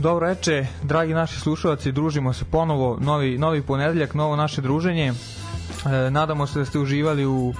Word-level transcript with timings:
Dobro 0.00 0.26
reče, 0.26 0.66
dragi 0.82 1.14
naši 1.14 1.40
slušalci, 1.40 1.92
družimo 1.92 2.32
se 2.32 2.44
ponovo, 2.44 2.98
novi, 3.00 3.38
novi 3.38 3.62
ponedeljak, 3.62 4.14
novo 4.14 4.36
naše 4.36 4.60
druženje. 4.60 5.12
E, 5.12 6.10
nadamo 6.10 6.46
se 6.46 6.58
da 6.58 6.64
ste 6.64 6.78
uživali 6.78 7.26
u, 7.26 7.54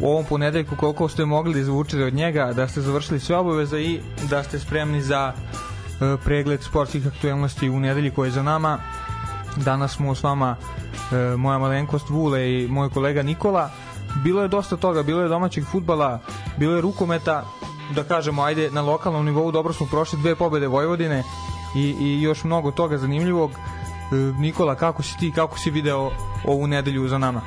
u 0.00 0.10
ovom 0.10 0.24
ponedeljku 0.24 0.76
koliko 0.76 1.08
ste 1.08 1.24
mogli 1.24 1.54
da 1.54 1.60
izvučete 1.60 2.04
od 2.04 2.14
njega, 2.14 2.52
da 2.52 2.68
ste 2.68 2.80
završili 2.80 3.20
sve 3.20 3.36
obaveze 3.36 3.80
i 3.80 4.00
da 4.30 4.42
ste 4.42 4.58
spremni 4.58 5.02
za 5.02 5.32
e, 5.32 6.16
pregled 6.24 6.62
sportskih 6.62 7.06
aktualnosti 7.06 7.70
u 7.70 7.80
nedelji 7.80 8.10
koja 8.10 8.26
je 8.26 8.32
za 8.32 8.42
nama. 8.42 8.78
Danas 9.56 9.96
smo 9.96 10.14
s 10.14 10.22
vama 10.22 10.56
e, 11.12 11.36
moja 11.36 11.58
malenkost 11.58 12.10
Vule 12.10 12.52
i 12.52 12.68
moj 12.68 12.90
kolega 12.90 13.22
Nikola. 13.22 13.70
Bilo 14.24 14.42
je 14.42 14.48
dosta 14.48 14.76
toga, 14.76 15.02
bilo 15.02 15.22
je 15.22 15.28
domaćeg 15.28 15.64
futbala, 15.64 16.18
bilo 16.56 16.74
je 16.74 16.80
rukometa, 16.80 17.44
da 17.94 18.04
kažemo, 18.04 18.42
ajde, 18.42 18.70
na 18.70 18.82
lokalnom 18.82 19.24
nivou 19.24 19.52
dobro 19.52 19.72
smo 19.72 19.86
prošli 19.86 20.18
dve 20.18 20.34
pobede 20.34 20.66
Vojvodine 20.66 21.22
i, 21.74 21.94
i 22.00 22.22
još 22.22 22.44
mnogo 22.44 22.70
toga 22.70 22.98
zanimljivog. 22.98 23.50
E, 23.50 24.14
Nikola, 24.40 24.74
kako 24.74 25.02
si 25.02 25.18
ti, 25.18 25.32
kako 25.34 25.58
si 25.58 25.70
video 25.70 26.10
ovu 26.44 26.66
nedelju 26.66 27.08
za 27.08 27.18
nama? 27.18 27.42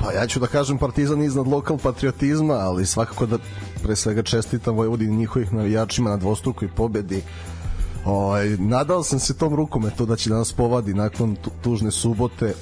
Pa 0.00 0.12
ja 0.12 0.26
ću 0.26 0.40
da 0.40 0.46
kažem 0.46 0.78
Partizan 0.78 1.22
iznad 1.22 1.46
lokal 1.46 1.78
patriotizma, 1.78 2.54
ali 2.54 2.86
svakako 2.86 3.26
da 3.26 3.38
pre 3.82 3.96
svega 3.96 4.22
čestitam 4.22 4.76
Vojvodini 4.76 5.16
njihovih 5.16 5.52
navijačima 5.52 6.10
na 6.10 6.16
dvostrukoj 6.16 6.68
pobedi. 6.68 7.22
Ovaj, 8.04 8.48
nadao 8.48 9.02
sam 9.02 9.18
se 9.18 9.36
tom 9.36 9.54
rukometu 9.54 10.06
da 10.06 10.16
će 10.16 10.30
da 10.30 10.36
nas 10.36 10.52
povadi 10.52 10.94
nakon 10.94 11.36
tužne 11.62 11.90
subote 11.90 12.54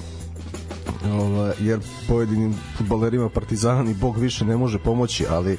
ovaj, 1.11 1.53
jer 1.59 1.79
pojedinim 2.07 2.55
futbalerima 2.77 3.29
Partizana 3.29 3.83
ni 3.83 3.93
Bog 3.93 4.17
više 4.17 4.45
ne 4.45 4.57
može 4.57 4.79
pomoći, 4.79 5.25
ali 5.29 5.57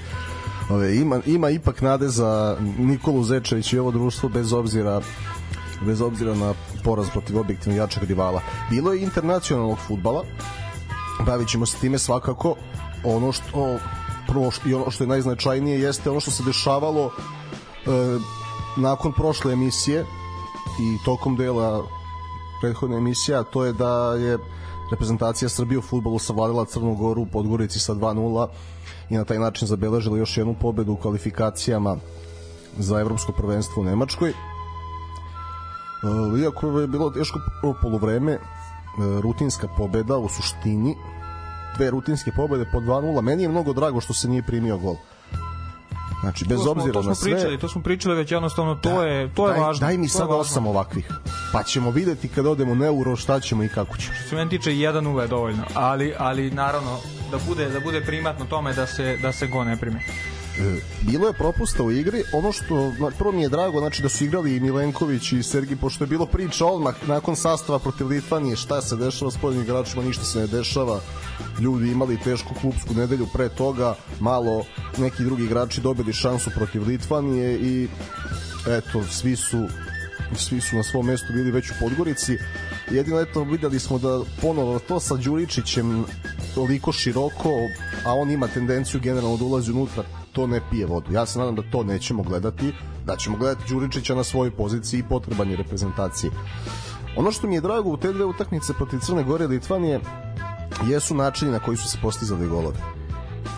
ove, 0.71 0.97
ima, 0.97 1.21
ima 1.27 1.51
ipak 1.51 1.81
nade 1.83 2.09
za 2.09 2.57
Nikolu 2.79 3.25
Zečević 3.25 3.73
i 3.73 3.79
ovo 3.79 3.91
društvo 3.91 4.29
bez 4.29 4.53
obzira 4.53 5.01
bez 5.87 6.01
obzira 6.01 6.35
na 6.35 6.55
poraz 6.85 7.11
protiv 7.11 7.39
objektivno 7.39 7.79
jačeg 7.79 8.03
rivala. 8.05 8.41
Bilo 8.71 8.93
je 8.93 9.03
internacionalnog 9.03 9.79
futbala, 9.87 10.25
bavit 11.27 11.49
ćemo 11.49 11.67
se 11.67 11.79
time 11.79 11.99
svakako 11.99 12.55
ono 13.05 13.33
što 13.33 13.79
prvo 14.29 14.51
i 14.67 14.75
ono 14.75 14.91
što 14.91 15.05
je 15.05 15.09
najznačajnije 15.09 15.81
jeste 15.81 16.11
ono 16.11 16.21
što 16.21 16.31
se 16.31 16.43
dešavalo 16.43 17.07
e, 17.07 17.11
nakon 18.77 19.13
prošle 19.13 19.53
emisije 19.53 20.01
i 20.81 21.05
tokom 21.05 21.37
dela 21.37 21.85
prethodne 22.61 22.97
emisije, 22.97 23.37
a 23.37 23.43
to 23.43 23.65
je 23.65 23.73
da 23.73 24.15
je 24.15 24.39
reprezentacija 24.91 25.49
Srbije 25.49 25.79
u 25.79 25.83
futbolu 25.83 26.19
savladala 26.19 26.65
Crnu 26.65 26.95
Goru 26.95 27.23
u 27.23 27.27
Podgorici 27.27 27.79
sa 27.79 27.95
2-0 27.95 28.49
i 29.11 29.17
na 29.17 29.25
taj 29.25 29.39
način 29.39 29.69
zabeležila 29.69 30.19
još 30.19 30.37
jednu 30.37 30.55
pobedu 30.61 30.93
u 30.93 30.97
kvalifikacijama 30.97 31.97
za 32.79 33.01
evropsko 33.01 33.33
prvenstvo 33.33 33.83
u 33.83 33.85
Nemačkoj. 33.85 34.31
E, 34.31 34.35
iako 36.43 36.81
je 36.81 36.87
bilo 36.87 37.11
teško 37.11 37.41
polovreme, 37.83 38.33
e, 38.33 38.41
rutinska 39.23 39.69
pobeda 39.77 40.19
u 40.19 40.29
suštini, 40.29 40.97
dve 41.77 41.91
rutinske 41.91 42.33
pobede 42.37 42.65
po 42.73 42.79
2-0, 42.79 43.21
meni 43.23 43.43
je 43.43 43.49
mnogo 43.49 43.73
drago 43.73 44.01
što 44.01 44.13
se 44.13 44.29
nije 44.29 44.43
primio 44.43 44.79
gol. 44.79 44.97
Znači, 46.21 46.45
bez 46.45 46.59
to 46.65 46.71
obzira 46.71 47.03
smo 47.03 47.09
na 47.09 47.15
sve... 47.15 47.33
Pričali, 47.33 47.59
to 47.59 47.69
smo 47.69 47.83
pričali 47.83 48.17
već 48.17 48.33
jednostavno, 48.33 48.75
to 48.75 48.89
da, 48.89 49.05
je, 49.05 49.35
to 49.35 49.49
je 49.49 49.53
daj, 49.53 49.61
važno. 49.61 49.87
Daj 49.87 49.99
mi 49.99 50.09
sad 50.09 50.29
osam 50.31 50.67
ovakvih. 50.67 51.11
Pa 51.53 51.63
ćemo 51.63 51.91
videti 51.91 52.29
kad 52.29 52.47
odemo 52.47 52.75
na 52.75 52.87
euro 52.87 53.17
šta 53.17 53.41
ćemo 53.41 53.65
i 53.65 53.69
kako 53.69 53.97
ćemo. 53.97 54.15
Što 54.15 54.29
se 54.29 54.37
meni 54.37 54.51
tiče, 54.51 54.77
jedan 54.77 55.07
uve 55.07 55.25
je 55.25 55.29
dovoljno. 55.29 55.65
Ali, 55.75 56.15
ali 56.19 56.51
naravno, 56.51 56.99
da 57.31 57.39
bude, 57.49 57.69
da 57.69 57.81
bude 57.81 58.01
primatno 58.01 58.45
tome 58.45 58.73
da 58.73 58.87
se, 58.87 59.19
da 59.23 59.33
se 59.33 59.47
go 59.47 59.65
ne 59.65 59.77
prime. 59.77 60.01
Bilo 61.03 61.27
je 61.27 61.33
propusta 61.33 61.83
u 61.83 61.91
igri. 61.91 62.23
Ono 62.33 62.53
što 62.53 62.93
prvo 63.19 63.33
mi 63.33 63.43
je 63.43 63.49
drago 63.49 63.81
znači 63.81 64.03
da 64.03 64.09
su 64.09 64.25
igrali 64.25 64.57
i 64.57 64.61
Milenković 64.61 65.33
i 65.33 65.43
Sergi 65.43 65.77
pošto 65.77 66.05
je 66.05 66.09
bilo 66.09 66.27
priča 66.27 66.67
odmah 66.67 66.95
nakon 67.07 67.37
sastava 67.37 67.79
protiv 67.79 68.07
Litvanije 68.07 68.57
šta 68.57 68.83
se 68.83 68.97
dešava 68.97 69.31
s 69.31 69.37
pojedinim 69.37 69.65
igračima 69.65 70.03
ništa 70.03 70.25
se 70.25 70.39
ne 70.39 70.47
dešava. 70.47 71.01
Ljudi 71.61 71.91
imali 71.91 72.21
tešku 72.25 72.55
klubsku 72.61 72.95
nedelju 72.95 73.27
pre 73.33 73.49
toga 73.49 73.95
malo 74.21 74.65
neki 74.99 75.25
drugi 75.25 75.45
igrači 75.45 75.81
dobili 75.81 76.13
šansu 76.13 76.51
protiv 76.55 76.83
Litvanije 76.87 77.59
i 77.59 77.89
eto 78.69 79.03
svi 79.11 79.37
su 79.37 79.69
svi 80.37 80.61
su 80.61 80.77
na 80.77 80.83
svom 80.83 81.07
mestu 81.07 81.33
bili 81.33 81.51
već 81.51 81.71
u 81.71 81.75
Podgorici. 81.81 82.37
Jedino 82.91 83.21
eto 83.21 83.43
videli 83.45 83.81
smo 83.81 83.99
da 83.99 84.21
ponovo 84.43 84.79
to 84.79 85.01
sa 85.01 85.17
Đuričićem 85.17 86.05
toliko 86.55 86.93
široko 86.93 87.51
a 88.05 88.15
on 88.15 88.31
ima 88.31 88.49
tendenciju 88.49 89.01
generalno 89.01 89.37
da 89.37 89.45
ulazi 89.45 89.73
unutra 89.73 90.05
to 90.39 90.47
ne 90.47 90.61
pije 90.71 90.87
vodu. 90.87 91.13
Ja 91.13 91.27
se 91.27 91.39
nadam 91.39 91.55
da 91.55 91.63
to 91.71 91.83
nećemo 91.83 92.23
gledati, 92.23 92.73
da 93.07 93.17
ćemo 93.17 93.37
gledati 93.37 93.65
Đuričića 93.69 94.15
na 94.15 94.25
svojoj 94.25 94.51
poziciji 94.51 94.99
i 95.01 95.09
potreban 95.09 95.51
je 95.51 95.57
reprezentaciji. 95.57 96.31
Ono 97.17 97.33
što 97.33 97.47
mi 97.47 97.55
je 97.55 97.61
drago 97.61 97.91
u 97.91 97.97
te 97.97 98.13
dve 98.13 98.25
utakmice 98.25 98.73
protiv 98.73 98.99
Crne 98.99 99.25
Gore 99.25 99.45
i 99.45 99.49
Litvanije 99.49 100.01
jesu 100.87 101.15
načini 101.15 101.51
na 101.51 101.59
koji 101.59 101.77
su 101.77 101.89
se 101.89 101.99
postizali 102.03 102.49
golovi. 102.49 102.77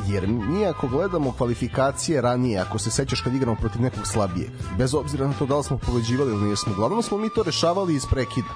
Jer 0.09 0.29
mi 0.29 0.67
ako 0.67 0.89
gledamo 0.89 1.33
kvalifikacije 1.33 2.21
ranije, 2.21 2.61
ako 2.61 2.79
se 2.79 2.91
sećaš 2.91 3.21
kad 3.21 3.35
igramo 3.35 3.57
protiv 3.61 3.83
nekog 3.83 4.07
slabijeg, 4.07 4.51
bez 4.79 4.95
obzira 4.95 5.27
na 5.27 5.33
to 5.33 5.47
da 5.47 5.57
li 5.57 5.65
smo 5.65 5.79
pobeđivali 5.79 6.33
ili 6.33 6.49
nismo, 6.49 6.73
uglavnom 6.73 7.03
smo 7.03 7.19
mi 7.19 7.29
to 7.35 7.43
rešavali 7.43 7.95
iz 7.95 8.07
prekida. 8.07 8.49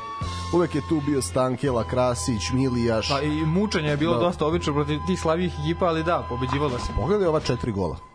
Uvek 0.54 0.74
je 0.74 0.82
tu 0.88 1.00
bio 1.06 1.22
Stankela, 1.22 1.84
Krasić, 1.88 2.50
Milijaš. 2.52 3.08
Pa 3.08 3.20
i 3.20 3.46
mučenje 3.46 3.88
je 3.88 3.96
bilo 3.96 4.14
da. 4.14 4.20
dosta 4.20 4.46
obično 4.46 4.72
protiv 4.72 4.98
tih 5.06 5.20
slabijih 5.20 5.52
ekipa, 5.60 5.86
ali 5.86 6.04
da, 6.04 6.26
pobeđivalo 6.28 6.78
se. 6.78 6.92
Pogledaj 6.96 7.28
ova 7.28 7.40
četiri 7.40 7.72
gola. 7.72 8.13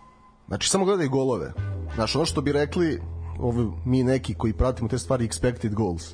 Znači, 0.49 0.69
samo 0.69 0.85
gledaj 0.85 1.07
golove. 1.07 1.53
Znaš, 1.95 2.15
ono 2.15 2.25
što 2.25 2.41
bi 2.41 2.51
rekli 2.51 3.01
ovi, 3.39 3.71
mi 3.85 4.03
neki 4.03 4.33
koji 4.33 4.53
pratimo 4.53 4.89
te 4.89 4.97
stvari 4.97 5.27
expected 5.27 5.73
goals. 5.73 6.13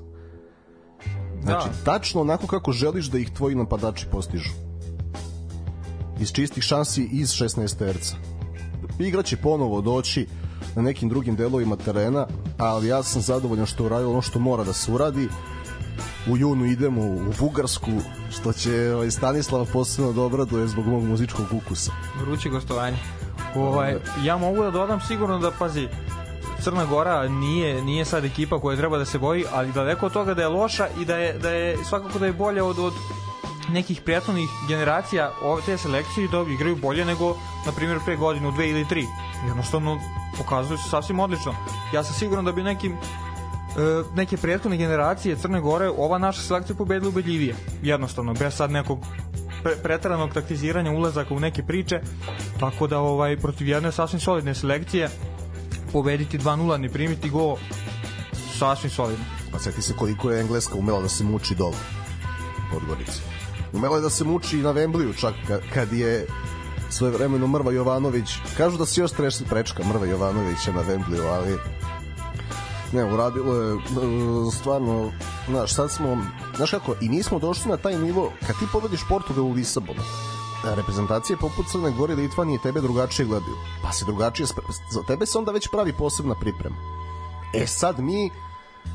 Znači, 1.43 1.67
da. 1.69 1.83
tačno 1.83 2.21
onako 2.21 2.47
kako 2.47 2.71
želiš 2.71 3.05
da 3.05 3.17
ih 3.17 3.29
tvoji 3.29 3.55
napadači 3.55 4.07
postižu. 4.11 4.49
Iz 6.19 6.31
čistih 6.31 6.63
šansi 6.63 7.09
iz 7.11 7.29
16 7.29 7.77
terca. 7.77 8.15
Igraće 8.99 9.37
ponovo 9.37 9.81
doći 9.81 10.27
na 10.75 10.81
nekim 10.81 11.09
drugim 11.09 11.35
delovima 11.35 11.75
terena, 11.75 12.27
ali 12.57 12.87
ja 12.87 13.03
sam 13.03 13.21
zadovoljan 13.21 13.65
što 13.65 13.85
uradio 13.85 14.11
ono 14.11 14.21
što 14.21 14.39
mora 14.39 14.63
da 14.63 14.73
se 14.73 14.91
uradi. 14.91 15.27
U 16.29 16.37
junu 16.37 16.65
idemo 16.65 17.01
u 17.01 17.33
Bugarsku, 17.39 17.91
što 18.29 18.53
će 18.53 18.93
ovaj, 18.93 19.11
Stanislava 19.11 19.65
posebno 19.73 20.45
da 20.45 20.59
je 20.59 20.67
zbog 20.67 20.85
mog 20.85 21.03
muzičkog 21.03 21.45
ukusa. 21.53 21.91
Vruće 22.21 22.49
gostovanje. 22.49 22.97
Ovaj, 23.55 23.95
ja 24.23 24.37
mogu 24.37 24.63
da 24.63 24.71
dodam 24.71 25.01
sigurno 25.01 25.39
da, 25.39 25.51
pazi, 25.51 25.87
Crna 26.61 26.85
Gora 26.85 27.27
nije 27.27 27.81
nije 27.81 28.05
sad 28.05 28.25
ekipa 28.25 28.59
koja 28.59 28.77
treba 28.77 28.97
da 28.97 29.05
se 29.05 29.19
boji, 29.19 29.45
ali 29.51 29.71
daleko 29.71 30.05
od 30.05 30.13
toga 30.13 30.33
da 30.33 30.41
je 30.41 30.47
loša 30.47 30.87
i 31.01 31.05
da 31.05 31.17
je 31.17 31.33
da 31.33 31.49
je 31.49 31.77
svakako 31.85 32.19
da 32.19 32.25
je 32.25 32.33
bolja 32.33 32.65
od 32.65 32.79
od 32.79 32.93
nekih 33.69 34.01
prijatnih 34.01 34.49
generacija 34.67 35.31
ove 35.43 35.61
te 35.61 35.77
selekcije 35.77 36.27
da 36.27 36.45
igraju 36.51 36.75
bolje 36.75 37.05
nego 37.05 37.35
na 37.65 37.71
primjer 37.71 37.99
pre 38.05 38.15
godinu, 38.15 38.51
dve 38.51 38.69
ili 38.69 38.87
tri. 38.87 39.05
Jednostavno 39.47 39.99
pokazuju 40.37 40.77
se 40.77 40.89
sasvim 40.89 41.19
odlično. 41.19 41.55
Ja 41.93 42.03
sam 42.03 42.13
siguran 42.13 42.45
da 42.45 42.51
bi 42.51 42.63
nekim 42.63 42.91
e, 42.91 42.97
neke 44.15 44.37
prethodne 44.37 44.77
generacije 44.77 45.35
Crne 45.35 45.61
Gore 45.61 45.89
ova 45.89 46.17
naša 46.17 46.41
selekcija 46.41 46.75
pobedila 46.75 47.09
ubedljivije. 47.09 47.55
Jednostavno, 47.81 48.33
bez 48.33 48.53
sad 48.53 48.71
nekog 48.71 48.99
pre, 49.65 49.75
pretaranog 49.83 50.33
taktiziranja 50.33 50.91
ulazaka 50.91 51.33
u 51.33 51.39
neke 51.39 51.63
priče, 51.63 51.99
tako 52.59 52.87
da 52.87 52.99
ovaj 52.99 53.37
protiv 53.37 53.67
jedne 53.67 53.91
sasvim 53.91 54.19
solidne 54.19 54.55
selekcije 54.55 55.09
pobediti 55.93 56.39
2-0, 56.39 56.77
ne 56.77 56.89
primiti 56.89 57.29
go 57.29 57.57
sasvim 58.59 58.91
solidno. 58.91 59.25
Pa 59.51 59.59
seti 59.59 59.81
se 59.81 59.93
koliko 59.97 60.31
je 60.31 60.41
Engleska 60.41 60.75
umela 60.77 61.01
da 61.01 61.09
se 61.09 61.23
muči 61.23 61.55
dole 61.55 61.77
Podgorici. 62.73 63.21
Umela 63.73 63.95
je 63.95 64.01
da 64.01 64.09
se 64.09 64.23
muči 64.23 64.59
i 64.59 64.61
na 64.61 64.71
Vembliju 64.71 65.13
čak 65.13 65.33
kad 65.73 65.93
je 65.93 66.27
svoje 66.89 67.13
vremeno 67.13 67.47
Mrva 67.47 67.71
Jovanović 67.71 68.37
kažu 68.57 68.77
da 68.77 68.85
se 68.85 69.01
još 69.01 69.11
treši 69.11 69.43
prečka 69.49 69.83
Mrva 69.83 70.05
Jovanovića 70.05 70.71
na 70.71 70.81
Vembliju, 70.81 71.23
ali 71.23 71.57
ne, 72.95 73.13
uradilo 73.13 73.55
je 73.55 73.77
stvarno, 74.59 75.11
znaš, 75.49 75.75
sad 75.75 75.91
smo, 75.91 76.17
znaš 76.55 76.71
kako, 76.71 76.95
i 77.01 77.09
nismo 77.09 77.39
došli 77.39 77.71
na 77.71 77.77
taj 77.77 77.99
nivo, 77.99 78.31
kad 78.47 78.59
ti 78.59 78.65
pobediš 78.71 79.01
Portugal 79.09 79.45
u 79.45 79.51
Lisabonu, 79.51 80.01
reprezentacije 80.75 81.37
poput 81.37 81.65
Crne 81.71 81.91
Gore 81.91 82.13
i 82.13 82.15
Litvanije 82.15 82.59
tebe 82.63 82.81
drugačije 82.81 83.25
gledaju. 83.25 83.55
Pa 83.83 83.91
se 83.91 84.05
drugačije, 84.05 84.47
za 84.91 85.01
tebe 85.07 85.25
se 85.25 85.37
onda 85.37 85.51
već 85.51 85.67
pravi 85.71 85.93
posebna 85.93 86.35
priprema. 86.41 86.75
E 87.53 87.67
sad 87.67 87.99
mi 87.99 88.29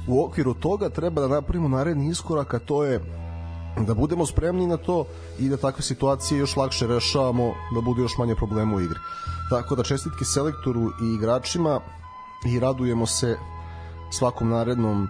u 0.08 0.24
okviru 0.24 0.54
toga 0.54 0.88
treba 0.88 1.20
da 1.20 1.28
napravimo 1.28 1.68
naredni 1.68 2.08
iskorak, 2.08 2.54
a 2.54 2.58
to 2.58 2.84
je 2.84 3.00
da 3.78 3.94
budemo 3.94 4.26
spremni 4.26 4.66
na 4.66 4.76
to 4.76 5.04
i 5.38 5.48
da 5.48 5.56
takve 5.56 5.82
situacije 5.82 6.38
još 6.38 6.56
lakše 6.56 6.86
rešavamo, 6.86 7.54
da 7.74 7.80
bude 7.80 8.02
još 8.02 8.18
manje 8.18 8.34
problema 8.34 8.76
u 8.76 8.80
igri. 8.80 8.98
Tako 9.50 9.76
da 9.76 9.82
čestitke 9.82 10.24
selektoru 10.24 10.90
i 11.02 11.14
igračima 11.14 11.80
i 12.46 12.60
radujemo 12.60 13.06
se 13.06 13.38
svakom 14.10 14.48
narednom 14.48 15.08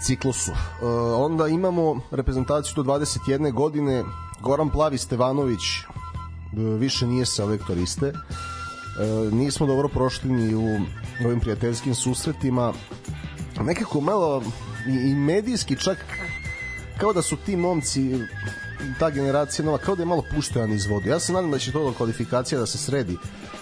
ciklusu. 0.00 0.50
E, 0.52 0.86
onda 1.16 1.48
imamo 1.48 2.00
reprezentaciju 2.10 2.74
do 2.74 2.82
21 2.82 3.52
godine, 3.52 4.04
Goran 4.40 4.70
Plavi 4.70 4.98
Stevanović 4.98 5.60
e, 5.60 5.86
više 6.56 7.06
nije 7.06 7.26
selektor 7.26 7.78
iste. 7.78 8.06
E, 8.06 8.14
nismo 9.32 9.66
dobro 9.66 9.88
prošli 9.88 10.30
ni 10.30 10.54
u 10.54 10.80
ovim 11.24 11.40
prijateljskim 11.40 11.94
susretima 11.94 12.72
nekako 13.60 14.00
malo 14.00 14.42
i, 14.88 15.10
i 15.10 15.14
medijski 15.14 15.76
čak 15.76 15.98
kao 16.98 17.12
da 17.12 17.22
su 17.22 17.36
ti 17.36 17.56
momci 17.56 18.18
ta 18.98 19.10
generacija 19.10 19.64
nova 19.64 19.78
kao 19.78 19.96
da 19.96 20.02
je 20.02 20.06
malo 20.06 20.22
puštojan 20.34 20.72
iz 20.72 20.86
vode. 20.86 21.10
Ja 21.10 21.20
se 21.20 21.32
nadam 21.32 21.50
da 21.50 21.58
će 21.58 21.72
to 21.72 21.84
do 21.84 21.92
kvalifikacija 21.92 22.58
da 22.58 22.66
se 22.66 22.78
sredi, 22.78 23.16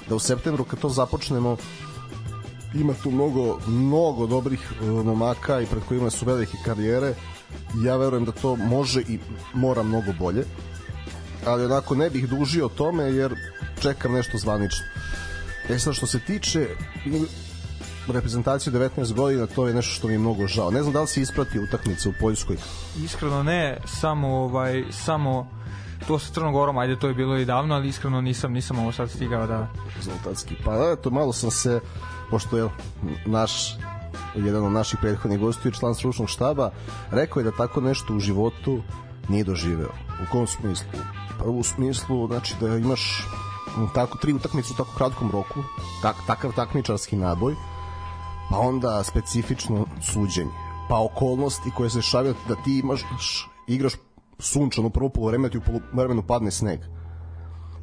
da 0.08 0.14
u 0.14 0.18
septembru 0.18 0.64
kad 0.64 0.78
to 0.78 0.88
započnemo 0.88 1.56
ima 2.80 2.94
tu 3.02 3.10
mnogo, 3.10 3.58
mnogo 3.66 4.26
dobrih 4.26 4.72
uh, 4.80 5.04
momaka 5.04 5.60
i 5.60 5.66
pred 5.66 5.82
kojima 5.88 6.10
su 6.10 6.26
velike 6.26 6.56
karijere. 6.64 7.14
Ja 7.84 7.96
verujem 7.96 8.24
da 8.24 8.32
to 8.32 8.56
može 8.56 9.00
i 9.00 9.18
mora 9.54 9.82
mnogo 9.82 10.12
bolje. 10.18 10.44
Ali 11.46 11.64
onako 11.64 11.94
ne 11.94 12.10
bih 12.10 12.28
dužio 12.28 12.66
o 12.66 12.68
tome 12.68 13.04
jer 13.04 13.34
čekam 13.80 14.12
nešto 14.12 14.38
zvanično. 14.38 14.84
E 15.68 15.78
sad 15.78 15.94
što 15.94 16.06
se 16.06 16.20
tiče 16.20 16.68
reprezentacije 18.08 18.72
19 18.72 19.12
godina, 19.12 19.46
to 19.46 19.68
je 19.68 19.74
nešto 19.74 19.92
što 19.92 20.06
mi 20.06 20.14
je 20.14 20.18
mnogo 20.18 20.46
žao. 20.46 20.70
Ne 20.70 20.82
znam 20.82 20.92
da 20.92 21.00
li 21.00 21.06
se 21.06 21.22
isprati 21.22 21.60
utakmice 21.60 22.08
u 22.08 22.12
Poljskoj. 22.20 22.56
Iskreno 23.04 23.42
ne, 23.42 23.80
samo 23.86 24.28
ovaj 24.28 24.84
samo 24.90 25.48
to 26.06 26.18
sa 26.18 26.32
Crnom 26.32 26.52
Gorom, 26.52 26.78
ajde 26.78 26.98
to 26.98 27.08
je 27.08 27.14
bilo 27.14 27.38
i 27.38 27.44
davno, 27.44 27.74
ali 27.74 27.88
iskreno 27.88 28.20
nisam 28.20 28.52
nisam 28.52 28.78
ovo 28.78 28.92
sad 28.92 29.10
stigao 29.10 29.46
da 29.46 29.68
rezultatski. 29.96 30.54
Pa 30.64 30.92
eto 30.92 31.10
malo 31.10 31.32
sam 31.32 31.50
se 31.50 31.80
pošto 32.30 32.56
je 32.58 32.68
naš 33.26 33.76
jedan 34.34 34.64
od 34.64 34.72
naših 34.72 34.98
prethodnih 35.02 35.40
gostiju, 35.40 35.72
član 35.72 35.94
stručnog 35.94 36.28
štaba, 36.28 36.70
rekao 37.10 37.40
je 37.40 37.44
da 37.44 37.56
tako 37.56 37.80
nešto 37.80 38.14
u 38.14 38.20
životu 38.20 38.82
nije 39.28 39.44
doživeo. 39.44 39.92
U 40.22 40.32
kom 40.32 40.46
smislu? 40.46 40.88
Pa 41.38 41.44
u 41.44 41.62
smislu, 41.62 42.26
znači 42.26 42.54
da 42.60 42.76
imaš 42.76 43.28
tako 43.94 44.18
tri 44.18 44.32
utakmice 44.32 44.72
u 44.72 44.76
tako 44.76 44.90
kratkom 44.96 45.30
roku, 45.30 45.60
tak, 46.02 46.16
takav 46.26 46.52
takmičarski 46.52 47.16
naboj, 47.16 47.54
pa 48.50 48.58
onda 48.58 49.04
specifično 49.04 49.86
suđenje, 50.12 50.50
pa 50.88 51.00
okolnosti 51.00 51.70
koje 51.76 51.90
se 51.90 52.02
šavaju 52.02 52.34
da 52.48 52.54
ti 52.54 52.78
imaš 52.78 53.00
igraš 53.66 53.92
sunčano 54.38 54.90
prvo 54.90 55.08
polovreme, 55.08 55.48
ti 55.50 55.58
u 55.58 55.60
polovremenu 55.60 56.22
padne 56.22 56.50
sneg. 56.50 56.80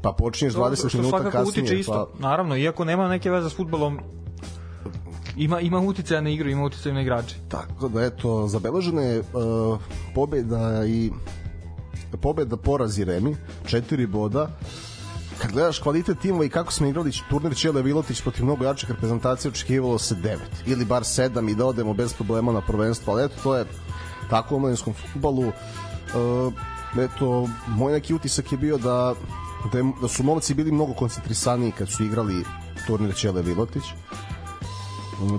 Pa 0.01 0.11
počinješ 0.11 0.53
20 0.53 0.95
minuta 0.95 1.31
kasnije. 1.31 1.43
Utiče 1.43 1.79
isto. 1.79 2.09
Pa... 2.13 2.27
Naravno, 2.27 2.57
iako 2.57 2.85
nema 2.85 3.07
neke 3.07 3.31
veze 3.31 3.49
s 3.49 3.55
futbolom, 3.55 3.99
ima 5.38 5.59
ima 5.59 5.80
uticaja 5.80 6.21
na 6.21 6.30
igru, 6.30 6.50
ima 6.50 6.63
uticaja 6.63 6.94
na 6.94 7.01
igrače. 7.01 7.35
Tako 7.47 7.88
da 7.89 8.03
eto 8.03 8.47
zabeležena 8.47 9.01
je 9.01 9.19
uh, 9.19 9.80
pobeda 10.15 10.85
i 10.85 11.12
pobeda 12.21 12.57
porazi 12.57 13.03
Remi, 13.03 13.35
četiri 13.65 14.07
boda. 14.07 14.50
Kad 15.41 15.51
gledaš 15.51 15.80
kvalitet 15.80 16.19
timova 16.19 16.45
i 16.45 16.50
kako 16.50 16.71
smo 16.71 16.88
igrali 16.88 17.12
turnir 17.30 17.56
Čele 17.56 17.81
Vilotić 17.81 18.21
protiv 18.21 18.45
mnogo 18.45 18.65
jačih 18.65 18.89
reprezentacija 18.91 19.51
očekivalo 19.51 20.00
se 20.00 20.15
9 20.15 20.38
ili 20.65 20.85
bar 20.85 21.03
7 21.03 21.51
i 21.51 21.56
da 21.56 21.65
odemo 21.65 21.94
bez 21.94 22.13
problema 22.13 22.51
na 22.51 22.62
prvenstvo, 22.62 23.13
ali 23.13 23.25
eto 23.25 23.36
to 23.44 23.56
je 23.56 23.65
tako 24.29 24.56
u 24.56 24.57
omladinskom 24.57 24.94
futbalu. 24.94 25.47
Uh, 25.47 26.53
eto, 27.00 27.50
moj 27.68 27.94
neki 27.94 28.13
utisak 28.13 28.51
je 28.51 28.57
bio 28.57 28.77
da, 28.77 29.13
da, 29.71 29.77
je, 29.77 29.83
da 30.01 30.07
su 30.07 30.24
momci 30.24 30.53
bili 30.53 30.71
mnogo 30.71 30.94
koncentrisaniji 30.94 31.71
kad 31.71 31.89
su 31.89 32.03
igrali 32.03 32.44
turnir 32.88 33.15
Čele 33.15 33.41
Vilotić 33.41 33.83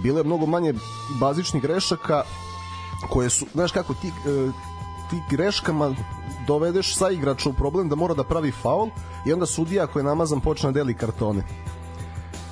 bilo 0.02 0.18
je 0.18 0.24
mnogo 0.24 0.46
manje 0.46 0.74
bazičnih 1.20 1.62
grešaka 1.62 2.22
koje 3.10 3.30
su, 3.30 3.46
znaš 3.52 3.72
kako 3.72 3.94
ti, 3.94 4.08
uh, 4.08 4.54
ti 5.10 5.16
greškama 5.30 5.94
dovedeš 6.46 6.96
sa 6.96 7.10
igrača 7.10 7.48
u 7.48 7.52
problem 7.52 7.88
da 7.88 7.94
mora 7.96 8.14
da 8.14 8.24
pravi 8.24 8.52
faul 8.62 8.88
i 9.26 9.32
onda 9.32 9.46
sudija 9.46 9.86
koji 9.86 10.00
je 10.00 10.04
namazan 10.04 10.40
počne 10.40 10.72
da 10.72 10.74
deli 10.74 10.94
kartone. 10.94 11.44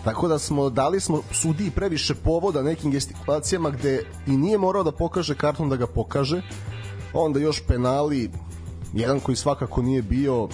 Tako 0.05 0.29
da 0.29 0.39
smo 0.39 0.71
dali 0.71 1.01
smo 1.01 1.21
sudiji 1.33 1.71
previše 1.71 2.15
povoda 2.15 2.63
nekim 2.63 2.91
gestikulacijama 2.91 3.71
gde 3.71 4.05
i 4.27 4.37
nije 4.37 4.59
morao 4.59 4.83
da 4.83 4.93
pokaže 4.93 5.35
karton 5.35 5.69
da 5.69 5.77
ga 5.77 5.87
pokaže. 5.87 6.43
Onda 7.15 7.41
još 7.41 7.63
penali, 7.67 8.31
jedan 8.93 9.21
koji 9.21 9.37
svakako 9.37 9.83
nije 9.83 10.03
bio 10.03 10.49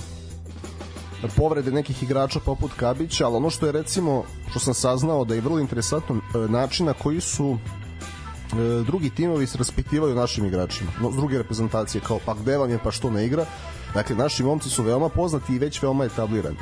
povrede 1.36 1.70
nekih 1.70 2.02
igrača 2.02 2.40
poput 2.40 2.72
Kabića, 2.76 3.26
ali 3.26 3.36
ono 3.36 3.50
što 3.50 3.66
je 3.66 3.72
recimo, 3.72 4.24
što 4.50 4.58
sam 4.58 4.74
saznao 4.74 5.24
da 5.24 5.34
je 5.34 5.40
vrlo 5.40 5.58
interesantno 5.58 6.16
e, 6.16 6.38
način 6.38 6.86
na 6.86 6.92
koji 6.92 7.20
su 7.20 7.58
e, 7.58 8.84
drugi 8.86 9.10
timovi 9.10 9.46
se 9.46 9.58
raspitivaju 9.58 10.14
našim 10.14 10.44
igračima, 10.44 10.90
no, 11.00 11.10
druge 11.10 11.38
reprezentacije, 11.38 12.00
kao 12.00 12.18
pa 12.26 12.34
gde 12.34 12.56
vam 12.56 12.70
je, 12.70 12.78
pa 12.84 12.90
što 12.90 13.10
ne 13.10 13.26
igra. 13.26 13.46
Dakle, 13.94 14.16
naši 14.16 14.44
momci 14.44 14.70
su 14.70 14.82
veoma 14.82 15.08
poznati 15.08 15.54
i 15.54 15.58
već 15.58 15.82
veoma 15.82 16.04
etablirani. 16.04 16.56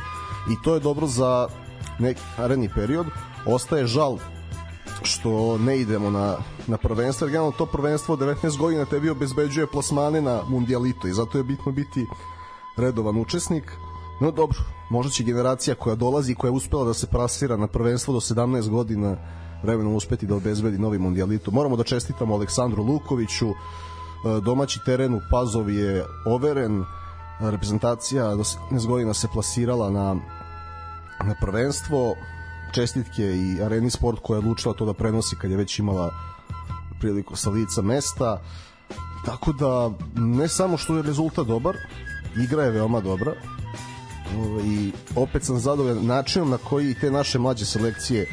I 0.51 0.63
to 0.65 0.75
je 0.75 0.81
dobro 0.81 1.07
za 1.07 1.49
neki 1.99 2.21
naredni 2.39 2.69
period. 2.75 3.07
Ostaje 3.47 3.87
žal 3.87 4.19
što 5.03 5.59
ne 5.59 5.79
idemo 5.79 6.11
na, 6.11 6.37
na 6.67 6.77
prvenstvo, 6.77 7.25
jer 7.25 7.31
generalno 7.31 7.57
to 7.59 7.67
prvenstvo 7.67 8.15
od 8.15 8.21
19 8.21 8.59
godina 8.59 8.85
tebi 8.85 9.11
obezbeđuje 9.11 9.67
plasmane 9.67 10.21
na 10.21 10.43
mundialito 10.49 11.09
i 11.09 11.13
zato 11.13 11.39
je 11.39 11.45
bitno 11.45 11.73
biti 11.73 12.07
redovan 12.77 13.17
učesnik. 13.17 13.73
No 14.21 14.31
dobro, 14.31 14.59
možda 14.91 15.11
će 15.11 15.25
generacija 15.25 15.75
koja 15.75 15.95
dolazi, 15.95 16.35
koja 16.35 16.49
je 16.49 16.57
uspela 16.57 16.85
da 16.85 16.95
se 16.95 17.07
prasira 17.07 17.57
na 17.57 17.67
prvenstvo 17.67 18.15
do 18.15 18.21
17 18.21 18.69
godina 18.69 19.17
vremenom 19.63 19.95
uspeti 19.95 20.27
da 20.27 20.35
obezbedi 20.35 20.79
novi 20.79 20.99
mundialito. 20.99 21.51
Moramo 21.51 21.77
da 21.77 21.85
čestitamo 21.85 22.35
Aleksandru 22.35 22.83
Lukoviću, 22.83 23.49
e, 23.49 23.55
domaći 24.45 24.81
teren 24.85 25.15
u 25.15 25.21
Pazovi 25.31 25.77
je 25.77 26.05
overen, 26.27 26.85
reprezentacija 27.41 28.35
do 28.35 28.45
17 28.45 28.87
godina 28.87 29.15
se 29.15 29.29
plasirala 29.33 29.91
na, 29.91 30.15
na 31.25 31.35
prvenstvo, 31.41 32.15
čestitke 32.75 33.23
i 33.23 33.63
Areni 33.63 33.91
Sport 33.91 34.19
koja 34.23 34.37
je 34.37 34.39
odlučila 34.39 34.75
to 34.75 34.85
da 34.85 34.95
prenosi 34.95 35.37
kad 35.37 35.51
je 35.51 35.57
već 35.57 35.79
imala 35.79 36.11
priliku 37.01 37.37
sa 37.37 37.51
lica 37.51 37.83
mesta. 37.83 38.41
Tako 39.27 39.53
da, 39.53 39.91
ne 40.15 40.49
samo 40.49 40.77
što 40.77 40.97
je 40.97 41.03
rezultat 41.03 41.47
dobar, 41.47 41.77
igra 42.45 42.63
je 42.63 42.71
veoma 42.71 43.01
dobra 43.01 43.33
i 44.65 44.93
opet 45.17 45.45
sam 45.45 45.59
zadovoljan 45.59 46.07
načinom 46.07 46.51
na 46.51 46.59
koji 46.59 46.95
te 46.95 47.11
naše 47.11 47.39
mlađe 47.39 47.65
selekcije 47.65 48.27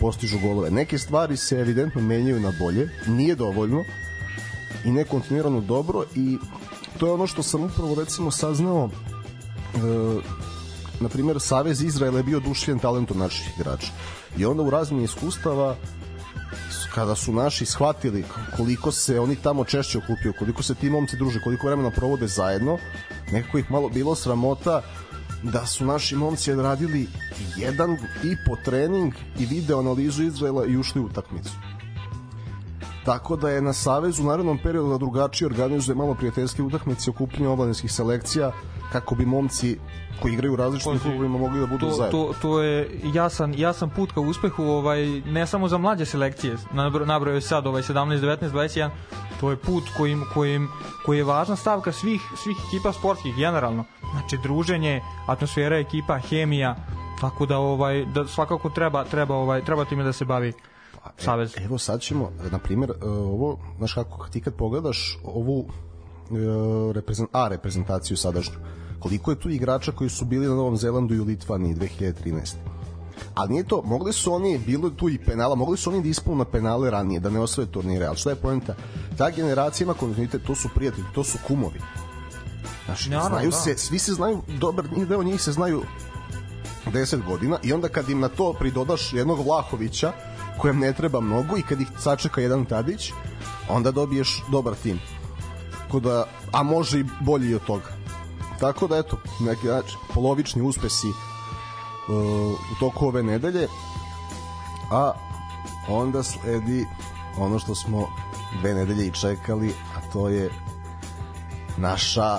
postižu 0.00 0.38
golove. 0.38 0.70
Neke 0.70 0.98
stvari 0.98 1.36
se 1.36 1.56
evidentno 1.56 2.00
menjaju 2.00 2.40
na 2.40 2.52
bolje, 2.60 2.88
nije 3.06 3.34
dovoljno 3.34 3.84
i 4.84 4.90
ne 4.90 5.04
kontinuirano 5.04 5.60
dobro 5.60 6.04
i 6.14 6.38
to 6.98 7.06
je 7.06 7.12
ono 7.12 7.26
što 7.26 7.42
sam 7.42 7.64
upravo 7.64 7.94
recimo 7.94 8.30
saznao 8.30 8.90
e, 9.74 9.78
na 11.00 11.08
primjer 11.08 11.40
Savez 11.40 11.82
Izraela 11.82 12.16
je 12.16 12.22
bio 12.22 12.40
dušljen 12.40 12.78
talentom 12.78 13.18
naših 13.18 13.46
igrača 13.58 13.92
i 14.36 14.44
onda 14.44 14.62
u 14.62 14.70
razmini 14.70 15.04
iskustava 15.04 15.76
kada 16.94 17.14
su 17.14 17.32
naši 17.32 17.66
shvatili 17.66 18.24
koliko 18.56 18.92
se 18.92 19.20
oni 19.20 19.36
tamo 19.36 19.64
češće 19.64 19.98
okupio, 19.98 20.32
koliko 20.38 20.62
se 20.62 20.74
ti 20.74 20.90
momci 20.90 21.16
druže, 21.16 21.40
koliko 21.40 21.66
vremena 21.66 21.90
provode 21.90 22.26
zajedno, 22.26 22.78
nekako 23.32 23.58
ih 23.58 23.70
malo 23.70 23.88
bilo 23.88 24.14
sramota 24.14 24.82
da 25.42 25.66
su 25.66 25.86
naši 25.86 26.16
momci 26.16 26.54
radili 26.54 27.08
jedan 27.56 27.92
i 28.24 28.36
po 28.46 28.56
trening 28.64 29.12
i 29.38 29.46
video 29.46 29.78
analizu 29.78 30.22
Izraela 30.22 30.66
i 30.66 30.76
ušli 30.76 31.00
u 31.00 31.04
utakmicu. 31.04 31.52
Tako 33.04 33.36
da 33.36 33.50
je 33.50 33.62
na 33.62 33.72
Savezu 33.72 34.22
u 34.22 34.26
narednom 34.26 34.58
periodu 34.62 34.88
da 34.88 34.98
drugačije 34.98 35.46
organizuje 35.48 35.96
malo 35.96 36.14
prijateljske 36.14 36.62
utakmice 36.62 37.10
i 37.10 37.12
okupljanje 37.14 37.48
obladenskih 37.48 37.92
selekcija 37.92 38.52
kako 38.92 39.14
bi 39.14 39.26
momci 39.26 39.78
koji 40.20 40.32
igraju 40.32 40.52
u 40.52 40.56
različitim 40.56 40.98
klubovima 40.98 41.38
mogli 41.38 41.60
da 41.60 41.66
budu 41.66 41.86
to, 41.86 41.96
zajedno. 41.96 42.18
To, 42.18 42.34
to 42.42 42.62
je 42.62 43.00
jasan, 43.14 43.54
jasan 43.58 43.90
put 43.90 44.12
ka 44.12 44.20
uspehu 44.20 44.62
ovaj, 44.62 45.06
ne 45.20 45.46
samo 45.46 45.68
za 45.68 45.78
mlađe 45.78 46.04
selekcije, 46.04 46.56
nabrao 47.06 47.34
je 47.34 47.40
sad 47.40 47.66
ovaj 47.66 47.82
17, 47.82 48.20
19, 48.20 48.50
21, 48.50 48.90
to 49.40 49.50
je 49.50 49.56
put 49.56 49.84
kojim, 49.96 50.24
kojim, 50.34 50.68
koji 51.06 51.18
je 51.18 51.24
važna 51.24 51.56
stavka 51.56 51.92
svih, 51.92 52.20
svih 52.36 52.56
ekipa 52.68 52.92
sportskih 52.92 53.36
generalno. 53.36 53.84
Znači 54.12 54.38
druženje, 54.42 55.00
atmosfera 55.26 55.78
ekipa, 55.78 56.18
hemija, 56.18 56.76
tako 57.20 57.46
da 57.46 57.58
ovaj 57.58 58.04
da 58.04 58.26
svakako 58.26 58.70
treba 58.70 59.04
treba 59.04 59.34
ovaj 59.36 59.64
treba 59.64 59.84
time 59.84 60.04
da 60.04 60.12
se 60.12 60.24
bavi 60.24 60.52
pa, 61.04 61.10
savez. 61.18 61.54
Evo 61.58 61.78
sad 61.78 62.00
ćemo 62.00 62.30
na 62.50 62.58
primjer 62.58 62.90
e, 62.90 63.08
ovo 63.08 63.58
znaš 63.78 63.94
kako 63.94 64.28
ti 64.28 64.40
kad 64.40 64.54
pogledaš 64.54 65.18
ovu 65.24 65.66
e, 65.68 66.92
reprezent, 66.92 67.30
A 67.32 67.48
reprezentaciju 67.48 68.16
sadašnju 68.16 68.56
koliko 69.02 69.30
je 69.30 69.40
tu 69.40 69.50
igrača 69.50 69.92
koji 69.92 70.10
su 70.10 70.24
bili 70.24 70.46
na 70.46 70.54
Novom 70.54 70.76
Zelandu 70.76 71.14
i 71.14 71.20
u 71.20 71.24
Litvaniji 71.24 71.74
2013 71.74 72.54
ali 73.34 73.52
nije 73.52 73.64
to, 73.64 73.82
mogli 73.84 74.12
su 74.12 74.34
oni, 74.34 74.58
bilo 74.58 74.90
tu 74.90 75.08
i 75.08 75.18
penala, 75.18 75.54
mogli 75.54 75.76
su 75.76 75.90
oni 75.90 76.02
da 76.02 76.08
ispunu 76.08 76.36
na 76.36 76.44
penale 76.44 76.90
ranije, 76.90 77.20
da 77.20 77.30
ne 77.30 77.40
osvoje 77.40 77.72
turnire, 77.72 78.06
ali 78.06 78.16
što 78.16 78.30
je 78.30 78.36
poenta? 78.36 78.74
Ta 79.18 79.30
generacija 79.30 79.84
ima 79.84 79.94
kontinuitet, 79.94 80.42
to 80.46 80.54
su 80.54 80.68
prijatelji, 80.74 81.06
to 81.14 81.24
su 81.24 81.38
kumovi. 81.46 81.80
Znači, 82.84 83.10
Naravno, 83.10 83.28
znaju 83.28 83.50
da. 83.50 83.56
se, 83.56 83.76
svi 83.76 83.98
se 83.98 84.12
znaju, 84.12 84.42
dobar 84.60 84.88
deo 85.08 85.22
njih 85.22 85.42
se 85.42 85.52
znaju 85.52 85.82
10 86.86 87.26
godina 87.26 87.58
i 87.62 87.72
onda 87.72 87.88
kad 87.88 88.10
im 88.10 88.20
na 88.20 88.28
to 88.28 88.52
pridodaš 88.52 89.12
jednog 89.12 89.46
Vlahovića, 89.46 90.12
kojem 90.58 90.78
ne 90.78 90.92
treba 90.92 91.20
mnogo 91.20 91.56
i 91.56 91.62
kad 91.62 91.80
ih 91.80 91.88
sačeka 91.98 92.40
jedan 92.40 92.64
Tadić, 92.64 93.12
onda 93.68 93.90
dobiješ 93.90 94.42
dobar 94.50 94.74
tim. 94.74 95.00
Tako 95.82 96.00
da, 96.00 96.26
a 96.52 96.62
može 96.62 97.00
i 97.00 97.04
bolji 97.20 97.54
od 97.54 97.64
toga. 97.64 98.01
Tako 98.62 98.86
da, 98.86 98.96
eto, 98.96 99.16
neki 99.40 99.66
znači, 99.66 99.96
polovični 100.14 100.62
uspesi 100.62 101.08
uh, 101.08 101.14
u 102.52 102.74
toku 102.80 103.06
ove 103.06 103.22
nedelje, 103.22 103.68
a 104.90 105.12
onda 105.88 106.22
sledi 106.22 106.86
ono 107.38 107.58
što 107.58 107.74
smo 107.74 108.08
dve 108.60 108.74
nedelje 108.74 109.06
i 109.06 109.10
čekali, 109.10 109.68
a 109.68 110.12
to 110.12 110.28
je 110.28 110.50
naša 111.76 112.38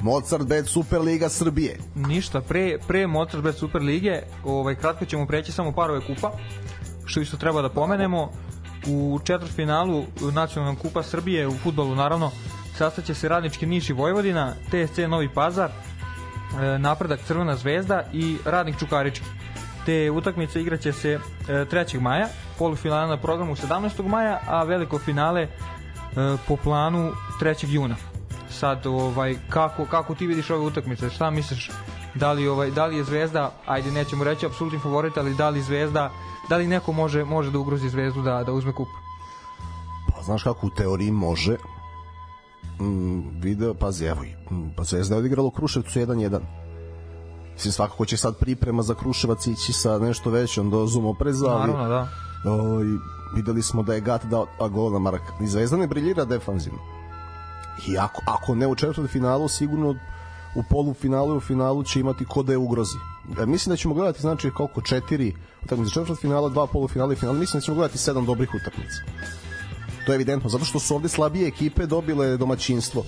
Mozart 0.00 0.46
Bet 0.46 0.68
Superliga 0.68 1.28
Srbije. 1.28 1.78
Ništa, 1.94 2.40
pre, 2.40 2.78
pre 2.86 3.06
Mozart 3.06 3.44
Bet 3.44 3.56
Superlige, 3.56 4.22
ovaj, 4.44 4.74
kratko 4.74 5.04
ćemo 5.04 5.26
preći 5.26 5.52
samo 5.52 5.72
parove 5.72 6.00
kupa, 6.06 6.32
što 7.04 7.20
isto 7.20 7.36
treba 7.36 7.62
da 7.62 7.68
pomenemo. 7.68 8.30
U 8.86 9.20
četvrtfinalu 9.24 10.04
nacionalnog 10.32 10.78
kupa 10.78 11.02
Srbije 11.02 11.48
u 11.48 11.54
futbolu, 11.62 11.94
naravno, 11.94 12.30
sastaće 12.78 13.14
se 13.14 13.28
Radnički 13.28 13.66
Niš 13.66 13.90
i 13.90 13.92
Vojvodina, 13.92 14.54
TSC 14.68 14.98
Novi 15.08 15.28
Pazar, 15.28 15.70
e, 15.70 16.78
Napredak 16.78 17.20
Crvena 17.26 17.56
zvezda 17.56 18.02
i 18.12 18.36
Radnik 18.44 18.78
Čukarički. 18.78 19.26
Te 19.86 20.10
utakmice 20.10 20.60
igraće 20.60 20.92
se 20.92 21.18
3. 21.48 22.00
maja, 22.00 22.28
polufinale 22.58 23.06
na 23.06 23.16
programu 23.16 23.56
17. 23.56 24.08
maja, 24.08 24.40
a 24.46 24.62
veliko 24.62 24.98
finale 24.98 25.42
e, 25.42 25.48
po 26.48 26.56
planu 26.56 27.12
3. 27.40 27.66
juna 27.68 27.96
sad 28.54 28.86
ovaj 28.86 29.36
kako 29.48 29.84
kako 29.84 30.14
ti 30.14 30.26
vidiš 30.26 30.50
ove 30.50 30.66
utakmice 30.66 31.10
šta 31.10 31.30
misliš 31.30 31.70
da 32.14 32.32
li 32.32 32.48
ovaj 32.48 32.70
da 32.70 32.86
li 32.86 32.96
je 32.96 33.04
Zvezda 33.04 33.52
ajde 33.66 33.90
nećemo 33.90 34.24
reći 34.24 34.46
apsolutni 34.46 34.78
favorit 34.78 35.16
ali 35.16 35.34
da 35.34 35.48
li 35.48 35.62
Zvezda 35.62 36.10
da 36.48 36.56
li 36.56 36.66
neko 36.66 36.92
može 36.92 37.24
može 37.24 37.50
da 37.50 37.58
ugrozi 37.58 37.88
Zvezdu 37.88 38.22
da 38.22 38.44
da 38.44 38.52
uzme 38.52 38.72
kup 38.72 38.88
pa 40.16 40.22
znaš 40.22 40.42
kako 40.42 40.66
u 40.66 40.70
teoriji 40.70 41.10
može 41.10 41.56
mm, 42.80 43.40
video 43.40 43.74
pazi 43.74 44.04
evo 44.04 44.22
mm, 44.50 44.68
pa 44.76 44.84
Zvezda 44.84 45.14
je 45.14 45.18
odigrala 45.18 45.48
u 45.48 45.50
Kruševcu 45.50 45.98
1-1 45.98 46.40
Mislim, 47.54 47.72
svakako 47.72 48.04
će 48.04 48.16
sad 48.16 48.36
priprema 48.36 48.82
za 48.82 48.94
Kruševac 48.94 49.46
ići 49.46 49.72
sa 49.72 49.98
nešto 49.98 50.30
većom 50.30 50.70
dozom 50.70 51.06
opreza, 51.06 51.46
ali 51.46 51.72
Naravno, 51.72 51.88
da. 51.88 52.08
ovaj, 52.50 52.84
videli 53.34 53.62
smo 53.62 53.82
da 53.82 53.94
je 53.94 54.00
Gat 54.00 54.24
dao 54.24 54.46
gol 54.68 54.92
na 54.92 54.98
Maraka. 54.98 55.32
I 55.40 55.46
Zvezda 55.46 55.76
ne 55.76 55.86
briljira 55.86 56.24
defanzivno. 56.24 56.78
I 57.86 57.98
ako, 57.98 58.22
ako 58.26 58.54
ne 58.54 58.66
u 58.66 58.74
četvrtom 58.74 59.08
finalu, 59.08 59.48
sigurno 59.48 59.94
u 60.54 60.62
polufinalu 60.70 61.34
i 61.34 61.36
u 61.36 61.40
finalu 61.40 61.82
će 61.82 62.00
imati 62.00 62.24
ko 62.24 62.42
da 62.42 62.52
je 62.52 62.58
ugrozi. 62.58 62.98
E, 63.40 63.46
mislim 63.46 63.72
da 63.72 63.76
ćemo 63.76 63.94
gledati 63.94 64.20
znači 64.20 64.50
koliko 64.50 64.80
četiri 64.80 65.34
utakmice 65.64 65.92
četvrtog 65.92 66.18
finala, 66.18 66.48
dva 66.48 66.66
polufinala 66.66 67.12
i 67.12 67.16
finala. 67.16 67.38
Mislim 67.38 67.60
da 67.60 67.64
ćemo 67.64 67.74
gledati 67.74 67.98
sedam 67.98 68.26
dobrih 68.26 68.50
utakmica. 68.54 69.02
To 70.06 70.12
je 70.12 70.14
evidentno, 70.14 70.48
zato 70.50 70.64
što 70.64 70.78
su 70.78 70.94
ovde 70.94 71.08
slabije 71.08 71.48
ekipe 71.48 71.86
dobile 71.86 72.36
domaćinstvo 72.36 73.04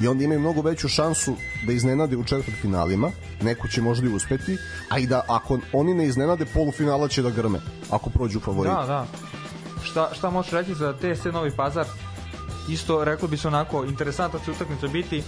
i 0.00 0.08
onda 0.08 0.24
imaju 0.24 0.40
mnogo 0.40 0.60
veću 0.62 0.88
šansu 0.88 1.34
da 1.66 1.72
iznenade 1.72 2.16
u 2.16 2.24
četvrtfinalima, 2.24 3.10
neko 3.42 3.68
će 3.68 3.82
možda 3.82 4.06
i 4.06 4.14
uspeti, 4.14 4.56
a 4.88 4.98
i 4.98 5.06
da 5.06 5.24
ako 5.28 5.58
oni 5.72 5.94
ne 5.94 6.06
iznenade, 6.06 6.46
polufinala 6.54 7.08
će 7.08 7.22
da 7.22 7.30
grme, 7.30 7.60
ako 7.90 8.10
prođu 8.10 8.40
favoriti. 8.40 8.76
Da, 8.76 8.86
da. 8.86 9.06
Šta, 9.82 10.10
šta 10.14 10.30
možeš 10.30 10.52
reći 10.52 10.74
za 10.74 10.92
TSC 10.92 11.24
Novi 11.24 11.50
Pazar? 11.56 11.86
Isto, 12.68 13.04
reklo 13.04 13.28
bi 13.28 13.36
se 13.36 13.48
onako, 13.48 13.84
interesantna 13.84 14.40
će 14.44 14.50
utakmica 14.50 14.88
biti. 14.88 15.22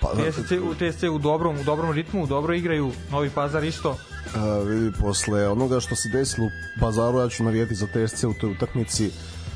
Pa, 0.00 0.08
TSC, 0.08 0.52
u 0.52 0.74
TSC 0.74 1.02
u 1.02 1.18
dobrom, 1.18 1.58
u 1.58 1.64
dobrom 1.64 1.92
ritmu, 1.92 2.26
dobro 2.26 2.54
igraju, 2.54 2.92
Novi 3.10 3.30
Pazar 3.30 3.64
isto. 3.64 3.96
A, 4.36 4.58
vidi, 4.58 4.92
posle 5.00 5.48
onoga 5.48 5.80
što 5.80 5.96
se 5.96 6.08
desilo 6.08 6.46
u 6.46 6.80
Pazaru, 6.80 7.18
ja 7.18 7.28
ću 7.28 7.44
navijeti 7.44 7.74
za 7.74 7.86
TSC 7.86 8.24
u 8.24 8.34
toj 8.40 8.52
utakmici. 8.52 9.10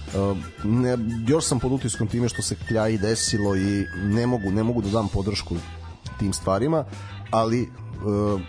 Uh, 0.07 0.37
ne, 0.65 0.97
još 1.29 1.45
sam 1.45 1.59
pod 1.59 1.73
utiskom 1.73 2.07
time 2.07 2.29
što 2.29 2.43
se 2.43 2.57
Kljaji 2.69 2.99
desilo 2.99 3.57
i 3.57 3.87
ne 3.97 4.27
mogu, 4.27 4.51
ne 4.51 4.63
mogu 4.63 4.83
da 4.83 4.89
dam 4.89 5.09
podršku 5.09 5.57
tim 6.19 6.33
stvarima, 6.33 6.85
ali 7.31 7.63
uh, 7.63 8.41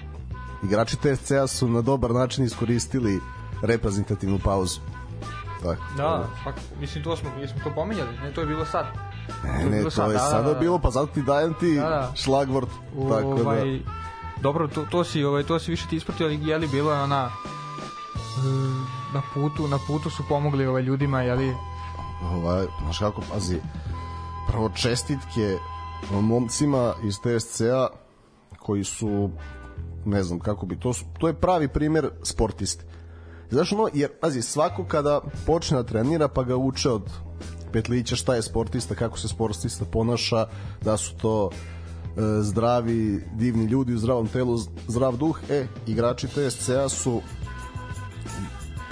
igrači 0.64 0.98
TSC-a 0.98 1.48
su 1.48 1.68
na 1.68 1.82
dobar 1.82 2.12
način 2.12 2.46
iskoristili 2.46 3.20
reprezentativnu 3.62 4.40
pauzu. 4.44 4.80
Tako. 5.64 5.82
Da, 5.98 6.30
pa, 6.44 6.52
mislim, 6.80 7.04
to 7.04 7.18
smo, 7.18 7.30
jesmo 7.40 7.60
to 7.64 7.72
pomenjali, 7.76 8.10
ne, 8.24 8.34
to 8.34 8.42
je 8.42 8.48
bilo 8.48 8.66
sad. 8.66 8.86
Ne, 9.44 9.66
ne, 9.66 9.82
to 9.82 10.04
je 10.08 10.14
da, 10.14 10.20
sada 10.20 10.42
da, 10.42 10.54
da. 10.54 10.60
bilo, 10.60 10.80
pa 10.80 10.90
zato 10.90 11.08
ti 11.08 11.22
dajem 11.22 11.54
ti 11.54 11.76
Da, 11.76 11.82
da. 11.82 12.12
šlagvort. 12.16 12.70
Tako 13.10 13.36
da. 13.36 13.42
ovaj, 13.42 13.80
dobro, 14.42 14.68
to, 14.68 14.86
to 14.92 15.04
si, 15.04 15.24
ovaj, 15.24 15.44
to 15.44 15.60
si 15.60 15.72
više 15.72 15.88
ti 15.90 15.96
ispratio, 15.96 16.28
ali 16.28 16.48
je 16.48 16.58
li 16.58 16.68
bilo 16.68 16.94
je 16.94 17.02
ona 17.02 17.30
e, 17.30 19.05
na 19.16 19.22
putu, 19.34 19.68
na 19.68 19.80
putu 19.88 20.10
su 20.10 20.24
pomogli 20.30 20.66
ovaj 20.66 20.84
ljudima, 20.84 21.22
je 21.22 21.36
li? 21.36 21.56
Ovaj, 22.24 22.66
znaš 22.84 23.00
kako, 23.00 23.22
pazi, 23.32 23.60
prvo 24.48 24.70
čestitke 24.70 25.58
momcima 26.12 26.94
iz 27.04 27.16
TSC-a 27.20 27.88
koji 28.60 28.84
su 28.84 29.30
ne 30.06 30.24
znam 30.24 30.40
kako 30.40 30.66
bi 30.66 30.80
to 30.80 30.94
to 31.20 31.28
je 31.28 31.34
pravi 31.34 31.68
primer 31.68 32.10
sportiste. 32.24 32.86
Znaš 33.52 33.72
ono, 33.72 33.90
jer 33.94 34.12
pazi, 34.22 34.42
svako 34.42 34.86
kada 34.86 35.22
počne 35.46 35.78
da 35.78 35.84
trenira 35.84 36.28
pa 36.28 36.44
ga 36.44 36.56
uče 36.56 36.90
od 36.90 37.12
petlića 37.74 38.16
šta 38.16 38.36
je 38.36 38.42
sportista, 38.42 38.96
kako 38.96 39.20
se 39.20 39.28
sportista 39.28 39.86
ponaša, 39.86 40.48
da 40.82 40.98
su 40.98 41.16
to 41.18 41.50
e, 41.52 42.22
zdravi, 42.42 43.24
divni 43.36 43.66
ljudi 43.66 43.94
u 43.94 43.98
zdravom 43.98 44.28
telu, 44.28 44.58
zdrav 44.88 45.18
duh, 45.18 45.40
e, 45.50 45.68
igrači 45.88 46.28
TSC-a 46.28 46.90
su 46.90 47.22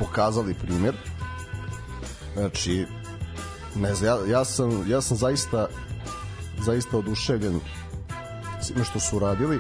pokazali 0.06 0.54
primjer. 0.54 0.96
Znači 2.34 2.86
ne 3.76 3.96
znam, 3.96 4.10
ja, 4.10 4.38
ja, 4.38 4.46
sam, 4.46 4.92
ja 4.92 5.02
sam 5.02 5.18
zaista 5.18 5.68
zaista 6.60 6.98
oduševljen 6.98 7.60
svime 8.62 8.84
što 8.86 9.00
su 9.00 9.18
uradili. 9.18 9.60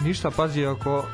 Ništa, 0.00 0.30
pazi, 0.30 0.66
ako 0.66 1.04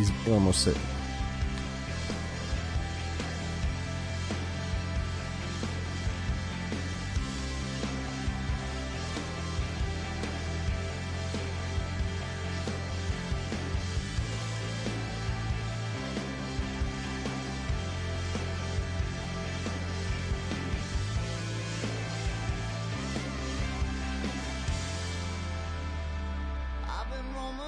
izbivamo 0.00 0.52
se 0.52 0.97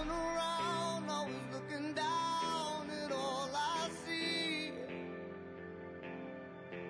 always 0.08 1.34
looking 1.52 1.92
down 1.94 2.90
at 3.04 3.12
all 3.12 3.50
I 3.54 3.88
see. 4.06 4.72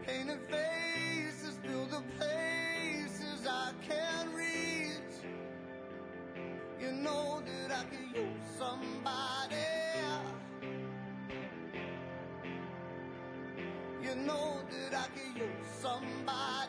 Painted 0.06 0.40
faces 0.48 1.58
fill 1.64 1.86
the 1.86 2.02
places 2.18 3.46
I 3.48 3.72
can't 3.88 4.34
reach. 4.34 5.24
You 6.80 6.92
know 6.92 7.42
that 7.46 7.72
I 7.72 7.84
could 7.84 8.16
use 8.16 8.46
somebody. 8.58 9.56
You 14.02 14.14
know 14.16 14.60
that 14.70 14.94
I 14.98 15.06
could 15.14 15.42
use 15.42 15.68
somebody. 15.80 16.59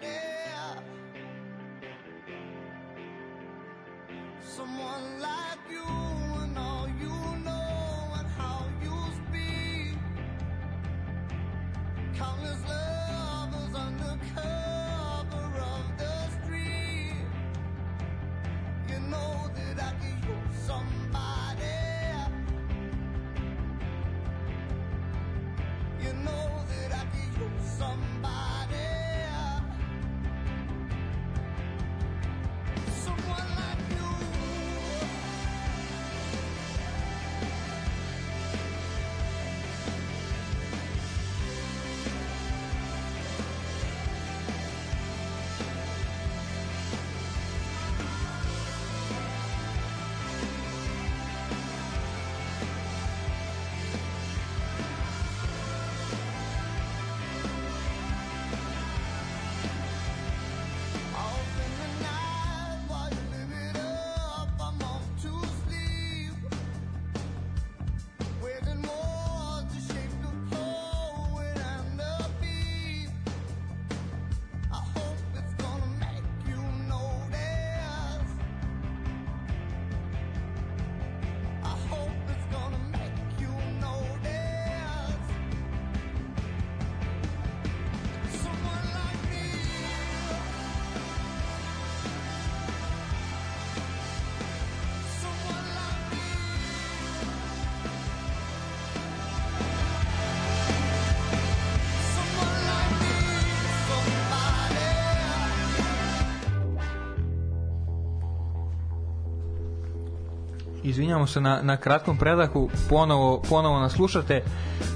Izvinjamo 110.92 111.28
se 111.28 111.42
na, 111.42 111.62
na 111.62 111.78
kratkom 111.78 112.18
predahu, 112.18 112.70
ponovo, 112.90 113.42
ponovo 113.50 113.80
nas 113.80 113.94
slušate. 113.94 114.44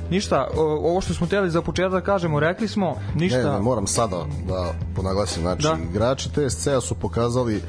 Ništa, 0.10 0.48
ovo 0.58 1.02
što 1.02 1.14
smo 1.14 1.28
htjeli 1.28 1.52
za 1.52 1.62
početak 1.62 1.92
da 1.92 2.02
kažemo, 2.02 2.40
rekli 2.40 2.68
smo, 2.68 2.96
ništa. 3.16 3.38
Ne, 3.38 3.52
ne, 3.52 3.60
moram 3.60 3.88
sada 3.88 4.25
da 4.48 4.74
ponaglasim. 4.96 5.42
Znači, 5.42 5.64
Da. 5.64 5.78
igrači 5.90 6.30
TSC-a 6.30 6.82
su 6.82 6.96
pokazali 6.96 7.62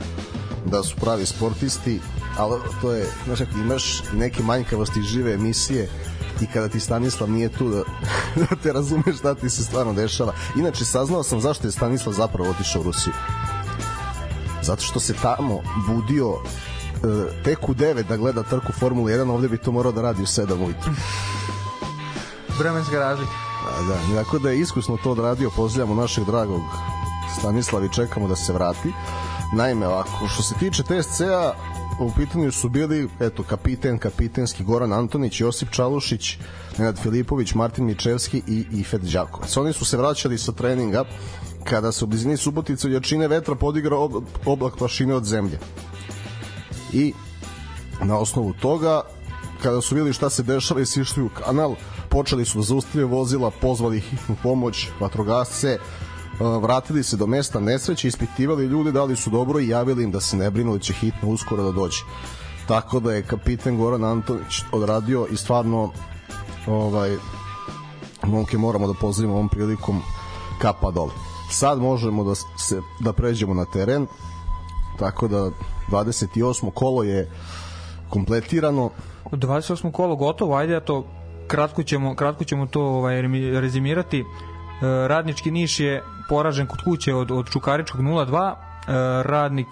da 0.64 0.82
su 0.82 0.96
pravi 0.96 1.26
sportisti, 1.26 2.00
ali 2.38 2.60
to 2.80 2.92
je, 2.92 3.06
znaš, 3.24 3.40
ako 3.40 3.58
imaš 3.58 4.02
neke 4.12 4.42
manjkavosti 4.42 5.02
žive 5.02 5.34
emisije 5.34 5.88
i 6.40 6.46
kada 6.46 6.68
ti 6.68 6.80
Stanislav 6.80 7.30
nije 7.30 7.48
tu 7.48 7.68
da, 7.68 7.82
da 8.40 8.56
te 8.62 8.72
razumeš 8.72 9.18
šta 9.18 9.34
ti 9.34 9.50
se 9.50 9.64
stvarno 9.64 9.92
dešava. 9.92 10.32
Inače, 10.56 10.84
saznao 10.84 11.22
sam 11.22 11.40
zašto 11.40 11.66
je 11.66 11.72
Stanislav 11.72 12.14
zapravo 12.14 12.50
otišao 12.50 12.80
u 12.80 12.84
Rusiju. 12.84 13.12
Zato 14.62 14.82
što 14.82 15.00
se 15.00 15.14
tamo 15.22 15.60
budio 15.88 16.34
tek 17.44 17.68
u 17.68 17.74
9 17.74 18.02
da 18.02 18.16
gleda 18.16 18.42
trku 18.42 18.72
Formule 18.72 19.12
1, 19.12 19.30
ovde 19.30 19.48
bi 19.48 19.58
to 19.58 19.72
morao 19.72 19.92
da 19.92 20.02
radi 20.02 20.22
u 20.22 20.26
7 20.26 20.64
ujutru. 20.64 20.92
Vremenska 22.58 22.98
razlika. 22.98 23.32
A, 23.68 23.82
da, 23.88 24.22
tako 24.22 24.38
da 24.38 24.50
je 24.50 24.60
iskusno 24.60 24.98
to 25.02 25.10
odradio, 25.10 25.50
pozdravljamo 25.56 26.00
našeg 26.00 26.24
dragog 26.24 26.60
Stanislava 27.38 27.86
i 27.86 27.92
čekamo 27.92 28.28
da 28.28 28.36
se 28.36 28.52
vrati. 28.52 28.92
Naime, 29.52 29.86
ovako, 29.86 30.28
što 30.28 30.42
se 30.42 30.54
tiče 30.54 30.82
TSC-a, 30.82 31.52
u 32.00 32.10
pitanju 32.16 32.52
su 32.52 32.68
bili, 32.68 33.08
eto, 33.20 33.42
kapiten, 33.42 33.98
kapitenski 33.98 34.64
Goran 34.64 34.92
Antonić, 34.92 35.40
Josip 35.40 35.70
Čalušić, 35.70 36.38
Nenad 36.78 36.98
Filipović, 36.98 37.54
Martin 37.54 37.84
Mičevski 37.84 38.42
i 38.46 38.66
Ifet 38.72 39.02
Đakovac. 39.02 39.56
Oni 39.56 39.72
su 39.72 39.84
se 39.84 39.96
vraćali 39.96 40.38
sa 40.38 40.52
treninga 40.52 41.04
kada 41.64 41.92
se 41.92 42.04
u 42.04 42.08
blizini 42.08 42.36
Subotice 42.36 42.86
od 42.86 42.92
jačine 42.92 43.28
vetra 43.28 43.54
podigrao 43.54 44.08
ob- 44.08 44.22
oblak 44.44 44.76
plašine 44.76 45.14
od 45.14 45.24
zemlje. 45.24 45.58
I 46.92 47.12
na 48.02 48.18
osnovu 48.18 48.52
toga 48.52 49.02
kada 49.62 49.80
su 49.80 49.94
videli 49.94 50.12
šta 50.12 50.30
se 50.30 50.42
dešava 50.42 50.80
i 50.80 50.86
sišli 50.86 51.22
u 51.22 51.28
kanal 51.28 51.74
počeli 52.08 52.44
su 52.44 52.58
da 52.58 52.64
zaustavljaju 52.64 53.08
vozila 53.08 53.50
pozvali 53.50 54.00
hitnu 54.00 54.36
pomoć, 54.42 54.88
vatrogasce 55.00 55.78
uh, 55.78 56.62
vratili 56.62 57.02
se 57.02 57.16
do 57.16 57.26
mesta 57.26 57.60
nesreće 57.60 58.08
ispitivali 58.08 58.66
ljude 58.66 58.92
da 58.92 59.04
li 59.04 59.16
su 59.16 59.30
dobro 59.30 59.60
i 59.60 59.68
javili 59.68 60.04
im 60.04 60.10
da 60.10 60.20
se 60.20 60.36
ne 60.36 60.50
brinu 60.50 60.72
da 60.72 60.78
će 60.78 60.92
hitno 60.92 61.28
uskoro 61.28 61.62
da 61.62 61.72
dođe. 61.72 61.98
Tako 62.68 63.00
da 63.00 63.12
je 63.12 63.22
kapiten 63.22 63.78
Goran 63.78 64.04
Antonić 64.04 64.62
odradio 64.72 65.26
i 65.30 65.36
stvarno 65.36 65.92
ovaj 66.66 67.16
momke 68.22 68.58
moramo 68.58 68.86
da 68.86 68.94
pozdravimo 68.94 69.34
ovom 69.34 69.48
prilikom 69.48 70.02
kapa 70.58 70.90
dole. 70.90 71.12
Sad 71.50 71.78
možemo 71.78 72.24
da 72.24 72.34
se 72.34 72.80
da 73.00 73.12
pređemo 73.12 73.54
na 73.54 73.64
teren 73.64 74.06
tako 74.96 75.28
da 75.28 75.50
28. 75.90 76.70
kolo 76.70 77.02
je 77.02 77.30
kompletirano 78.08 78.90
28. 79.30 79.92
kolo 79.92 80.16
gotovo, 80.16 80.56
ajde 80.56 80.72
ja 80.72 80.80
to 80.80 81.06
kratko 81.46 81.82
ćemo, 81.82 82.14
kratko 82.14 82.44
ćemo 82.44 82.66
to 82.66 82.82
ovaj, 82.82 83.22
rezimirati. 83.60 84.20
E, 84.20 84.24
radnički 85.08 85.50
Niš 85.50 85.80
je 85.80 86.02
poražen 86.28 86.66
kod 86.66 86.84
kuće 86.84 87.14
od, 87.14 87.30
od 87.30 87.50
Čukaričkog 87.50 88.00
0-2, 88.00 88.52
e, 88.52 88.56
radnik 89.22 89.66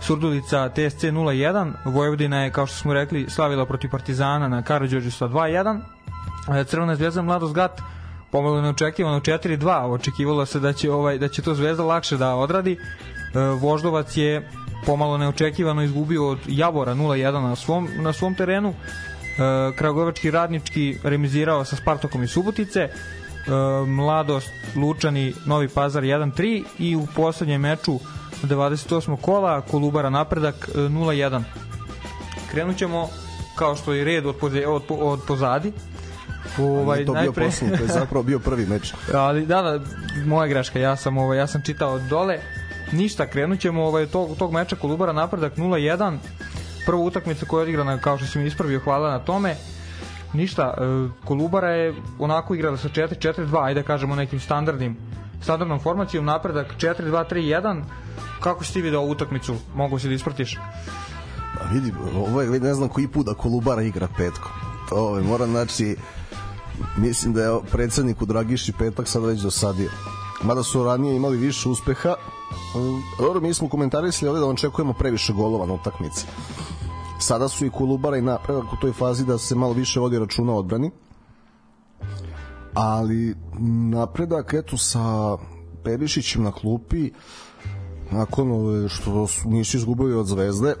Surdulica 0.00 0.68
TSC 0.68 1.04
0-1, 1.04 1.72
Vojvodina 1.84 2.42
je, 2.44 2.50
kao 2.50 2.66
što 2.66 2.76
smo 2.76 2.94
rekli, 2.94 3.30
slavila 3.30 3.66
protiv 3.66 3.90
Partizana 3.90 4.48
na 4.48 4.62
Karadžođu 4.62 5.10
sa 5.10 5.28
2-1, 5.28 5.80
E, 6.48 6.64
Crvena 6.64 6.96
zvezda 6.96 7.22
Mladost 7.22 7.54
Gat 7.54 7.82
pomalo 8.30 8.60
neočekivano 8.60 9.20
4-2 9.20 9.92
očekivalo 9.92 10.46
se 10.46 10.60
da 10.60 10.72
će 10.72 10.92
ovaj 10.92 11.18
da 11.18 11.28
će 11.28 11.42
to 11.42 11.54
Zvezda 11.54 11.84
lakše 11.84 12.16
da 12.16 12.34
odradi 12.34 12.78
Voždovac 13.60 14.16
je 14.16 14.48
pomalo 14.86 15.18
neočekivano 15.18 15.82
izgubio 15.82 16.28
od 16.28 16.38
Javora 16.48 16.94
0-1 16.94 17.42
na 17.42 17.56
svom 17.56 17.88
na 17.96 18.12
svom 18.12 18.34
terenu 18.34 18.68
e, 18.68 19.76
Kragujevački 19.76 20.30
radnički 20.30 20.98
remizirao 21.02 21.64
sa 21.64 21.76
Spartakom 21.76 22.22
iz 22.22 22.30
Subotice 22.30 22.80
e, 22.80 22.90
Mladost 23.86 24.50
Lučani 24.76 25.34
Novi 25.46 25.68
Pazar 25.68 26.02
1-3 26.02 26.64
i 26.78 26.96
u 26.96 27.06
poslednjem 27.16 27.60
meču 27.60 27.98
28. 28.42 29.16
kola 29.20 29.60
Kolubara 29.60 30.10
napredak 30.10 30.68
e, 30.74 30.78
0-1 30.78 31.42
krenut 32.50 32.76
ćemo 32.76 33.08
kao 33.58 33.76
što 33.76 33.92
je 33.92 34.04
red 34.04 34.26
od, 34.26 34.36
poze, 34.36 34.66
od, 34.66 34.82
od 34.88 35.20
pozadi 35.28 35.72
ovaj, 36.58 37.04
to 37.04 37.12
bio 37.12 37.22
najpre 37.22 37.44
poslednji, 37.44 37.76
to 37.76 37.82
je 37.82 37.88
zapravo 37.88 38.22
bio 38.22 38.38
prvi 38.38 38.66
meč. 38.66 38.92
ali 39.14 39.46
da 39.46 39.62
da 39.62 39.80
moja 40.26 40.46
greška 40.46 40.78
ja 40.78 40.96
sam 40.96 41.18
ovaj 41.18 41.38
ja 41.38 41.46
sam 41.46 41.62
čitao 41.62 41.98
dole 41.98 42.38
ništa 42.92 43.26
krenućemo 43.26 43.84
ovaj 43.84 44.06
tog 44.06 44.36
tog 44.38 44.52
meča 44.52 44.76
Kolubara 44.76 45.12
napredak 45.12 45.56
0:1 45.56 46.18
prva 46.86 47.02
utakmica 47.02 47.46
koja 47.46 47.60
je 47.60 47.62
odigrana 47.62 47.98
kao 47.98 48.18
što 48.18 48.26
si 48.26 48.38
mi 48.38 48.46
ispravio 48.46 48.80
hvala 48.80 49.10
na 49.10 49.18
tome. 49.18 49.56
Ništa 50.32 50.74
e, 50.78 50.82
Kolubara 51.24 51.70
je 51.70 51.94
onako 52.18 52.54
igrala 52.54 52.76
sa 52.76 52.88
4-4-2 52.88 53.64
ajde 53.64 53.80
da 53.80 53.86
kažemo 53.86 54.14
nekim 54.14 54.40
standardnim 54.40 54.96
standardnom 55.42 55.80
formacijom. 55.80 56.24
Napredak 56.24 56.66
4-2-3-1 56.78 57.82
kako 58.40 58.64
si 58.64 58.72
ti 58.72 58.82
video 58.82 59.00
utakmicu? 59.00 59.56
Mogu 59.74 59.98
si 59.98 60.08
da 60.08 60.14
ispratiš? 60.14 60.58
Pa 61.58 61.64
vidi, 61.72 61.92
ovo 62.16 62.42
je 62.42 62.60
ne 62.60 62.74
znam 62.74 62.88
koji 62.88 63.08
put 63.08 63.26
da 63.26 63.34
Kolubara 63.34 63.82
igra 63.82 64.08
petkom. 64.16 64.52
To 64.88 65.16
je, 65.18 65.22
moram, 65.24 65.50
znači, 65.50 65.96
mislim 66.96 67.32
da 67.32 67.42
je 67.42 67.60
predsedniku 67.70 68.26
Dragiši 68.26 68.72
petak 68.72 69.08
sad 69.08 69.24
već 69.24 69.40
dosadio. 69.40 69.90
Mada 70.44 70.62
su 70.62 70.84
ranije 70.84 71.16
imali 71.16 71.36
više 71.36 71.68
uspeha, 71.68 72.14
dobro, 73.18 73.40
mi 73.40 73.54
smo 73.54 73.68
komentarisali 73.68 74.28
ovde 74.28 74.40
da 74.40 74.46
očekujemo 74.46 74.92
previše 74.92 75.32
golova 75.32 75.66
na 75.66 75.74
utakmici. 75.74 76.26
Sada 77.18 77.48
su 77.48 77.66
i 77.66 77.70
Kolubara 77.70 78.16
i 78.16 78.22
napredak 78.22 78.72
u 78.72 78.76
toj 78.80 78.92
fazi 78.92 79.26
da 79.26 79.38
se 79.38 79.54
malo 79.54 79.72
više 79.72 80.00
vodi 80.00 80.18
računa 80.18 80.52
odbrani. 80.52 80.90
Ali 82.74 83.34
napredak, 83.90 84.54
eto, 84.54 84.78
sa 84.78 85.36
Perišićem 85.84 86.42
na 86.42 86.52
klupi, 86.52 87.10
nakon 88.10 88.48
što 88.88 89.26
su 89.26 89.76
izgubili 89.76 90.14
od 90.14 90.26
Zvezde, 90.26 90.74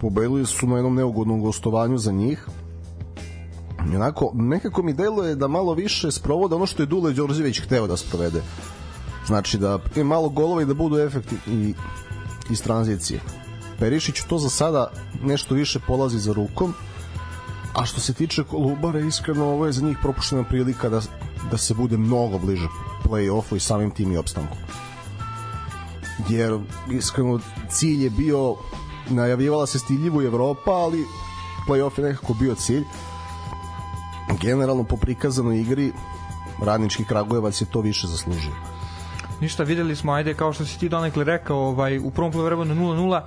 pobedili 0.00 0.46
su 0.46 0.66
na 0.66 0.76
jednom 0.76 0.94
neugodnom 0.94 1.40
gostovanju 1.40 1.98
za 1.98 2.12
njih. 2.12 2.48
Onako, 3.94 4.30
nekako 4.34 4.82
mi 4.82 4.92
deluje 4.92 5.34
da 5.34 5.48
malo 5.48 5.74
više 5.74 6.10
sprovode 6.10 6.54
ono 6.54 6.66
što 6.66 6.82
je 6.82 6.86
Dule 6.86 7.12
Đorđević 7.12 7.60
hteo 7.60 7.86
da 7.86 7.96
sprovede. 7.96 8.42
Znači 9.26 9.58
da 9.58 9.78
je 9.96 10.04
malo 10.04 10.28
golova 10.28 10.62
i 10.62 10.66
da 10.66 10.74
budu 10.74 10.98
efekti 10.98 11.36
i 11.46 11.74
iz 12.50 12.62
tranzicije. 12.62 13.20
Perišić 13.78 14.22
to 14.28 14.38
za 14.38 14.50
sada 14.50 14.92
nešto 15.22 15.54
više 15.54 15.80
polazi 15.86 16.18
za 16.18 16.32
rukom, 16.32 16.74
a 17.74 17.84
što 17.84 18.00
se 18.00 18.12
tiče 18.12 18.44
Kolubara, 18.44 19.00
iskreno 19.00 19.44
ovo 19.44 19.66
je 19.66 19.72
za 19.72 19.82
njih 19.82 19.96
propuštena 20.02 20.44
prilika 20.44 20.88
da, 20.88 21.00
da 21.50 21.56
se 21.56 21.74
bude 21.74 21.96
mnogo 21.96 22.38
bliže 22.38 22.66
play-offu 23.04 23.56
i 23.56 23.60
samim 23.60 23.90
tim 23.90 24.12
i 24.12 24.16
opstanku 24.16 24.56
jer 26.28 26.58
iskreno 26.90 27.40
cilj 27.70 28.04
je 28.04 28.10
bio 28.10 28.56
najavljivala 29.10 29.66
se 29.66 29.78
stiljivo 29.78 30.22
Evropa, 30.22 30.70
ali 30.70 31.04
play-off 31.68 31.98
je 31.98 32.04
nekako 32.04 32.34
bio 32.34 32.54
cilj. 32.54 32.84
Generalno 34.40 34.84
po 34.84 34.96
prikazanoj 34.96 35.60
igri 35.60 35.92
radnički 36.62 37.04
Kragujevac 37.04 37.60
je 37.60 37.66
to 37.70 37.80
više 37.80 38.06
zaslužio. 38.06 38.52
Ništa, 39.40 39.62
videli 39.62 39.96
smo, 39.96 40.12
ajde, 40.12 40.34
kao 40.34 40.52
što 40.52 40.64
si 40.64 40.78
ti 40.78 40.88
donekle 40.88 41.24
rekao, 41.24 41.58
ovaj, 41.58 41.98
u 41.98 42.10
prvom 42.10 42.32
polovremenu 42.32 42.74
0-0, 42.74 43.20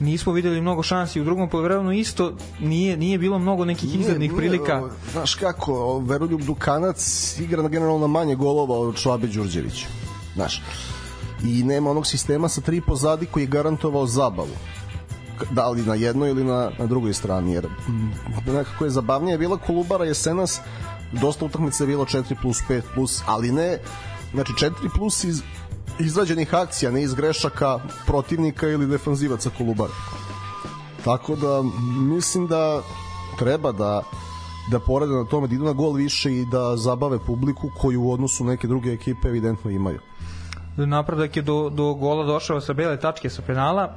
nismo 0.00 0.32
videli 0.32 0.60
mnogo 0.60 0.82
šansi, 0.82 1.20
u 1.20 1.24
drugom 1.24 1.48
polovremenu 1.48 1.92
isto 1.92 2.32
nije 2.60 2.96
nije 2.96 3.18
bilo 3.18 3.38
mnogo 3.38 3.64
nekih 3.64 4.00
izglednih 4.00 4.32
prilika. 4.36 4.82
Znaš 5.12 5.34
kako, 5.34 5.98
Veroljub 5.98 6.40
Dukanac 6.40 7.34
igra 7.40 7.62
na 7.62 7.68
generalno 7.68 8.00
na 8.00 8.06
manje 8.06 8.34
golova 8.34 8.78
od 8.78 8.96
Švabe 8.96 9.26
Đurđevića. 9.26 9.86
Znaš, 10.34 10.62
i 11.44 11.62
nema 11.62 11.90
onog 11.90 12.06
sistema 12.06 12.48
sa 12.48 12.60
tri 12.60 12.80
pozadi 12.80 13.26
koji 13.26 13.42
je 13.42 13.46
garantovao 13.46 14.06
zabavu 14.06 14.56
da 15.50 15.68
li 15.68 15.82
na 15.82 15.94
jednoj 15.94 16.30
ili 16.30 16.44
na, 16.44 16.70
na 16.78 16.86
drugoj 16.86 17.14
strani 17.14 17.52
jer 17.52 17.66
mm, 17.66 18.10
nekako 18.46 18.84
je 18.84 18.90
zabavnije 18.90 19.38
bila 19.38 19.56
Kolubara 19.56 20.04
jesenas 20.04 20.60
dosta 21.12 21.44
utakmica 21.44 21.84
je 21.84 21.88
bilo 21.88 22.04
4 22.04 22.34
plus 22.42 22.62
5 22.68 22.82
plus 22.94 23.22
ali 23.26 23.52
ne 23.52 23.78
znači 24.32 24.52
4 24.52 24.72
plus 24.96 25.24
iz 25.24 25.42
izrađenih 25.98 26.54
akcija 26.54 26.90
ne 26.90 27.02
iz 27.02 27.14
grešaka 27.14 27.78
protivnika 28.06 28.68
ili 28.68 28.86
defanzivaca 28.86 29.50
Kolubara 29.58 29.92
tako 31.04 31.36
da 31.36 31.62
mislim 32.16 32.46
da 32.46 32.82
treba 33.38 33.72
da 33.72 34.02
da 34.70 34.78
porade 34.78 35.12
na 35.12 35.24
tome 35.24 35.46
da 35.46 35.54
idu 35.54 35.64
na 35.64 35.72
gol 35.72 35.92
više 35.92 36.32
i 36.32 36.46
da 36.52 36.76
zabave 36.76 37.18
publiku 37.26 37.70
koju 37.80 38.02
u 38.02 38.12
odnosu 38.12 38.44
neke 38.44 38.66
druge 38.66 38.92
ekipe 38.92 39.28
evidentno 39.28 39.70
imaju 39.70 40.00
Napredak 40.86 41.36
je 41.36 41.42
do, 41.42 41.70
do 41.70 41.94
gola 41.94 42.24
došao 42.24 42.60
sa 42.60 42.72
bele 42.72 43.00
tačke 43.00 43.30
sa 43.30 43.42
penala. 43.42 43.90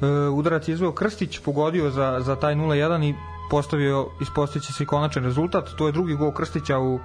E, 0.00 0.06
udarac 0.28 0.68
izveo 0.68 0.92
Krstić, 0.92 1.38
pogodio 1.38 1.90
za, 1.90 2.20
za 2.20 2.36
taj 2.36 2.54
0-1 2.54 3.10
i 3.10 3.14
postavio, 3.50 4.08
ispostaviće 4.20 4.72
se 4.72 4.82
i 4.82 4.86
konačan 4.86 5.24
rezultat. 5.24 5.68
To 5.78 5.86
je 5.86 5.92
drugi 5.92 6.14
gol 6.14 6.32
Krstića 6.32 6.78
u 6.78 7.00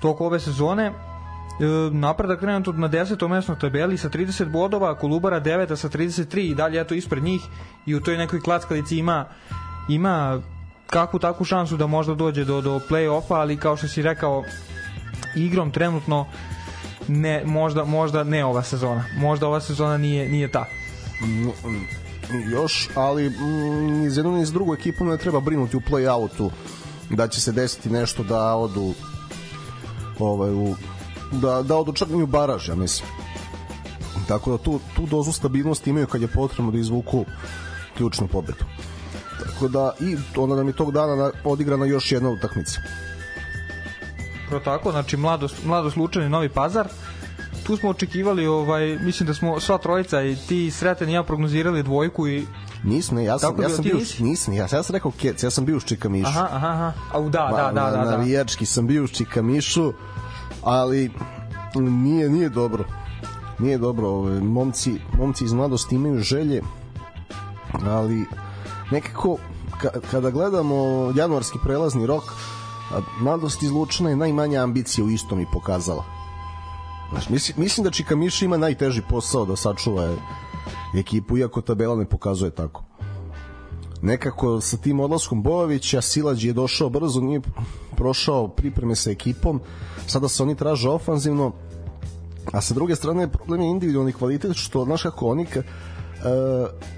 toku 0.00 0.24
ove 0.24 0.40
sezone. 0.40 0.92
E, 1.60 1.64
napredak 1.92 2.40
trenutno 2.40 2.72
na 2.72 2.88
10. 2.88 3.28
mesto 3.28 3.52
na 3.52 3.58
tabeli 3.58 3.98
sa 3.98 4.08
30 4.08 4.44
bodova, 4.44 4.94
Kolubara 4.94 5.40
9 5.40 5.76
sa 5.76 5.88
33 5.88 6.50
i 6.50 6.54
dalje 6.54 6.80
eto 6.80 6.94
ispred 6.94 7.22
njih 7.22 7.40
i 7.86 7.94
u 7.94 8.00
toj 8.00 8.16
nekoj 8.16 8.40
klackalici 8.40 8.98
ima 8.98 9.24
ima 9.88 10.40
kakvu 10.86 11.18
takvu 11.18 11.44
šansu 11.44 11.76
da 11.76 11.86
možda 11.86 12.14
dođe 12.14 12.44
do, 12.44 12.60
do 12.60 12.80
play-offa, 12.88 13.34
ali 13.34 13.56
kao 13.56 13.76
što 13.76 13.88
si 13.88 14.02
rekao, 14.02 14.44
igrom 15.36 15.70
trenutno 15.70 16.26
ne, 17.08 17.42
možda, 17.44 17.84
možda 17.84 18.24
ne 18.24 18.44
ova 18.44 18.62
sezona. 18.62 19.04
Možda 19.18 19.46
ova 19.46 19.60
sezona 19.60 19.96
nije, 19.96 20.28
nije 20.28 20.48
ta. 20.48 20.64
još, 22.52 22.88
ali 22.94 23.30
mm, 23.30 24.00
ni 24.00 24.10
za 24.10 24.20
jednu 24.20 24.36
ni 24.36 24.44
za 24.44 24.52
drugu 24.52 24.74
ekipu 24.74 25.04
ne 25.04 25.16
treba 25.16 25.40
brinuti 25.40 25.76
u 25.76 25.80
play-outu 25.80 26.50
da 27.10 27.28
će 27.28 27.40
se 27.40 27.52
desiti 27.52 27.90
nešto 27.90 28.22
da 28.22 28.54
odu 28.54 28.94
ovaj, 30.18 30.50
u, 30.50 30.74
da, 31.32 31.62
da 31.62 31.76
odu 31.76 31.92
čak 31.92 32.08
i 32.10 32.14
u 32.14 32.26
baraž, 32.26 32.68
ja 32.68 32.74
mislim. 32.74 33.08
Tako 34.28 34.50
da 34.50 34.58
tu, 34.58 34.80
tu 34.96 35.06
dozu 35.06 35.32
stabilnosti 35.32 35.90
imaju 35.90 36.06
kad 36.06 36.22
je 36.22 36.28
potrebno 36.28 36.72
da 36.72 36.78
izvuku 36.78 37.24
ključnu 37.96 38.28
pobedu. 38.28 38.64
Tako 39.44 39.68
da 39.68 39.92
i 40.00 40.16
onda 40.36 40.56
nam 40.56 40.66
je 40.66 40.72
tog 40.72 40.92
dana 40.92 41.16
na- 41.16 41.30
odigrana 41.44 41.86
još 41.86 42.12
jedna 42.12 42.30
utakmica. 42.30 42.80
Pro 44.48 44.60
tako, 44.60 44.90
znači 44.90 45.16
mladost, 45.16 45.64
mladost 45.64 45.96
Lučani 45.96 46.28
Novi 46.28 46.48
Pazar. 46.48 46.88
Tu 47.64 47.76
smo 47.76 47.90
očekivali, 47.90 48.46
ovaj, 48.46 48.98
mislim 48.98 49.26
da 49.26 49.34
smo 49.34 49.60
sva 49.60 49.78
trojica 49.78 50.22
i 50.22 50.36
ti 50.38 50.70
Sreten 50.70 51.08
i 51.08 51.12
ja 51.12 51.22
prognozirali 51.22 51.82
dvojku 51.82 52.28
i 52.28 52.46
Nisam, 52.84 53.18
ja 53.18 53.38
sam, 53.38 53.50
ja 53.52 53.56
bio, 53.58 53.68
sam 53.68 53.84
bio, 53.84 53.96
nisam, 54.18 54.54
ja, 54.54 54.66
ja 54.72 54.82
sam 54.82 54.94
rekao 54.94 55.10
Kec, 55.10 55.42
ja 55.42 55.50
sam 55.50 55.64
bio 55.64 55.76
u 55.76 55.80
Čika 55.80 56.08
Mišu. 56.08 56.28
aha, 56.28 56.48
aha, 56.52 56.68
aha. 56.68 56.92
Au, 57.12 57.28
da, 57.28 57.48
da, 57.50 57.72
da, 57.74 57.90
da, 57.90 58.04
da. 58.04 58.10
Navijački 58.10 58.66
sam 58.66 58.86
bio 58.86 59.04
u 59.04 59.08
Čika 59.08 59.42
Mišu, 59.42 59.92
ali 60.66 61.10
nije, 61.74 62.28
nije 62.28 62.48
dobro. 62.48 62.84
Nije 63.58 63.78
dobro, 63.78 64.08
ove, 64.08 64.40
momci, 64.40 65.00
momci 65.18 65.44
iz 65.44 65.52
mladosti 65.52 65.94
imaju 65.94 66.20
želje, 66.20 66.62
ali 67.84 68.24
nekako 68.90 69.36
ka, 69.80 69.88
kada 70.10 70.30
gledamo 70.30 70.76
januarski 71.16 71.58
prelazni 71.62 72.06
rok, 72.06 72.22
mladost 73.20 73.62
iz 73.62 73.70
Lučana 73.70 74.10
je 74.10 74.16
najmanja 74.16 74.62
ambicija 74.62 75.04
u 75.04 75.10
istom 75.10 75.40
i 75.40 75.46
pokazala. 75.52 76.04
Znaš, 77.10 77.28
mislim, 77.28 77.60
mislim 77.60 77.84
da 77.84 77.90
Čika 77.90 78.16
Miša 78.16 78.44
ima 78.44 78.56
najteži 78.56 79.02
posao 79.08 79.44
da 79.44 79.56
sačuva 79.56 80.14
ekipu, 80.94 81.38
iako 81.38 81.60
tabela 81.60 81.96
ne 81.96 82.04
pokazuje 82.04 82.50
tako 82.50 82.84
nekako 84.02 84.60
sa 84.60 84.76
tim 84.76 85.00
odlaskom 85.00 85.42
Bojovića 85.42 86.00
Silać 86.00 86.44
je 86.44 86.52
došao 86.52 86.88
brzo, 86.90 87.20
nije 87.20 87.40
prošao 87.96 88.48
pripreme 88.48 88.94
sa 88.94 89.10
ekipom, 89.10 89.60
sada 90.06 90.28
se 90.28 90.42
oni 90.42 90.54
traže 90.54 90.88
ofanzivno, 90.88 91.52
a 92.52 92.60
sa 92.60 92.74
druge 92.74 92.96
strane 92.96 93.28
problem 93.28 93.60
je 93.60 93.70
individualni 93.70 94.12
kvalitet, 94.12 94.56
što 94.56 94.84
znaš 94.84 95.02
kako 95.02 95.26
oni 95.26 95.42
e, 95.42 95.62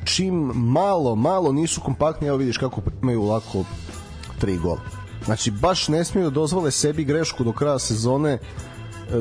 čim 0.05 0.35
malo, 0.55 1.15
malo 1.15 1.53
nisu 1.53 1.81
kompaktni, 1.81 2.29
evo 2.29 2.37
vidiš 2.37 2.59
kako 2.59 2.81
imaju 3.03 3.23
lako 3.23 3.65
tri 4.39 4.57
gola. 4.59 4.81
Znači, 5.25 5.51
baš 5.51 5.89
ne 5.89 6.05
smiju 6.05 6.25
da 6.25 6.31
dozvole 6.31 6.71
sebi 6.71 7.05
grešku 7.05 7.45
do 7.45 7.53
kraja 7.53 7.79
sezone 7.79 8.33
e, 8.33 8.39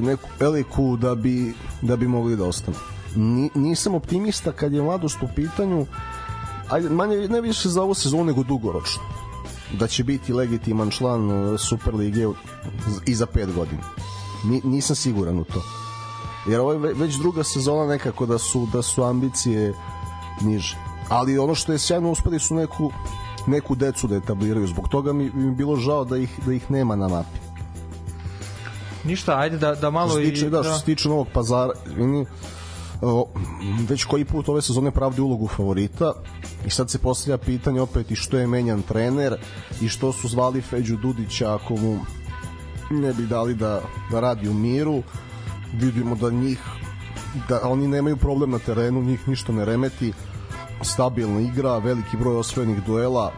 neku 0.02 0.30
veliku 0.40 0.98
da 0.98 1.16
bi, 1.16 1.54
da 1.82 1.96
bi 1.96 2.08
mogli 2.08 2.36
da 2.36 2.46
ostanu. 2.46 2.78
Ni, 3.16 3.50
nisam 3.56 3.96
optimista 3.96 4.52
kad 4.52 4.74
je 4.74 4.82
mladost 4.82 5.18
u 5.24 5.28
pitanju, 5.36 5.86
ajde, 6.70 6.90
manje 6.90 7.28
ne 7.28 7.42
više 7.42 7.70
za 7.70 7.82
ovu 7.84 7.94
sezonu 7.94 8.24
nego 8.24 8.44
dugoročno 8.44 9.04
da 9.74 9.88
će 9.88 10.04
biti 10.04 10.34
legitiman 10.34 10.92
član 10.92 11.32
uh, 11.32 11.60
Superlige 11.60 12.28
i 13.06 13.16
za 13.16 13.26
5 13.26 13.54
godina. 13.54 13.84
Ni, 14.46 14.62
nisam 14.64 14.96
siguran 14.96 15.40
u 15.40 15.44
to. 15.44 15.64
Jer 16.48 16.60
ovo 16.60 16.74
je 16.74 16.80
ve- 16.80 16.94
već 16.94 17.16
druga 17.16 17.44
sezona 17.44 17.86
nekako 17.86 18.26
da 18.26 18.38
su 18.38 18.68
da 18.74 18.82
su 18.82 19.04
ambicije 19.04 19.74
niže. 20.42 20.78
Ali 21.10 21.38
ono 21.38 21.56
što 21.56 21.72
je 21.72 21.80
sjajno 21.80 22.12
uspeli 22.12 22.40
su 22.40 22.56
neku 22.56 22.92
neku 23.48 23.76
decu 23.76 24.08
da 24.08 24.16
etabliraju. 24.16 24.68
Zbog 24.68 24.88
toga 24.88 25.14
mi, 25.14 25.32
mi 25.34 25.46
je 25.46 25.52
bilo 25.52 25.76
žao 25.76 26.06
da 26.06 26.18
ih 26.18 26.40
da 26.46 26.54
ih 26.54 26.72
nema 26.72 26.96
na 26.96 27.08
mapi. 27.08 27.40
Ništa, 29.04 29.38
ajde 29.38 29.58
da, 29.58 29.76
da 29.76 29.90
malo 29.90 30.10
Što 30.10 30.20
se 30.20 30.24
tiče, 30.24 30.48
i... 30.48 30.50
da, 30.50 30.64
što 30.64 30.74
se 30.74 30.86
tiče 30.86 31.10
Novog 31.10 31.28
pazara, 31.34 31.72
već 33.90 34.04
koji 34.04 34.26
put 34.26 34.50
ove 34.50 34.62
sezone 34.62 34.92
pravdi 34.92 35.22
ulogu 35.22 35.48
favorita. 35.48 36.14
I 36.66 36.70
sad 36.70 36.90
se 36.90 37.00
postavlja 37.00 37.38
pitanje 37.38 37.82
opet 37.82 38.12
i 38.12 38.16
što 38.16 38.38
je 38.38 38.48
menjan 38.48 38.82
trener 38.82 39.36
i 39.82 39.90
što 39.90 40.14
su 40.14 40.28
zvali 40.28 40.62
Feđu 40.62 40.98
Dudića 40.98 41.56
ako 41.56 41.76
mu 41.76 42.00
ne 42.90 43.14
bi 43.14 43.26
dali 43.26 43.56
da, 43.56 43.82
da 44.12 44.20
radi 44.20 44.50
u 44.50 44.54
miru. 44.54 45.04
Vidimo 45.74 46.16
da 46.16 46.30
njih 46.30 46.60
da 47.50 47.60
oni 47.64 47.88
nemaju 47.88 48.18
problem 48.18 48.52
na 48.52 48.60
terenu 48.60 49.04
njih 49.04 49.28
ništa 49.28 49.54
ne 49.54 49.66
remeti. 49.66 50.14
Stabilna 50.82 51.40
igra, 51.40 51.78
veliki 51.78 52.18
broj 52.18 52.38
osvojenih 52.38 52.84
duela 52.86 53.32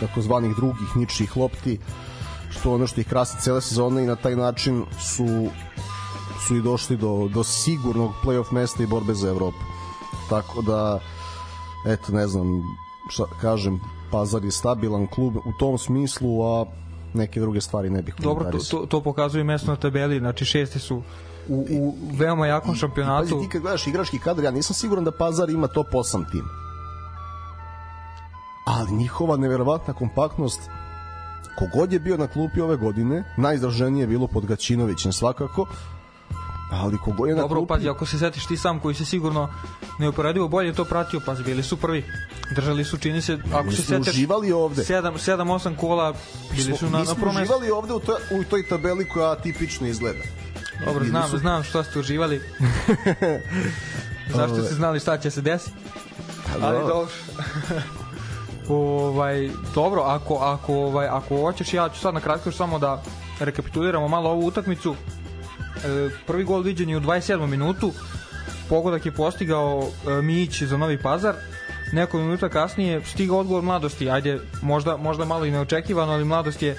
takozvanih 0.00 0.56
drugih 0.56 0.96
ničih 0.96 1.36
lopti 1.36 1.78
što 2.50 2.74
ono 2.74 2.86
što 2.86 3.00
ih 3.00 3.08
krasi 3.08 3.40
cele 3.40 3.60
sezone 3.60 4.02
i 4.02 4.06
na 4.06 4.16
taj 4.16 4.36
način 4.36 4.84
su 5.00 5.48
su 6.40 6.56
i 6.56 6.62
došli 6.62 6.96
do, 6.96 7.28
do 7.34 7.44
sigurnog 7.44 8.12
playoff 8.24 8.52
mesta 8.52 8.82
i 8.82 8.86
borbe 8.86 9.14
za 9.14 9.28
Evropu. 9.28 9.64
Tako 10.28 10.62
da, 10.62 11.00
eto, 11.86 12.12
ne 12.12 12.26
znam, 12.26 12.62
šta 13.08 13.24
kažem, 13.40 13.80
Pazar 14.10 14.44
je 14.44 14.50
stabilan 14.50 15.06
klub 15.06 15.36
u 15.36 15.52
tom 15.58 15.78
smislu, 15.78 16.42
a 16.42 16.66
neke 17.14 17.40
druge 17.40 17.60
stvari 17.60 17.90
ne 17.90 18.02
bih 18.02 18.14
Dobro, 18.18 18.50
to, 18.50 18.58
to, 18.70 18.86
to 18.86 19.00
pokazuje 19.00 19.44
mesto 19.44 19.70
na 19.70 19.76
tabeli, 19.76 20.18
znači 20.18 20.44
šesti 20.44 20.78
su 20.78 21.02
u, 21.48 21.66
u 21.70 21.94
veoma 22.12 22.46
jakom 22.46 22.74
šampionatu. 22.74 23.34
Pazi, 23.34 23.44
ti 23.44 23.48
kad 23.48 23.62
gledaš 23.62 23.86
igrački 23.86 24.18
kadar, 24.18 24.44
ja 24.44 24.50
nisam 24.50 24.74
siguran 24.74 25.04
da 25.04 25.12
Pazar 25.12 25.50
ima 25.50 25.66
top 25.66 25.86
8 25.92 26.30
tim. 26.30 26.44
Ali 28.66 28.92
njihova 28.92 29.36
neverovatna 29.36 29.94
kompaktnost 29.94 30.60
kogod 31.58 31.92
je 31.92 32.00
bio 32.00 32.16
na 32.16 32.26
klupi 32.26 32.60
ove 32.60 32.76
godine, 32.76 33.24
najizraženije 33.36 34.02
je 34.02 34.06
bilo 34.06 34.26
pod 34.26 34.46
Gaćinovićem 34.46 35.12
svakako, 35.12 35.66
ali 36.70 36.98
kogod 36.98 37.28
je 37.28 37.34
na 37.34 37.40
Dobro, 37.42 37.60
klupi... 37.60 37.68
pazi, 37.68 37.88
ako 37.88 38.06
se 38.06 38.18
setiš 38.18 38.46
ti 38.46 38.56
sam 38.56 38.80
koji 38.80 38.94
se 38.94 39.04
sigurno 39.04 39.48
neuporedivo 39.98 40.48
bolje 40.48 40.72
to 40.72 40.84
pratio, 40.84 41.20
pazi, 41.26 41.42
bili 41.42 41.62
su 41.62 41.76
prvi. 41.76 42.04
Držali 42.54 42.84
su, 42.84 42.96
čini 42.98 43.22
se, 43.22 43.38
ako 43.52 43.64
Mi 43.64 43.72
se 43.72 43.82
setiš, 43.82 44.08
uživali 44.08 44.52
ovde. 44.52 44.82
7 44.82 45.12
7 45.12 45.36
8 45.36 45.76
kola 45.76 46.14
bili 46.56 46.76
su 46.76 46.84
na 46.84 46.90
na 46.90 46.98
mestu. 46.98 47.14
uživali 47.28 47.70
ovde 47.70 47.92
u, 47.92 48.00
to, 48.00 48.16
u 48.40 48.44
toj 48.44 48.68
tabeli 48.68 49.08
koja 49.08 49.34
tipično 49.34 49.86
izgleda. 49.86 50.18
Dobro, 50.86 51.04
znam, 51.04 51.30
su- 51.30 51.38
znam 51.38 51.62
što 51.62 51.82
ste 51.84 51.98
uživali. 51.98 52.40
Zašto 54.36 54.62
ste 54.62 54.74
znali 54.74 55.00
šta 55.00 55.18
će 55.18 55.30
se 55.30 55.40
desiti? 55.40 55.76
Ali 56.62 56.78
dobro. 56.78 57.08
ovaj 58.68 59.50
dobro, 59.74 60.02
ako 60.02 60.34
ako 60.34 60.74
ovaj 60.74 61.06
ako 61.06 61.36
hoćeš 61.36 61.74
ja 61.74 61.88
ću 61.88 62.00
sad 62.00 62.14
na 62.14 62.20
kratko 62.20 62.52
samo 62.52 62.78
da 62.78 63.02
rekapituliramo 63.40 64.08
malo 64.08 64.30
ovu 64.30 64.46
utakmicu. 64.46 64.94
E, 65.84 66.10
prvi 66.26 66.44
gol 66.44 66.60
viđen 66.60 66.90
je 66.90 66.96
u 66.96 67.00
27. 67.00 67.46
minutu. 67.46 67.92
Pogodak 68.68 69.06
je 69.06 69.12
postigao 69.12 69.82
e, 69.82 70.22
Mić 70.22 70.62
za 70.62 70.76
Novi 70.76 70.98
Pazar. 70.98 71.34
Neko 71.92 72.18
minuta 72.18 72.48
kasnije 72.48 73.00
stigao 73.04 73.38
odgovor 73.38 73.62
mladosti. 73.62 74.10
Ajde, 74.10 74.40
možda 74.62 74.96
možda 74.96 75.24
malo 75.24 75.44
i 75.44 75.50
neočekivano, 75.50 76.12
ali 76.12 76.24
mladost 76.24 76.62
je 76.62 76.76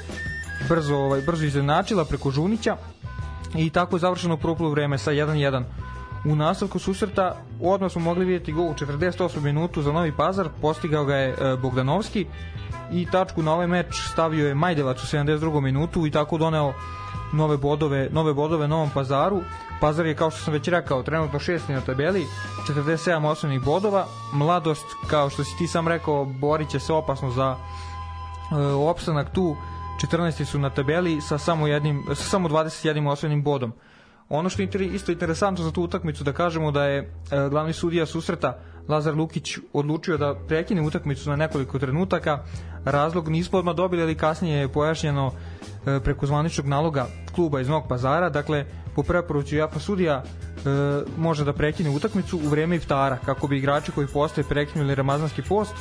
brzo 0.69 0.95
ovaj 0.95 1.21
brzo 1.21 1.45
izjednačila 1.45 2.05
preko 2.05 2.31
Žunića 2.31 2.77
i 3.55 3.69
tako 3.69 3.95
je 3.95 3.99
završeno 3.99 4.37
prvo 4.37 4.69
vreme 4.69 4.97
sa 4.97 5.11
1-1. 5.11 5.63
U 6.25 6.35
nastavku 6.35 6.79
susreta 6.79 7.35
odmah 7.61 7.91
smo 7.91 8.01
mogli 8.01 8.25
vidjeti 8.25 8.51
gol 8.51 8.65
u 8.65 8.73
48. 8.73 9.41
minutu 9.41 9.81
za 9.81 9.91
Novi 9.91 10.11
Pazar, 10.11 10.49
postigao 10.61 11.05
ga 11.05 11.15
je 11.15 11.29
e, 11.29 11.55
Bogdanovski 11.61 12.25
i 12.91 13.07
tačku 13.11 13.43
na 13.43 13.53
ovaj 13.53 13.67
meč 13.67 13.87
stavio 14.11 14.47
je 14.47 14.55
Majdevac 14.55 15.03
u 15.03 15.07
72. 15.07 15.61
minutu 15.61 16.07
i 16.07 16.11
tako 16.11 16.37
doneo 16.37 16.73
nove 17.33 17.57
bodove, 17.57 18.09
nove 18.11 18.33
bodove 18.33 18.67
Novom 18.67 18.89
Pazaru. 18.93 19.41
Pazar 19.81 20.05
je, 20.05 20.15
kao 20.15 20.31
što 20.31 20.39
sam 20.39 20.53
već 20.53 20.67
rekao, 20.67 21.03
trenutno 21.03 21.39
šesti 21.39 21.73
na 21.73 21.81
tabeli, 21.81 22.25
47 22.67 23.25
osnovnih 23.25 23.61
bodova. 23.61 24.05
Mladost, 24.33 24.85
kao 25.07 25.29
što 25.29 25.43
si 25.43 25.57
ti 25.57 25.67
sam 25.67 25.87
rekao, 25.87 26.25
borit 26.25 26.69
će 26.69 26.79
se 26.79 26.93
opasno 26.93 27.31
za 27.31 27.55
e, 28.51 28.55
opstanak 28.65 29.33
tu 29.33 29.55
14. 30.11 30.45
su 30.45 30.59
na 30.59 30.69
tabeli 30.69 31.21
sa 31.21 31.37
samo 31.37 31.67
jednim 31.67 32.03
sa 32.07 32.23
samo 32.23 32.49
21 32.49 33.09
osvojenim 33.09 33.43
bodom. 33.43 33.73
Ono 34.29 34.49
što 34.49 34.61
je 34.61 34.69
isto 34.93 35.11
interesantno 35.11 35.63
za 35.63 35.71
tu 35.71 35.83
utakmicu 35.83 36.23
da 36.23 36.33
kažemo 36.33 36.71
da 36.71 36.85
je 36.85 36.99
e, 36.99 37.49
glavni 37.49 37.73
sudija 37.73 38.05
susreta 38.05 38.59
Lazar 38.87 39.15
Lukić 39.15 39.57
odlučio 39.73 40.17
da 40.17 40.35
prekine 40.47 40.81
utakmicu 40.81 41.29
na 41.29 41.35
nekoliko 41.35 41.79
trenutaka. 41.79 42.43
Razlog 42.85 43.29
nismo 43.29 43.59
odmah 43.59 43.75
dobili, 43.75 44.01
ali 44.01 44.15
kasnije 44.15 44.59
je 44.59 44.71
pojašnjeno 44.71 45.31
preko 46.03 46.25
zvaničnog 46.25 46.67
naloga 46.67 47.07
kluba 47.35 47.61
iz 47.61 47.69
Novog 47.69 47.87
Pazara. 47.89 48.29
Dakle, 48.29 48.65
po 48.95 49.03
preporuci 49.03 49.59
UEFA 49.59 49.79
sudija 49.79 50.23
e, 50.23 50.23
može 51.17 51.45
da 51.45 51.53
prekine 51.53 51.89
utakmicu 51.89 52.37
u 52.37 52.49
vreme 52.49 52.75
iftara 52.75 53.17
kako 53.25 53.47
bi 53.47 53.57
igrači 53.57 53.91
koji 53.91 54.07
postoje 54.07 54.45
prekinuli 54.45 54.95
ramazanski 54.95 55.41
post 55.41 55.73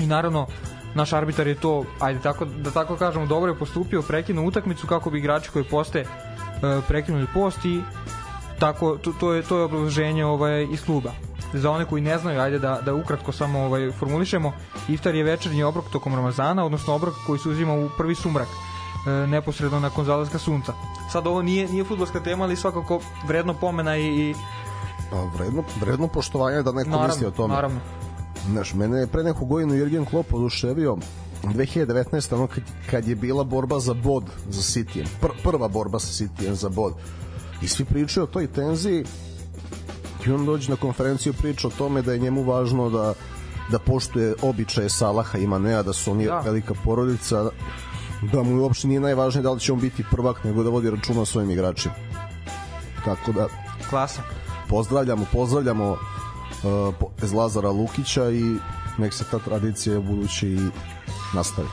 i 0.00 0.06
naravno 0.06 0.46
naš 0.94 1.12
arbitar 1.12 1.46
je 1.46 1.54
to, 1.54 1.84
ajde 2.00 2.20
tako, 2.20 2.44
da 2.44 2.70
tako 2.70 2.96
kažemo, 2.96 3.26
dobro 3.26 3.52
je 3.52 3.58
postupio, 3.58 4.02
prekinuo 4.02 4.44
utakmicu 4.44 4.86
kako 4.86 5.10
bi 5.10 5.18
igrači 5.18 5.50
koji 5.50 5.64
poste 5.64 5.98
e, 5.98 6.06
prekinuli 6.88 7.26
post 7.34 7.64
i 7.64 7.80
tako, 8.58 8.98
to, 9.02 9.12
to, 9.20 9.34
je, 9.34 9.42
to 9.42 9.58
je 9.58 9.64
obrazloženje 9.64 10.24
ovaj, 10.24 10.66
iz 10.72 10.84
kluba. 10.84 11.10
za 11.52 11.70
one 11.70 11.84
koji 11.84 12.02
ne 12.02 12.18
znaju, 12.18 12.40
ajde 12.40 12.58
da, 12.58 12.80
da 12.84 12.94
ukratko 12.94 13.32
samo 13.32 13.60
ovaj, 13.60 13.90
formulišemo, 13.90 14.52
iftar 14.88 15.14
je 15.14 15.24
večernji 15.24 15.62
obrok 15.62 15.84
tokom 15.92 16.14
Ramazana, 16.14 16.64
odnosno 16.64 16.94
obrok 16.94 17.14
koji 17.26 17.38
se 17.38 17.48
uzima 17.48 17.74
u 17.74 17.88
prvi 17.96 18.14
sumrak 18.14 18.48
e, 18.48 18.69
neposredno 19.28 19.80
nakon 19.80 20.04
zalaska 20.04 20.38
sunca. 20.38 20.72
Sad 21.12 21.26
ovo 21.26 21.42
nije 21.42 21.68
nije 21.68 21.84
fudbalska 21.84 22.20
tema, 22.20 22.44
ali 22.44 22.56
svakako 22.56 23.00
vredno 23.26 23.54
pomena 23.54 23.96
i, 23.96 24.06
i 24.06 24.34
A 25.12 25.30
vredno, 25.34 25.62
vredno 25.80 26.06
poštovanje 26.08 26.62
da 26.62 26.72
neko 26.72 26.90
misli 26.90 26.96
o 26.96 27.00
naravno, 27.00 27.30
tome. 27.30 27.54
naravno. 27.54 27.80
Znaš, 28.50 28.74
mene 28.74 28.98
je 28.98 29.06
pre 29.06 29.22
neku 29.22 29.46
godinu 29.46 29.74
Jurgen 29.74 30.04
Klopp 30.04 30.34
oduševio 30.34 30.96
2019. 31.42 32.34
ono 32.34 32.46
kad, 32.46 32.62
kad 32.90 33.08
je 33.08 33.14
bila 33.16 33.44
borba 33.44 33.78
za 33.80 33.94
bod 33.94 34.24
za 34.48 34.60
City. 34.62 35.06
Pr, 35.20 35.28
prva 35.42 35.68
borba 35.68 35.98
sa 35.98 36.24
City 36.24 36.52
za 36.52 36.68
bod. 36.68 36.94
I 37.62 37.68
svi 37.68 37.84
pričaju 37.84 38.24
o 38.24 38.26
toj 38.26 38.46
tenziji 38.46 39.04
i 40.26 40.30
on 40.32 40.46
dođe 40.46 40.70
na 40.70 40.76
konferenciju 40.76 41.32
priča 41.32 41.68
o 41.68 41.72
tome 41.78 42.02
da 42.02 42.12
je 42.12 42.18
njemu 42.18 42.42
važno 42.44 42.90
da 42.90 43.14
da 43.70 43.78
poštuje 43.78 44.34
običaje 44.42 44.88
Salaha 44.88 45.38
i 45.38 45.46
Manea, 45.46 45.82
da 45.82 45.92
su 45.92 46.10
oni 46.10 46.24
Da. 46.26 46.40
velika 46.44 46.74
porodica, 46.84 47.50
da 48.22 48.42
mu 48.42 48.62
uopšte 48.62 48.88
nije 48.88 49.00
najvažnije 49.00 49.42
da 49.42 49.50
li 49.50 49.60
će 49.60 49.72
on 49.72 49.80
biti 49.80 50.04
prvak, 50.10 50.44
nego 50.44 50.62
da 50.62 50.70
vodi 50.70 50.90
računa 50.90 51.20
o 51.20 51.24
svojim 51.24 51.50
igračima. 51.50 51.94
Tako 53.04 53.32
da, 53.32 53.46
Klasa. 53.90 54.22
pozdravljamo, 54.68 55.26
pozdravljamo 55.32 55.90
uh, 55.90 55.98
bez 57.20 57.32
Lazara 57.32 57.70
Lukića 57.70 58.30
i 58.30 58.56
nek 58.98 59.14
se 59.14 59.24
ta 59.24 59.38
tradicija 59.38 59.98
u 59.98 60.02
budući 60.02 60.48
i 60.48 60.68
nastavi. 61.34 61.68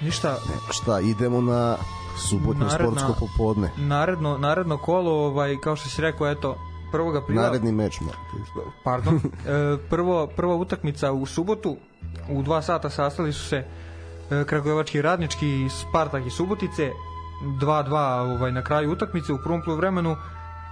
Ništa, 0.00 0.36
Šta, 0.70 1.00
idemo 1.00 1.40
na 1.40 1.76
subotno 2.20 2.66
Naredna- 2.66 2.78
sportsko 2.98 3.12
popodne. 3.26 3.70
naredno, 3.76 4.38
naredno 4.38 4.78
kolo, 4.78 5.26
ovaj, 5.26 5.56
kao 5.56 5.76
što 5.76 5.88
si 5.88 6.02
rekao, 6.02 6.30
eto, 6.30 6.56
1. 6.92 7.22
aprila... 7.22 7.42
Naredni 7.42 7.72
meč, 7.72 8.00
ma. 8.00 8.12
pardon, 8.84 9.14
e, 9.20 9.20
prvo, 9.90 10.26
prva 10.26 10.54
utakmica 10.54 11.12
u 11.12 11.26
subotu, 11.26 11.76
u 12.30 12.42
dva 12.42 12.62
sata 12.62 12.90
sastali 12.90 13.32
su 13.32 13.44
se 13.44 13.64
Kragujevački 14.46 15.02
radnički 15.02 15.68
Spartak 15.70 16.26
i 16.26 16.30
Subotice, 16.30 16.90
2-2 17.42 17.94
ovaj, 18.34 18.52
na 18.52 18.64
kraju 18.64 18.92
utakmice 18.92 19.32
u 19.32 19.38
prvom 19.38 19.62
poluvremenu 19.62 20.16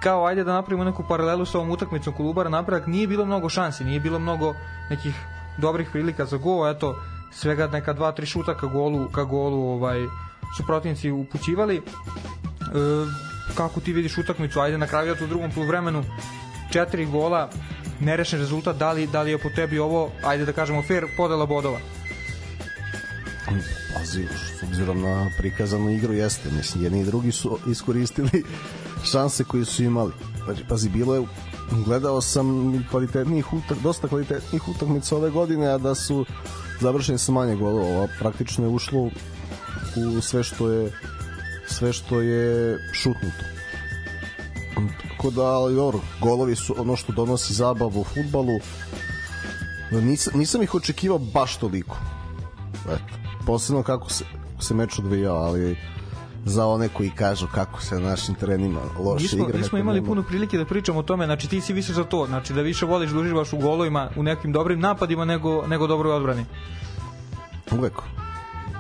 kao 0.03 0.27
ajde 0.27 0.45
da 0.45 0.53
napravimo 0.53 0.85
neku 0.85 1.05
paralelu 1.09 1.47
sa 1.47 1.59
ovom 1.59 1.71
utakmicom 1.71 2.15
Kolubara 2.15 2.49
napredak 2.49 2.87
nije 2.87 3.07
bilo 3.07 3.25
mnogo 3.25 3.49
šansi, 3.49 3.85
nije 3.85 4.01
bilo 4.01 4.19
mnogo 4.19 4.55
nekih 4.91 5.15
dobrih 5.59 5.89
prilika 5.93 6.25
za 6.25 6.37
gol, 6.37 6.71
eto 6.71 6.97
svega 7.33 7.67
neka 7.67 7.93
dva 7.93 8.13
tri 8.13 8.27
šuta 8.27 8.55
ka 8.55 8.67
golu, 8.67 9.09
ka 9.09 9.25
golu 9.25 9.69
ovaj 9.69 10.01
su 10.57 10.67
protivnici 10.67 11.11
upućivali. 11.11 11.77
E, 11.77 11.83
kako 13.55 13.81
ti 13.81 13.93
vidiš 13.93 14.19
utakmicu? 14.19 14.61
Ajde 14.61 14.79
na 14.79 14.87
kraju 14.87 15.17
u 15.25 15.27
drugom 15.27 15.51
poluvremenu 15.51 16.05
četiri 16.73 17.07
gola, 17.07 17.49
nerešen 18.01 18.39
rezultat, 18.39 18.77
da 18.77 18.93
li, 18.93 19.07
da 19.07 19.23
li 19.23 19.31
je 19.31 19.39
po 19.39 19.49
tebi 19.57 19.79
ovo, 19.79 20.11
ajde 20.25 20.45
da 20.45 20.53
kažemo, 20.53 20.83
fair 20.83 21.07
podela 21.17 21.47
bodova? 21.47 21.79
Pazi, 23.95 24.27
s 24.59 24.63
obzirom 24.63 25.03
na 25.03 25.31
prikazanu 25.39 25.91
igru 25.91 26.15
jeste, 26.15 26.51
mislim, 26.51 26.85
jedni 26.85 27.01
i 27.01 27.05
drugi 27.05 27.33
su 27.33 27.59
iskoristili 27.71 28.45
šanse 29.05 29.45
koje 29.45 29.65
su 29.65 29.83
imali. 29.83 30.13
Znači, 30.45 30.65
pazi, 30.69 30.89
bilo 30.89 31.15
je, 31.15 31.27
gledao 31.85 32.21
sam 32.21 32.73
kvalitetnih 32.91 33.53
utak, 33.53 33.79
dosta 33.79 34.09
kvalitetnih 34.09 34.69
utakmica 34.69 35.17
ove 35.17 35.31
godine, 35.31 35.67
a 35.67 35.79
da 35.79 35.95
su 35.95 36.27
završeni 36.81 37.19
sa 37.19 37.33
manje 37.33 37.57
golova. 37.57 37.89
Ova 37.89 38.09
praktično 38.19 38.65
je 38.65 38.69
ušlo 38.69 39.11
u 39.97 40.21
sve 40.21 40.43
što 40.43 40.71
je 40.71 40.93
sve 41.67 41.93
što 41.93 42.21
je 42.21 42.79
šutnuto. 42.93 43.45
Tako 45.09 45.31
da, 45.31 45.43
ali 45.43 45.75
dobro, 45.75 46.01
golovi 46.21 46.57
su 46.57 46.75
ono 46.79 46.97
što 46.97 47.13
donosi 47.13 47.55
zabavu 47.55 48.01
u 48.01 48.05
futbalu. 48.05 48.61
Nisam, 49.91 50.39
nisam 50.39 50.63
ih 50.63 50.75
očekivao 50.75 51.19
baš 51.19 51.57
toliko. 51.57 51.97
Eto, 52.85 53.24
posebno 53.47 53.83
kako 53.83 54.11
se, 54.11 54.25
se 54.61 54.75
meč 54.75 54.99
odvijao, 54.99 55.37
ali 55.37 55.77
za 56.45 56.67
one 56.67 56.89
koji 56.89 57.11
kažu 57.11 57.47
kako 57.55 57.83
se 57.83 57.95
na 57.95 58.09
našim 58.09 58.35
terenima 58.35 58.81
loše 58.99 59.23
Nismo, 59.23 59.39
igra. 59.45 59.59
nismo 59.59 59.77
nekad 59.77 59.81
imali 59.81 60.01
nema. 60.01 60.09
puno 60.09 60.23
prilike 60.23 60.59
da 60.59 60.65
pričamo 60.65 60.99
o 60.99 61.03
tome, 61.03 61.25
znači 61.25 61.49
ti 61.49 61.61
si 61.61 61.73
više 61.73 61.93
za 61.93 62.05
to, 62.05 62.27
znači 62.27 62.53
da 62.53 62.61
više 62.63 62.87
voliš 62.87 63.11
da 63.11 63.19
uživaš 63.21 63.53
u 63.53 63.57
golovima, 63.59 64.11
u 64.17 64.23
nekim 64.23 64.53
dobrim 64.53 64.81
napadima 64.81 65.25
nego, 65.25 65.67
nego 65.67 65.87
dobroj 65.87 66.13
odbrani. 66.13 66.45
Uvek. 67.79 67.93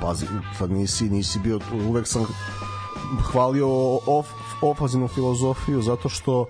Pazi, 0.00 0.26
sad 0.58 0.70
nisi, 0.70 1.10
nisi 1.10 1.38
bio 1.38 1.58
tu, 1.58 1.76
uvek 1.88 2.06
sam 2.06 2.26
hvalio 3.32 3.68
of, 4.06 4.26
ofazivnu 4.62 5.08
filozofiju 5.08 5.82
zato 5.82 6.08
što 6.08 6.46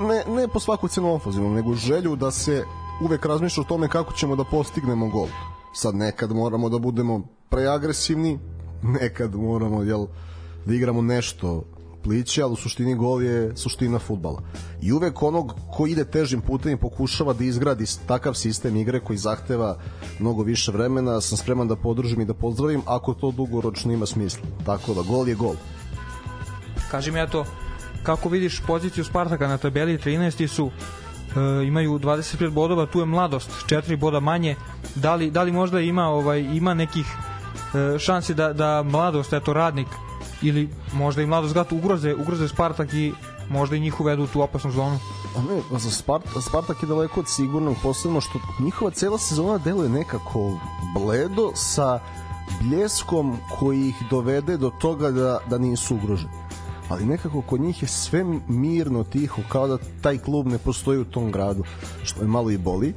ne, 0.00 0.34
ne 0.34 0.48
po 0.48 0.60
svaku 0.60 0.88
cenu 0.88 1.14
ofazivnu, 1.14 1.50
nego 1.50 1.74
želju 1.74 2.16
da 2.16 2.30
se 2.30 2.64
uvek 3.00 3.26
razmišlja 3.26 3.60
o 3.60 3.64
tome 3.64 3.88
kako 3.88 4.12
ćemo 4.12 4.36
da 4.36 4.44
postignemo 4.44 5.08
gol. 5.08 5.26
Sad 5.72 5.94
nekad 5.94 6.32
moramo 6.32 6.68
da 6.68 6.78
budemo 6.78 7.22
preagresivni, 7.48 8.38
nekad 9.00 9.34
moramo 9.34 9.82
jel, 9.82 10.06
da 10.66 10.74
igramo 10.74 11.02
nešto 11.02 11.64
pliće, 12.04 12.42
ali 12.42 12.52
u 12.52 12.56
suštini 12.56 12.94
gol 12.94 13.22
je 13.22 13.56
suština 13.56 13.98
futbala. 13.98 14.42
I 14.82 14.92
uvek 14.92 15.22
onog 15.22 15.54
ko 15.72 15.86
ide 15.86 16.04
težim 16.04 16.40
putem 16.40 16.72
i 16.72 16.76
pokušava 16.76 17.32
da 17.32 17.44
izgradi 17.44 17.84
takav 18.06 18.34
sistem 18.34 18.76
igre 18.76 19.00
koji 19.00 19.18
zahteva 19.18 19.78
mnogo 20.18 20.42
više 20.42 20.72
vremena, 20.72 21.20
sam 21.20 21.38
spreman 21.38 21.68
da 21.68 21.76
podržim 21.76 22.20
i 22.20 22.24
da 22.24 22.34
pozdravim 22.34 22.82
ako 22.86 23.14
to 23.14 23.30
dugoročno 23.30 23.92
ima 23.92 24.06
smisla. 24.06 24.46
Tako 24.66 24.94
da 24.94 25.02
gol 25.02 25.28
je 25.28 25.34
gol. 25.34 25.54
Kaži 26.90 27.12
mi 27.12 27.22
eto, 27.22 27.44
kako 28.02 28.28
vidiš 28.28 28.62
poziciju 28.66 29.04
Spartaka 29.04 29.48
na 29.48 29.58
tabeli 29.58 29.98
13. 29.98 30.46
su 30.46 30.70
e, 30.70 31.66
imaju 31.66 31.98
25 31.98 32.50
bodova, 32.50 32.86
tu 32.86 33.00
je 33.00 33.06
mladost, 33.06 33.50
4 33.66 33.98
boda 33.98 34.20
manje. 34.20 34.56
Da 34.94 35.14
li, 35.14 35.30
da 35.30 35.42
li 35.42 35.52
možda 35.52 35.80
ima 35.80 36.08
ovaj 36.08 36.40
ima 36.40 36.74
nekih 36.74 37.06
šansi 37.98 38.34
da, 38.34 38.52
da 38.52 38.82
mladost, 38.82 39.32
eto 39.32 39.52
radnik 39.52 39.88
ili 40.42 40.68
možda 40.92 41.22
i 41.22 41.26
mladost 41.26 41.54
gat 41.54 41.72
ugroze, 41.72 42.14
ugroze 42.14 42.48
Spartak 42.48 42.94
i 42.94 43.12
možda 43.50 43.76
i 43.76 43.80
njih 43.80 44.00
uvedu 44.00 44.24
u 44.24 44.26
tu 44.26 44.42
opasnu 44.42 44.70
zonu. 44.70 44.98
A 45.36 45.42
ne, 45.42 45.78
za 45.78 45.90
Spart, 45.90 46.24
Spartak 46.48 46.82
je 46.82 46.88
daleko 46.88 47.20
od 47.20 47.28
sigurnog, 47.28 47.76
posebno 47.82 48.20
što 48.20 48.38
njihova 48.60 48.90
cela 48.90 49.18
sezona 49.18 49.58
deluje 49.58 49.88
nekako 49.88 50.58
bledo 50.94 51.50
sa 51.54 52.00
bljeskom 52.60 53.36
koji 53.58 53.88
ih 53.88 53.96
dovede 54.10 54.56
do 54.56 54.70
toga 54.70 55.10
da, 55.10 55.38
da 55.50 55.58
nisu 55.58 55.94
ugroženi. 55.94 56.32
Ali 56.88 57.06
nekako 57.06 57.42
kod 57.42 57.60
njih 57.60 57.82
je 57.82 57.88
sve 57.88 58.24
mirno, 58.48 59.04
tiho, 59.04 59.42
kao 59.48 59.68
da 59.68 59.78
taj 60.02 60.18
klub 60.18 60.46
ne 60.46 60.58
postoji 60.58 60.98
u 60.98 61.04
tom 61.04 61.32
gradu, 61.32 61.64
što 62.02 62.22
je 62.22 62.28
malo 62.28 62.50
i 62.50 62.58
boli. 62.58 62.94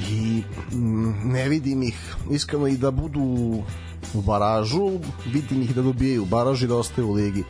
I 0.00 0.42
mm, 0.72 1.32
ne 1.32 1.48
vidim 1.48 1.82
ih, 1.82 2.14
iskreno 2.30 2.66
i 2.66 2.76
da 2.76 2.90
budu 2.90 3.20
u 4.14 4.22
baražu, 4.22 4.90
vidim 5.26 5.62
ih 5.62 5.74
da 5.74 5.82
dobijaju 5.82 6.24
baraž 6.24 6.62
i 6.62 6.66
da 6.66 6.76
ostaju 6.76 7.08
u 7.08 7.12
ligi 7.12 7.44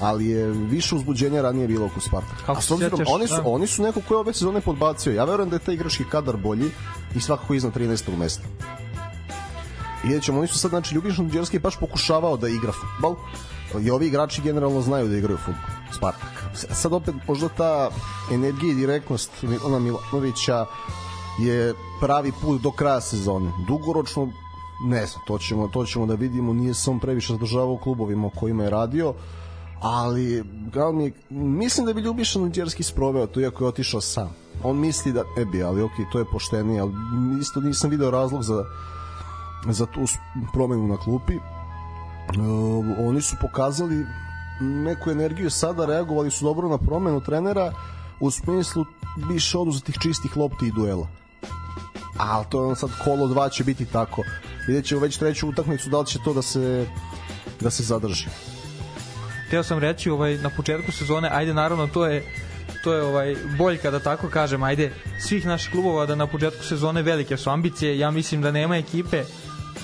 ali 0.00 0.26
je 0.26 0.46
više 0.46 0.94
uzbuđenja 0.94 1.42
ranije 1.42 1.68
bilo 1.68 1.86
oko 1.86 2.00
Spartaka. 2.00 2.42
Kako 2.46 2.58
A 2.58 2.62
s 2.62 2.70
obzirom, 2.70 3.00
oni 3.06 3.26
su, 3.26 3.34
da. 3.34 3.42
oni 3.44 3.66
su 3.66 3.82
neko 3.82 4.00
ko 4.08 4.14
je 4.14 4.18
ove 4.18 4.32
sezone 4.32 4.60
podbacio. 4.60 5.12
Ja 5.12 5.24
verujem 5.24 5.50
da 5.50 5.56
je 5.56 5.60
taj 5.60 5.74
igrački 5.74 6.04
kadar 6.10 6.36
bolji 6.36 6.70
i 7.14 7.20
svakako 7.20 7.54
iznad 7.54 7.74
13. 7.74 8.16
mesta. 8.18 8.42
I 10.04 10.06
vidjet 10.06 10.24
ćemo, 10.24 10.38
oni 10.38 10.48
su 10.48 10.58
sad, 10.58 10.70
znači, 10.70 10.94
Ljubiš 10.94 11.18
Nudjerski 11.18 11.56
je 11.56 11.60
baš 11.60 11.76
pokušavao 11.76 12.36
da 12.36 12.48
igra 12.48 12.72
futbal 12.72 13.14
i 13.82 13.90
ovi 13.90 14.06
igrači 14.06 14.42
generalno 14.42 14.80
znaju 14.80 15.08
da 15.08 15.16
igraju 15.16 15.38
futbol. 15.38 15.64
Spartak. 15.92 16.44
Sad 16.54 16.92
opet, 16.92 17.14
možda 17.28 17.48
ta 17.48 17.90
energija 18.32 18.72
i 18.72 18.74
direktnost 18.74 19.30
Milanovića 19.42 20.66
je 21.38 21.74
pravi 22.00 22.32
put 22.42 22.62
do 22.62 22.70
kraja 22.70 23.00
sezone. 23.00 23.50
Dugoročno 23.66 24.28
ne 24.84 25.06
znam, 25.06 25.22
to 25.26 25.38
ćemo, 25.38 25.68
to 25.68 25.86
ćemo 25.86 26.06
da 26.06 26.14
vidimo, 26.14 26.52
nije 26.52 26.74
se 26.74 26.90
on 26.90 26.98
previše 26.98 27.32
zadržavao 27.32 27.72
u 27.72 27.78
klubovima 27.78 28.26
o 28.26 28.30
kojima 28.30 28.64
je 28.64 28.70
radio, 28.70 29.14
ali 29.80 30.44
mi, 30.92 31.12
mislim 31.30 31.86
da 31.86 31.92
bi 31.92 32.00
Ljubiša 32.00 32.38
Nudjerski 32.38 32.82
sproveo 32.82 33.26
to 33.26 33.40
iako 33.40 33.64
je 33.64 33.68
otišao 33.68 34.00
sam. 34.00 34.34
On 34.62 34.78
misli 34.78 35.12
da 35.12 35.24
ne 35.36 35.44
bi, 35.44 35.62
ali 35.62 35.82
okej, 35.82 36.04
to 36.12 36.18
je 36.18 36.24
poštenije, 36.32 36.80
ali 36.80 36.92
isto 37.40 37.60
nisam 37.60 37.90
video 37.90 38.10
razlog 38.10 38.42
za 38.42 38.64
za 39.66 39.86
tu 39.86 40.00
promenu 40.52 40.86
na 40.86 40.96
klupi. 40.96 41.34
E, 41.34 41.40
oni 43.08 43.22
su 43.22 43.36
pokazali 43.40 44.06
neku 44.60 45.10
energiju 45.10 45.50
sada, 45.50 45.86
reagovali 45.86 46.30
su 46.30 46.44
dobro 46.44 46.68
na 46.68 46.78
promenu 46.78 47.20
trenera 47.20 47.72
u 48.20 48.30
smislu 48.30 48.84
više 49.28 49.58
oduzetih 49.58 49.98
čistih 50.02 50.36
lopti 50.36 50.66
i 50.66 50.72
duela. 50.72 51.08
Ali 52.18 52.44
to 52.50 52.70
je 52.70 52.76
sad 52.76 52.90
kolo 53.04 53.26
2 53.26 53.52
će 53.52 53.64
biti 53.64 53.84
tako. 53.84 54.24
Vidjet 54.66 54.84
ćemo 54.84 55.00
već 55.00 55.16
treću 55.16 55.48
utakmicu 55.48 55.90
da 55.90 56.00
li 56.00 56.06
će 56.06 56.18
to 56.24 56.34
da 56.34 56.42
se 56.42 56.86
da 57.60 57.70
se 57.70 57.82
zadrži. 57.82 58.26
Teo 59.50 59.62
sam 59.62 59.78
reći 59.78 60.10
ovaj 60.10 60.38
na 60.38 60.50
početku 60.50 60.92
sezone, 60.92 61.28
ajde 61.32 61.54
naravno 61.54 61.86
to 61.86 62.06
je 62.06 62.22
to 62.84 62.92
je 62.94 63.02
ovaj 63.02 63.36
boljka 63.58 63.90
da 63.90 63.98
tako 63.98 64.28
kažem, 64.28 64.62
ajde 64.62 64.92
svih 65.20 65.46
naših 65.46 65.72
klubova 65.72 66.06
da 66.06 66.14
na 66.14 66.26
početku 66.26 66.64
sezone 66.64 67.02
velike 67.02 67.36
su 67.36 67.50
ambicije, 67.50 67.98
ja 67.98 68.10
mislim 68.10 68.42
da 68.42 68.50
nema 68.50 68.76
ekipe 68.76 69.24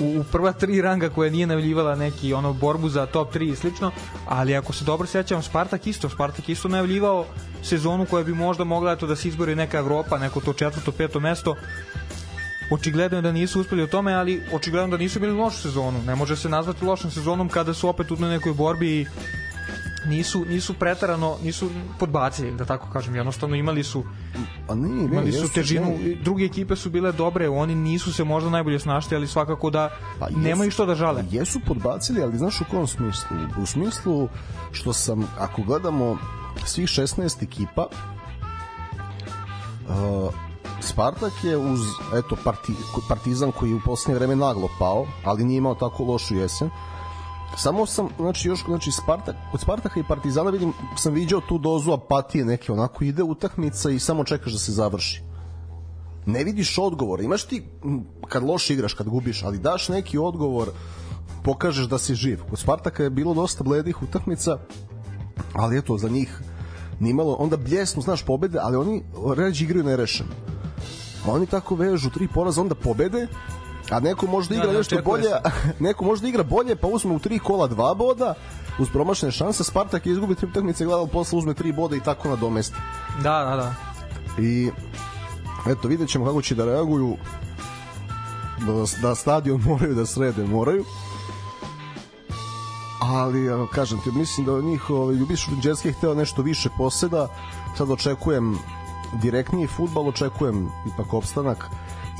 u, 0.00 0.24
prva 0.33 0.52
tri 0.52 0.83
ranga 0.83 1.09
koja 1.09 1.30
nije 1.30 1.46
najavljivala 1.46 1.94
neki 1.94 2.33
ono 2.33 2.52
borbu 2.52 2.88
za 2.88 3.07
top 3.07 3.35
3 3.35 3.52
i 3.52 3.57
slično, 3.57 3.90
ali 4.26 4.57
ako 4.57 4.72
se 4.72 4.85
dobro 4.85 5.07
sećam 5.07 5.42
Spartak 5.42 5.87
isto, 5.87 6.09
Spartak 6.09 6.48
isto 6.48 6.68
najavljivao 6.68 7.26
sezonu 7.62 8.07
koja 8.11 8.24
bi 8.24 8.35
možda 8.35 8.64
mogla 8.64 8.92
eto 8.92 9.07
da 9.07 9.16
se 9.16 9.28
izbori 9.28 9.54
neka 9.54 9.78
Evropa, 9.78 10.18
neko 10.18 10.40
to 10.40 10.52
četvrto, 10.52 10.92
peto 10.92 11.20
mesto. 11.20 11.57
Očigledno 12.70 13.18
je 13.18 13.22
da 13.22 13.33
nisu 13.33 13.61
uspeli 13.61 13.83
u 13.83 13.87
tome, 13.87 14.14
ali 14.14 14.42
očigledno 14.52 14.88
da 14.88 14.96
nisu 14.96 15.20
bili 15.20 15.33
lošu 15.33 15.62
sezonu. 15.62 16.02
Ne 16.02 16.14
može 16.14 16.37
se 16.37 16.48
nazvati 16.48 16.85
lošom 16.85 17.11
sezonom 17.11 17.48
kada 17.48 17.74
su 17.74 17.88
opet 17.88 18.11
u 18.11 18.16
nekoj 18.16 18.52
borbi 18.52 19.00
i 19.00 19.07
nisu 20.06 20.44
nisu 20.44 20.74
pretarano 20.74 21.36
nisu 21.42 21.70
podbacili 21.98 22.50
da 22.52 22.64
tako 22.64 22.88
kažem 22.92 23.14
jednostavno 23.14 23.56
imali 23.56 23.82
su 23.82 24.04
A 24.68 24.74
nije, 24.74 24.94
ne, 24.94 25.04
imali 25.04 25.32
su 25.32 25.52
težinu 25.52 25.98
ne, 26.04 26.14
druge 26.14 26.44
ekipe 26.44 26.76
su 26.76 26.90
bile 26.90 27.12
dobre 27.12 27.48
oni 27.48 27.74
nisu 27.74 28.12
se 28.12 28.24
možda 28.24 28.50
najbolje 28.50 28.78
snašli 28.78 29.16
ali 29.16 29.26
svakako 29.26 29.70
da 29.70 29.90
Pa 30.18 30.26
jesu- 30.26 30.38
nemaju 30.38 30.70
što 30.70 30.86
da 30.86 30.94
žale 30.94 31.24
Jesu 31.30 31.60
podbacili, 31.66 32.22
ali 32.22 32.38
znaš 32.38 32.60
u 32.60 32.64
kom 32.70 32.86
smislu? 32.86 33.36
U 33.62 33.66
smislu 33.66 34.28
što 34.72 34.92
sam, 34.92 35.28
ako 35.38 35.62
gledamo 35.62 36.18
svih 36.64 36.88
16 36.88 37.42
ekipa, 37.42 37.86
uh, 39.88 40.34
Spartak 40.80 41.32
je 41.44 41.56
uz 41.56 41.80
eto 42.14 42.36
parti, 42.44 42.72
Partizan 43.08 43.52
koji 43.52 43.70
je 43.70 43.76
u 43.76 43.80
poslednje 43.84 44.18
vreme 44.18 44.36
naglo 44.36 44.68
pao, 44.78 45.06
ali 45.24 45.44
nije 45.44 45.58
imao 45.58 45.74
tako 45.74 46.04
lošu 46.04 46.34
jesen. 46.36 46.70
Samo 47.56 47.86
sam, 47.86 48.08
znači 48.16 48.48
još 48.48 48.64
znači 48.64 48.90
Spartak, 48.90 49.36
od 49.52 49.60
Spartaka 49.60 50.00
i 50.00 50.04
Partizana 50.08 50.50
vidim, 50.50 50.72
sam 50.96 51.14
viđao 51.14 51.40
tu 51.40 51.58
dozu 51.58 51.92
apatije 51.92 52.44
neke, 52.44 52.72
onako 52.72 53.04
ide 53.04 53.22
utakmica 53.22 53.90
i 53.90 53.98
samo 53.98 54.24
čekaš 54.24 54.52
da 54.52 54.58
se 54.58 54.72
završi 54.72 55.22
ne 56.26 56.44
vidiš 56.44 56.78
odgovor. 56.78 57.20
Imaš 57.20 57.44
ti, 57.44 57.62
kad 58.28 58.42
loše 58.42 58.74
igraš, 58.74 58.94
kad 58.94 59.08
gubiš, 59.08 59.42
ali 59.42 59.58
daš 59.58 59.88
neki 59.88 60.18
odgovor, 60.18 60.68
pokažeš 61.42 61.86
da 61.86 61.98
si 61.98 62.14
živ. 62.14 62.40
Kod 62.50 62.58
Spartaka 62.58 63.02
je 63.02 63.10
bilo 63.10 63.34
dosta 63.34 63.64
bledih 63.64 64.02
utakmica, 64.02 64.58
ali 65.52 65.78
eto, 65.78 65.98
za 65.98 66.08
njih 66.08 66.40
nimalo, 67.00 67.34
onda 67.34 67.56
bljesnu, 67.56 68.02
znaš, 68.02 68.24
pobede, 68.24 68.58
ali 68.62 68.76
oni 68.76 69.02
ređe 69.36 69.64
igraju 69.64 69.84
nerešeno. 69.84 70.30
Oni 71.26 71.46
tako 71.46 71.74
vežu 71.74 72.10
tri 72.10 72.28
poraza, 72.34 72.60
onda 72.60 72.74
pobede, 72.74 73.26
a 73.90 74.00
neko 74.00 74.26
možda 74.26 74.54
igra 74.54 74.66
Da, 74.66 74.72
ne 74.72 74.78
nešto 74.78 75.02
bolje, 75.04 75.28
neko 75.80 76.04
možda 76.04 76.28
igra 76.28 76.42
bolje, 76.42 76.76
pa 76.76 76.86
uzme 76.86 77.14
u 77.14 77.18
tri 77.18 77.38
kola 77.38 77.66
dva 77.66 77.94
boda, 77.94 78.34
uz 78.78 78.88
promašene 78.88 79.32
šanse, 79.32 79.64
Spartak 79.64 80.06
je 80.06 80.12
izgubi 80.12 80.34
tri 80.34 80.46
utakmice, 80.46 80.84
gledal 80.84 81.06
posle 81.06 81.38
uzme 81.38 81.54
tri 81.54 81.72
boda 81.72 81.96
i 81.96 82.00
tako 82.00 82.28
nadomesti. 82.28 82.76
da 83.22 83.44
da 83.44 83.56
da. 83.56 83.74
I 84.42 84.70
eto, 85.66 85.88
vidjet 85.88 86.08
ćemo 86.10 86.26
kako 86.26 86.42
će 86.42 86.54
da 86.54 86.64
reaguju 86.64 87.16
da, 88.66 89.08
da 89.08 89.14
stadion 89.14 89.62
moraju 89.68 89.94
da 89.94 90.06
srede, 90.06 90.46
moraju. 90.46 90.84
Ali, 93.00 93.68
kažem 93.72 94.00
ti, 94.00 94.10
mislim 94.10 94.46
da 94.46 94.60
njih 94.60 94.90
ovaj, 94.90 95.14
Ljubiš 95.14 95.48
Ruđerski 95.50 95.88
je 95.88 95.92
hteo 95.92 96.14
nešto 96.14 96.42
više 96.42 96.68
poseda, 96.78 97.28
sad 97.76 97.90
očekujem 97.90 98.58
direktniji 99.22 99.66
futbal, 99.66 100.08
očekujem 100.08 100.68
ipak 100.94 101.14
opstanak 101.14 101.70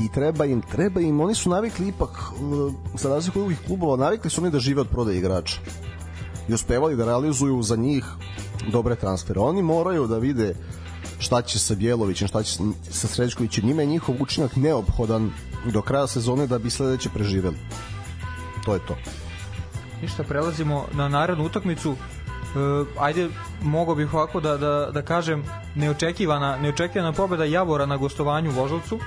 i 0.01 0.09
treba 0.09 0.45
im, 0.45 0.63
treba 0.63 1.01
im, 1.01 1.21
oni 1.21 1.35
su 1.35 1.51
navikli 1.51 1.89
ipak, 1.89 2.11
eh, 2.11 2.73
za 2.95 3.09
razliku 3.09 3.39
od 3.39 3.43
drugih 3.43 3.59
klubova, 3.67 3.97
navikli 3.97 4.31
su 4.31 4.41
oni 4.41 4.51
da 4.51 4.59
žive 4.59 4.81
od 4.81 4.89
prodaje 4.89 5.19
igrača 5.19 5.61
i 6.49 6.55
uspevali 6.55 6.97
da 6.97 7.05
realizuju 7.05 7.63
za 7.63 7.77
njih 7.77 8.05
dobre 8.73 8.97
transfere. 8.97 9.41
Oni 9.41 9.63
moraju 9.63 10.07
da 10.07 10.19
vide 10.19 10.55
šta 11.19 11.43
će 11.43 11.59
sa 11.59 11.75
Bjelovićem, 11.75 12.29
šta 12.29 12.43
će 12.43 12.59
sa 12.91 13.07
Srećkovićem. 13.07 13.67
Njima 13.67 13.83
je 13.83 13.87
njihov 13.87 14.15
učinak 14.21 14.57
neophodan 14.57 15.31
do 15.73 15.83
kraja 15.83 16.07
sezone 16.07 16.47
da 16.47 16.59
bi 16.59 16.71
sledeće 16.71 17.09
preživeli. 17.09 17.57
To 18.65 18.75
je 18.75 18.81
to. 18.87 18.97
Ništa, 20.03 20.23
prelazimo 20.23 20.85
na 20.93 21.09
narednu 21.09 21.45
utakmicu. 21.45 21.93
E, 21.93 21.97
ajde, 22.99 23.29
mogao 23.63 23.95
bih 23.95 24.15
ovako 24.15 24.41
da, 24.41 24.57
da, 24.57 24.91
da 24.93 25.03
kažem 25.03 25.45
neočekivana, 25.75 26.57
neočekivana 26.57 27.13
pobeda 27.13 27.45
Javora 27.45 27.87
na 27.87 27.97
gostovanju 27.97 28.51
u 28.51 28.55
Voždovcu. 28.55 28.99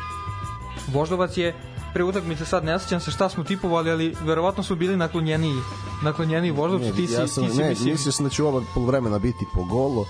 Voždovac 0.87 1.37
je 1.37 1.55
pre 1.93 2.03
utakmice 2.03 2.45
sad 2.45 2.63
ne 2.63 2.79
sjećam 2.79 2.99
se 2.99 3.11
šta 3.11 3.29
smo 3.29 3.43
tipovali, 3.43 3.91
ali 3.91 4.15
verovatno 4.21 4.63
su 4.63 4.75
bili 4.75 4.97
naklonjeniji 4.97 5.55
naklonjeniji 6.03 6.51
Voždovcu. 6.51 6.95
ti 6.95 7.07
si, 7.07 7.13
ja 7.13 7.27
sam, 7.27 7.43
ti 7.43 7.51
si 7.51 7.57
ne, 7.57 7.69
mislim, 7.69 7.91
mislio 7.91 8.11
sam 8.11 8.25
da 8.25 8.29
će 8.29 8.43
ova 8.43 8.61
polovremena 8.73 9.19
biti 9.19 9.45
po 9.53 9.63
golo, 9.63 10.05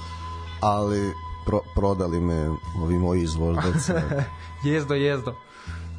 ali 0.61 1.13
pro, 1.45 1.59
prodali 1.75 2.21
me 2.21 2.49
ovi 2.83 2.97
moji 2.97 3.21
iz 3.23 3.35
Voždovca. 3.35 4.01
jezdo, 4.63 4.93
jezdo. 4.93 5.35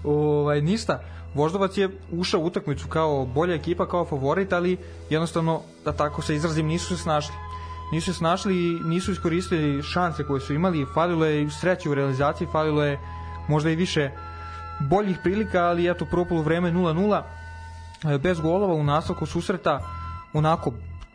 Ovaj, 0.05 0.61
ništa, 0.63 1.03
Voždovac 1.35 1.77
je 1.77 1.89
ušao 2.13 2.41
u 2.41 2.45
utakmicu 2.45 2.89
kao 2.89 3.27
bolja 3.27 3.55
ekipa, 3.55 3.89
kao 3.89 4.05
favorit, 4.05 4.53
ali 4.53 4.79
jednostavno, 5.11 5.61
da 5.85 5.93
tako 5.93 6.23
se 6.23 6.35
izrazim, 6.35 6.67
nisu 6.67 6.97
se 6.97 7.03
snašli. 7.03 7.35
Nisu 7.93 8.13
se 8.13 8.19
snašli 8.19 8.57
i 8.57 8.81
nisu 8.85 9.13
iskoristili 9.13 9.83
šanse 9.83 10.25
koje 10.25 10.41
su 10.41 10.55
imali, 10.55 10.87
falilo 10.95 11.25
je 11.27 11.51
sreće 11.51 11.91
u 11.91 11.95
realizaciji, 11.95 12.49
falilo 12.53 12.85
je 12.85 12.99
možda 13.49 13.71
i 13.71 13.77
više 13.77 14.11
boljih 14.81 15.19
prilika, 15.23 15.65
ali 15.65 15.91
eto, 15.91 16.05
prvo 16.05 16.25
polovreme 16.25 16.73
0-0, 16.73 17.23
e, 18.15 18.19
bez 18.19 18.41
golova 18.41 18.75
u 18.75 18.85
nastavku 18.85 19.27
susreta, 19.27 19.81
onako 20.33 20.73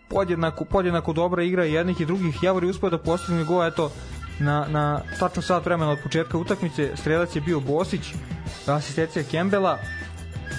podjednako, 0.10 0.66
podjednako 0.66 1.14
dobra 1.14 1.44
igra 1.44 1.64
jednih 1.64 2.02
i 2.02 2.06
drugih. 2.06 2.44
Javor 2.44 2.64
je 2.64 2.70
uspio 2.70 2.90
da 2.90 2.98
postigne 2.98 3.44
gol, 3.44 3.66
eto, 3.66 3.92
na, 4.40 4.66
na 4.70 5.02
tačno 5.20 5.42
sat 5.42 5.66
vremena 5.66 5.92
od 5.92 6.00
početka 6.04 6.38
utakmice, 6.38 6.92
strelac 6.96 7.36
je 7.36 7.42
bio 7.42 7.60
Bosić, 7.60 8.14
asistencija 8.68 9.24
Kembela, 9.32 9.78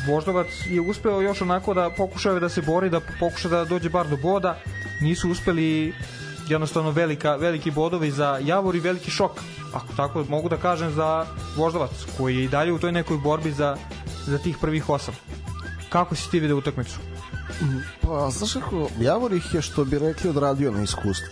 Voždovac 0.06 0.46
je 0.66 0.80
uspeo 0.80 1.20
još 1.20 1.40
onako 1.42 1.74
da 1.74 1.90
pokušao 1.96 2.40
da 2.40 2.48
se 2.48 2.62
bori, 2.62 2.90
da 2.90 3.00
pokuša 3.20 3.48
da 3.48 3.64
dođe 3.64 3.88
bar 3.88 4.08
do 4.08 4.16
boda, 4.16 4.56
nisu 5.00 5.30
uspeli 5.30 5.94
jednostavno 6.48 6.90
velika, 6.90 7.36
veliki 7.36 7.70
bodovi 7.70 8.10
za 8.10 8.38
Javor 8.42 8.76
i 8.76 8.80
veliki 8.80 9.10
šok, 9.10 9.30
ako 9.72 9.94
tako 9.96 10.24
mogu 10.28 10.48
da 10.48 10.56
kažem 10.56 10.92
za 10.92 11.26
Voždovac, 11.56 11.90
koji 12.16 12.36
je 12.36 12.44
i 12.44 12.48
dalje 12.48 12.72
u 12.72 12.78
toj 12.78 12.92
nekoj 12.92 13.18
borbi 13.18 13.52
za, 13.52 13.76
za 14.26 14.38
tih 14.38 14.56
prvih 14.60 14.88
osam. 14.88 15.14
Kako 15.88 16.14
si 16.14 16.30
ti 16.30 16.40
video 16.40 16.56
utakmicu? 16.56 16.98
Pa, 18.00 18.30
znaš 18.30 18.52
kako, 18.52 18.88
Javor 19.00 19.32
ih 19.32 19.54
je, 19.54 19.62
što 19.62 19.84
bi 19.84 19.98
rekli, 19.98 20.30
odradio 20.30 20.70
na 20.70 20.82
iskustvu. 20.82 21.28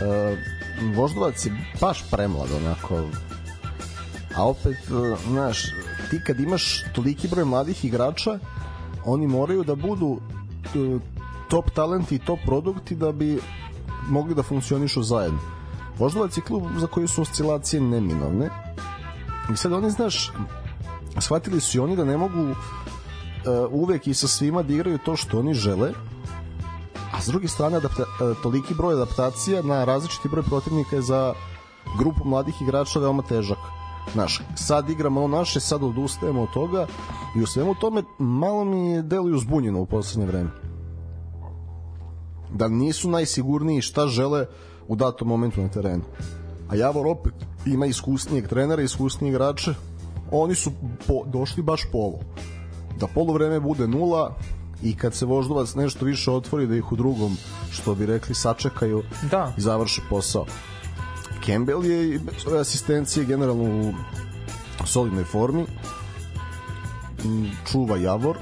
E, 0.00 0.36
Voždovac 0.94 1.46
je 1.46 1.52
baš 1.80 2.04
premlad, 2.10 2.48
onako. 2.52 3.04
A 4.36 4.48
opet, 4.48 4.76
e, 4.76 5.16
znaš, 5.28 5.62
ti 6.10 6.20
kad 6.26 6.40
imaš 6.40 6.84
toliki 6.94 7.28
broj 7.28 7.44
mladih 7.44 7.84
igrača, 7.84 8.38
oni 9.04 9.26
moraju 9.26 9.64
da 9.64 9.74
budu 9.74 10.20
e, 10.74 10.98
top 11.50 11.70
talenti 11.70 12.14
i 12.14 12.18
top 12.18 12.38
produkti 12.46 12.94
da 12.94 13.12
bi 13.12 13.38
mogli 14.08 14.34
da 14.34 14.42
funkcionišu 14.42 15.02
zajedno. 15.02 15.38
Voždovac 15.98 16.36
je 16.36 16.42
klub 16.42 16.62
za 16.78 16.86
koji 16.86 17.08
su 17.08 17.22
oscilacije 17.22 17.80
neminovne. 17.80 18.50
I 19.52 19.56
sad 19.56 19.72
oni, 19.72 19.90
znaš, 19.90 20.32
shvatili 21.18 21.60
su 21.60 21.78
i 21.78 21.80
oni 21.80 21.96
da 21.96 22.04
ne 22.04 22.16
mogu 22.16 22.40
uh, 22.40 22.56
uvek 23.70 24.06
i 24.06 24.14
sa 24.14 24.28
svima 24.28 24.62
da 24.62 24.72
igraju 24.72 24.98
to 24.98 25.16
što 25.16 25.38
oni 25.38 25.54
žele, 25.54 25.92
a 27.12 27.20
s 27.20 27.26
druge 27.26 27.48
strane 27.48 27.76
adapta, 27.76 28.02
uh, 28.02 28.36
toliki 28.42 28.74
broj 28.74 28.94
adaptacija 28.94 29.62
na 29.62 29.84
različiti 29.84 30.28
broj 30.28 30.42
protivnika 30.42 30.96
je 30.96 31.02
za 31.02 31.34
grupu 31.98 32.24
mladih 32.24 32.62
igrača 32.62 33.00
veoma 33.00 33.22
težak. 33.22 33.58
Znaš, 34.12 34.40
sad 34.56 34.90
igramo 34.90 35.24
ono 35.24 35.38
naše, 35.38 35.60
sad 35.60 35.82
odustajemo 35.82 36.42
od 36.42 36.50
toga 36.54 36.86
i 37.36 37.42
u 37.42 37.46
svemu 37.46 37.74
tome 37.74 38.02
malo 38.18 38.64
mi 38.64 39.02
deluju 39.02 39.38
zbunjeno 39.38 39.80
u 39.80 39.86
poslednje 39.86 40.26
vreme. 40.26 40.69
Da 42.54 42.68
nisu 42.68 43.10
najsigurniji 43.10 43.80
šta 43.80 44.06
žele 44.06 44.46
u 44.88 44.96
datom 44.96 45.28
momentu 45.28 45.62
na 45.62 45.68
terenu. 45.68 46.02
A 46.68 46.76
Javor 46.76 47.06
opet 47.06 47.34
ima 47.66 47.86
iskusnijeg 47.86 48.48
trenera, 48.48 48.82
iskusnije 48.82 49.30
igrače, 49.30 49.74
oni 50.30 50.54
su 50.54 50.72
po, 51.06 51.22
došli 51.26 51.62
baš 51.62 51.82
po 51.92 51.98
ovo. 51.98 52.18
Da 53.00 53.06
polovreme 53.06 53.60
bude 53.60 53.88
nula 53.88 54.36
i 54.82 54.96
kad 54.96 55.14
se 55.14 55.26
Voždovac 55.26 55.74
nešto 55.74 56.04
više 56.04 56.30
otvori 56.30 56.66
da 56.66 56.76
ih 56.76 56.92
u 56.92 56.96
drugom, 56.96 57.36
što 57.70 57.94
bi 57.94 58.06
rekli, 58.06 58.34
sačekaju 58.34 59.02
Da. 59.30 59.52
i 59.58 59.60
završi 59.60 60.02
posao. 60.10 60.46
Campbell 61.46 61.84
je 61.84 62.20
asistencije 62.60 63.24
generalno 63.24 63.64
u 63.64 63.92
solidnoj 64.86 65.24
formi. 65.24 65.66
Čuva 67.72 67.96
Javor. 67.96 68.36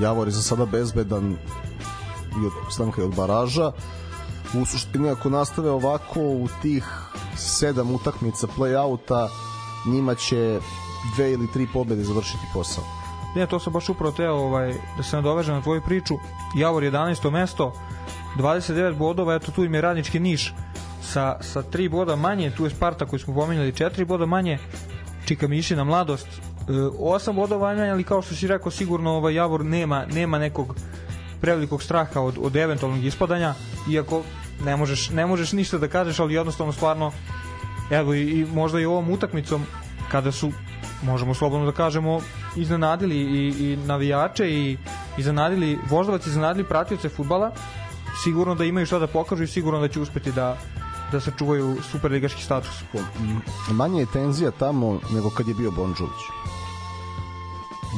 Javor 0.00 0.28
je 0.28 0.32
za 0.32 0.42
sada 0.42 0.66
bezbedan 0.66 1.36
i 2.42 2.46
od 2.46 2.52
stanka 2.70 3.02
i 3.02 3.04
od 3.04 3.14
baraža. 3.14 3.72
U 4.54 4.64
suštini 4.64 5.10
ako 5.10 5.30
nastave 5.30 5.70
ovako 5.70 6.20
u 6.20 6.48
tih 6.62 6.84
sedam 7.36 7.94
utakmica 7.94 8.46
play-outa 8.56 9.28
njima 9.86 10.14
će 10.14 10.60
dve 11.14 11.32
ili 11.32 11.52
tri 11.52 11.66
pobede 11.72 12.04
završiti 12.04 12.46
posao. 12.54 12.84
Ne, 13.36 13.46
to 13.46 13.60
sam 13.60 13.72
baš 13.72 13.88
upravo 13.88 14.12
teo 14.12 14.34
ovaj, 14.34 14.74
da 14.96 15.02
se 15.02 15.16
nadovežem 15.16 15.54
na 15.54 15.62
tvoju 15.62 15.82
priču. 15.82 16.14
Javor 16.56 16.82
11. 16.82 17.30
mesto, 17.30 17.72
29 18.36 18.96
bodova, 18.96 19.34
eto 19.34 19.52
tu 19.52 19.64
im 19.64 19.74
je 19.74 19.80
radnički 19.80 20.20
niš 20.20 20.54
sa, 21.02 21.36
sa 21.40 21.62
3 21.62 21.90
boda 21.90 22.16
manje, 22.16 22.50
tu 22.50 22.64
je 22.64 22.70
Sparta 22.70 23.06
koji 23.06 23.20
smo 23.20 23.34
pominjali 23.34 23.72
4 23.72 24.04
boda 24.04 24.26
manje, 24.26 24.58
Čika 25.26 25.48
Mišina 25.48 25.84
mladost 25.84 26.26
osam 26.98 27.36
bodova 27.36 27.74
manje, 27.74 27.90
ali 27.90 28.04
kao 28.04 28.22
što 28.22 28.34
si 28.34 28.46
rekao, 28.46 28.70
sigurno 28.70 29.10
ovaj 29.10 29.34
Javor 29.34 29.64
nema, 29.64 30.06
nema 30.06 30.38
nekog 30.38 30.76
prevelikog 31.46 31.82
straha 31.82 32.20
od, 32.20 32.38
od 32.42 32.56
eventualnog 32.56 33.04
ispadanja, 33.04 33.54
iako 33.90 34.22
ne 34.64 34.76
možeš, 34.76 35.10
ne 35.10 35.26
možeš 35.26 35.52
ništa 35.52 35.78
da 35.78 35.88
kažeš, 35.88 36.18
ali 36.18 36.34
jednostavno 36.34 36.72
stvarno 36.72 37.12
evo 37.90 38.14
i, 38.14 38.22
i 38.22 38.46
možda 38.54 38.80
i 38.80 38.84
ovom 38.84 39.10
utakmicom 39.10 39.62
kada 40.10 40.32
su 40.32 40.50
možemo 41.02 41.34
slobodno 41.34 41.66
da 41.66 41.72
kažemo 41.72 42.20
iznenadili 42.56 43.16
i, 43.16 43.46
i 43.64 43.76
navijače 43.76 44.50
i 44.50 44.76
iznenadili 45.18 45.78
voždovac 45.90 46.26
iznenadili 46.26 46.66
pratioce 46.66 47.08
futbala 47.08 47.52
sigurno 48.24 48.54
da 48.54 48.64
imaju 48.64 48.86
šta 48.86 48.98
da 48.98 49.06
pokažu 49.06 49.42
i 49.42 49.54
sigurno 49.54 49.80
da 49.80 49.88
će 49.88 50.00
uspeti 50.00 50.32
da 50.32 50.56
da 51.12 51.20
sačuvaju 51.20 51.76
superligaški 51.92 52.42
status. 52.42 52.82
Manje 53.70 54.00
je 54.00 54.06
tenzija 54.12 54.50
tamo 54.50 55.00
nego 55.14 55.30
kad 55.30 55.48
je 55.48 55.54
bio 55.54 55.70
Bonđović. 55.70 56.22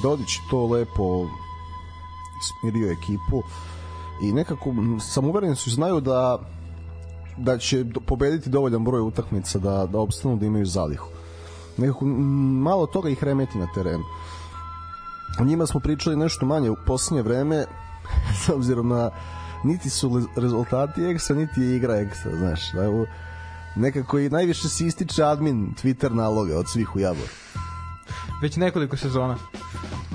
Dodić 0.02 0.36
to 0.50 0.66
lepo 0.66 1.24
smirio 2.42 2.92
ekipu 2.92 3.42
i 4.22 4.32
nekako 4.32 4.74
sam 5.00 5.24
uveren 5.24 5.56
su 5.56 5.70
znaju 5.70 6.00
da 6.00 6.38
da 7.38 7.58
će 7.58 7.84
pobediti 8.06 8.50
dovoljan 8.50 8.84
broj 8.84 9.00
utakmica 9.00 9.58
da, 9.58 9.86
da 9.86 9.98
opstanu 9.98 10.36
da 10.36 10.46
imaju 10.46 10.66
zalihu. 10.66 11.08
Nekako 11.76 12.04
malo 12.04 12.86
toga 12.86 13.08
ih 13.08 13.24
remeti 13.24 13.58
na 13.58 13.66
terenu. 13.74 14.04
O 15.40 15.44
njima 15.44 15.66
smo 15.66 15.80
pričali 15.80 16.16
nešto 16.16 16.46
manje 16.46 16.70
u 16.70 16.76
posljednje 16.86 17.22
vreme 17.22 17.64
s 18.44 18.48
obzirom 18.48 18.88
na 18.88 19.10
niti 19.64 19.90
su 19.90 20.22
rezultati 20.36 21.04
eksa, 21.04 21.34
niti 21.34 21.60
je 21.60 21.76
igra 21.76 21.96
eksa, 21.96 22.36
znaš. 22.36 22.72
Da, 22.72 22.82
nekako 23.76 24.18
i 24.18 24.30
najviše 24.30 24.68
se 24.68 24.86
ističe 24.86 25.24
admin 25.24 25.74
Twitter 25.82 26.12
naloga 26.12 26.58
od 26.58 26.68
svih 26.68 26.96
u 26.96 26.98
Jaboru. 26.98 27.28
Već 28.42 28.56
nekoliko 28.56 28.96
sezona. 28.96 29.36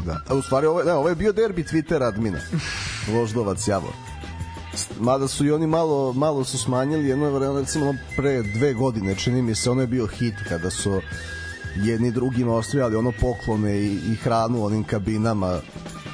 Da. 0.05 0.19
A 0.29 0.35
u 0.35 0.41
stvari 0.41 0.67
ovo, 0.67 0.83
ne, 0.83 0.93
ovo 0.93 1.09
je 1.09 1.15
bio 1.15 1.31
derbi 1.31 1.63
Twitter 1.63 2.07
admina. 2.07 2.39
Voždovac 3.07 3.67
Javor. 3.67 3.93
Mada 4.99 5.27
su 5.27 5.45
i 5.45 5.51
oni 5.51 5.67
malo, 5.67 6.13
malo 6.13 6.43
su 6.43 6.57
smanjili 6.57 7.07
jedno 7.07 7.29
vreme, 7.29 7.59
recimo 7.59 7.95
pre 8.15 8.43
dve 8.43 8.73
godine, 8.73 9.15
čini 9.15 9.41
mi 9.41 9.55
se, 9.55 9.71
ono 9.71 9.81
je 9.81 9.87
bio 9.87 10.07
hit 10.07 10.35
kada 10.49 10.69
su 10.69 11.01
jedni 11.75 12.11
drugima 12.11 12.55
ostavljali 12.55 12.95
ono 12.95 13.11
poklone 13.21 13.77
i, 13.77 13.99
i 14.11 14.15
hranu 14.15 14.65
onim 14.65 14.83
kabinama 14.83 15.59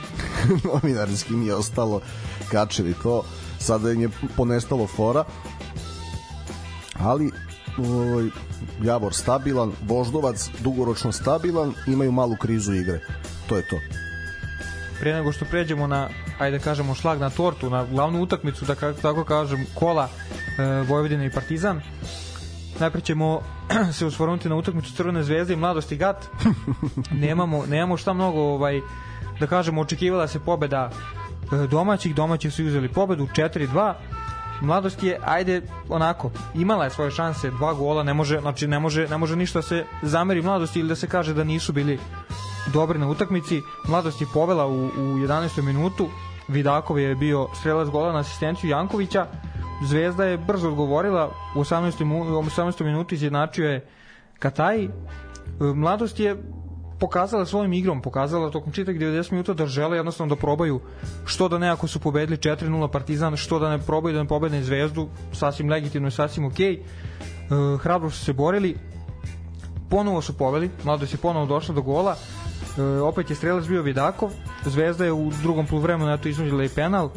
novinarskim 0.73 1.47
i 1.47 1.51
ostalo 1.51 2.01
kačili 2.51 2.95
to 3.03 3.23
sada 3.59 3.91
im 3.91 4.01
je 4.01 4.09
ponestalo 4.37 4.87
fora 4.87 5.23
ali 6.99 7.31
ovaj, 7.79 8.29
Javor 8.83 9.13
stabilan, 9.13 9.71
Voždovac 9.87 10.49
dugoročno 10.59 11.11
stabilan, 11.11 11.73
imaju 11.87 12.11
malu 12.11 12.35
krizu 12.35 12.73
igre. 12.73 12.99
To 13.49 13.57
je 13.57 13.67
to. 13.67 13.79
Pre 14.99 15.13
nego 15.13 15.31
što 15.31 15.45
pređemo 15.45 15.87
na, 15.87 16.09
ajde 16.39 16.57
da 16.57 16.63
kažemo, 16.63 16.95
šlag 16.95 17.19
na 17.19 17.29
tortu, 17.29 17.69
na 17.69 17.85
glavnu 17.85 18.21
utakmicu, 18.21 18.65
da 18.65 18.75
tako 19.01 19.23
kažem, 19.23 19.65
kola 19.73 20.09
e, 20.09 20.63
Vojvodina 20.87 21.25
i 21.25 21.31
Partizan, 21.31 21.81
najpre 22.79 23.01
ćemo 23.01 23.41
se 23.97 24.05
usvornuti 24.05 24.49
na 24.49 24.55
utakmicu 24.55 24.93
Crvene 24.93 25.23
zvezde 25.23 25.53
i 25.53 25.57
Mladosti 25.57 25.97
Gat. 25.97 26.25
nemamo, 27.23 27.65
nemamo 27.65 27.97
šta 27.97 28.13
mnogo, 28.13 28.41
ovaj, 28.41 28.81
da 29.39 29.47
kažemo, 29.47 29.81
očekivala 29.81 30.27
se 30.27 30.39
pobeda 30.39 30.89
e, 31.53 31.67
domaćih, 31.67 32.15
domaći 32.15 32.51
su 32.51 32.65
uzeli 32.65 32.89
pobedu 32.89 33.27
4-2, 33.35 33.93
Mladost 34.61 35.03
je, 35.03 35.19
ajde, 35.25 35.61
onako, 35.89 36.31
imala 36.55 36.83
je 36.83 36.89
svoje 36.89 37.11
šanse, 37.11 37.51
dva 37.51 37.73
gola, 37.73 38.03
ne 38.03 38.13
može, 38.13 38.39
znači 38.39 38.67
ne 38.67 38.79
može, 38.79 39.07
ne 39.07 39.17
može 39.17 39.35
ništa 39.35 39.59
da 39.59 39.63
se 39.63 39.85
zameri 40.01 40.41
mladosti 40.41 40.79
ili 40.79 40.89
da 40.89 40.95
se 40.95 41.07
kaže 41.07 41.33
da 41.33 41.43
nisu 41.43 41.73
bili 41.73 41.99
dobri 42.73 42.99
na 42.99 43.07
utakmici. 43.07 43.61
Mladost 43.87 44.21
je 44.21 44.27
povela 44.33 44.67
u, 44.67 44.85
u 44.85 44.89
11. 44.97 45.61
minutu, 45.61 46.09
Vidakov 46.47 46.99
je 46.99 47.15
bio 47.15 47.47
strelac 47.53 47.87
gola 47.89 48.13
na 48.13 48.19
asistenciju 48.19 48.69
Jankovića, 48.69 49.27
Zvezda 49.81 50.25
je 50.25 50.37
brzo 50.37 50.67
odgovorila, 50.67 51.31
u 51.55 51.59
18. 51.59 52.03
mu- 52.03 52.39
u 52.39 52.43
18. 52.43 52.83
minuti 52.83 53.15
izjednačio 53.15 53.69
je 53.69 53.85
Kataj. 54.39 54.87
Mladost 55.59 56.19
je 56.19 56.43
pokazala 56.99 57.45
svojim 57.45 57.73
igrom, 57.73 58.01
pokazala 58.01 58.51
tokom 58.51 58.73
čitavih 58.73 59.01
90 59.01 59.31
minuta 59.31 59.53
da 59.53 59.65
žele 59.65 59.97
jednostavno 59.97 60.35
da 60.35 60.39
probaju 60.39 60.79
što 61.25 61.47
da 61.47 61.57
ne 61.57 61.69
ako 61.69 61.87
su 61.87 61.99
pobedili 61.99 62.37
4-0 62.37 62.91
Partizan, 62.91 63.37
što 63.37 63.59
da 63.59 63.69
ne 63.69 63.79
probaju 63.79 64.15
da 64.15 64.23
ne 64.23 64.27
pobede 64.27 64.63
Zvezdu, 64.63 65.07
sasvim 65.33 65.69
legitimno 65.69 66.07
i 66.07 66.11
sasvim 66.11 66.45
okej. 66.45 66.73
E, 66.73 66.79
hrabro 67.79 68.09
su 68.09 68.25
se 68.25 68.33
borili, 68.33 68.75
ponovo 69.89 70.21
su 70.21 70.37
poveli, 70.37 70.69
Mladost 70.83 71.13
je 71.13 71.17
ponovo 71.17 71.45
došla 71.45 71.75
do 71.75 71.81
gola, 71.81 72.15
e, 72.77 72.81
opet 72.81 73.29
je 73.29 73.35
strelac 73.35 73.67
bio 73.67 73.81
Vidakov, 73.81 74.31
Zvezda 74.65 75.05
je 75.05 75.11
u 75.11 75.31
drugom 75.41 75.65
poluvremenu 75.65 76.13
eto 76.13 76.29
iznudila 76.29 76.63
i 76.63 76.69
penal. 76.69 77.09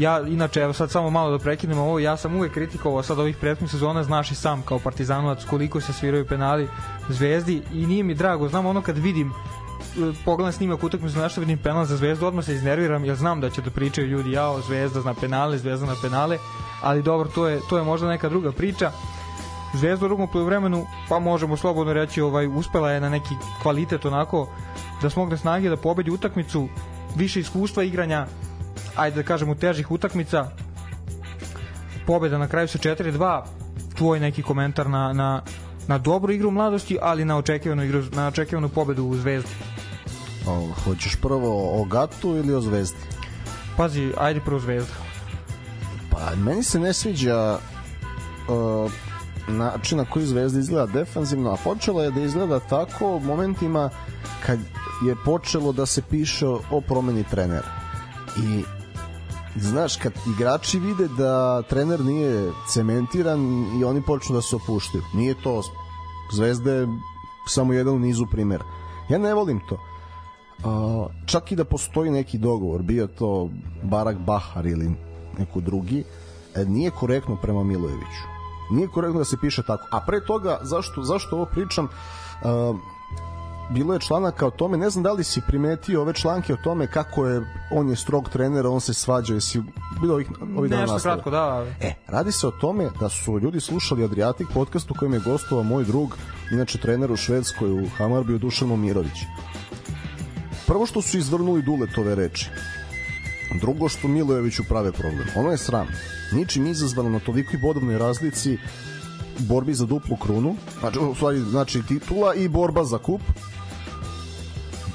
Ja 0.00 0.20
inače 0.26 0.60
evo 0.60 0.72
sad 0.72 0.90
samo 0.90 1.10
malo 1.10 1.30
da 1.30 1.38
prekinem 1.38 1.78
ovo, 1.78 1.98
ja 1.98 2.16
sam 2.16 2.36
uvek 2.36 2.52
kritikovao 2.52 3.02
sad 3.02 3.18
ovih 3.18 3.36
prethodnih 3.36 3.70
sezona, 3.70 4.02
znaš 4.04 4.30
i 4.30 4.34
sam 4.34 4.62
kao 4.62 4.78
partizanovac 4.78 5.44
koliko 5.44 5.80
se 5.80 5.92
sviraju 5.92 6.26
penali 6.26 6.68
Zvezdi 7.08 7.62
i 7.72 7.86
nije 7.86 8.02
mi 8.02 8.14
drago, 8.14 8.48
znam 8.48 8.66
ono 8.66 8.82
kad 8.82 8.98
vidim 8.98 9.28
e, 9.28 9.32
pogledam 10.24 10.52
snimak 10.52 10.84
utakmice 10.84 11.18
na 11.18 11.28
što 11.28 11.40
vidim 11.40 11.58
penal 11.58 11.84
za 11.84 11.96
Zvezdu, 11.96 12.26
odmah 12.26 12.44
se 12.44 12.54
iznerviram 12.54 13.04
jer 13.04 13.16
znam 13.16 13.40
da 13.40 13.50
će 13.50 13.62
da 13.62 13.70
pričaju 13.70 14.06
ljudi, 14.06 14.32
jao, 14.32 14.60
Zvezda 14.60 15.00
zna 15.00 15.14
penale, 15.14 15.58
Zvezda 15.58 15.86
na 15.86 15.94
penale, 16.02 16.38
ali 16.82 17.02
dobro, 17.02 17.28
to 17.34 17.48
je, 17.48 17.60
to 17.68 17.78
je 17.78 17.84
možda 17.84 18.08
neka 18.08 18.28
druga 18.28 18.52
priča. 18.52 18.92
Zvezda 19.74 20.06
u 20.06 20.08
drugom 20.08 20.28
poluvremenu, 20.32 20.86
pa 21.08 21.18
možemo 21.18 21.56
slobodno 21.56 21.92
reći, 21.92 22.20
ovaj 22.20 22.46
uspela 22.46 22.90
je 22.90 23.00
na 23.00 23.08
neki 23.08 23.34
kvalitet 23.62 24.04
onako 24.04 24.48
da 25.02 25.10
smogne 25.10 25.36
snage 25.36 25.68
da 25.68 25.76
pobedi 25.76 26.10
utakmicu, 26.10 26.68
više 27.16 27.40
iskustva 27.40 27.82
igranja, 27.82 28.26
ajde 28.96 29.16
da 29.16 29.22
kažemo 29.22 29.54
težih 29.54 29.90
utakmica. 29.90 30.50
Pobeda 32.06 32.38
na 32.38 32.48
kraju 32.48 32.68
sa 32.68 32.78
4-2. 32.78 33.42
Tvoj 33.94 34.20
neki 34.20 34.42
komentar 34.42 34.90
na, 34.90 35.12
na, 35.12 35.42
na 35.88 35.98
dobru 35.98 36.32
igru 36.32 36.50
mladosti, 36.50 36.98
ali 37.02 37.24
na 37.24 37.36
očekivanu 37.36 37.84
igru, 37.84 38.02
na 38.12 38.28
očekivanu 38.28 38.68
pobedu 38.68 39.04
u 39.04 39.16
Zvezdi. 39.16 39.50
O, 40.46 40.68
hoćeš 40.84 41.16
prvo 41.16 41.80
o 41.80 41.84
Gatu 41.84 42.36
ili 42.36 42.54
o 42.54 42.60
Zvezdi? 42.60 42.98
Pazi, 43.76 44.12
ajde 44.18 44.40
prvo 44.40 44.60
Zvezda. 44.60 44.92
Pa 46.10 46.36
meni 46.36 46.62
se 46.62 46.80
ne 46.80 46.92
sviđa 46.92 47.58
uh, 48.48 48.92
način 49.48 49.98
na 49.98 50.04
koji 50.04 50.26
Zvezda 50.26 50.60
izgleda 50.60 50.92
defanzivno, 50.92 51.50
a 51.50 51.56
počela 51.64 52.04
je 52.04 52.10
da 52.10 52.20
izgleda 52.20 52.60
tako 52.60 53.16
u 53.16 53.20
momentima 53.20 53.90
kad 54.46 54.58
je 55.06 55.16
počelo 55.24 55.72
da 55.72 55.86
se 55.86 56.02
piše 56.02 56.46
o 56.46 56.80
promeni 56.80 57.24
trenera. 57.24 57.68
I 58.36 58.64
znaš, 59.56 59.96
kad 59.96 60.12
igrači 60.36 60.78
vide 60.78 61.08
da 61.08 61.62
trener 61.62 62.00
nije 62.00 62.52
cementiran 62.68 63.40
i 63.80 63.84
oni 63.84 64.02
počnu 64.02 64.34
da 64.34 64.42
se 64.42 64.56
opuštaju. 64.56 65.04
Nije 65.14 65.34
to 65.42 65.62
Zvezda 66.32 66.72
je 66.72 66.88
samo 67.46 67.72
jedan 67.72 67.94
u 67.94 67.98
nizu 67.98 68.26
primjera. 68.30 68.64
Ja 69.08 69.18
ne 69.18 69.34
volim 69.34 69.60
to. 69.68 69.78
Čak 71.26 71.52
i 71.52 71.56
da 71.56 71.64
postoji 71.64 72.10
neki 72.10 72.38
dogovor, 72.38 72.82
bio 72.82 73.06
to 73.06 73.50
Barak 73.82 74.18
Bahar 74.18 74.66
ili 74.66 74.94
neko 75.38 75.60
drugi, 75.60 76.04
e, 76.54 76.64
nije 76.64 76.90
korektno 76.90 77.36
prema 77.42 77.64
Milojeviću. 77.64 78.26
Nije 78.70 78.88
korektno 78.88 79.18
da 79.18 79.24
se 79.24 79.36
piše 79.40 79.62
tako. 79.62 79.88
A 79.90 80.00
pre 80.06 80.24
toga, 80.26 80.58
zašto, 80.62 81.02
zašto 81.02 81.36
ovo 81.36 81.46
pričam, 81.46 81.88
a, 82.42 82.74
bilo 83.70 83.94
je 83.94 84.00
članaka 84.00 84.46
o 84.46 84.50
tome, 84.50 84.76
ne 84.76 84.90
znam 84.90 85.02
da 85.02 85.12
li 85.12 85.24
si 85.24 85.40
primetio 85.46 86.00
ove 86.00 86.12
članke 86.12 86.52
o 86.52 86.56
tome 86.56 86.86
kako 86.86 87.26
je, 87.26 87.42
on 87.70 87.88
je 87.88 87.96
strog 87.96 88.28
trener, 88.28 88.66
on 88.66 88.80
se 88.80 88.94
svađa, 88.94 89.34
jesi 89.34 89.62
bilo 90.00 90.14
ovih, 90.14 90.30
ovih 90.56 90.70
dana 90.70 90.82
Nešto 90.82 90.98
kratko, 90.98 91.30
da. 91.30 91.66
E, 91.80 91.94
radi 92.06 92.32
se 92.32 92.46
o 92.46 92.50
tome 92.50 92.90
da 93.00 93.08
su 93.08 93.38
ljudi 93.38 93.60
slušali 93.60 94.04
Adriatic 94.04 94.46
podcast 94.54 94.90
u 94.90 94.94
kojem 94.98 95.14
je 95.14 95.20
gostovao 95.20 95.64
moj 95.64 95.84
drug, 95.84 96.16
inače 96.52 96.78
trener 96.78 97.12
u 97.12 97.16
Švedskoj 97.16 97.72
u 97.72 97.88
Hamarbiju 97.96 98.38
Dušan 98.38 98.68
Momirović. 98.68 99.18
Prvo 100.66 100.86
što 100.86 101.02
su 101.02 101.18
izvrnuli 101.18 101.62
Duletove 101.62 102.14
reči. 102.14 102.50
Drugo 103.60 103.88
što 103.88 104.08
Milojeviću 104.08 104.62
prave 104.68 104.92
problem. 104.92 105.26
Ono 105.36 105.50
je 105.50 105.58
sram. 105.58 105.86
Ničim 106.32 106.66
izazvano 106.66 107.10
na 107.10 107.20
tolikoj 107.20 107.58
bodovnoj 107.62 107.98
razlici 107.98 108.58
borbi 109.38 109.74
za 109.74 109.86
duplu 109.86 110.16
krunu, 110.16 110.56
znači, 110.80 110.98
u 110.98 111.14
stvari, 111.14 111.40
znači 111.40 111.82
titula 111.88 112.34
i 112.34 112.48
borba 112.48 112.84
za 112.84 112.98
kup. 112.98 113.20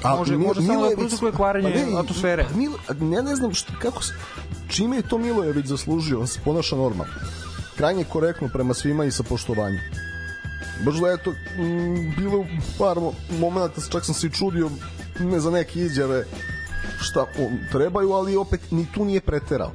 Može- 0.08 0.36
može 0.36 0.62
samo 0.62 0.82
da 0.82 0.96
prouzrokuje 0.96 1.32
kvarenje 1.32 1.72
Pa 1.74 1.90
ne, 1.90 1.98
atmosfere. 1.98 2.44
pa 2.44 2.56
Milo, 2.56 2.78
ja 3.12 3.22
ne 3.22 3.36
znam 3.36 3.54
šta, 3.54 3.72
kako 3.78 4.02
se, 4.02 4.12
čime 4.68 4.96
je 4.96 5.02
to 5.02 5.18
Milojević 5.18 5.66
zaslužio, 5.66 6.20
on 6.20 6.26
se 6.26 6.40
ponaša 6.44 6.76
normalno. 6.76 7.12
Krajnje 7.76 8.04
korektno 8.04 8.48
prema 8.48 8.74
svima 8.74 9.04
i 9.04 9.10
sa 9.10 9.22
poštovanjem. 9.22 9.80
Baš 10.84 10.94
da 10.94 11.08
je 11.08 11.16
to 11.18 11.32
bilo 12.18 12.44
par 12.78 12.96
mo- 12.96 13.12
momenta, 13.30 13.80
čak 13.82 14.04
sam 14.04 14.14
se 14.14 14.26
i 14.26 14.30
čudio 14.30 14.70
ne 15.20 15.40
za 15.40 15.50
neke 15.50 15.80
izjave 15.80 16.24
šta 17.00 17.20
on, 17.20 17.58
trebaju, 17.72 18.12
ali 18.12 18.36
opet 18.36 18.60
ni 18.70 18.86
tu 18.94 19.04
nije 19.04 19.20
preterao. 19.20 19.72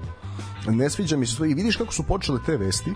Ne 0.68 0.90
sviđa 0.90 1.18
mi 1.18 1.26
se 1.26 1.38
to 1.38 1.46
i 1.46 1.54
vidiš 1.54 1.76
kako 1.76 1.94
su 1.94 2.04
počele 2.04 2.40
te 2.46 2.58
vesti, 2.58 2.94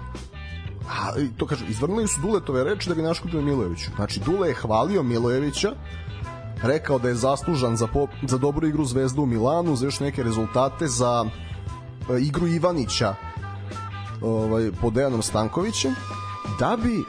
a 0.90 1.08
to 1.38 1.46
kažu, 1.48 1.66
izvrnuli 1.66 2.08
su 2.08 2.22
Duletove 2.22 2.64
reči 2.64 2.90
da 2.90 2.96
bi 2.96 3.02
naškodili 3.02 3.44
Milojeviću. 3.44 3.92
Znači, 3.96 4.20
Dule 4.20 4.48
je 4.48 4.54
hvalio 4.54 5.04
Milojevića 5.04 5.72
rekao 6.64 7.00
da 7.00 7.10
je 7.10 7.16
zaslužan 7.16 7.78
za, 7.78 7.88
po, 7.88 8.08
za 8.28 8.38
dobru 8.38 8.68
igru 8.68 8.86
Zvezdu 8.86 9.22
u 9.22 9.26
Milanu, 9.26 9.76
za 9.76 9.86
još 9.86 10.00
neke 10.00 10.24
rezultate, 10.24 10.88
za 10.88 11.26
e, 12.10 12.20
igru 12.20 12.48
Ivanića 12.48 13.16
ovaj, 14.22 14.72
pod 14.82 14.94
Dejanom 14.94 15.22
Stankovićem, 15.22 15.96
da 16.60 16.78
bi 16.84 17.04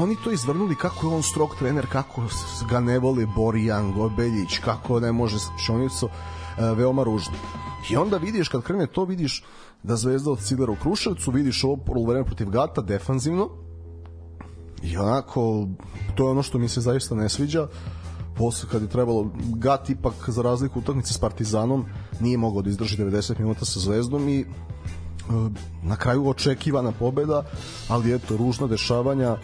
oni 0.00 0.16
to 0.24 0.30
izvrnuli 0.30 0.74
kako 0.74 1.06
je 1.06 1.14
on 1.14 1.22
strog 1.22 1.54
trener, 1.58 1.86
kako 1.92 2.22
ga 2.70 2.80
ne 2.80 2.98
voli 2.98 3.26
Borijan, 3.36 3.92
Gobeljić, 3.92 4.58
kako 4.58 5.00
ne 5.00 5.12
može 5.12 5.38
s 5.38 5.48
Čonicu, 5.66 6.08
e, 6.08 6.74
veoma 6.74 7.02
ružno. 7.02 7.34
I 7.90 7.96
onda 7.96 8.16
vidiš, 8.16 8.48
kad 8.48 8.62
krene 8.62 8.86
to, 8.86 9.04
vidiš 9.04 9.44
da 9.82 9.96
Zvezda 9.96 10.30
od 10.30 10.40
Cidara 10.40 10.72
u 10.72 10.76
Kruševcu, 10.76 11.30
vidiš 11.30 11.64
ovo 11.64 11.76
polovreme 11.76 12.24
protiv 12.24 12.50
Gata 12.50 12.80
defanzivno, 12.80 13.48
i 14.82 14.96
onako, 14.96 15.68
to 16.14 16.24
je 16.24 16.30
ono 16.30 16.42
što 16.42 16.58
mi 16.58 16.68
se 16.68 16.80
zaista 16.80 17.14
ne 17.14 17.28
sviđa, 17.28 17.68
posle 18.36 18.68
kad 18.68 18.82
je 18.82 18.88
trebalo 18.88 19.30
Gat 19.54 19.90
ipak 19.90 20.14
za 20.28 20.42
razliku 20.42 20.78
utakmice 20.78 21.12
s 21.12 21.18
Partizanom 21.18 21.84
nije 22.20 22.38
mogao 22.38 22.62
da 22.62 22.70
izdrži 22.70 22.96
90 22.96 23.38
minuta 23.38 23.64
sa 23.64 23.80
Zvezdom 23.80 24.28
i 24.28 24.40
e, 24.40 24.44
na 25.82 25.96
kraju 25.96 26.28
očekivana 26.28 26.92
pobeda, 26.92 27.44
ali 27.88 28.14
eto 28.14 28.36
ružna 28.36 28.66
dešavanja 28.66 29.36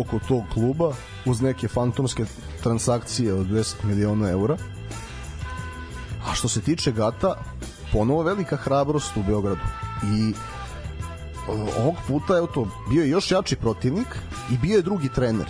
oko 0.00 0.18
tog 0.28 0.42
kluba 0.52 0.92
uz 1.26 1.40
neke 1.40 1.68
fantomske 1.68 2.24
transakcije 2.62 3.34
od 3.34 3.46
10 3.46 3.74
miliona 3.84 4.30
eura. 4.30 4.56
A 6.30 6.34
što 6.34 6.48
se 6.48 6.60
tiče 6.60 6.92
Gata, 6.92 7.34
ponovo 7.92 8.22
velika 8.22 8.56
hrabrost 8.56 9.16
u 9.16 9.22
Beogradu. 9.22 9.60
I 10.04 10.30
e, 10.30 10.34
ovog 11.80 11.94
puta 12.08 12.36
evo 12.36 12.46
to 12.46 12.68
bio 12.90 13.02
je 13.02 13.10
još 13.10 13.30
jači 13.30 13.56
protivnik 13.56 14.08
i 14.50 14.58
bio 14.58 14.76
je 14.76 14.82
drugi 14.82 15.08
trener. 15.08 15.46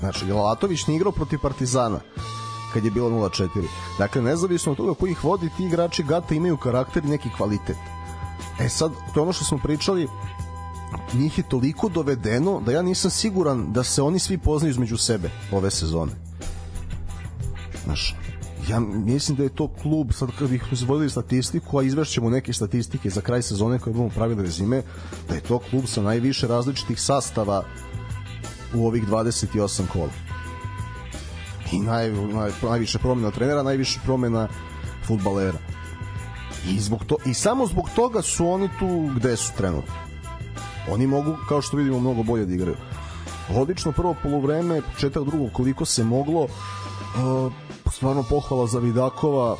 Znači, 0.00 0.24
Lalatović 0.24 0.86
nije 0.86 0.96
igrao 0.96 1.12
protiv 1.12 1.38
Partizana 1.38 2.00
kad 2.72 2.84
je 2.84 2.90
bilo 2.90 3.10
0-4. 3.10 3.48
Dakle, 3.98 4.22
nezavisno 4.22 4.72
od 4.72 4.78
toga 4.78 4.94
koji 4.94 5.10
ih 5.10 5.24
vodi, 5.24 5.50
ti 5.56 5.64
igrači 5.64 6.02
Gata 6.02 6.34
imaju 6.34 6.56
karakter 6.56 7.04
i 7.04 7.08
neki 7.08 7.28
kvalitet. 7.36 7.76
E 8.60 8.68
sad, 8.68 8.92
to 9.14 9.20
je 9.20 9.22
ono 9.22 9.32
što 9.32 9.44
smo 9.44 9.58
pričali, 9.58 10.08
njih 11.14 11.38
je 11.38 11.48
toliko 11.48 11.88
dovedeno 11.88 12.60
da 12.60 12.72
ja 12.72 12.82
nisam 12.82 13.10
siguran 13.10 13.72
da 13.72 13.84
se 13.84 14.02
oni 14.02 14.18
svi 14.18 14.38
poznaju 14.38 14.70
između 14.70 14.96
sebe 14.96 15.30
ove 15.52 15.70
sezone. 15.70 16.12
Znaš, 17.84 18.14
ja 18.68 18.80
mislim 18.80 19.36
da 19.36 19.42
je 19.42 19.54
to 19.54 19.68
klub, 19.82 20.12
sad 20.12 20.28
kad 20.38 20.48
bih 20.48 20.64
izvodili 20.72 21.10
statistiku, 21.10 21.78
a 21.78 21.82
izvešćemo 21.82 22.30
neke 22.30 22.52
statistike 22.52 23.10
za 23.10 23.20
kraj 23.20 23.42
sezone 23.42 23.78
koje 23.78 23.92
budemo 23.92 24.10
pravili 24.14 24.42
rezime, 24.42 24.82
da 25.28 25.34
je 25.34 25.40
to 25.40 25.58
klub 25.58 25.84
sa 25.86 26.02
najviše 26.02 26.46
različitih 26.46 27.00
sastava 27.00 27.64
u 28.74 28.86
ovih 28.86 29.08
28 29.08 29.86
kola. 29.92 30.10
I 31.72 31.80
naj, 31.80 32.10
naj, 32.10 32.50
najviše 32.62 32.98
promena 32.98 33.30
trenera, 33.30 33.62
najviše 33.62 34.00
promena 34.04 34.48
futbalera. 35.06 35.58
I, 36.68 36.80
zbog 36.80 37.04
to, 37.04 37.16
I 37.26 37.34
samo 37.34 37.66
zbog 37.66 37.90
toga 37.96 38.22
su 38.22 38.48
oni 38.48 38.68
tu 38.78 39.10
gde 39.16 39.36
su 39.36 39.52
trenutno. 39.56 39.94
Oni 40.90 41.06
mogu, 41.06 41.36
kao 41.48 41.62
što 41.62 41.76
vidimo, 41.76 42.00
mnogo 42.00 42.22
bolje 42.22 42.46
da 42.46 42.54
igraju. 42.54 42.76
Odlično 43.56 43.92
prvo 43.92 44.14
polovreme, 44.22 44.82
početak 44.82 45.24
drugog 45.24 45.50
koliko 45.52 45.84
se 45.84 46.04
moglo, 46.04 46.42
uh, 46.42 47.52
stvarno 47.92 48.24
pohvala 48.30 48.66
za 48.66 48.78
Vidakova, 48.78 49.56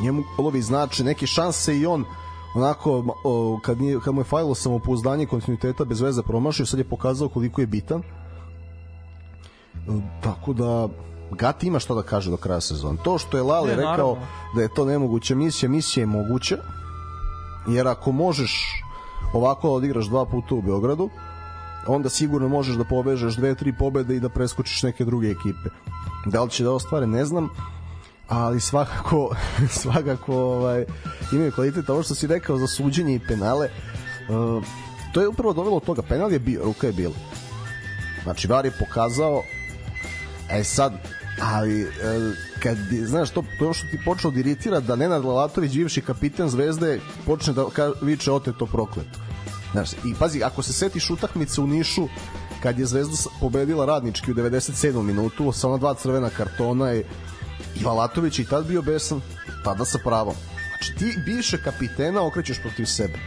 njemu 0.00 0.22
golovi 0.36 0.62
znači 0.62 1.04
neke 1.04 1.26
šanse 1.26 1.78
i 1.78 1.86
on 1.86 2.04
onako 2.54 2.98
uh, 2.98 3.60
kad, 3.60 3.80
nije, 3.80 4.00
kad 4.00 4.14
mu 4.14 4.20
je 4.20 4.24
fajlo 4.24 4.54
samopouzdanje 4.54 5.26
kontinuiteta 5.26 5.84
bez 5.84 6.00
veze 6.00 6.22
promašio, 6.22 6.66
sad 6.66 6.78
je 6.78 6.88
pokazao 6.88 7.28
koliko 7.28 7.60
je 7.60 7.66
bitan. 7.66 8.02
Tako 10.22 10.52
da 10.52 10.88
Gat 11.30 11.64
ima 11.64 11.78
šta 11.78 11.94
da 11.94 12.02
kaže 12.02 12.30
do 12.30 12.36
kraja 12.36 12.60
sezona. 12.60 13.02
To 13.02 13.18
što 13.18 13.36
je 13.36 13.42
Lali 13.42 13.68
Ne, 13.68 13.76
rekao 13.76 13.90
naravno. 13.92 14.26
da 14.54 14.62
je 14.62 14.74
to 14.74 14.84
nemoguća 14.84 15.34
misija, 15.34 15.68
misija 15.68 16.02
je 16.02 16.06
moguća, 16.06 16.58
jer 17.68 17.88
ako 17.88 18.12
možeš 18.12 18.82
ovako 19.32 19.68
da 19.68 19.74
odigraš 19.74 20.06
dva 20.06 20.24
puta 20.26 20.54
u 20.54 20.62
Beogradu, 20.62 21.10
onda 21.86 22.08
sigurno 22.08 22.48
možeš 22.48 22.76
da 22.76 22.84
povežeš 22.84 23.36
dve, 23.36 23.54
tri 23.54 23.72
pobede 23.78 24.16
i 24.16 24.20
da 24.20 24.28
preskočiš 24.28 24.82
neke 24.82 25.04
druge 25.04 25.30
ekipe. 25.30 25.70
Da 26.26 26.42
li 26.42 26.50
će 26.50 26.64
da 26.64 26.72
ostvare, 26.72 27.06
ne 27.06 27.24
znam, 27.24 27.48
ali 28.28 28.60
svakako 28.60 29.34
svakako 29.82 30.34
ovaj, 30.36 30.84
imaju 31.32 31.52
kvalitet. 31.52 31.90
Ovo 31.90 32.02
što 32.02 32.14
si 32.14 32.26
rekao 32.26 32.58
za 32.58 32.66
suđenje 32.66 33.14
i 33.14 33.26
penale, 33.28 33.68
uh, 34.28 34.64
to 35.12 35.20
je 35.20 35.28
upravo 35.28 35.52
dovelo 35.52 35.76
od 35.76 35.84
toga. 35.84 36.02
Penal 36.02 36.32
je 36.32 36.38
bio, 36.38 36.64
ruka 36.64 36.86
je 36.86 36.92
bila. 36.92 37.14
Znači, 38.22 38.48
VAR 38.48 38.64
je 38.64 38.72
pokazao 38.78 39.42
E 40.50 40.64
sad, 40.64 40.92
ali 41.40 41.82
e, 41.82 41.86
kad 42.62 42.78
je, 42.92 43.06
znaš 43.06 43.30
to, 43.30 43.44
to 43.58 43.68
je 43.68 43.74
što 43.74 43.86
ti 43.86 43.98
počeo 44.04 44.30
da 44.30 44.40
iritira 44.40 44.80
da 44.80 44.96
Nenad 44.96 45.24
Lalatović 45.24 45.72
bivši 45.72 46.00
kapitan 46.00 46.48
Zvezde 46.48 47.00
počne 47.26 47.52
da 47.52 47.64
ka, 47.72 47.92
viče 48.02 48.32
oteto 48.32 48.66
prokleto 48.66 49.18
znaš, 49.72 49.92
i 49.92 50.14
pazi, 50.18 50.42
ako 50.42 50.62
se 50.62 50.72
setiš 50.72 51.10
utakmice 51.10 51.60
u 51.60 51.66
Nišu 51.66 52.08
kad 52.62 52.78
je 52.78 52.86
Zvezda 52.86 53.14
pobedila 53.40 53.86
radnički 53.86 54.30
u 54.30 54.34
97. 54.34 55.02
minutu 55.02 55.52
sa 55.52 55.68
ona 55.68 55.76
dva 55.76 55.94
crvena 55.94 56.30
kartona 56.30 56.94
i, 56.94 57.04
i 57.80 57.84
Lalatović 57.84 58.38
je 58.38 58.42
i 58.42 58.46
tad 58.46 58.66
bio 58.66 58.82
besan 58.82 59.20
tada 59.64 59.84
sa 59.84 59.98
pravom 60.04 60.34
znači 60.68 60.94
ti 60.98 61.18
bivše 61.26 61.62
kapitena 61.62 62.26
okrećeš 62.26 62.62
protiv 62.62 62.84
sebe 62.84 63.18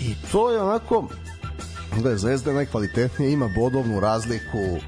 i 0.00 0.14
to 0.32 0.50
je 0.50 0.62
onako 0.62 1.08
Zvezda 2.16 2.50
je 2.50 2.56
najkvalitetnija, 2.56 3.30
ima 3.30 3.48
bodovnu 3.48 4.00
razliku 4.00 4.78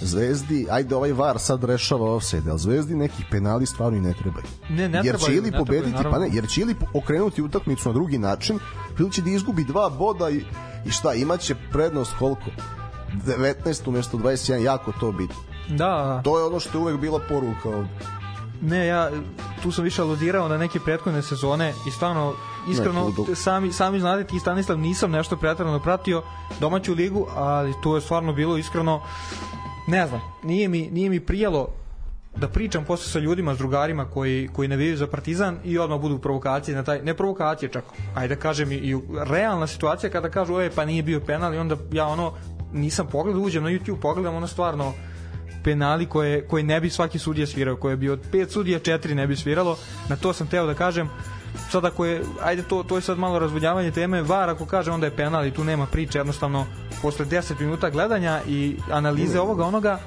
Zvezdi, 0.00 0.66
ajde 0.70 0.96
ovaj 0.96 1.12
VAR 1.12 1.38
sad 1.38 1.64
rešava 1.64 2.14
offside, 2.14 2.50
ali 2.50 2.58
Zvezdi 2.58 2.94
neki 2.94 3.22
penali 3.30 3.66
stvarno 3.66 3.98
i 3.98 4.00
ne 4.00 4.14
trebaju. 4.14 4.44
Ne, 4.70 4.88
ne 4.88 5.00
jer 5.04 5.18
će 5.18 5.34
ili 5.34 5.52
pobediti, 5.52 5.92
trebaju, 5.92 6.12
pa 6.12 6.18
ne, 6.18 6.28
jer 6.32 6.48
će 6.48 6.60
ili 6.60 6.76
okrenuti 6.94 7.42
utakmicu 7.42 7.88
na 7.88 7.92
drugi 7.92 8.18
način, 8.18 8.58
ili 8.98 9.12
će 9.12 9.22
da 9.22 9.30
izgubi 9.30 9.64
dva 9.64 9.90
boda 9.90 10.30
i, 10.30 10.44
i 10.86 10.90
šta, 10.90 11.14
imaće 11.14 11.54
prednost 11.72 12.12
koliko? 12.18 12.50
19 13.26 13.88
umesto 13.88 14.18
21, 14.18 14.62
jako 14.62 14.92
to 15.00 15.12
biti. 15.12 15.34
Da, 15.68 16.20
To 16.24 16.38
je 16.38 16.44
ono 16.44 16.60
što 16.60 16.78
je 16.78 16.82
uvek 16.82 17.00
bila 17.00 17.20
poruka 17.28 17.68
ovde. 17.68 17.88
ne, 18.62 18.86
ja 18.86 19.10
tu 19.62 19.72
sam 19.72 19.84
više 19.84 20.02
aludirao 20.02 20.48
na 20.48 20.58
neke 20.58 20.80
prethodne 20.80 21.22
sezone 21.22 21.74
i 21.86 21.90
stvarno 21.90 22.32
iskreno 22.70 23.12
Ne, 23.28 23.34
sami 23.34 23.72
sami 23.72 24.00
znate 24.00 24.24
ti 24.24 24.38
Stanislav 24.38 24.78
nisam 24.78 25.10
nešto 25.10 25.36
preterano 25.36 25.80
pratio 25.80 26.22
domaću 26.60 26.94
ligu, 26.94 27.26
ali 27.36 27.74
to 27.82 27.94
je 27.94 28.00
stvarno 28.00 28.32
bilo 28.32 28.56
iskreno 28.56 29.00
ne 29.90 30.06
znam, 30.06 30.20
nije 30.42 30.68
mi 30.68 30.90
nije 30.90 31.10
mi 31.10 31.20
prijalo 31.20 31.68
da 32.36 32.48
pričam 32.48 32.84
posle 32.84 33.06
sa 33.06 33.18
ljudima, 33.18 33.54
s 33.54 33.58
drugarima 33.58 34.04
koji, 34.04 34.48
koji 34.52 34.68
navijaju 34.68 34.96
za 34.96 35.06
Partizan 35.06 35.58
i 35.64 35.78
odmah 35.78 36.00
budu 36.00 36.18
provokacije 36.18 36.76
na 36.76 36.82
taj, 36.82 37.02
ne 37.02 37.14
provokacije 37.14 37.68
čak, 37.68 37.84
ajde 38.14 38.34
da 38.34 38.40
kažem 38.40 38.72
i, 38.72 38.74
i 38.74 38.96
realna 39.26 39.66
situacija 39.66 40.10
kada 40.10 40.30
kažu 40.30 40.60
ej 40.60 40.70
pa 40.70 40.84
nije 40.84 41.02
bio 41.02 41.20
penal 41.20 41.54
i 41.54 41.58
onda 41.58 41.76
ja 41.92 42.06
ono 42.06 42.32
nisam 42.72 43.06
pogledao, 43.06 43.42
uđem 43.42 43.62
na 43.62 43.70
YouTube, 43.70 44.00
pogledam 44.00 44.34
ono 44.34 44.46
stvarno 44.46 44.92
penali 45.64 46.06
koje, 46.06 46.48
koje 46.48 46.62
ne 46.62 46.80
bi 46.80 46.90
svaki 46.90 47.18
sudija 47.18 47.46
svirao, 47.46 47.76
koje 47.76 47.96
bi 47.96 48.10
od 48.10 48.20
pet 48.32 48.50
sudija 48.50 48.78
četiri 48.78 49.14
ne 49.14 49.26
bi 49.26 49.36
sviralo, 49.36 49.78
na 50.08 50.16
to 50.16 50.32
sam 50.32 50.46
teo 50.46 50.66
da 50.66 50.74
kažem 50.74 51.08
sad 51.70 51.84
ako 51.84 52.04
je, 52.04 52.22
ajde 52.42 52.62
to, 52.62 52.82
to 52.82 52.96
je 52.96 53.02
sad 53.02 53.18
malo 53.18 53.38
razvodnjavanje 53.38 53.90
teme, 53.90 54.22
VAR 54.22 54.50
ako 54.50 54.66
kaže 54.66 54.90
onda 54.90 55.06
je 55.06 55.16
penal 55.16 55.46
i 55.46 55.50
tu 55.50 55.64
nema 55.64 55.86
priče, 55.86 56.18
jednostavno 56.18 56.66
posle 57.02 57.26
10 57.26 57.60
minuta 57.60 57.90
gledanja 57.90 58.40
i 58.46 58.76
analize 58.90 59.40
ovoga 59.40 59.64
onoga 59.64 59.98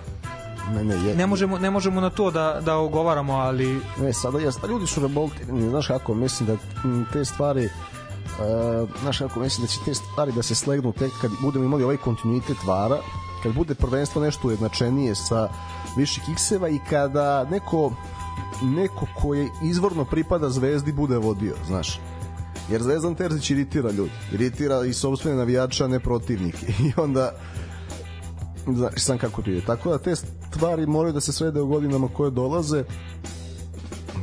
Ne, 0.72 0.84
ne, 0.84 0.96
je, 0.96 1.16
ne 1.16 1.28
možemo, 1.28 1.60
ne 1.60 1.72
možemo 1.72 2.02
na 2.02 2.10
to 2.10 2.32
da, 2.32 2.60
da 2.66 2.78
ogovaramo, 2.78 3.34
ali 3.34 3.82
Ne, 3.98 4.14
sada 4.14 4.40
jeste, 4.40 4.68
ljudi 4.68 4.88
su 4.88 5.02
revoltirani, 5.02 5.70
znaš 5.70 5.88
kako, 5.88 6.14
mislim 6.14 6.48
da 6.48 6.56
te 7.14 7.26
stvari 7.26 7.66
uh, 7.66 8.90
znaš 9.02 9.18
kako, 9.18 9.40
mislim 9.40 9.66
da 9.66 9.68
će 9.68 9.80
te 9.86 9.94
stvari 9.94 10.32
da 10.32 10.44
se 10.44 10.56
slegnu 10.56 10.92
tek 10.92 11.12
kad 11.22 11.32
budemo 11.42 11.66
imali 11.66 11.84
ovaj 11.84 11.98
kontinuitet 11.98 12.58
vara, 12.66 12.98
kad 13.44 13.54
bude 13.54 13.76
prvenstvo 13.76 14.22
nešto 14.22 14.48
ujednačenije 14.48 15.16
sa 15.16 15.50
više 15.98 16.22
kikseva 16.26 16.70
i 16.70 16.80
kada 16.90 17.44
neko 17.44 17.92
neko 18.62 19.08
ko 19.22 19.34
je 19.34 19.50
izvorno 19.64 20.06
pripada 20.06 20.50
zvezdi 20.50 20.92
bude 20.92 21.18
vodio, 21.18 21.56
znaš. 21.68 22.00
Jer 22.70 22.82
Zvezdan 22.82 23.16
Terzić 23.16 23.50
iritira 23.50 23.92
ljudi. 23.92 24.12
Iritira 24.34 24.86
i 24.86 24.94
sobstvene 24.94 25.38
navijače, 25.38 25.84
a 25.84 25.88
ne 25.88 26.00
protivnike. 26.00 26.66
I 26.86 26.92
onda 26.98 27.32
znaš 28.68 28.94
sam 28.98 29.18
kako 29.18 29.42
to 29.42 29.52
ide. 29.52 29.62
Tako 29.62 29.90
da 29.90 29.98
te 29.98 30.16
stvari 30.16 30.88
moraju 30.88 31.14
da 31.14 31.22
se 31.22 31.32
srede 31.32 31.62
u 31.62 31.68
godinama 31.68 32.08
koje 32.08 32.32
dolaze. 32.32 32.84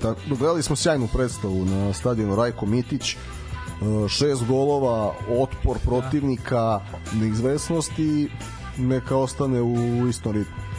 Da, 0.02 0.14
gledali 0.28 0.62
smo 0.62 0.76
sjajnu 0.76 1.08
predstavu 1.12 1.64
na 1.64 1.92
stadionu 1.92 2.36
Rajko 2.36 2.66
Mitić. 2.66 3.14
E, 3.14 4.08
šest 4.08 4.46
golova, 4.46 5.14
otpor 5.38 5.78
protivnika, 5.78 6.80
neizvesnosti, 7.12 8.30
neka 8.78 9.16
ostane 9.16 9.62
u 9.62 10.08
istom 10.08 10.32
ritmu. 10.32 10.69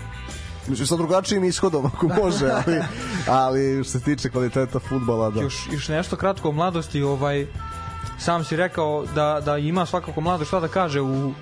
Mislim, 0.68 0.88
sa 0.88 0.96
drugačijim 0.96 1.44
ishodom 1.44 1.86
ako 1.86 2.08
može, 2.08 2.50
ali, 2.50 2.82
ali 3.28 3.84
što 3.84 4.00
se 4.00 4.04
tiče 4.06 4.30
kvaliteta 4.30 4.80
futbala, 4.80 5.30
da. 5.30 5.42
još, 5.42 5.68
još 5.72 5.88
nešto 5.88 6.16
kratko 6.16 6.50
o 6.50 6.52
mladosti, 6.52 7.02
ovaj, 7.02 7.48
sam 8.20 8.44
si 8.44 8.56
rekao 8.56 9.06
da, 9.16 9.42
da 9.46 9.58
ima 9.58 9.86
svakako 9.86 10.22
mlado 10.22 10.46
šta 10.46 10.60
da 10.60 10.68
kaže 10.68 11.02
u 11.02 11.30
e, 11.30 11.34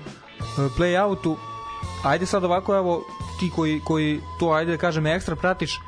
play-outu. 0.78 1.36
Ajde 2.04 2.26
sad 2.26 2.44
ovako, 2.44 2.76
evo, 2.76 3.02
ti 3.40 3.50
koji, 3.56 3.80
koji 3.80 4.20
to, 4.40 4.52
ajde 4.52 4.72
da 4.72 4.78
kažem, 4.78 5.06
ekstra 5.06 5.36
pratiš, 5.36 5.80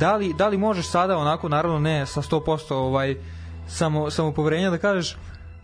da 0.00 0.16
li, 0.16 0.32
da 0.32 0.48
li 0.48 0.58
možeš 0.58 0.86
sada 0.86 1.18
onako, 1.18 1.48
naravno 1.48 1.78
ne 1.78 2.06
sa 2.06 2.22
100% 2.22 2.74
ovaj, 2.74 3.16
samo, 3.68 4.10
samo 4.10 4.32
poverenja 4.32 4.70
da 4.70 4.78
kažeš 4.78 5.16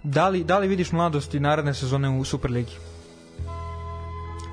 da 0.03 0.29
li, 0.29 0.45
da 0.45 0.59
li 0.59 0.69
vidiš 0.69 0.93
mladosti 0.93 1.41
naredne 1.41 1.75
sezone 1.75 2.09
u 2.09 2.25
Superligi? 2.25 2.73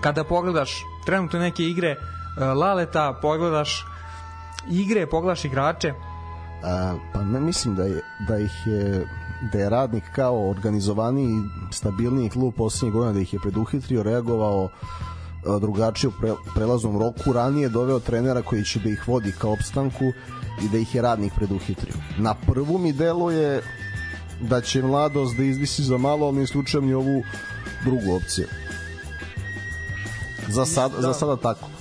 Kada 0.02 0.24
pogledaš 0.24 0.84
trenutno 1.06 1.40
neke 1.40 1.64
igre 1.64 1.96
Laleta, 2.38 3.20
pogledaš 3.22 3.86
igre, 4.72 5.08
pogledaš 5.08 5.46
igrače, 5.46 5.94
A, 6.64 6.96
pa 7.14 7.24
ne 7.24 7.40
mislim 7.40 7.76
da 7.76 7.84
je 7.84 8.02
da 8.28 8.38
ih 8.38 8.68
je 8.68 9.08
da 9.54 9.60
je 9.60 9.70
radnik 9.70 10.04
kao 10.16 10.50
organizovani 10.50 11.24
i 11.24 11.74
stabilniji 11.74 12.30
klub 12.30 12.54
poslednjih 12.58 12.94
godina 12.94 13.14
da 13.14 13.20
ih 13.20 13.34
je 13.34 13.40
preduhitrio, 13.40 14.04
reagovao 14.04 14.70
a, 15.46 15.60
drugačije 15.60 16.08
u 16.08 16.12
pre, 16.22 16.34
prelaznom 16.56 17.00
roku, 17.00 17.34
ranije 17.34 17.70
doveo 17.70 18.00
trenera 18.00 18.42
koji 18.42 18.64
će 18.64 18.80
da 18.80 18.90
ih 18.90 19.08
vodi 19.08 19.34
ka 19.40 19.48
opstanku 19.48 20.06
i 20.64 20.70
da 20.70 20.78
ih 20.78 20.96
je 20.96 21.02
radnik 21.02 21.34
preduhitrio. 21.36 21.94
Na 22.18 22.34
prvu 22.34 22.78
mi 22.78 22.94
deluje 22.94 23.62
da 24.42 24.62
će 24.62 24.82
mladost 24.84 25.38
da 25.38 25.44
izvisi 25.44 25.84
za 25.84 25.98
malo, 25.98 26.28
ali 26.28 26.38
ne 26.38 26.44
isključujem 26.44 26.86
ni 26.86 26.94
ovu 26.94 27.24
drugu 27.84 28.16
opciju. 28.16 28.48
Za, 30.48 30.66
sad, 30.66 30.92
Da. 30.92 31.02
za 31.02 31.14
sada 31.14 31.36
tako. 31.36 31.77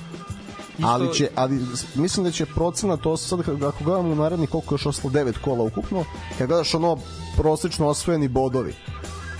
Ali 0.83 1.15
će, 1.15 1.29
ali 1.35 1.61
mislim 1.95 2.25
da 2.25 2.31
će 2.31 2.47
procenat 2.47 3.01
to 3.01 3.17
sad 3.17 3.41
ako 3.41 3.85
gledamo 3.85 4.09
u 4.09 4.15
narednih 4.15 4.51
koliko 4.51 4.75
još 4.75 4.87
ostalo 4.87 5.13
9 5.15 5.33
kola 5.45 5.65
ukupno, 5.65 6.05
kad 6.39 6.49
gledaš 6.49 6.75
ono 6.75 6.99
prosečno 7.37 7.87
osvojeni 7.87 8.29
bodovi, 8.29 8.75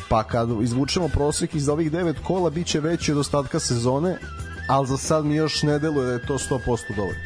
pa 0.09 0.25
kad 0.25 0.49
izvučemo 0.63 1.09
prosek 1.09 1.55
iz 1.55 1.69
ovih 1.69 1.93
9 1.93 2.15
kola 2.27 2.51
biće 2.51 2.81
veći 2.81 3.13
od 3.13 3.19
ostatka 3.19 3.61
sezone, 3.61 4.19
ali 4.69 4.87
za 4.87 4.97
sad 4.97 5.25
mi 5.25 5.35
još 5.35 5.63
ne 5.63 5.79
deluje 5.79 6.07
da 6.07 6.13
je 6.13 6.27
to 6.27 6.35
100% 6.35 6.97
dovoljno. 6.97 7.23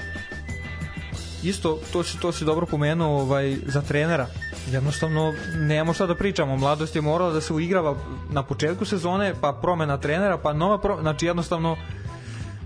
isto 1.43 1.79
to 1.93 2.03
si 2.03 2.21
to 2.21 2.33
si 2.33 2.45
dobro 2.45 2.67
pomenuo 2.67 3.21
ovaj 3.21 3.57
za 3.67 3.83
trenera 3.83 4.27
jednostavno 4.71 5.35
nemamo 5.57 5.93
šta 5.93 6.07
da 6.07 6.15
pričamo 6.15 6.57
mladost 6.57 6.97
je 6.97 7.03
morala 7.03 7.33
da 7.33 7.41
se 7.41 7.53
uigrava 7.53 7.97
na 8.31 8.43
početku 8.43 8.85
sezone 8.85 9.35
pa 9.41 9.53
promena 9.53 9.99
trenera 9.99 10.39
pa 10.39 10.53
nova 10.53 10.79
pro... 10.79 10.99
znači 11.01 11.27
jednostavno 11.27 11.77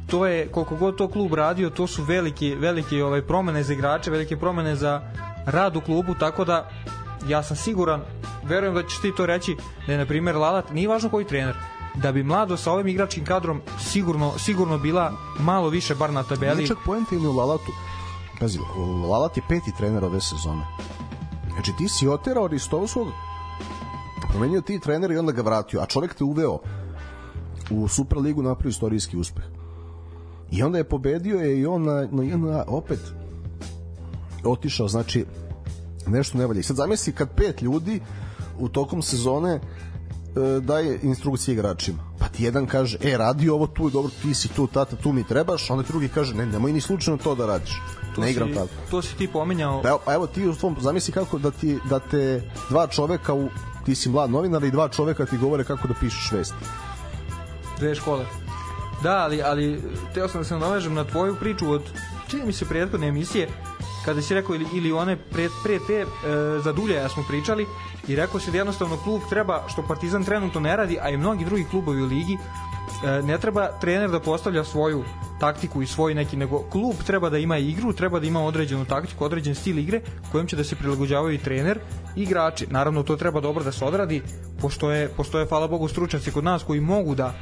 to 0.06 0.26
je 0.26 0.48
koliko 0.48 0.76
god 0.76 0.96
to 0.96 1.08
klub 1.08 1.34
radio 1.34 1.70
to 1.70 1.86
su 1.86 2.04
veliki 2.04 2.54
veliki 2.54 3.02
ovaj 3.02 3.22
promene 3.22 3.62
za 3.62 3.72
igrače 3.72 4.10
velike 4.10 4.36
promene 4.36 4.76
za 4.76 5.00
rad 5.46 5.76
u 5.76 5.80
klubu 5.80 6.14
tako 6.14 6.44
da 6.44 6.70
ja 7.28 7.42
sam 7.42 7.56
siguran 7.56 8.00
verujem 8.44 8.74
da 8.74 8.82
ćeš 8.82 9.00
ti 9.00 9.12
to 9.16 9.26
reći 9.26 9.56
da 9.86 9.92
je 9.92 9.98
na 9.98 10.06
primjer 10.06 10.36
Lalat 10.36 10.70
nije 10.70 10.88
važno 10.88 11.10
koji 11.10 11.24
trener 11.24 11.56
da 11.94 12.12
bi 12.12 12.22
mlado 12.22 12.56
sa 12.56 12.72
ovim 12.72 12.88
igračkim 12.88 13.24
kadrom 13.24 13.60
sigurno 13.80 14.32
sigurno 14.38 14.78
bila 14.78 15.12
malo 15.40 15.68
više 15.68 15.94
bar 15.94 16.12
na 16.12 16.22
tabeli 16.22 16.56
Nije 16.56 16.66
čak 16.66 16.78
poenta 16.84 17.14
ili 17.14 17.26
u 17.26 17.32
Lalatu. 17.32 17.72
Pazi, 18.40 18.58
Lalat 19.10 19.36
je 19.36 19.42
peti 19.48 19.72
trener 19.76 20.04
ove 20.04 20.20
sezone. 20.20 20.62
Znači 21.52 21.72
ti 21.78 21.88
si 21.88 22.08
oterao 22.08 22.48
Ristovskog, 22.48 23.06
promenio 24.30 24.60
ti 24.60 24.80
trener 24.80 25.10
i 25.10 25.16
onda 25.16 25.32
ga 25.32 25.42
vratio, 25.42 25.80
a 25.80 25.86
čovjek 25.86 26.14
te 26.14 26.24
uveo 26.24 26.58
u 27.70 27.88
Superligu 27.88 28.42
napravio 28.42 28.70
istorijski 28.70 29.16
uspeh. 29.16 29.44
I 30.50 30.62
onda 30.62 30.78
je 30.78 30.84
pobedio 30.84 31.38
je 31.38 31.60
i 31.60 31.66
on 31.66 31.82
na, 31.82 32.08
na, 32.10 32.36
na 32.36 32.64
opet 32.66 32.98
otišao, 34.44 34.88
znači 34.88 35.24
nešto 36.06 36.38
ne 36.38 36.46
valja. 36.46 36.60
I 36.60 36.62
sad 36.62 36.76
zamisli 36.76 37.12
kad 37.12 37.34
pet 37.36 37.62
ljudi 37.62 38.00
u 38.58 38.68
tokom 38.68 39.02
sezone 39.02 39.54
e, 39.54 39.60
daje 40.60 40.98
instrukcije 41.02 41.52
igračima. 41.52 41.98
Pa 42.18 42.28
ti 42.28 42.44
jedan 42.44 42.66
kaže, 42.66 42.98
e, 43.02 43.16
radi 43.16 43.48
ovo 43.48 43.66
tu, 43.66 43.90
dobro, 43.90 44.10
ti 44.22 44.34
si 44.34 44.48
tu, 44.48 44.66
tata, 44.66 44.96
tu 44.96 45.12
mi 45.12 45.24
trebaš, 45.24 45.70
onda 45.70 45.84
drugi 45.88 46.08
kaže, 46.08 46.34
ne, 46.34 46.46
nemoj 46.46 46.72
ni 46.72 46.80
slučajno 46.80 47.18
to 47.18 47.34
da 47.34 47.46
radiš. 47.46 47.82
To 48.14 48.20
ne 48.20 48.30
igram 48.30 48.48
si, 48.48 48.54
tako. 48.54 48.68
To 48.90 49.02
si 49.02 49.16
ti 49.16 49.28
pominjao. 49.28 49.82
Pa 49.82 49.88
evo, 49.88 50.00
pa 50.04 50.14
evo 50.14 50.26
ti 50.26 50.48
u 50.48 50.54
tvom, 50.54 50.76
zamisli 50.80 51.12
kako 51.12 51.38
da, 51.38 51.50
ti, 51.50 51.78
da 51.90 51.98
te 51.98 52.50
dva 52.70 52.86
čoveka, 52.86 53.34
u, 53.34 53.48
ti 53.84 53.94
si 53.94 54.08
mlad 54.08 54.30
novinar 54.30 54.64
i 54.64 54.70
dva 54.70 54.88
čoveka 54.88 55.26
ti 55.26 55.38
govore 55.38 55.64
kako 55.64 55.88
da 55.88 55.94
pišeš 56.00 56.32
vesti. 56.32 56.64
dve 57.78 57.94
škole. 57.94 58.43
Da, 59.04 59.16
ali, 59.16 59.42
ali 59.42 59.80
teo 60.14 60.28
sam 60.28 60.40
da 60.40 60.44
se 60.44 60.58
navežem 60.58 60.94
na 60.94 61.04
tvoju 61.04 61.36
priču 61.40 61.70
od, 61.70 61.82
čini 62.28 62.46
mi 62.46 62.52
se, 62.52 62.64
prethodne 62.64 63.08
emisije, 63.08 63.48
kada 64.04 64.22
si 64.22 64.34
rekao, 64.34 64.54
ili, 64.54 64.66
ili 64.74 64.92
one 64.92 65.16
pre, 65.16 65.48
pre 65.64 65.78
te, 65.86 66.00
e, 66.00 66.06
za 66.64 66.72
Duljaja 66.72 67.08
smo 67.08 67.24
pričali, 67.28 67.66
i 68.08 68.16
rekao 68.16 68.40
si 68.40 68.50
da 68.50 68.58
jednostavno 68.58 68.96
klub 68.96 69.20
treba, 69.30 69.62
što 69.68 69.82
Partizan 69.82 70.24
trenutno 70.24 70.60
ne 70.60 70.76
radi, 70.76 70.98
a 71.02 71.10
i 71.10 71.16
mnogi 71.16 71.44
drugi 71.44 71.64
klubovi 71.70 72.02
u 72.02 72.06
ligi, 72.06 72.38
e, 73.04 73.22
ne 73.22 73.38
treba 73.38 73.68
trener 73.80 74.10
da 74.10 74.20
postavlja 74.20 74.64
svoju 74.64 75.04
taktiku 75.40 75.82
i 75.82 75.86
svoj 75.86 76.14
neki, 76.14 76.36
nego 76.36 76.58
klub 76.58 76.94
treba 77.06 77.30
da 77.30 77.38
ima 77.38 77.58
igru, 77.58 77.92
treba 77.92 78.20
da 78.20 78.26
ima 78.26 78.44
određenu 78.44 78.84
taktiku, 78.84 79.24
određen 79.24 79.54
stil 79.54 79.78
igre 79.78 80.00
kojim 80.32 80.46
će 80.46 80.56
da 80.56 80.64
se 80.64 80.76
prilagođavaju 80.76 81.34
i 81.34 81.38
trener 81.44 81.78
i 82.16 82.22
igrači. 82.22 82.66
Naravno, 82.70 83.02
to 83.02 83.16
treba 83.16 83.40
dobro 83.40 83.64
da 83.64 83.72
se 83.72 83.84
odradi, 83.84 84.22
pošto 84.60 84.90
je, 84.90 85.08
postoje, 85.08 85.46
hvala 85.46 85.68
Bogu, 85.68 85.88
stručnjaci 85.88 86.32
kod 86.32 86.44
nas 86.44 86.62
koji 86.62 86.80
mogu 86.80 87.14
da 87.14 87.34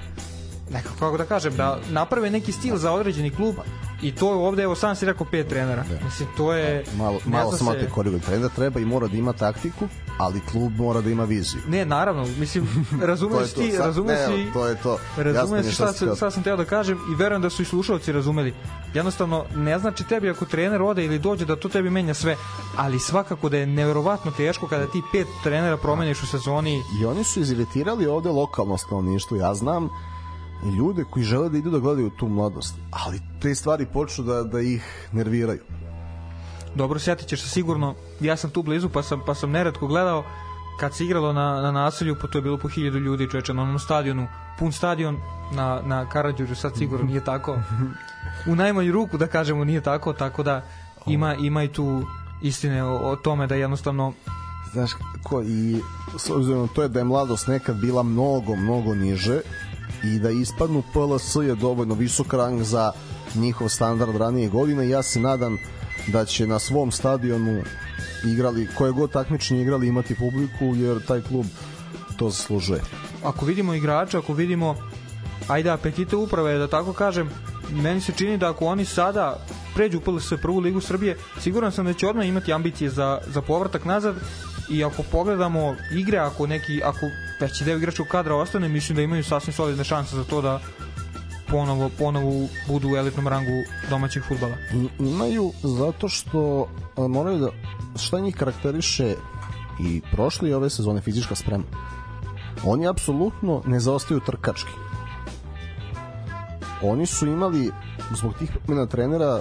nekako 0.72 0.94
kako 0.98 1.16
da 1.16 1.24
kažem, 1.24 1.56
da 1.56 1.78
naprave 1.90 2.30
neki 2.30 2.52
stil 2.52 2.76
za 2.76 2.92
određeni 2.92 3.30
klub 3.30 3.54
i 4.02 4.12
to 4.14 4.28
je 4.28 4.34
ovde, 4.34 4.62
evo 4.62 4.74
sam 4.74 4.96
si 4.96 5.06
rekao 5.06 5.26
pet 5.30 5.48
trenera. 5.48 5.84
Mislim, 6.04 6.28
to 6.36 6.52
je... 6.52 6.84
Malo, 6.96 7.20
malo 7.24 7.52
samo 7.52 7.72
se- 7.72 7.78
te 7.78 7.90
korigujem. 7.90 8.20
Trener 8.20 8.50
treba 8.50 8.80
i 8.80 8.84
mora 8.84 9.08
da 9.08 9.16
ima 9.16 9.32
taktiku, 9.32 9.88
ali 10.18 10.40
klub 10.40 10.72
mora 10.78 11.00
da 11.00 11.10
ima 11.10 11.24
viziju. 11.24 11.62
Ne, 11.68 11.84
naravno, 11.84 12.26
mislim, 12.38 12.68
razumeš 13.10 13.52
ti, 13.52 13.72
Sad- 13.72 13.86
razumeš 13.86 14.18
ne, 14.28 14.36
ti, 14.36 14.52
to 14.52 14.66
je 14.66 14.76
to. 14.82 14.98
Razumeš 15.16 15.66
je 15.66 15.72
šta, 15.72 15.92
šta, 15.92 16.16
šta 16.16 16.30
sam 16.30 16.42
teo 16.42 16.56
da 16.56 16.64
kažem 16.64 16.98
i 17.12 17.14
verujem 17.14 17.42
da 17.42 17.50
su 17.50 17.62
i 17.62 17.64
slušalci 17.64 18.12
razumeli. 18.12 18.54
Jednostavno, 18.94 19.44
ne 19.56 19.78
znači 19.78 20.04
tebi 20.04 20.30
ako 20.30 20.44
trener 20.44 20.82
ode 20.82 21.04
ili 21.04 21.18
dođe 21.18 21.44
da 21.44 21.56
to 21.56 21.68
tebi 21.68 21.90
menja 21.90 22.14
sve, 22.14 22.36
ali 22.76 22.98
svakako 22.98 23.48
da 23.48 23.56
je 23.56 23.66
neverovatno 23.66 24.30
teško 24.30 24.68
kada 24.68 24.86
ti 24.86 25.02
pet 25.12 25.26
trenera 25.42 25.76
promeniš 25.76 26.22
u 26.22 26.26
sezoni 26.26 26.82
I 27.00 27.04
oni 27.04 27.24
su 27.24 27.40
iziritirali 27.40 28.06
ovde 28.06 28.28
lokalno 28.28 28.78
stanovništvo, 28.78 29.36
ja 29.36 29.54
znam 29.54 29.88
ljude 30.78 31.04
koji 31.10 31.24
žele 31.24 31.48
da 31.48 31.58
idu 31.58 31.70
da 31.70 31.78
gledaju 31.78 32.10
tu 32.10 32.28
mladost, 32.28 32.74
ali 32.90 33.20
te 33.40 33.54
stvari 33.54 33.86
počnu 33.86 34.24
da, 34.24 34.42
da 34.42 34.60
ih 34.60 35.08
nerviraju. 35.12 35.60
Dobro, 36.74 36.98
sjetit 36.98 37.28
ćeš 37.28 37.42
se 37.42 37.48
sigurno, 37.48 37.94
ja 38.20 38.36
sam 38.36 38.50
tu 38.50 38.62
blizu 38.62 38.88
pa 38.88 39.02
sam, 39.02 39.20
pa 39.26 39.34
sam 39.34 39.50
neretko 39.50 39.86
gledao 39.86 40.24
kad 40.80 40.94
se 40.94 41.04
igralo 41.04 41.32
na, 41.32 41.60
na 41.60 41.72
naselju, 41.72 42.16
pa 42.20 42.26
to 42.26 42.38
je 42.38 42.42
bilo 42.42 42.58
po 42.58 42.68
hiljadu 42.68 42.98
ljudi 42.98 43.30
čoveče 43.30 43.54
na 43.54 43.62
onom 43.62 43.78
stadionu, 43.78 44.28
pun 44.58 44.72
stadion 44.72 45.16
na, 45.52 45.82
na 45.84 46.08
Karadžođu, 46.08 46.54
sad 46.54 46.76
sigurno 46.76 47.06
nije 47.06 47.24
tako. 47.24 47.58
U 48.50 48.56
najmanju 48.56 48.92
ruku 48.92 49.18
da 49.18 49.26
kažemo 49.26 49.64
nije 49.64 49.80
tako, 49.80 50.12
tako 50.12 50.42
da 50.42 50.62
ima, 51.06 51.34
ima 51.34 51.62
i 51.62 51.68
tu 51.68 52.02
istine 52.42 52.84
o, 52.84 52.96
o 52.96 53.16
tome 53.16 53.46
da 53.46 53.54
jednostavno 53.54 54.12
Znaš, 54.72 54.90
ko, 55.22 55.42
i 55.42 55.80
s 56.18 56.30
obzirom 56.30 56.68
to 56.68 56.82
je 56.82 56.88
da 56.88 56.98
je 56.98 57.04
mladost 57.04 57.46
nekad 57.46 57.76
bila 57.76 58.02
mnogo, 58.02 58.56
mnogo 58.56 58.94
niže 58.94 59.40
i 60.04 60.18
da 60.18 60.30
ispadnu 60.30 60.82
PLS 60.92 61.36
je 61.36 61.54
dovoljno 61.54 61.94
visok 61.94 62.32
rang 62.34 62.62
za 62.62 62.92
njihov 63.34 63.68
standard 63.68 64.16
ranije 64.16 64.48
godina 64.48 64.84
i 64.84 64.90
ja 64.90 65.02
se 65.02 65.20
nadam 65.20 65.58
da 66.06 66.24
će 66.24 66.46
na 66.46 66.58
svom 66.58 66.90
stadionu 66.90 67.62
igrali, 68.24 68.68
koje 68.78 68.92
god 68.92 69.12
takmičenje 69.12 69.62
igrali 69.62 69.88
imati 69.88 70.14
publiku 70.14 70.74
jer 70.76 71.06
taj 71.06 71.20
klub 71.20 71.46
to 72.16 72.30
zaslužuje. 72.30 72.80
ako 73.24 73.46
vidimo 73.46 73.74
igrača, 73.74 74.18
ako 74.18 74.32
vidimo 74.32 74.76
ajde 75.48 75.70
apetite 75.70 76.16
uprave, 76.16 76.58
da 76.58 76.66
tako 76.68 76.92
kažem, 76.92 77.30
meni 77.70 78.00
se 78.00 78.12
čini 78.12 78.38
da 78.38 78.50
ako 78.50 78.66
oni 78.66 78.84
sada 78.84 79.46
pređu 79.74 79.98
u 79.98 80.00
PLS 80.00 80.32
prvu 80.42 80.58
ligu 80.60 80.80
Srbije, 80.80 81.16
siguran 81.40 81.72
sam 81.72 81.86
da 81.86 81.92
će 81.92 82.06
odmah 82.06 82.26
imati 82.26 82.52
ambicije 82.52 82.90
za, 82.90 83.20
za 83.26 83.42
povratak 83.42 83.84
nazad 83.84 84.14
i 84.70 84.84
ako 84.84 85.02
pogledamo 85.02 85.76
igre, 85.92 86.18
ako 86.18 86.46
neki, 86.46 86.82
ako 86.84 87.06
veći 87.42 87.64
deo 87.64 87.76
igračkog 87.76 88.06
kadra 88.06 88.34
ostane, 88.34 88.68
mislim 88.68 88.96
da 88.96 89.02
imaju 89.02 89.24
sasvim 89.24 89.52
solidne 89.52 89.84
šanse 89.84 90.16
za 90.16 90.24
to 90.24 90.42
da 90.42 90.60
ponovo, 91.50 91.90
ponovo 91.98 92.48
budu 92.68 92.88
u 92.88 92.96
elitnom 92.96 93.28
rangu 93.28 93.62
domaćeg 93.90 94.22
futbala. 94.28 94.56
Imaju 94.98 95.52
zato 95.62 96.08
što 96.08 96.68
a, 96.96 97.08
moraju 97.08 97.38
da 97.38 97.48
šta 97.98 98.20
njih 98.20 98.36
karakteriše 98.36 99.14
i 99.80 100.00
prošle 100.12 100.50
i 100.50 100.54
ove 100.54 100.70
sezone 100.70 101.00
fizička 101.00 101.34
sprema 101.34 101.64
oni 102.64 102.88
apsolutno 102.88 103.62
ne 103.66 103.80
zaostaju 103.80 104.20
trkački 104.20 104.70
oni 106.82 107.06
su 107.06 107.26
imali 107.26 107.70
zbog 108.14 108.34
tih 108.38 108.50
promjena 108.64 108.86
trenera 108.86 109.40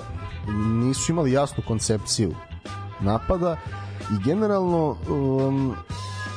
nisu 0.56 1.12
imali 1.12 1.32
jasnu 1.32 1.64
koncepciju 1.68 2.36
napada 3.00 3.58
i 4.12 4.24
generalno 4.24 4.98
um, 5.10 5.76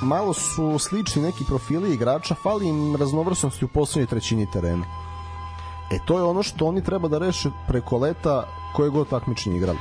malo 0.04 0.32
su 0.32 0.78
slični 0.78 1.22
neki 1.22 1.44
profili 1.44 1.94
igrača 1.94 2.34
fali 2.34 2.68
im 2.68 2.96
raznovrsnosti 2.96 3.64
u 3.64 3.68
poslednjoj 3.68 4.06
trećini 4.06 4.46
terena 4.52 4.84
E 5.90 5.98
to 6.04 6.18
je 6.18 6.24
ono 6.24 6.42
što 6.42 6.66
oni 6.66 6.84
treba 6.84 7.08
da 7.08 7.18
reše 7.18 7.50
preko 7.68 7.98
leta 7.98 8.48
koje 8.74 8.90
god 8.90 9.08
takmičenje 9.08 9.56
igrali. 9.56 9.78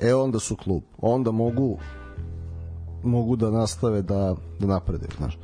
E 0.00 0.14
onda 0.14 0.38
su 0.38 0.56
klub. 0.56 0.82
Onda 0.98 1.30
mogu 1.30 1.78
mogu 3.02 3.36
da 3.36 3.50
nastave 3.50 4.02
da, 4.02 4.34
da 4.58 4.66
napreduju, 4.66 5.10
znaš. 5.18 5.38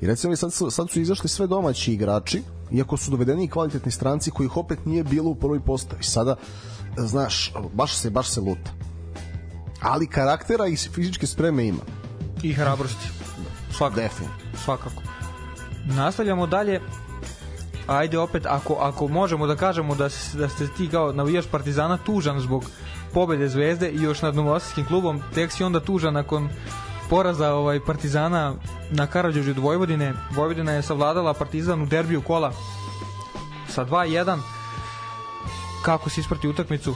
I 0.00 0.06
recimo 0.06 0.36
sad 0.36 0.52
su, 0.52 0.70
sad 0.70 0.90
su 0.90 1.00
izašli 1.00 1.28
sve 1.28 1.46
domaći 1.46 1.92
igrači, 1.92 2.42
iako 2.72 2.96
su 2.96 3.10
dovedeni 3.10 3.44
i 3.44 3.48
kvalitetni 3.48 3.92
stranci 3.92 4.30
kojih 4.30 4.56
opet 4.56 4.86
nije 4.86 5.04
bilo 5.04 5.30
u 5.30 5.34
prvoj 5.34 5.60
postavi. 5.60 6.02
Sada, 6.02 6.36
znaš, 6.96 7.52
baš 7.72 7.96
se, 7.96 8.10
baš 8.10 8.28
se 8.28 8.40
luta. 8.40 8.70
Ali 9.80 10.06
karaktera 10.06 10.66
i 10.66 10.76
fizičke 10.76 11.26
spreme 11.26 11.66
ima. 11.66 11.82
I 12.42 12.52
hrabrosti. 12.52 13.19
Svakako. 13.70 14.00
Definitivno. 14.00 14.58
Svakako. 14.64 15.02
Nastavljamo 15.86 16.46
dalje. 16.46 16.80
Ajde 17.86 18.18
opet, 18.18 18.46
ako, 18.46 18.74
ako 18.74 19.08
možemo 19.08 19.46
da 19.46 19.56
kažemo 19.56 19.94
da, 19.94 20.08
da 20.34 20.48
ste 20.48 20.66
ti 20.76 20.88
kao 20.88 21.12
navijač 21.12 21.46
Partizana 21.50 21.96
tužan 21.96 22.40
zbog 22.40 22.64
pobede 23.14 23.48
Zvezde 23.48 23.90
i 23.90 24.02
još 24.02 24.22
nad 24.22 24.34
Novosadskim 24.34 24.86
klubom, 24.86 25.22
tek 25.34 25.52
si 25.52 25.64
onda 25.64 25.80
tužan 25.80 26.14
nakon 26.14 26.48
poraza 27.10 27.54
ovaj 27.54 27.80
Partizana 27.80 28.54
na 28.90 29.06
Karadžođu 29.06 29.50
od 29.50 29.58
Vojvodine. 29.58 30.14
Vojvodina 30.34 30.72
je 30.72 30.82
savladala 30.82 31.34
Partizan 31.34 31.82
u 31.82 31.86
derbiju 31.86 32.22
kola 32.22 32.52
sa 33.68 33.84
2-1. 33.84 34.38
Kako 35.82 36.10
si 36.10 36.20
isprati 36.20 36.48
utakmicu? 36.48 36.94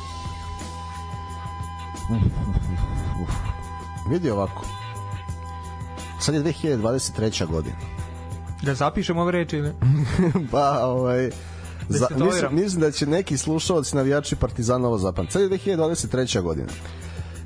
Vidi 4.09 4.31
ovako. 4.31 4.74
Sad 6.25 6.35
je 6.35 6.43
2023. 6.43 7.47
godina. 7.47 7.77
Da 8.62 8.75
zapišemo 8.75 9.20
ove 9.20 9.33
reči 9.33 9.57
ili? 9.57 9.72
pa, 10.53 10.87
ovaj, 10.87 11.31
Da 11.89 11.99
za, 11.99 12.07
mislim, 12.11 12.55
mislim 12.55 12.81
da 12.81 12.91
će 12.91 13.07
neki 13.07 13.37
slušalci 13.37 13.97
navijači 13.97 14.37
Partizana 14.37 14.89
ovo 14.89 14.99
zapamati. 14.99 15.33
Sad 15.33 15.43
je 15.43 15.49
2023. 15.49 16.43
godina. 16.43 16.68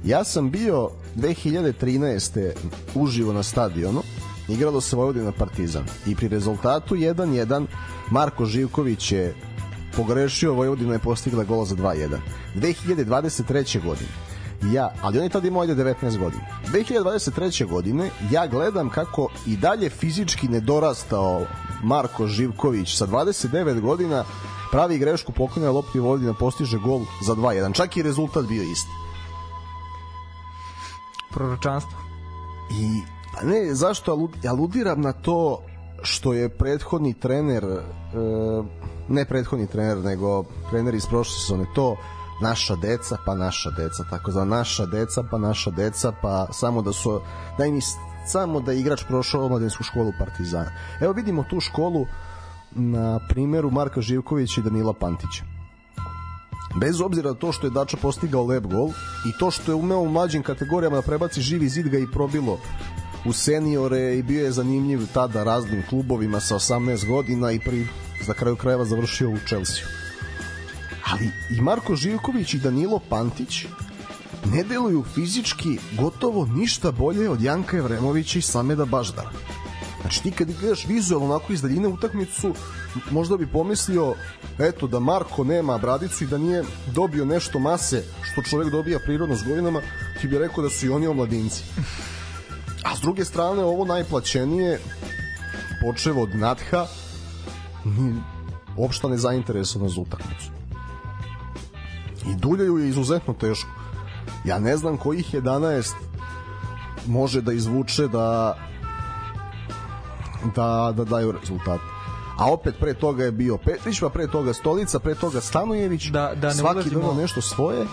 Ja 0.04 0.24
sam 0.24 0.50
bio 0.50 0.90
2013. 1.16 2.52
uživo 2.94 3.32
na 3.32 3.42
stadionu 3.42 4.02
igralo 4.48 4.80
se 4.80 4.96
Vojvodina 4.96 5.32
Partizan 5.32 5.84
i 6.06 6.14
pri 6.14 6.28
rezultatu 6.28 6.94
1-1 6.94 7.66
Marko 8.10 8.44
Živković 8.44 9.12
je 9.12 9.34
pogrešio, 9.96 10.52
Vojvodina 10.52 10.92
je 10.92 10.98
postigla 10.98 11.44
gol 11.44 11.64
za 11.64 11.76
2-1. 11.76 12.18
2023. 12.54 13.84
godine 13.84 14.27
ja, 14.62 14.92
ali 15.02 15.18
on 15.18 15.24
je 15.24 15.30
tada 15.30 15.48
imao 15.48 15.62
ajde 15.62 15.74
19 15.74 16.18
godina. 16.18 16.42
2023. 16.72 17.68
godine 17.68 18.10
ja 18.30 18.46
gledam 18.46 18.90
kako 18.90 19.28
i 19.46 19.56
dalje 19.56 19.90
fizički 19.90 20.48
nedorastao 20.48 21.46
Marko 21.82 22.26
Živković 22.26 22.96
sa 22.96 23.06
29 23.06 23.80
godina 23.80 24.24
pravi 24.70 24.98
grešku 24.98 25.32
poklanja 25.32 25.70
lopti 25.70 26.00
Vojvodina 26.00 26.34
postiže 26.34 26.78
gol 26.78 27.00
za 27.22 27.34
2-1. 27.34 27.74
Čak 27.74 27.96
i 27.96 28.02
rezultat 28.02 28.46
bio 28.46 28.62
isti. 28.62 28.90
Proročanstvo. 31.30 31.98
I 32.70 33.02
pa 33.34 33.46
ne, 33.46 33.74
zašto 33.74 34.12
alud, 34.12 34.30
aludiram 34.46 35.00
na 35.00 35.12
to 35.12 35.62
što 36.02 36.32
je 36.32 36.48
prethodni 36.48 37.14
trener 37.14 37.64
e, 37.64 37.80
ne 39.08 39.24
prethodni 39.24 39.66
trener 39.66 39.98
nego 39.98 40.44
trener 40.70 40.94
iz 40.94 41.06
prošle 41.06 41.34
sezone 41.40 41.66
to 41.74 41.96
naša 42.42 42.76
deca 42.76 43.16
pa 43.26 43.34
naša 43.34 43.70
deca 43.70 44.04
tako 44.10 44.30
za 44.30 44.44
naša 44.44 44.86
deca 44.86 45.22
pa 45.30 45.38
naša 45.38 45.70
deca 45.70 46.12
pa 46.22 46.46
samo 46.52 46.82
da 46.82 46.92
su 46.92 47.20
daj 47.58 47.70
mi 47.70 47.80
s- 47.80 47.96
samo 48.26 48.60
da 48.60 48.72
je 48.72 48.80
igrač 48.80 49.04
prošao 49.04 49.44
omladinsku 49.44 49.82
školu 49.82 50.12
Partizana 50.18 50.70
evo 51.00 51.12
vidimo 51.12 51.44
tu 51.50 51.60
školu 51.60 52.06
na 52.70 53.20
primeru 53.28 53.70
Marka 53.70 54.00
Živkovića 54.00 54.60
i 54.60 54.64
Danila 54.64 54.92
Pantića 54.92 55.44
bez 56.80 57.00
obzira 57.00 57.34
to 57.34 57.52
što 57.52 57.66
je 57.66 57.70
Dača 57.70 57.96
postigao 57.96 58.46
lep 58.46 58.64
gol 58.66 58.88
i 59.26 59.38
to 59.38 59.50
što 59.50 59.72
je 59.72 59.76
umeo 59.76 59.98
u 60.00 60.08
mlađim 60.10 60.42
kategorijama 60.42 60.96
da 60.96 61.02
prebaci 61.02 61.40
živi 61.40 61.68
zid 61.68 61.88
ga 61.88 61.98
i 61.98 62.06
probilo 62.12 62.58
u 63.24 63.32
seniore 63.32 64.18
i 64.18 64.22
bio 64.22 64.44
je 64.44 64.52
zanimljiv 64.52 65.00
tada 65.14 65.44
raznim 65.44 65.82
klubovima 65.88 66.40
sa 66.40 66.54
18 66.54 67.06
godina 67.08 67.52
i 67.52 67.58
pri, 67.58 67.86
za 68.26 68.34
kraju 68.34 68.56
krajeva 68.56 68.84
završio 68.84 69.30
u 69.30 69.36
Chelsea. 69.46 69.84
Ali 71.12 71.30
i 71.50 71.60
Marko 71.60 71.96
Živković 71.96 72.54
i 72.54 72.58
Danilo 72.58 73.00
Pantić 73.08 73.64
ne 74.52 74.64
deluju 74.64 75.04
fizički 75.14 75.78
gotovo 75.98 76.46
ništa 76.46 76.92
bolje 76.92 77.30
od 77.30 77.42
Janka 77.42 77.76
Evremovića 77.76 78.38
i 78.38 78.42
Sameda 78.42 78.84
Baždara. 78.84 79.30
Znači 80.00 80.22
ti 80.22 80.30
kad 80.30 80.52
gledaš 80.60 80.86
vizualno 80.86 81.26
onako 81.26 81.52
iz 81.52 81.62
daljine 81.62 81.88
utakmicu, 81.88 82.54
možda 83.10 83.36
bi 83.36 83.46
pomislio 83.46 84.14
eto 84.58 84.86
da 84.86 85.00
Marko 85.00 85.44
nema 85.44 85.78
bradicu 85.78 86.24
i 86.24 86.26
da 86.26 86.38
nije 86.38 86.64
dobio 86.94 87.24
nešto 87.24 87.58
mase 87.58 88.04
što 88.32 88.42
čovek 88.42 88.70
dobija 88.70 88.98
prirodno 88.98 89.36
s 89.36 89.42
godinama, 89.42 89.82
ti 90.20 90.28
bi 90.28 90.38
rekao 90.38 90.62
da 90.64 90.70
su 90.70 90.86
i 90.86 90.90
oni 90.90 91.06
omladinci. 91.06 91.62
A 92.84 92.96
s 92.96 93.00
druge 93.00 93.24
strane 93.24 93.64
ovo 93.64 93.84
najplaćenije 93.84 94.80
počevo 95.82 96.22
od 96.22 96.34
Natha 96.34 96.86
ni- 97.84 98.22
uopšte 98.76 99.08
ne 99.08 99.18
zainteresovano 99.18 99.90
za 99.90 100.00
utakmicu. 100.00 100.57
I 102.28 102.34
Duljaju 102.34 102.78
je 102.78 102.88
izuzetno 102.88 103.34
teško. 103.34 103.68
Ja 104.44 104.58
ne 104.58 104.76
znam 104.76 104.96
kojih 104.96 105.34
11 105.34 105.92
može 107.06 107.40
da 107.40 107.52
izvuče 107.52 108.08
da 108.08 108.56
da, 110.46 110.92
da 110.92 111.04
daju 111.04 111.32
rezultat. 111.32 111.80
A 112.38 112.52
opet 112.52 112.74
pre 112.80 112.94
toga 112.94 113.24
je 113.24 113.32
bio 113.32 113.56
Petrić, 113.58 114.00
pa 114.00 114.08
pre 114.08 114.26
toga 114.26 114.52
Stolica, 114.52 114.98
pre 114.98 115.14
toga 115.14 115.40
Stanojević, 115.40 116.04
Da- 116.04 116.34
da 116.34 116.48
ne 116.48 116.54
svaki 116.54 116.76
ulazimo- 116.78 116.94
donao 116.94 117.14
nešto 117.14 117.40
svoje 117.42 117.86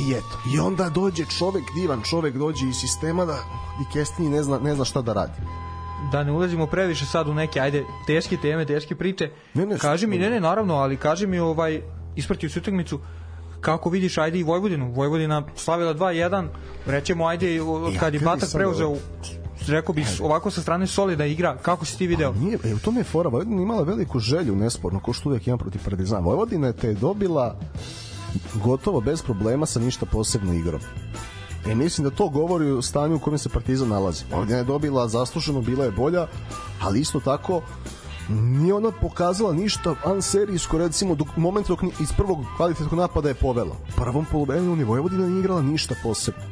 i 0.00 0.12
eto. 0.12 0.38
I 0.48 0.60
onda 0.60 0.88
dođe 0.88 1.24
čovek, 1.28 1.64
divan 1.74 2.02
čovek 2.02 2.36
dođe 2.36 2.68
iz 2.68 2.76
sistema 2.76 3.24
da 3.24 3.36
i 3.80 3.92
Kestini 3.92 4.28
ne 4.28 4.42
zna, 4.42 4.58
ne 4.58 4.74
zna 4.74 4.84
šta 4.84 5.02
da 5.02 5.12
radi. 5.12 5.32
da 6.12 6.24
ne 6.24 6.32
ulazimo 6.32 6.66
previše 6.66 7.06
sad 7.06 7.28
u 7.28 7.34
neke 7.34 7.60
ajde 7.60 7.84
teške 8.06 8.36
teme, 8.36 8.64
teške 8.64 8.94
priče. 8.96 9.30
Ne, 9.54 9.66
ne, 9.66 9.78
kaži 9.78 10.06
mi, 10.06 10.18
ne, 10.18 10.30
ne, 10.30 10.40
naravno, 10.40 10.74
ali 10.74 10.96
kaži 10.96 11.26
mi 11.26 11.38
ovaj 11.38 11.82
ispratio 12.16 12.50
si 12.50 12.58
utakmicu 12.58 13.00
kako 13.60 13.90
vidiš 13.90 14.18
ajde 14.18 14.38
i 14.38 14.42
Vojvodinu. 14.42 14.92
Vojvodina 14.92 15.42
slavila 15.56 15.94
2-1. 15.94 16.46
Rećemo 16.86 17.26
ajde 17.26 17.62
od 17.62 17.98
kad 18.00 18.14
je 18.14 18.20
Batak 18.20 18.48
preuzeo 18.52 18.96
rekao 19.68 19.94
bih 19.94 20.06
ovako 20.22 20.50
sa 20.50 20.62
strane 20.62 20.86
solida 20.86 21.26
igra. 21.26 21.56
Kako 21.62 21.84
si 21.84 21.98
ti 21.98 22.06
video? 22.06 22.32
Nije, 22.32 22.58
e, 22.64 22.74
u 22.74 22.78
tome 22.78 23.00
je 23.00 23.04
fora, 23.04 23.28
Vojvodina 23.28 23.62
imala 23.62 23.82
veliku 23.82 24.18
želju, 24.18 24.56
nesporno, 24.56 25.00
ko 25.00 25.12
što 25.12 25.28
uvijek 25.28 25.46
ima 25.46 25.56
protiv 25.56 25.84
Partizana. 25.84 26.20
Vojvodina 26.20 26.72
te 26.72 26.88
je 26.88 26.94
dobila 26.94 27.58
gotovo 28.54 29.00
bez 29.00 29.22
problema 29.22 29.66
sa 29.66 29.80
ništa 29.80 30.06
posebno 30.06 30.54
igrom. 30.54 30.80
E, 31.66 31.74
mislim 31.74 32.08
da 32.08 32.16
to 32.16 32.28
govori 32.28 32.70
o 32.70 32.82
stanju 32.82 33.16
u 33.16 33.18
kojem 33.18 33.38
se 33.38 33.48
Partizan 33.48 33.88
nalazi. 33.88 34.24
Vojvodina 34.30 34.58
je 34.58 34.64
dobila 34.64 35.08
zasluženo, 35.08 35.60
bila 35.60 35.84
je 35.84 35.90
bolja, 35.90 36.26
ali 36.82 37.00
isto 37.00 37.20
tako 37.20 37.62
nije 38.30 38.74
ona 38.74 38.90
pokazala 38.92 39.52
ništa 39.52 39.94
anserijsko, 40.04 40.78
recimo, 40.78 41.14
dok, 41.14 41.36
moment 41.36 41.68
dok 41.68 41.82
ni- 41.82 41.92
iz 42.00 42.12
prvog 42.12 42.38
kvalitetnog 42.56 42.94
napada 42.94 43.28
je 43.28 43.34
povela. 43.34 43.72
U 43.88 43.96
prvom 43.96 44.24
polovremenu 44.24 44.76
ni 44.76 44.84
Vojvodina 44.84 45.26
nije 45.26 45.40
igrala 45.40 45.62
ništa 45.62 45.94
posebno. 46.02 46.42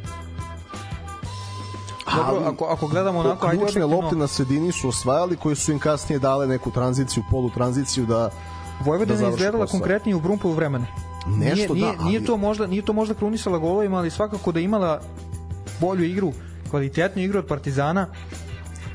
Dobro, 2.16 2.43
ako, 2.45 2.64
ako 2.64 2.87
gledamo 2.87 3.18
onako, 3.18 3.47
ajde 3.47 3.59
ključne 3.59 3.85
lopte 3.87 4.16
na 4.16 4.26
sredini 4.26 4.72
su 4.72 4.89
osvajali 4.89 5.37
koji 5.37 5.57
su 5.57 5.72
im 5.72 5.79
kasnije 5.79 6.18
dale 6.18 6.47
neku 6.47 6.70
tranziciju, 6.70 7.22
polu 7.31 7.51
tranziciju 7.51 8.07
da 8.07 8.31
Vojvodina 8.81 9.07
da 9.07 9.12
je 9.14 9.18
završi 9.18 9.35
izgledala 9.35 9.64
posao. 9.64 9.81
konkretnije 9.81 10.16
u 10.16 10.20
Brumpovu 10.20 10.55
vremena. 10.55 10.87
Nešto 11.26 11.74
nije, 11.74 11.87
da, 11.87 11.93
nije, 11.93 12.05
nije 12.05 12.18
ali- 12.18 12.26
to 12.26 12.37
možda 12.37 12.66
nije 12.66 12.83
to 12.83 12.93
možda 12.93 13.14
krunisala 13.14 13.59
golovima, 13.59 13.99
ali 13.99 14.11
svakako 14.11 14.53
da 14.53 14.61
imala 14.61 15.01
bolju 15.81 16.05
igru, 16.05 16.33
kvalitetnu 16.70 17.22
igru 17.22 17.39
od 17.39 17.47
Partizana. 17.47 18.07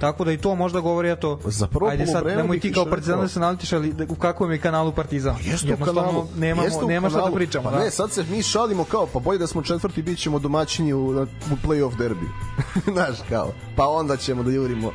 Tako 0.04 0.24
da 0.24 0.32
i 0.32 0.38
to 0.38 0.56
možda 0.56 0.80
govori 0.80 1.12
eto. 1.12 1.40
Za 1.46 1.68
prvo 1.68 1.90
Ajde 1.90 2.06
sad 2.06 2.26
nemoj 2.26 2.60
ti 2.60 2.74
kao 2.74 2.86
Partizan 2.86 3.20
da 3.20 3.28
se 3.28 3.40
nalitiš, 3.40 3.74
ali 3.74 3.94
da- 3.94 4.06
u 4.10 4.16
kakvom 4.16 4.52
je 4.52 4.58
kanalu 4.58 4.92
Partizan. 4.92 5.36
Jeste 5.44 5.74
u 5.74 5.86
kanalu. 5.86 6.28
Nemamo, 6.36 6.64
jeste 6.64 6.86
u 6.86 6.88
nema 6.88 7.10
šta 7.10 7.30
da 7.30 7.36
pričamo. 7.36 7.70
Pa 7.70 7.78
da. 7.78 7.84
ne, 7.84 7.92
sad 7.92 8.12
se 8.12 8.26
mi 8.30 8.44
šalimo 8.44 8.84
kao, 8.84 9.08
pa 9.14 9.20
bolje 9.20 9.40
da 9.40 9.48
smo 9.48 9.62
četvrti, 9.62 10.02
bit 10.02 10.20
ćemo 10.20 10.40
domaćini 10.40 10.94
u, 10.94 11.10
u 11.52 11.68
play-off 11.68 11.98
derbi. 11.98 12.26
Znaš, 12.94 13.18
kao. 13.30 13.54
Pa 13.76 13.88
onda 13.88 14.18
ćemo 14.18 14.44
da 14.44 14.52
jurimo 14.52 14.92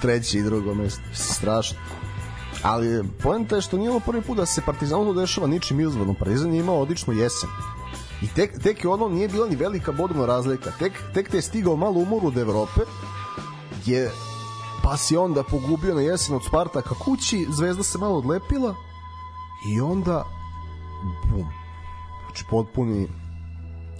treće 0.00 0.38
i 0.38 0.42
drugo 0.42 0.74
mesto. 0.74 1.02
Strašno. 1.14 1.78
Ali 2.62 3.04
poenta 3.22 3.56
je 3.56 3.62
što 3.62 3.76
nije 3.76 3.90
ovo 3.90 4.00
prvi 4.00 4.22
put 4.22 4.36
da 4.36 4.46
se 4.46 4.62
Partizanu 4.66 5.04
to 5.04 5.20
dešava 5.20 5.46
ničim 5.46 5.80
izvorno. 5.80 6.14
Partizan 6.14 6.54
je 6.54 6.60
imao 6.60 6.80
odličnu 6.80 7.14
jesen. 7.14 7.48
I 8.22 8.26
tek, 8.34 8.62
tek 8.62 8.84
je 8.84 8.90
ono 8.90 9.08
nije 9.08 9.28
bila 9.28 9.48
ni 9.48 9.56
velika 9.56 9.92
bodovna 9.92 10.26
razlika. 10.26 10.72
Tek, 10.78 10.92
tek 11.14 11.30
te 11.30 11.36
je 11.36 11.42
stigao 11.42 11.76
malo 11.76 12.00
umor 12.00 12.20
od 12.24 12.38
Evrope, 12.38 12.80
je 13.86 14.10
pa 14.82 14.96
si 14.96 15.16
onda 15.16 15.42
pogubio 15.42 15.94
na 15.94 16.00
jesen 16.00 16.36
od 16.36 16.44
Spartaka 16.44 16.94
kući, 16.94 17.46
Zvezda 17.50 17.82
se 17.82 17.98
malo 17.98 18.18
odlepila 18.18 18.74
i 19.68 19.80
onda 19.80 20.24
bum. 21.30 21.46
Znači 22.26 22.44
potpuni 22.50 23.08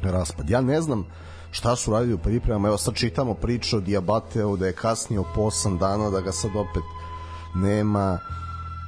raspad. 0.03 0.51
Ja 0.51 0.61
ne 0.61 0.81
znam 0.81 1.07
šta 1.51 1.77
su 1.77 1.93
radili 1.93 2.15
u 2.15 2.19
pripremama. 2.19 2.69
Evo 2.69 2.79
sad 2.79 2.95
čitamo 2.95 3.35
priču 3.35 3.77
o 3.77 3.81
Diabateu 3.81 4.57
da 4.57 4.67
je 4.67 4.73
kasnio 4.73 5.25
po 5.35 5.41
8 5.41 5.79
dana, 5.79 6.11
da 6.11 6.21
ga 6.21 6.33
sad 6.33 6.51
opet 6.57 6.83
nema. 7.55 8.19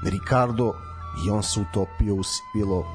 Ricardo 0.04 0.72
i 1.26 1.30
on 1.30 1.42
se 1.42 1.60
utopio 1.60 2.14
u 2.14 2.22
sipilo. 2.22 2.86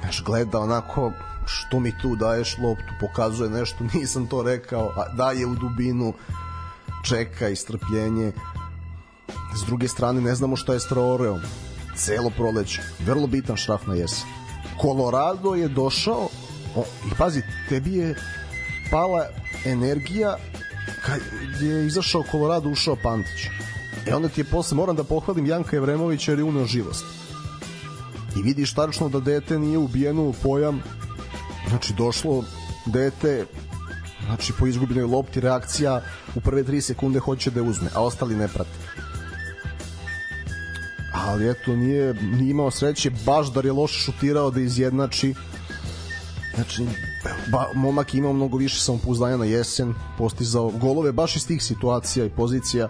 Znaš, 0.00 0.24
gleda 0.24 0.60
onako 0.60 1.12
što 1.46 1.80
mi 1.80 1.98
tu 2.02 2.16
daješ 2.16 2.58
loptu, 2.58 2.94
pokazuje 3.00 3.50
nešto, 3.50 3.84
nisam 3.94 4.26
to 4.26 4.42
rekao, 4.42 4.92
a 4.96 5.08
daje 5.14 5.46
u 5.46 5.54
dubinu, 5.54 6.12
čeka 7.04 7.48
i 7.48 7.56
strpljenje. 7.56 8.32
S 9.56 9.66
druge 9.66 9.88
strane, 9.88 10.20
ne 10.20 10.34
znamo 10.34 10.56
šta 10.56 10.72
je 10.72 10.80
s 10.80 10.88
Traoreom. 10.88 11.40
Celo 11.96 12.30
proleće. 12.30 12.82
Vrlo 13.06 13.26
bitan 13.26 13.56
šraf 13.56 13.86
na 13.86 13.94
jesen. 13.94 14.24
Colorado 14.82 15.54
je 15.54 15.68
došao 15.68 16.28
o, 16.76 16.84
i 17.06 17.14
pazi, 17.18 17.42
tebi 17.68 17.94
je 17.94 18.14
pala 18.90 19.26
energija 19.64 20.36
kad 21.04 21.20
je 21.62 21.86
izašao 21.86 22.24
Colorado, 22.30 22.68
ušao 22.68 22.96
Pantić. 23.02 23.46
E 24.06 24.14
onda 24.14 24.28
ti 24.28 24.40
je 24.40 24.44
posle, 24.44 24.76
moram 24.76 24.96
da 24.96 25.04
pohvalim 25.04 25.46
Janka 25.46 25.76
Evremovića 25.76 26.32
jer 26.32 26.38
je 26.38 26.44
uneo 26.44 26.64
živost. 26.64 27.04
I 28.36 28.42
vidiš 28.42 28.74
tačno 28.74 29.08
da 29.08 29.20
dete 29.20 29.58
nije 29.58 29.78
ubijeno 29.78 30.22
u 30.22 30.32
pojam 30.32 30.82
znači 31.68 31.92
došlo 31.92 32.44
dete 32.86 33.46
znači 34.28 34.52
po 34.58 34.66
izgubljenoj 34.66 35.10
lopti 35.10 35.40
reakcija 35.40 36.02
u 36.34 36.40
prve 36.40 36.64
3 36.64 36.80
sekunde 36.80 37.18
hoće 37.18 37.50
da 37.50 37.60
je 37.60 37.68
uzme, 37.68 37.88
a 37.94 38.02
ostali 38.02 38.36
ne 38.36 38.48
prate. 38.48 38.78
Ali 41.14 41.50
eto, 41.50 41.76
nije, 41.76 42.14
nije 42.14 42.50
imao 42.50 42.70
sreće, 42.70 43.10
baš 43.26 43.52
da 43.52 43.60
je 43.60 43.72
loše 43.72 43.98
šutirao 43.98 44.50
da 44.50 44.60
izjednači. 44.60 45.34
Znači, 46.54 46.86
ba, 47.52 47.66
momak 47.74 48.14
imao 48.14 48.32
mnogo 48.32 48.56
više 48.56 48.80
samopouzdanja 48.80 49.36
na 49.36 49.44
jesen, 49.44 49.94
postizao 50.18 50.70
golove 50.70 51.12
baš 51.12 51.36
iz 51.36 51.46
tih 51.46 51.62
situacija 51.62 52.26
i 52.26 52.30
pozicija. 52.30 52.88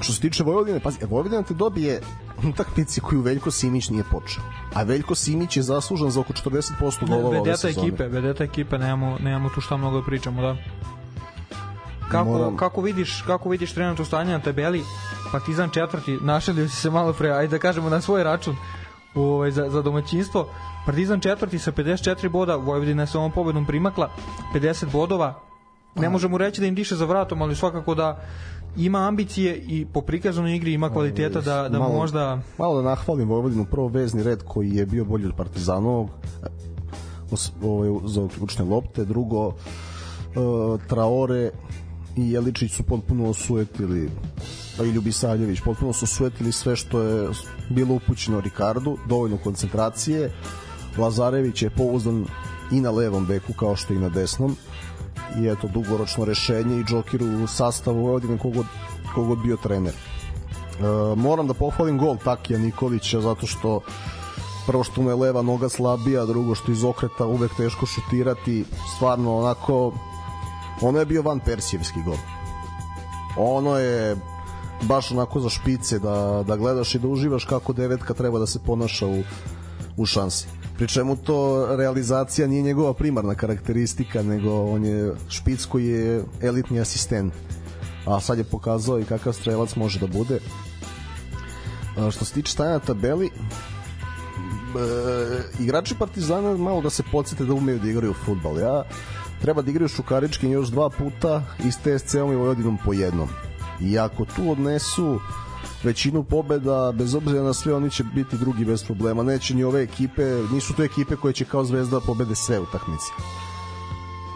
Što 0.00 0.12
se 0.12 0.20
tiče 0.20 0.42
Vojvodine, 0.42 0.80
pazi, 0.80 0.98
Vojvodina 1.10 1.42
te 1.42 1.54
dobije 1.54 2.00
utakmici 2.44 3.00
koju 3.00 3.20
Veljko 3.20 3.50
Simić 3.50 3.90
nije 3.90 4.04
počeo. 4.04 4.42
A 4.74 4.82
Veljko 4.82 5.14
Simić 5.14 5.56
je 5.56 5.62
zaslužan 5.62 6.10
za 6.10 6.20
oko 6.20 6.32
40% 6.32 7.08
golova 7.08 7.40
ove 7.40 7.56
sezone. 7.56 7.86
ekipe, 7.86 8.08
vedeta 8.08 8.44
ekipe, 8.44 8.78
nemamo, 8.78 9.18
nemamo 9.20 9.48
tu 9.48 9.60
šta 9.60 9.76
mnogo 9.76 10.00
da 10.00 10.06
pričamo, 10.06 10.42
da. 10.42 10.56
Kako, 12.10 12.30
Moram- 12.30 12.56
kako 12.56 12.80
vidiš 12.80 13.22
kako 13.26 13.48
vidiš 13.48 13.72
trenutno 13.72 14.04
stanje 14.04 14.32
na 14.32 14.40
tabeli 14.40 14.82
Partizan 15.32 15.70
četvrti 15.70 16.18
našalio 16.22 16.68
si 16.68 16.76
se 16.76 16.90
malo 16.90 17.12
pre 17.12 17.30
ajde 17.30 17.50
da 17.50 17.58
kažemo 17.58 17.90
na 17.90 18.00
svoj 18.00 18.24
račun 18.24 18.56
ovaj, 19.14 19.50
za, 19.50 19.70
za 19.70 19.82
domaćinstvo 19.82 20.48
Partizan 20.86 21.20
četvrti 21.20 21.58
sa 21.58 21.72
54 21.72 22.28
boda 22.28 22.56
Vojvodina 22.56 23.02
je 23.02 23.06
sa 23.06 23.18
ovom 23.18 23.32
pobedom 23.32 23.66
primakla 23.66 24.10
50 24.54 24.92
bodova 24.92 25.40
ne 25.94 26.08
možemo 26.08 26.38
reći 26.38 26.60
da 26.60 26.66
im 26.66 26.74
diše 26.74 26.96
za 26.96 27.04
vratom 27.04 27.42
ali 27.42 27.56
svakako 27.56 27.94
da 27.94 28.20
ima 28.76 29.08
ambicije 29.08 29.56
i 29.56 29.86
po 29.92 30.00
prikazanoj 30.00 30.56
igri 30.56 30.72
ima 30.72 30.90
kvaliteta 30.90 31.40
da, 31.40 31.68
da 31.68 31.78
Malo- 31.78 31.94
možda 31.94 32.40
Malo 32.58 32.82
da 32.82 32.88
nahvalim 32.88 33.28
Vojvodinu, 33.28 33.64
prvo 33.64 33.88
vezni 33.88 34.22
red 34.22 34.42
koji 34.42 34.70
je 34.70 34.86
bio 34.86 35.04
bolji 35.04 35.26
od 35.26 35.34
Partizanovog 35.36 36.08
ovaj, 37.62 37.90
za 38.04 38.22
uključne 38.22 38.64
lopte, 38.64 39.04
drugo 39.04 39.48
e, 39.48 39.54
Traore 40.88 41.50
i 42.16 42.30
Jeličić 42.30 42.72
su 42.72 42.82
potpuno 42.82 43.28
osujetili 43.28 44.10
pa 44.78 44.84
i 44.84 44.90
Ljubisavljević 44.90 45.60
potpuno 45.60 45.92
su 45.92 46.04
osujetili 46.04 46.52
sve 46.52 46.76
što 46.76 47.00
je 47.00 47.28
bilo 47.70 47.94
upućeno 47.94 48.40
Rikardu, 48.40 48.96
dovoljno 49.08 49.36
koncentracije. 49.36 50.30
Lazarević 50.98 51.62
je 51.62 51.70
pouzdan 51.70 52.24
i 52.72 52.80
na 52.80 52.90
levom 52.90 53.26
beku 53.26 53.52
kao 53.52 53.76
što 53.76 53.94
i 53.94 53.98
na 53.98 54.08
desnom 54.08 54.56
i 55.40 55.48
eto 55.48 55.68
dugoročno 55.68 56.24
rešenje 56.24 56.80
i 56.80 56.84
Džokir 56.84 57.22
u 57.22 57.46
sastavu 57.46 58.02
Vojvodine 58.02 58.38
kogod, 58.38 58.66
kogod 59.14 59.38
bio 59.38 59.56
trener 59.56 59.94
E, 60.78 61.16
moram 61.16 61.46
da 61.46 61.54
pohvalim 61.54 61.98
gol 61.98 62.16
Takija 62.24 62.58
Nikolića 62.58 63.20
zato 63.20 63.46
što 63.46 63.80
prvo 64.66 64.84
što 64.84 65.02
mu 65.02 65.10
je 65.10 65.14
leva 65.14 65.42
noga 65.42 65.68
slabija, 65.68 66.26
drugo 66.26 66.54
što 66.54 66.72
iz 66.72 66.84
okreta 66.84 67.26
uvek 67.26 67.56
teško 67.56 67.86
šutirati, 67.86 68.64
stvarno 68.96 69.38
onako 69.38 69.92
ono 70.80 70.98
je 70.98 71.06
bio 71.06 71.22
van 71.22 71.40
Persijevski 71.40 72.02
gol. 72.02 72.16
Ono 73.36 73.78
je 73.78 74.16
baš 74.82 75.10
onako 75.12 75.40
za 75.40 75.48
špice 75.48 75.98
da, 75.98 76.44
da 76.46 76.56
gledaš 76.56 76.94
i 76.94 76.98
da 76.98 77.08
uživaš 77.08 77.44
kako 77.44 77.72
devetka 77.72 78.14
treba 78.14 78.38
da 78.38 78.46
se 78.46 78.58
ponaša 78.66 79.06
u, 79.06 79.22
u 79.96 80.06
šansi. 80.06 80.46
Pri 80.78 80.88
čemu 80.88 81.16
to 81.16 81.66
realizacija 81.76 82.46
nije 82.46 82.62
njegova 82.62 82.94
primarna 82.94 83.34
karakteristika, 83.34 84.22
nego 84.22 84.64
on 84.64 84.84
je 84.84 85.14
špic 85.28 85.64
koji 85.64 85.86
je 85.86 86.24
elitni 86.42 86.80
asistent. 86.80 87.34
A 88.06 88.20
sad 88.20 88.38
je 88.38 88.44
pokazao 88.44 89.00
i 89.00 89.04
kakav 89.04 89.32
strelac 89.32 89.76
može 89.76 89.98
da 89.98 90.06
bude. 90.06 90.40
A, 91.96 92.10
što 92.10 92.24
se 92.24 92.34
tiče 92.34 92.52
stanja 92.52 92.78
tabeli, 92.78 93.26
e, 93.26 93.30
igrači 95.60 95.94
Partizana 95.98 96.56
malo 96.56 96.80
da 96.80 96.90
se 96.90 97.02
podsjete 97.12 97.44
da 97.44 97.54
umeju 97.54 97.78
da 97.78 97.88
igraju 97.88 98.14
futbal. 98.24 98.58
Ja 98.58 98.84
treba 99.40 99.62
da 99.62 99.70
igraju 99.70 99.88
Šukarički 99.88 100.50
još 100.50 100.68
dva 100.68 100.90
puta 100.90 101.42
i 101.64 101.72
s 101.72 101.76
TSC-om 101.76 102.32
i 102.32 102.36
Vojvodinom 102.36 102.78
po 102.84 102.92
jednom. 102.92 103.28
I 103.80 103.98
ako 103.98 104.24
tu 104.24 104.50
odnesu 104.50 105.20
većinu 105.82 106.24
pobeda, 106.24 106.92
bez 106.92 107.14
obzira 107.14 107.42
na 107.42 107.54
sve, 107.54 107.74
oni 107.74 107.90
će 107.90 108.04
biti 108.04 108.38
drugi 108.38 108.64
bez 108.64 108.84
problema. 108.84 109.22
Neće 109.22 109.54
ni 109.54 109.64
ove 109.64 109.82
ekipe, 109.82 110.22
nisu 110.52 110.74
to 110.74 110.84
ekipe 110.84 111.16
koje 111.16 111.32
će 111.32 111.44
kao 111.44 111.64
zvezda 111.64 112.00
pobede 112.00 112.34
sve 112.34 112.60
utakmice. 112.60 113.06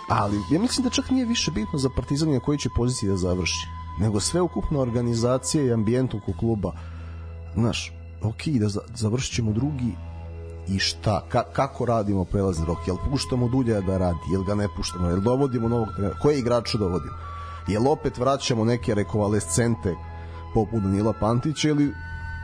Ali 0.09 0.37
ja 0.51 0.61
mislim 0.61 0.85
da 0.85 0.91
čak 0.91 1.11
nije 1.11 1.27
više 1.27 1.51
bitno 1.51 1.79
za 1.79 1.89
Partizan 1.97 2.33
na 2.33 2.41
kojoj 2.41 2.59
će 2.59 2.69
poziciji 2.77 3.09
da 3.09 3.17
završi, 3.17 3.67
nego 4.01 4.21
sve 4.21 4.41
ukupna 4.41 4.81
organizacija 4.81 5.65
i 5.65 5.73
ambijent 5.73 6.15
oko 6.15 6.33
kluba. 6.39 6.73
Znaš, 7.55 7.93
ok, 8.23 8.47
da 8.61 8.69
za, 8.69 8.81
završit 8.95 9.35
ćemo 9.35 9.53
drugi 9.53 9.93
i 10.69 10.79
šta, 10.79 11.27
Ka, 11.29 11.43
kako 11.53 11.85
radimo 11.85 12.25
prelazni 12.25 12.67
rok, 12.67 12.79
jel 12.87 12.97
puštamo 13.11 13.49
Dulja 13.49 13.81
da 13.81 13.99
radi, 13.99 14.33
jel 14.33 14.43
ga 14.43 14.55
ne 14.55 14.69
puštamo, 14.77 15.09
jel 15.09 15.21
dovodimo 15.21 15.69
novog 15.69 15.89
trenera, 15.97 16.19
koje 16.23 16.39
igrače 16.39 16.79
dovodimo, 16.79 17.15
jel 17.69 17.89
opet 17.89 18.19
vraćamo 18.19 18.65
neke 18.65 18.95
rekovalescente 18.95 19.95
poput 20.55 20.83
Danila 20.83 21.13
Pantića 21.13 21.69
ili 21.69 21.95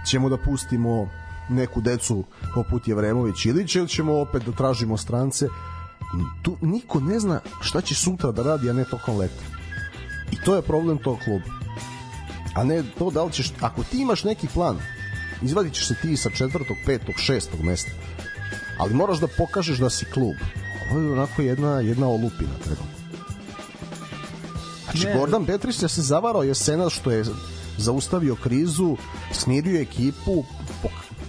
ćemo 0.07 0.29
da 0.29 0.37
pustimo 0.37 1.09
neku 1.49 1.81
decu 1.81 2.25
poput 2.55 2.89
Jevremović 2.89 3.47
Ilić 3.47 3.75
ili 3.75 3.89
ćemo 3.89 4.21
opet 4.21 4.45
da 4.45 4.53
tražimo 4.53 4.97
strance 4.97 5.47
tu 6.43 6.57
niko 6.61 7.01
ne 7.01 7.21
zna 7.21 7.41
šta 7.61 7.81
će 7.81 7.95
sutra 7.95 8.33
da 8.33 8.43
radi, 8.43 8.71
a 8.71 8.73
ne 8.73 8.85
tokom 8.85 9.17
leta. 9.17 9.43
I 10.33 10.37
to 10.45 10.57
je 10.57 10.63
problem 10.63 10.99
tog 10.99 11.19
kluba. 11.25 11.45
A 12.55 12.65
ne 12.65 12.83
to 12.99 13.11
da 13.11 13.25
li 13.25 13.33
ćeš, 13.33 13.53
ako 13.61 13.83
ti 13.83 14.01
imaš 14.01 14.25
neki 14.25 14.49
plan, 14.55 14.79
izvadit 15.43 15.75
ćeš 15.75 15.89
se 15.89 15.95
ti 16.03 16.17
sa 16.17 16.31
četvrtog, 16.31 16.77
petog, 16.87 17.15
šestog 17.19 17.61
mesta. 17.63 17.91
Ali 18.79 18.95
moraš 18.95 19.19
da 19.19 19.27
pokažeš 19.39 19.79
da 19.79 19.91
si 19.91 20.05
klub. 20.05 20.35
Ovo 20.91 21.01
je 21.01 21.13
onako 21.13 21.43
jedna, 21.43 21.81
jedna 21.81 22.09
olupina 22.09 22.59
treba. 22.65 22.83
Znači, 24.85 25.07
Ne. 25.07 25.15
Gordon 25.19 25.47
Petrić 25.47 25.83
je 25.83 25.89
se 25.89 26.03
zavarao 26.03 26.43
jesena 26.43 26.91
što 26.91 27.11
je 27.11 27.25
zaustavio 27.79 28.37
krizu, 28.37 28.97
smirio 29.33 29.81
ekipu, 29.81 30.45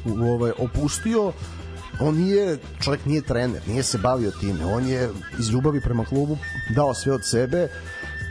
ovaj, 0.05 0.51
opustio. 0.57 1.33
On 2.01 2.15
nije, 2.15 2.57
čovjek 2.81 3.05
nije 3.05 3.21
trener, 3.21 3.61
nije 3.67 3.83
se 3.83 3.97
bavio 3.97 4.31
time, 4.31 4.65
on 4.65 4.87
je 4.87 5.09
iz 5.39 5.49
ljubavi 5.49 5.81
prema 5.81 6.05
klubu 6.05 6.37
dao 6.75 6.93
sve 6.93 7.13
od 7.13 7.21
sebe, 7.23 7.69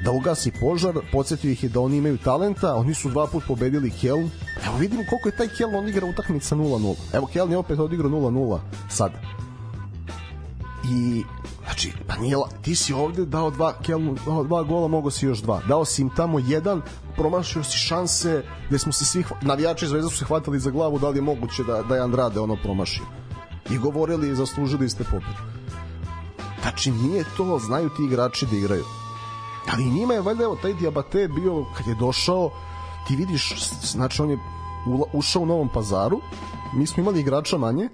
da 0.05 0.11
ugasi 0.11 0.53
požar, 0.61 0.95
podsjetio 1.13 1.51
ih 1.51 1.63
je 1.63 1.69
da 1.69 1.81
oni 1.81 1.97
imaju 1.97 2.19
talenta, 2.19 2.75
oni 2.75 2.95
su 2.95 3.11
dva 3.11 3.27
put 3.27 3.45
pobedili 3.47 3.91
Keln, 3.91 4.31
evo 4.67 4.77
vidimo 4.79 5.05
koliko 5.09 5.29
je 5.29 5.37
taj 5.37 5.49
Keln 5.49 5.75
on 5.75 5.89
igra 5.89 6.07
utakmica 6.07 6.57
0-0, 6.57 6.95
evo 7.13 7.27
Keln 7.27 7.51
je 7.51 7.59
opet 7.59 7.79
odigrao 7.79 8.11
0-0 8.11 8.59
sad. 8.91 9.13
I 10.91 11.25
Znači, 11.69 11.93
pa 12.07 12.17
nije, 12.17 12.37
ti 12.63 12.77
si 12.77 12.93
ovde 12.93 13.25
dao 13.27 13.51
dva, 13.51 13.73
Kelnu, 13.83 14.17
dao 14.27 14.45
dva 14.45 14.63
gola, 14.63 14.89
mogo 14.89 15.11
si 15.11 15.27
još 15.27 15.39
dva. 15.39 15.61
Dao 15.69 15.85
si 15.85 16.03
im 16.03 16.11
tamo 16.17 16.39
jedan, 16.39 16.83
promašio 17.17 17.65
si 17.65 17.79
šanse 17.79 18.45
gde 18.69 18.79
smo 18.79 18.93
se 18.93 19.05
svi, 19.05 19.25
navijači 19.43 19.87
Zvezda 19.87 20.11
su 20.11 20.17
se 20.17 20.25
hvatali 20.25 20.61
za 20.61 20.71
glavu 20.71 20.99
da 20.99 21.09
li 21.09 21.19
je 21.19 21.23
moguće 21.23 21.65
da, 21.65 21.83
da 21.83 21.95
je 21.95 22.03
Andrade 22.03 22.41
ono 22.41 22.57
promašio. 22.63 23.05
I 23.71 23.79
govorili, 23.79 24.35
zaslužili 24.35 24.89
ste 24.89 25.05
pobedu. 25.05 25.43
Znači, 26.63 26.91
nije 26.91 27.25
to, 27.37 27.59
znaju 27.59 27.89
ti 27.89 28.05
igrači 28.05 28.47
da 28.47 28.57
igraju. 28.57 28.85
Ali 29.73 29.85
njima 29.85 30.15
je 30.15 30.21
valjda, 30.21 30.45
evo, 30.45 30.57
taj 30.63 30.75
Diabate 30.75 31.29
bio, 31.29 31.65
kad 31.77 31.87
je 31.87 31.95
došao, 31.95 32.51
ti 33.07 33.17
vidiš, 33.17 33.55
znači, 33.83 34.23
on 34.23 34.31
je 34.31 34.39
ušao 35.13 35.43
u 35.43 35.47
Novom 35.47 35.69
pazaru, 35.69 36.21
mi 36.75 36.87
smo 36.87 37.01
imali 37.01 37.21
igrača 37.21 37.59
manje 37.59 37.89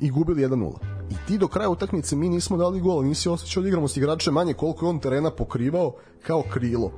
i 0.00 0.10
gubili 0.10 0.42
1-0. 0.42 0.93
I 1.10 1.14
ti 1.26 1.38
do 1.38 1.48
kraja 1.48 1.68
utakmice 1.68 2.16
mi 2.16 2.28
nismo 2.28 2.56
dali 2.56 2.80
gol, 2.80 3.04
nisi 3.04 3.28
osjećao 3.28 3.62
da 3.62 3.68
igramo 3.68 3.88
s 3.88 3.96
igrače 3.96 4.30
manje 4.30 4.54
koliko 4.54 4.86
je 4.86 4.90
on 4.90 4.98
terena 4.98 5.30
pokrivao 5.30 5.94
kao 6.22 6.42
krilo. 6.42 6.92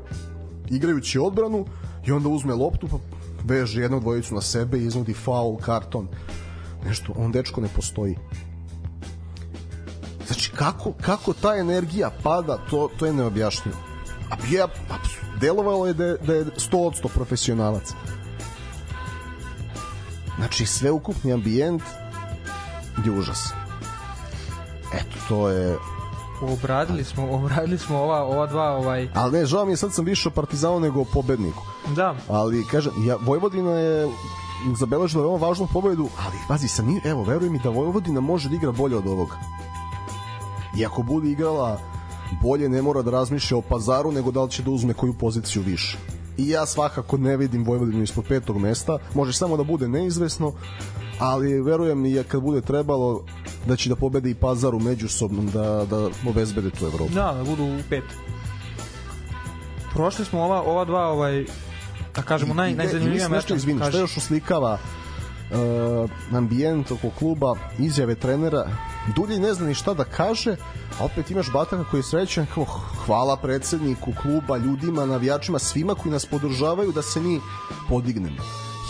Igrajući 0.70 1.18
odbranu 1.18 1.66
i 2.06 2.12
onda 2.12 2.28
uzme 2.28 2.54
loptu 2.54 2.88
pa 2.88 2.96
veže 3.44 3.82
jednu 3.82 4.00
dvojicu 4.00 4.34
na 4.34 4.40
sebe 4.40 4.78
i 4.78 4.86
iznudi 4.86 5.14
faul, 5.14 5.56
karton. 5.56 6.08
Nešto, 6.84 7.12
on 7.16 7.32
dečko 7.32 7.60
ne 7.60 7.68
postoji. 7.68 8.16
Znači, 10.26 10.50
kako, 10.50 10.92
kako 11.00 11.32
ta 11.32 11.56
energija 11.56 12.10
pada, 12.22 12.58
to, 12.70 12.88
to 12.98 13.06
je 13.06 13.12
neobjašnjivo. 13.12 13.76
A 14.30 14.36
pa, 14.88 14.94
delovalo 15.40 15.86
je 15.86 15.94
da, 15.94 16.04
je- 16.04 16.18
da 16.26 16.34
je 16.34 16.44
100% 16.44 17.08
profesionalac. 17.14 17.92
Znači, 20.36 20.66
sveukupni 20.66 21.32
ambijent 21.32 21.82
je 23.04 23.10
užas. 23.10 23.48
Eto, 24.96 25.16
to 25.28 25.48
je... 25.48 25.76
obradili 26.40 27.04
smo 27.04 27.30
obradili 27.30 27.78
smo 27.78 27.98
ova 27.98 28.22
ova 28.24 28.46
dva 28.46 28.72
ovaj 28.76 29.08
Ali 29.14 29.38
ne, 29.38 29.46
žao 29.46 29.64
mi 29.64 29.72
je, 29.72 29.76
sad 29.76 29.92
sam 29.92 30.04
više 30.04 30.28
o 30.28 30.32
Partizanu 30.32 30.80
nego 30.80 31.00
o 31.00 31.04
pobedniku. 31.04 31.62
Da, 31.96 32.14
ali 32.28 32.64
kažem, 32.70 32.92
ja, 33.06 33.16
Vojvodina 33.20 33.70
je 33.70 34.08
zabeležila 34.78 35.22
veoma 35.22 35.46
važnu 35.46 35.68
pobedu, 35.72 36.08
ali 36.26 36.36
pazi, 36.48 36.68
sam, 36.68 36.86
nije- 36.86 37.00
evo, 37.04 37.24
veruj 37.24 37.50
mi 37.50 37.58
da 37.58 37.70
Vojvodina 37.70 38.20
može 38.20 38.48
da 38.48 38.54
igra 38.54 38.72
bolje 38.72 38.96
od 38.96 39.06
ovoga. 39.06 39.36
I 40.78 40.86
ako 40.86 41.02
bude 41.02 41.28
igrala 41.30 41.78
bolje, 42.42 42.68
ne 42.68 42.82
mora 42.82 43.02
da 43.02 43.10
razmišlja 43.10 43.56
o 43.56 43.62
pazaru, 43.62 44.12
nego 44.12 44.30
da 44.30 44.42
li 44.42 44.50
će 44.50 44.62
da 44.62 44.70
uzme 44.70 44.94
koju 44.94 45.12
poziciju 45.14 45.62
više. 45.62 45.98
I 46.38 46.48
ja 46.48 46.66
svakako 46.66 47.16
ne 47.16 47.36
vidim 47.36 47.64
Vojvodinu 47.64 48.02
ispod 48.02 48.24
petog 48.28 48.58
mesta, 48.58 48.98
može 49.14 49.32
samo 49.32 49.56
da 49.56 49.62
bude 49.64 49.88
neizvesno, 49.88 50.52
ali 51.18 51.60
verujem 51.60 52.06
i 52.06 52.22
kad 52.28 52.42
bude 52.42 52.60
trebalo 52.60 53.24
da 53.66 53.76
će 53.76 53.88
da 53.88 53.96
pobede 53.96 54.30
i 54.30 54.34
pazaru 54.34 54.80
međusobnom 54.80 55.46
da, 55.46 55.86
da 55.90 56.08
obezbede 56.28 56.70
tu 56.70 56.86
Evropu. 56.86 57.14
da, 57.14 57.32
da 57.32 57.44
budu 57.44 57.64
u 57.64 57.78
pet. 57.90 58.04
Prošli 59.94 60.24
smo 60.24 60.42
ova, 60.42 60.62
ova 60.62 60.84
dva, 60.84 61.08
ovaj, 61.08 61.44
da 62.16 62.22
kažemo, 62.22 62.54
naj, 62.54 62.74
najzanimljivija 62.74 63.28
meča. 63.28 63.54
Izvini, 63.54 63.78
Kaži. 63.78 63.90
što 63.90 64.00
još 64.00 64.16
uslikava 64.16 64.78
uh, 65.50 66.36
ambijent 66.36 66.90
oko 66.90 67.10
kluba, 67.10 67.54
izjave 67.78 68.14
trenera, 68.14 68.66
Dulji 69.16 69.38
ne 69.38 69.54
zna 69.54 69.66
ni 69.66 69.74
šta 69.74 69.94
da 69.94 70.04
kaže, 70.04 70.56
a 71.00 71.04
opet 71.04 71.30
imaš 71.30 71.52
Bataka 71.52 71.84
koji 71.90 71.98
je 71.98 72.04
srećan 72.04 72.46
kao 72.54 72.64
hvala 73.06 73.36
predsedniku 73.36 74.12
kluba, 74.22 74.56
ljudima, 74.56 75.06
navijačima, 75.06 75.58
svima 75.58 75.94
koji 75.94 76.12
nas 76.12 76.26
podržavaju 76.26 76.92
da 76.92 77.02
se 77.02 77.20
mi 77.20 77.40
podignemo. 77.88 78.42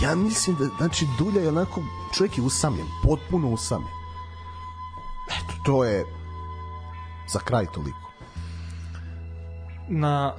Ja 0.02 0.14
mislim 0.14 0.56
da, 0.56 0.64
znači, 0.78 1.06
Dulja 1.18 1.42
je 1.42 1.48
onako, 1.48 1.82
čovjek 2.14 2.38
je 2.38 2.44
usamljen, 2.44 2.86
potpuno 3.02 3.48
usamljen. 3.48 3.92
Eto, 5.26 5.54
to 5.64 5.84
je 5.84 6.04
za 7.32 7.38
kraj 7.38 7.66
toliko. 7.74 8.06
na 9.88 10.32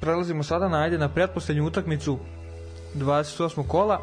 prelazimo 0.00 0.42
sada 0.42 0.68
na 0.68 0.78
ajde 0.82 0.98
na 0.98 1.08
pretposlednju 1.08 1.66
utakmicu 1.66 2.18
28. 2.94 3.66
kola 3.66 4.00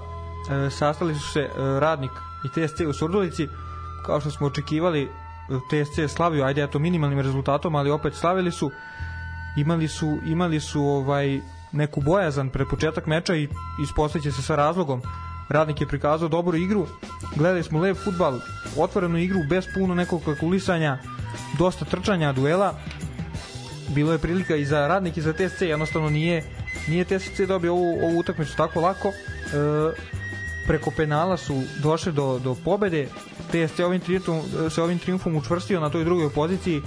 e, 0.51 0.69
sastali 0.69 1.15
su 1.15 1.31
se 1.31 1.39
e, 1.39 1.49
Radnik 1.79 2.11
i 2.45 2.47
TSC 2.49 2.79
u 2.89 2.93
Surdulici 2.93 3.47
kao 4.05 4.19
što 4.21 4.31
smo 4.31 4.47
očekivali 4.47 5.03
e, 5.03 5.07
TSC 5.69 5.97
je 5.97 6.07
slavio 6.07 6.45
ajde 6.45 6.63
eto 6.63 6.79
minimalnim 6.79 7.19
rezultatom 7.19 7.75
ali 7.75 7.91
opet 7.91 8.13
slavili 8.15 8.51
su 8.51 8.71
imali 9.57 9.87
su 9.87 10.17
imali 10.25 10.59
su 10.59 10.83
ovaj 10.83 11.41
neku 11.71 12.01
bojazan 12.01 12.49
pred 12.49 12.67
početak 12.67 13.07
meča 13.07 13.35
i 13.35 13.47
ispostaće 13.83 14.31
se 14.31 14.41
sa 14.41 14.55
razlogom 14.55 15.01
Radnik 15.49 15.81
je 15.81 15.87
prikazao 15.87 16.29
dobru 16.29 16.57
igru 16.57 16.87
gledali 17.35 17.63
smo 17.63 17.79
lep 17.79 17.97
futbal 18.03 18.39
otvorenu 18.77 19.17
igru 19.17 19.39
bez 19.49 19.65
puno 19.73 19.95
nekog 19.95 20.21
kalkulisanja 20.25 20.97
dosta 21.57 21.85
trčanja 21.85 22.33
duela 22.33 22.73
bilo 23.95 24.11
je 24.11 24.19
prilika 24.19 24.55
i 24.55 24.65
za 24.65 24.87
radnik 24.87 25.17
i 25.17 25.21
za 25.21 25.33
TSC, 25.33 25.61
jednostavno 25.61 26.09
nije 26.09 26.43
nije 26.87 27.05
TSC 27.05 27.41
dobio 27.47 27.73
ovu, 27.73 27.99
ovu 28.03 28.19
utakmicu 28.19 28.57
tako 28.57 28.81
lako. 28.81 29.07
E, 29.07 29.13
preko 30.67 30.91
penala 30.91 31.37
su 31.37 31.61
došli 31.83 32.11
do, 32.11 32.39
do 32.39 32.55
pobede. 32.65 33.07
TSC 33.47 33.79
ovim 33.79 33.99
triumfom, 33.99 34.41
se 34.69 34.81
ovim 34.81 34.99
triumfom 34.99 35.35
učvrstio 35.35 35.79
na 35.79 35.89
toj 35.89 36.03
drugoj 36.03 36.29
poziciji 36.29 36.81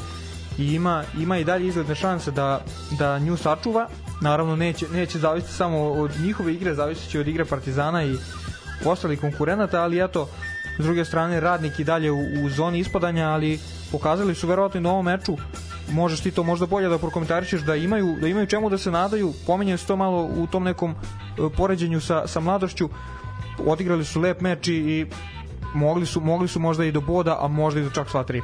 i 0.59 0.75
ima, 0.75 1.05
ima 1.19 1.39
i 1.39 1.45
dalje 1.45 1.67
izgledne 1.67 1.95
šanse 1.95 2.31
da, 2.31 2.65
da 2.99 3.19
nju 3.19 3.37
sačuva. 3.37 3.89
Naravno 4.21 4.57
neće, 4.57 4.87
neće 4.93 5.19
zavisiti 5.19 5.53
samo 5.53 5.79
od 5.79 6.11
njihove 6.23 6.55
igre, 6.55 6.75
zavisit 6.75 7.11
će 7.11 7.21
od 7.21 7.29
igre 7.29 7.45
Partizana 7.45 8.05
i 8.05 8.17
ostalih 8.85 9.21
konkurenata, 9.21 9.83
ali 9.83 10.05
eto, 10.05 10.29
s 10.79 10.85
druge 10.85 11.05
strane 11.05 11.41
radnik 11.41 11.79
i 11.79 11.85
dalje 11.85 12.11
u, 12.11 12.19
u 12.45 12.51
zoni 12.51 12.79
ispadanja, 12.79 13.29
ali 13.29 13.59
pokazali 13.93 14.35
su 14.35 14.47
verovatno 14.47 14.81
i 14.81 14.83
na 14.83 14.91
ovom 14.91 15.05
meču. 15.05 15.37
Možeš 15.93 16.21
ti 16.21 16.31
to 16.31 16.43
možda 16.43 16.67
bolje 16.67 16.89
da 16.89 16.99
prokomentarišeš 16.99 17.61
da 17.61 17.77
imaju 17.77 18.17
da 18.21 18.29
imaju 18.29 18.47
čemu 18.47 18.71
da 18.71 18.79
se 18.79 18.91
nadaju. 18.91 19.33
Pominjaju 19.47 19.79
se 19.79 19.87
to 19.87 19.97
malo 19.97 20.25
u 20.25 20.47
tom 20.47 20.65
nekom 20.65 20.91
e, 20.91 20.95
poređenju 21.57 22.01
sa, 22.01 22.27
sa 22.27 22.41
mladošću. 22.41 22.89
Odigrali 23.67 24.05
su 24.05 24.21
lep 24.21 24.41
meč 24.41 24.69
i, 24.69 24.73
i 24.73 25.07
mogli 25.75 26.07
su 26.07 26.21
mogli 26.21 26.49
su 26.49 26.61
možda 26.61 26.85
i 26.85 26.93
do 26.93 27.01
boda 27.01 27.39
a 27.41 27.49
možda 27.49 27.81
i 27.81 27.85
do 27.85 27.91
čak 27.91 28.11
sva 28.11 28.25
tri 28.25 28.43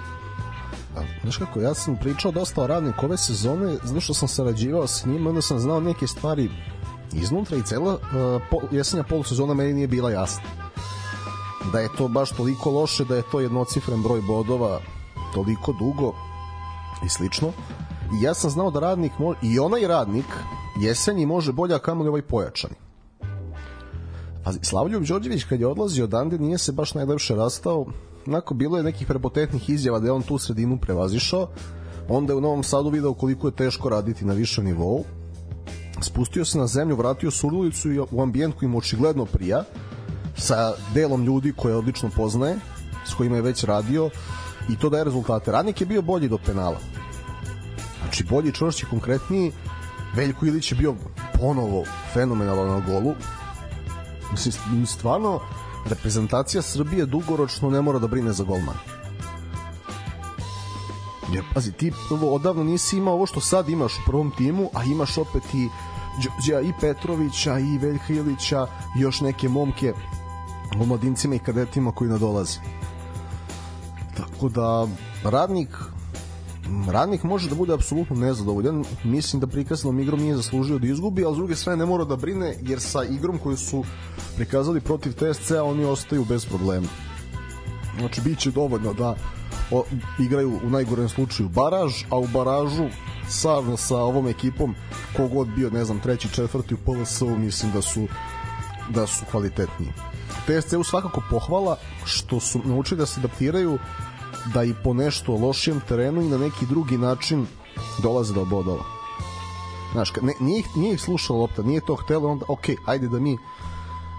Znaš 1.23 1.37
kako, 1.37 1.61
ja 1.61 1.75
sam 1.75 1.97
pričao 1.97 2.33
dosta 2.33 2.63
o 2.63 2.67
radniku 2.67 3.07
ove 3.07 3.17
sezone, 3.17 3.77
zato 3.83 4.01
što 4.01 4.15
sam 4.15 4.29
sarađivao 4.29 4.87
s 4.87 5.07
njim, 5.07 5.27
onda 5.27 5.43
sam 5.43 5.59
znao 5.59 5.81
neke 5.81 6.07
stvari 6.07 6.51
iznutra 7.13 7.57
i 7.57 7.63
cela 7.63 7.95
uh, 7.95 8.01
pol, 8.51 8.61
jesenja 8.71 9.03
polusezona 9.03 9.55
meni 9.55 9.73
nije 9.73 9.89
bila 9.89 10.11
jasna. 10.11 10.43
Da 11.73 11.81
je 11.81 11.89
to 11.99 12.09
baš 12.09 12.31
toliko 12.31 12.71
loše, 12.71 13.05
da 13.05 13.17
je 13.17 13.23
to 13.33 13.41
jednocifren 13.41 14.03
broj 14.03 14.21
bodova 14.21 14.81
toliko 15.35 15.73
dugo 15.73 16.15
i 17.05 17.09
slično. 17.09 17.49
I 18.21 18.23
ja 18.23 18.35
sam 18.35 18.51
znao 18.51 18.71
da 18.71 18.81
radnik 18.81 19.13
može, 19.19 19.39
i 19.43 19.59
onaj 19.59 19.87
radnik 19.87 20.27
jesenji 20.81 21.27
može 21.27 21.53
bolje, 21.53 21.75
a 21.75 21.79
kamoli 21.79 22.09
ovaj 22.09 22.23
pojačani. 22.23 22.75
Pazi, 24.45 24.59
Slavljub 24.63 25.05
Đorđević 25.05 25.45
kad 25.45 25.61
je 25.61 25.67
odlazio 25.67 26.05
odande 26.05 26.39
nije 26.39 26.59
se 26.59 26.73
baš 26.73 26.95
najlepše 26.95 27.35
rastao. 27.35 27.87
Onako 28.27 28.55
bilo 28.55 28.77
je 28.77 28.83
nekih 28.83 29.07
prepotentnih 29.07 29.71
izjava 29.71 29.99
da 29.99 30.07
je 30.07 30.13
on 30.13 30.23
tu 30.23 30.39
sredinu 30.39 30.79
prevazišao. 30.79 31.49
Onda 32.09 32.33
je 32.33 32.37
u 32.37 32.41
Novom 32.41 32.63
Sadu 32.63 32.91
video 32.91 33.15
koliko 33.15 33.49
je 33.49 33.57
teško 33.57 33.89
raditi 33.89 34.25
na 34.25 34.35
višem 34.35 34.65
nivou. 34.65 35.05
Spustio 36.03 36.45
se 36.45 36.59
na 36.59 36.67
zemlju, 36.67 36.97
vratio 36.97 37.31
Surdulicu 37.31 37.93
i 37.93 38.01
u 38.11 38.23
ambijent 38.23 38.55
koji 38.59 38.69
mu 38.69 38.79
očigledno 38.79 39.25
prija 39.25 39.65
sa 40.37 40.73
delom 40.95 41.25
ljudi 41.25 41.53
koje 41.57 41.77
odlično 41.77 42.11
poznaje, 42.17 42.57
s 43.07 43.15
kojima 43.15 43.37
je 43.37 43.43
već 43.43 43.65
radio 43.65 44.11
i 44.69 44.77
to 44.77 44.89
daje 44.89 45.05
rezultate. 45.05 45.53
Radnik 45.53 45.81
je 45.81 45.87
bio 45.87 46.03
bolji 46.03 46.29
do 46.29 46.39
penala. 46.47 46.79
Znači 48.03 48.25
bolji, 48.25 48.53
čvršći, 48.53 48.87
konkretniji. 48.87 49.53
Veljko 50.17 50.47
Ilić 50.47 50.73
je 50.73 50.79
bio 50.79 50.95
ponovo 51.41 51.85
fenomenalan 52.13 52.69
na 52.69 52.81
golu. 52.81 53.15
Mislim, 54.33 54.87
stvarno, 54.87 55.41
reprezentacija 55.89 56.63
Srbije 56.63 57.07
dugoročno 57.07 57.71
ne 57.71 57.83
mora 57.83 57.99
da 57.99 58.07
brine 58.07 58.33
za 58.33 58.45
golman. 58.45 58.77
Jer, 61.33 61.45
pazi, 61.55 61.73
ti 61.73 61.93
prvo 62.09 62.35
odavno 62.35 62.65
nisi 62.65 62.97
imao 62.97 63.15
ovo 63.15 63.27
što 63.27 63.41
sad 63.41 63.69
imaš 63.69 63.99
u 63.99 64.03
prvom 64.07 64.33
timu, 64.37 64.71
a 64.75 64.85
imaš 64.85 65.19
opet 65.19 65.55
i 65.55 65.69
Đorđa 66.23 66.61
i 66.61 66.73
Petrovića 66.81 67.59
i 67.59 67.79
Veljka 67.79 68.13
Ilića 68.13 68.67
i 68.99 69.01
još 69.01 69.21
neke 69.21 69.49
momke 69.49 69.93
u 70.81 70.87
mladincima 70.87 71.35
i 71.35 71.39
kadetima 71.39 71.93
koji 71.93 72.11
nadolaze. 72.11 72.59
Tako 74.17 74.49
da, 74.49 74.87
radnik 75.25 75.69
radnik 76.89 77.23
može 77.23 77.49
da 77.49 77.55
bude 77.55 77.75
apsolutno 77.75 78.17
nezadovoljan. 78.17 78.85
Mislim 79.05 79.41
da 79.41 79.47
prikaznom 79.47 80.01
igrom 80.01 80.21
nije 80.21 80.37
zaslužio 80.37 80.79
da 80.79 80.87
izgubi 80.87 81.25
ali 81.25 81.35
s 81.35 81.39
druge 81.39 81.57
strane 81.57 81.77
ne 81.77 81.87
mora 81.87 82.05
da 82.05 82.17
brine 82.17 82.55
jer 82.63 82.81
sa 82.81 83.05
igrom 83.05 83.39
koju 83.39 83.57
su 83.57 83.85
prikazali 84.37 84.81
protiv 84.81 85.13
TSC-a 85.13 85.65
oni 85.65 85.85
ostaju 85.85 86.25
bez 86.25 86.47
problema. 86.47 86.87
Znači 87.99 88.21
bit 88.21 88.39
će 88.39 88.51
dovoljno 88.51 88.93
da 88.93 89.17
o, 89.71 89.85
igraju 90.19 90.61
u 90.65 90.71
najgorem 90.71 91.09
slučaju 91.09 91.49
baraž 91.49 91.93
a 92.11 92.19
u 92.19 92.27
baražu 92.27 92.89
savno 93.29 93.77
sa 93.77 93.97
ovom 93.97 94.29
ekipom 94.29 94.75
kogod 95.17 95.49
bio 95.49 95.71
ne 95.71 95.85
znam 95.85 96.01
treći 96.01 96.29
četvrti 96.29 96.75
u 96.75 96.79
PLS-u 96.79 97.37
mislim 97.37 97.73
da 97.73 97.83
su 97.83 98.07
da 98.89 99.07
su 99.07 99.25
kvalitetniji. 99.31 99.93
TSC-u 100.47 100.85
svakako 100.85 101.23
pohvala 101.31 101.77
što 102.05 102.41
su 102.41 102.61
naučili 102.65 102.99
da 102.99 103.07
se 103.07 103.21
adaptiraju 103.21 103.79
da 104.55 104.65
i 104.65 104.75
po 104.85 104.95
nešto 104.95 105.33
lošijem 105.33 105.81
terenu 105.89 106.23
i 106.23 106.29
na 106.29 106.39
neki 106.39 106.67
drugi 106.67 106.99
način 106.99 107.47
dolaze 108.03 108.35
do 108.35 108.45
bodova. 108.45 108.85
Znaš, 109.93 110.13
ne, 110.23 110.33
nije, 110.41 110.63
nije 110.77 110.95
ih 110.95 111.01
slušala 111.01 111.39
lopta, 111.39 111.63
nije 111.63 111.81
to 111.87 111.97
htelo, 111.97 112.29
onda, 112.29 112.45
ok, 112.49 112.65
ajde 112.87 113.09
da 113.09 113.21
mi 113.21 113.39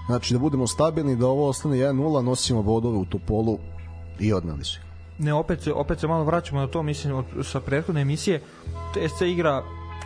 znači 0.06 0.34
da 0.34 0.40
budemo 0.40 0.68
stabilni, 0.68 1.16
da 1.16 1.28
ovo 1.28 1.50
ostane 1.50 1.78
1-0, 1.78 2.22
nosimo 2.22 2.64
bodove 2.64 2.98
u 2.98 3.06
Topolu 3.06 3.58
i 4.20 4.34
odneli 4.34 4.64
su 4.66 4.80
ne 5.22 5.34
opet 5.34 5.68
opet 5.76 6.00
se 6.00 6.08
malo 6.08 6.24
vraćamo 6.24 6.62
na 6.62 6.68
to 6.68 6.84
mislim 6.84 7.16
od, 7.16 7.26
sa 7.44 7.60
prethodne 7.60 8.02
emisije 8.02 8.42
TSC 8.94 9.22
igra 9.22 9.64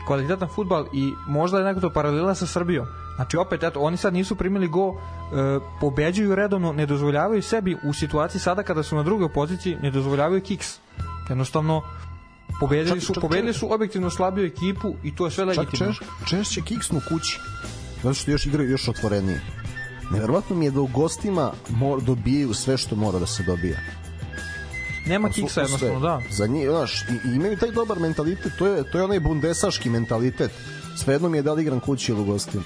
kvalitetan 0.07 0.49
futbal 0.55 0.85
i 0.93 1.11
možda 1.27 1.57
je 1.57 1.63
nekako 1.63 1.87
to 1.87 1.93
paralela 1.93 2.35
sa 2.35 2.45
Srbijom 2.45 2.85
znači 3.15 3.37
opet 3.37 3.63
eto 3.63 3.79
oni 3.81 3.97
sad 3.97 4.13
nisu 4.13 4.35
primili 4.35 4.67
go 4.67 4.89
e, 4.89 4.95
pobeđuju 5.81 6.35
redovno 6.35 6.73
ne 6.73 6.85
dozvoljavaju 6.85 7.41
sebi 7.41 7.77
u 7.83 7.93
situaciji 7.93 8.41
sada 8.41 8.63
kada 8.63 8.83
su 8.83 8.95
na 8.95 9.03
drugoj 9.03 9.29
poziciji 9.29 9.77
ne 9.81 9.91
dozvoljavaju 9.91 10.41
kiks 10.41 10.79
jednostavno 11.29 11.81
pobedili 12.59 12.99
Čak- 12.99 13.05
su 13.05 13.13
čak- 13.13 13.21
pobedili 13.21 13.53
su 13.53 13.73
objektivno 13.73 14.09
slabiju 14.09 14.45
ekipu 14.45 14.93
i 15.03 15.15
to 15.15 15.25
je 15.25 15.31
sve 15.31 15.45
Čak 15.53 15.57
legitimno 15.57 15.93
češ, 15.93 16.01
češće 16.29 16.61
kiksnu 16.61 17.01
kući, 17.09 17.39
zato 18.03 18.13
što 18.13 18.31
još 18.31 18.45
igraju 18.45 18.69
još 18.69 18.87
otvorenije. 18.87 19.41
Neverovatno 20.11 20.55
mi 20.55 20.65
je 20.65 20.71
da 20.71 20.81
u 20.81 20.87
gostima 20.87 21.51
mor, 21.69 22.01
dobijaju 22.01 22.53
sve 22.53 22.77
što 22.77 22.95
mora 22.95 23.19
da 23.19 23.25
se 23.25 23.43
dobija. 23.43 23.77
nema 25.05 25.29
kiksa 25.29 25.61
jednostavno 25.61 25.99
da 25.99 26.21
Za 26.29 26.47
njih, 26.47 26.69
znaš, 26.69 27.01
i, 27.01 27.29
i 27.29 27.35
imaju 27.35 27.57
taj 27.57 27.71
dobar 27.71 27.99
mentalitet, 27.99 28.51
to 28.57 28.67
je, 28.67 28.91
to 28.91 28.97
je 28.97 29.03
onaj 29.03 29.19
bundesaški 29.19 29.89
mentalitet. 29.89 30.51
Svejedno 30.97 31.29
mi 31.29 31.37
je 31.37 31.41
da 31.41 31.53
li 31.53 31.61
igram 31.61 31.79
kući 31.79 32.11
ili 32.11 32.21
u 32.21 32.25
gostima. 32.25 32.63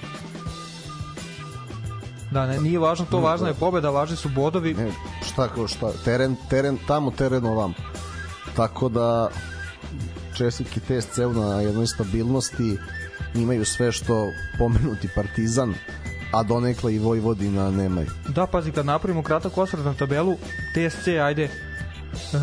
Da 2.30 2.46
ne, 2.46 2.60
nije 2.60 2.78
važno 2.78 3.06
to 3.10 3.20
važna 3.20 3.48
je 3.48 3.54
pobeda 3.54 3.90
važni 3.90 4.16
su 4.16 4.28
bodovi 4.28 4.74
Ne, 4.74 4.92
šta 5.26 5.48
kao 5.48 5.68
šta, 5.68 5.92
teren, 6.04 6.36
teren, 6.50 6.78
tamo, 6.86 7.10
teren 7.10 7.46
ovam. 7.46 7.74
Tako 8.56 8.88
da, 8.88 9.28
čestitki 10.34 10.80
TSC-u 10.80 11.32
na 11.32 11.60
jednoj 11.60 11.86
stabilnosti 11.86 12.78
imaju 13.34 13.64
sve 13.64 13.92
što 13.92 14.28
pomenuti 14.58 15.08
Partizan, 15.14 15.74
a 16.32 16.42
donekle 16.42 16.94
i 16.94 16.98
Vojvodina 16.98 17.70
nemaju. 17.70 18.10
Da, 18.28 18.46
pazi, 18.46 18.72
kad 18.72 18.86
napravimo 18.86 19.22
kratak 19.22 19.58
osvrt 19.58 19.84
na 19.84 19.94
tabelu, 19.94 20.36
TSC, 20.74 21.08
ajde, 21.08 21.44
e, 21.44 21.50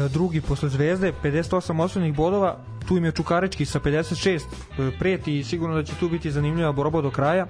drugi 0.09 0.41
posle 0.41 0.69
Zvezde, 0.69 1.13
58 1.23 1.83
osnovnih 1.83 2.15
bodova, 2.15 2.57
tu 2.87 2.97
im 2.97 3.05
je 3.05 3.11
Čukarički 3.11 3.65
sa 3.65 3.79
56 3.79 4.41
e, 4.79 4.91
preti 4.99 5.39
i 5.39 5.43
sigurno 5.43 5.75
da 5.75 5.83
će 5.83 5.93
tu 5.99 6.09
biti 6.09 6.31
zanimljiva 6.31 6.71
borba 6.71 7.01
do 7.01 7.11
kraja. 7.11 7.45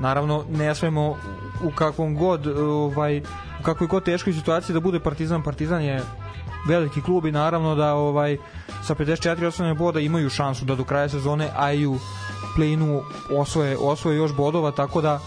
Naravno, 0.00 0.44
ne 0.50 0.74
smemo 0.74 1.16
u 1.64 1.70
kakvom 1.74 2.16
god, 2.16 2.46
e, 2.46 2.50
ovaj, 2.60 3.18
u 3.60 3.62
kakvoj 3.62 3.88
god 3.88 4.04
teškoj 4.04 4.32
situaciji 4.32 4.74
da 4.74 4.80
bude 4.80 5.00
Partizan. 5.00 5.42
Partizan 5.42 5.82
je 5.82 6.02
veliki 6.68 7.02
klub 7.02 7.26
i 7.26 7.32
naravno 7.32 7.74
da 7.74 7.94
ovaj 7.94 8.36
sa 8.82 8.94
54 8.94 9.46
osnovne 9.46 9.74
boda 9.74 10.00
imaju 10.00 10.30
šansu 10.30 10.64
da 10.64 10.74
do 10.74 10.84
kraja 10.84 11.08
sezone 11.08 11.50
a 11.56 11.72
i 11.72 11.86
u 11.86 11.98
play-inu 12.56 13.02
osvoje, 13.30 13.76
osvoje 13.80 14.16
još 14.16 14.34
bodova, 14.36 14.70
tako 14.70 15.00
da 15.00 15.20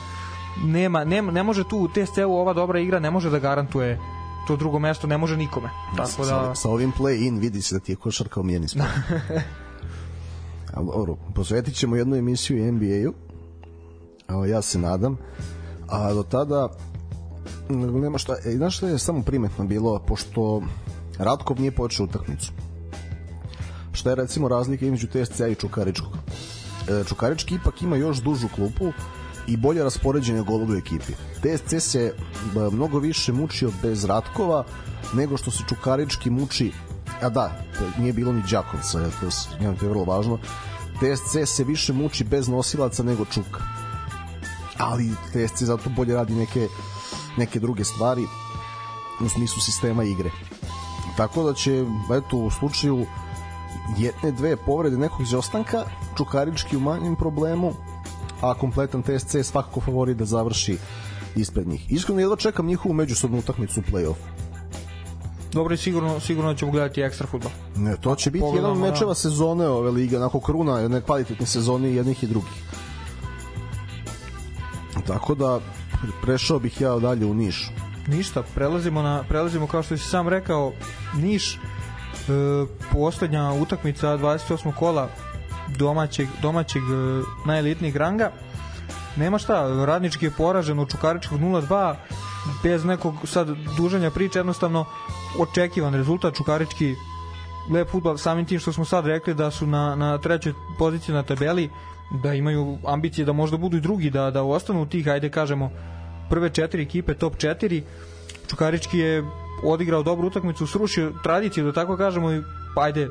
nema, 0.63 1.03
nema 1.03 1.31
ne 1.31 1.43
može 1.43 1.63
tu 1.63 1.77
u 1.77 1.87
TSC-u 1.87 2.35
ova 2.35 2.53
dobra 2.53 2.79
igra 2.79 2.99
ne 2.99 3.11
može 3.11 3.29
da 3.29 3.39
garantuje 3.39 3.99
to 4.47 4.55
drugo 4.55 4.79
mesto 4.79 5.07
ne 5.07 5.17
može 5.17 5.37
nikome. 5.37 5.69
Tako 5.97 6.25
da 6.25 6.27
Sa, 6.27 6.55
sa 6.55 6.69
ovim 6.69 6.93
play-in 6.97 7.39
vidi 7.39 7.61
se 7.61 7.75
da 7.75 7.79
ti 7.79 7.91
je 7.91 7.95
košarka 7.95 8.39
omijeni 8.39 8.67
sport. 8.67 8.89
Dobro, 10.95 11.15
posvetit 11.35 11.75
ćemo 11.75 11.95
jednu 11.95 12.15
emisiju 12.15 12.73
NBA-u. 12.73 13.13
Ja 14.47 14.61
se 14.61 14.79
nadam. 14.79 15.17
A 15.87 16.13
do 16.13 16.23
tada 16.23 16.69
m, 17.69 18.01
nema 18.01 18.17
šta, 18.17 18.35
e, 18.45 18.51
znaš 18.51 18.77
šta 18.77 18.87
je 18.87 18.99
samo 18.99 19.21
primetno 19.21 19.65
bilo, 19.65 19.99
pošto 19.99 20.61
Ratkov 21.17 21.59
nije 21.59 21.71
počeo 21.71 22.03
utakmicu. 22.03 22.51
Šta 23.91 24.09
je 24.09 24.15
recimo 24.15 24.47
razlika 24.47 24.85
između 24.85 25.07
TSC-a 25.07 25.47
i 25.47 25.55
Čukaričkog? 25.55 26.17
E, 26.89 27.03
Čukarički 27.03 27.55
ipak 27.55 27.81
ima 27.81 27.95
još 27.95 28.17
dužu 28.17 28.47
klupu 28.55 28.91
i 29.47 29.57
bolje 29.57 29.83
raspoređene 29.83 30.41
golove 30.41 30.73
u 30.73 30.77
ekipi. 30.77 31.13
TSC 31.13 31.91
se 31.91 32.13
b, 32.53 32.69
mnogo 32.71 32.99
više 32.99 33.33
mučio 33.33 33.71
bez 33.81 34.05
Ratkova 34.05 34.63
nego 35.13 35.37
što 35.37 35.51
se 35.51 35.63
Čukarički 35.69 36.29
muči 36.29 36.71
a 37.21 37.29
da, 37.29 37.51
nije 37.97 38.13
bilo 38.13 38.33
ni 38.33 38.43
Đakovca, 38.51 38.99
to, 39.21 39.29
njemu 39.59 39.77
to 39.77 39.85
je 39.85 39.89
vrlo 39.89 40.03
važno. 40.03 40.39
TSC 40.99 41.55
se 41.55 41.63
više 41.63 41.93
muči 41.93 42.23
bez 42.23 42.47
nosilaca 42.47 43.03
nego 43.03 43.25
Čuka. 43.25 43.63
Ali 44.77 45.11
TSC 45.31 45.63
zato 45.63 45.89
bolje 45.89 46.15
radi 46.15 46.35
neke, 46.35 46.67
neke 47.37 47.59
druge 47.59 47.83
stvari 47.83 48.23
u 49.21 49.29
smislu 49.29 49.61
sistema 49.61 50.03
igre. 50.03 50.31
Tako 51.17 51.43
da 51.43 51.53
će, 51.53 51.85
eto, 52.17 52.37
u 52.37 52.51
slučaju 52.51 53.05
jedne, 53.97 54.31
dve 54.31 54.55
povrede 54.55 54.97
nekog 54.97 55.21
izostanka, 55.21 55.83
Čukarički 56.17 56.77
u 56.77 56.79
manjem 56.79 57.15
problemu, 57.15 57.73
a 58.51 58.53
kompletan 58.53 59.03
TSC 59.03 59.33
je 59.35 59.43
svakako 59.43 59.81
favorit 59.81 60.17
da 60.17 60.25
završi 60.25 60.77
ispred 61.35 61.67
njih. 61.67 61.91
Iskreno 61.91 62.19
jedva 62.21 62.35
čekam 62.35 62.65
njihovu 62.65 62.93
međusobnu 62.93 63.37
utakmicu 63.37 63.79
u 63.79 63.83
play-off. 63.91 64.15
dobro 65.53 65.73
i 65.73 65.77
sigurno, 65.77 66.19
sigurno 66.19 66.53
ćemo 66.53 66.71
gledati 66.71 67.01
ekstra 67.01 67.27
futbol. 67.27 67.51
Ne, 67.75 67.95
to 68.01 68.15
će 68.15 68.31
biti 68.31 68.41
Pogledamo, 68.41 68.73
jedan 68.73 68.83
od 68.83 68.87
da. 68.87 68.91
mečeva 68.91 69.15
sezone 69.15 69.67
ove 69.67 69.91
lige, 69.91 70.17
onako 70.17 70.39
kruna 70.39 70.79
jedne 70.79 71.01
kvalitetne 71.01 71.45
sezone 71.45 71.91
jednih 71.91 72.23
i 72.23 72.27
drugih. 72.27 72.63
Tako 75.07 75.35
da 75.35 75.59
prešao 76.21 76.59
bih 76.59 76.81
ja 76.81 76.99
dalje 76.99 77.25
u 77.25 77.33
Niš. 77.33 77.71
Ništa, 78.07 78.43
prelazimo 78.55 79.01
na 79.01 79.23
prelazimo 79.29 79.67
kao 79.67 79.83
što 79.83 79.97
si 79.97 80.09
sam 80.09 80.27
rekao 80.27 80.73
Niš 81.21 81.55
e, 81.55 81.57
poslednja 82.91 83.51
utakmica 83.61 84.07
28. 84.07 84.73
kola 84.75 85.09
domaćeg 85.77 86.27
domaćeg 86.41 86.81
e, 86.83 87.21
najelitnijeg 87.45 87.95
ranga. 87.95 88.31
Nema 89.15 89.37
šta, 89.37 89.85
Radnički 89.85 90.25
je 90.25 90.31
poražen 90.31 90.79
od 90.79 90.91
Čukaričkog 90.91 91.39
0-2 91.39 91.95
bez 92.63 92.85
nekog 92.85 93.15
sad 93.23 93.47
duženja 93.77 94.11
priče, 94.11 94.39
jednostavno 94.39 94.85
očekivan 95.39 95.93
rezultat 95.93 96.35
Čukarički 96.35 96.95
lep 97.71 97.89
futbal 97.89 98.17
samim 98.17 98.45
tim 98.45 98.59
što 98.59 98.73
smo 98.73 98.85
sad 98.85 99.05
rekli 99.05 99.33
da 99.33 99.51
su 99.51 99.67
na, 99.67 99.95
na 99.95 100.17
trećoj 100.17 100.53
poziciji 100.79 101.15
na 101.15 101.23
tabeli 101.23 101.69
da 102.23 102.33
imaju 102.33 102.77
ambicije 102.87 103.25
da 103.25 103.33
možda 103.33 103.57
budu 103.57 103.77
i 103.77 103.81
drugi 103.81 104.09
da, 104.09 104.31
da 104.31 104.43
ostanu 104.43 104.81
u 104.81 104.85
tih, 104.85 105.07
ajde 105.07 105.29
kažemo 105.29 105.71
prve 106.29 106.49
četiri 106.49 106.83
ekipe, 106.83 107.13
top 107.13 107.35
4 107.35 107.81
Čukarički 108.47 108.99
je 108.99 109.23
odigrao 109.63 110.03
dobru 110.03 110.27
utakmicu, 110.27 110.67
srušio 110.67 111.13
tradiciju 111.23 111.65
da 111.65 111.71
tako 111.71 111.97
kažemo 111.97 112.31
i 112.31 112.41
ajde 112.75 113.09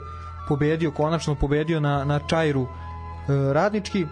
pobedio, 0.49 0.91
konačno 0.91 1.35
pobedio 1.35 1.81
na, 1.81 2.05
na 2.05 2.19
Čajru 2.19 2.63
e, 2.63 2.67
Radnički 3.53 4.03
e, 4.03 4.07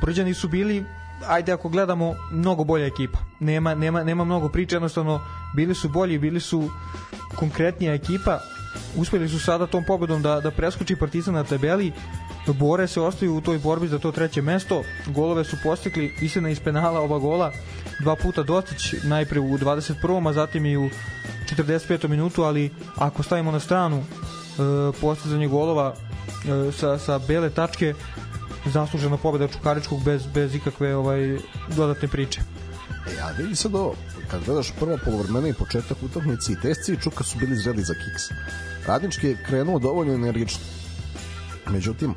Brđani 0.00 0.34
su 0.34 0.48
bili 0.48 0.84
ajde 1.26 1.52
ako 1.52 1.68
gledamo 1.68 2.14
mnogo 2.30 2.64
bolja 2.64 2.86
ekipa 2.86 3.18
nema, 3.40 3.74
nema, 3.74 4.04
nema 4.04 4.24
mnogo 4.24 4.48
priče 4.48 4.76
jednostavno 4.76 5.20
bili 5.54 5.74
su 5.74 5.88
bolji, 5.88 6.18
bili 6.18 6.40
su 6.40 6.70
konkretnija 7.36 7.94
ekipa 7.94 8.38
uspeli 8.96 9.28
su 9.28 9.38
sada 9.38 9.66
tom 9.66 9.84
pobedom 9.86 10.22
da, 10.22 10.40
da 10.40 10.50
preskoči 10.50 10.96
Partizan 10.96 11.34
na 11.34 11.44
tabeli 11.44 11.92
bore 12.46 12.86
se 12.86 13.00
ostaju 13.00 13.36
u 13.36 13.40
toj 13.40 13.58
borbi 13.58 13.88
za 13.88 13.98
to 13.98 14.12
treće 14.12 14.42
mesto 14.42 14.82
golove 15.06 15.44
su 15.44 15.56
postekli 15.62 16.14
istina 16.20 16.50
iz 16.50 16.60
penala 16.60 17.00
ova 17.00 17.18
gola 17.18 17.52
dva 18.00 18.16
puta 18.16 18.42
Dostić 18.42 18.94
najpre 19.04 19.40
u 19.40 19.58
21. 19.58 20.28
a 20.28 20.32
zatim 20.32 20.66
i 20.66 20.76
u 20.76 20.90
45. 21.56 22.08
minutu 22.08 22.42
ali 22.42 22.70
ako 22.96 23.22
stavimo 23.22 23.50
na 23.50 23.60
stranu 23.60 24.04
postizanje 25.00 25.48
golova 25.48 25.94
e, 25.94 26.72
sa, 26.72 26.98
sa 26.98 27.18
bele 27.18 27.50
tačke 27.50 27.94
zaslužena 28.66 29.16
pobeda 29.16 29.48
Čukaričkog 29.48 30.04
bez, 30.04 30.26
bez 30.34 30.54
ikakve 30.54 30.96
ovaj 30.96 31.38
dodatne 31.76 32.08
priče 32.08 32.40
E, 33.06 33.20
a 33.20 33.30
vidi 33.38 33.56
sad 33.56 33.74
ovo, 33.74 33.94
kad 34.30 34.44
gledaš 34.44 34.72
prvo 34.80 34.98
polovremena 35.04 35.48
i 35.48 35.52
početak 35.52 35.96
utakmice 36.02 36.52
i 36.52 36.56
TSC 36.56 36.88
i 36.88 37.00
Čuka 37.02 37.24
su 37.24 37.38
bili 37.38 37.56
zreli 37.56 37.82
za 37.82 37.94
kiks. 37.94 38.22
Radnički 38.86 39.26
je 39.26 39.44
krenuo 39.46 39.78
dovoljno 39.78 40.14
energično. 40.14 40.64
Međutim, 41.70 42.14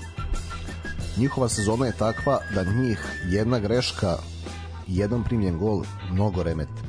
njihova 1.18 1.50
sezona 1.50 1.86
je 1.86 1.98
takva 1.98 2.40
da 2.56 2.64
njih 2.64 3.00
jedna 3.30 3.60
greška 3.60 4.18
i 4.88 4.98
jedan 4.98 5.24
primljen 5.24 5.58
gol 5.58 5.84
mnogo 6.12 6.44
remete. 6.44 6.82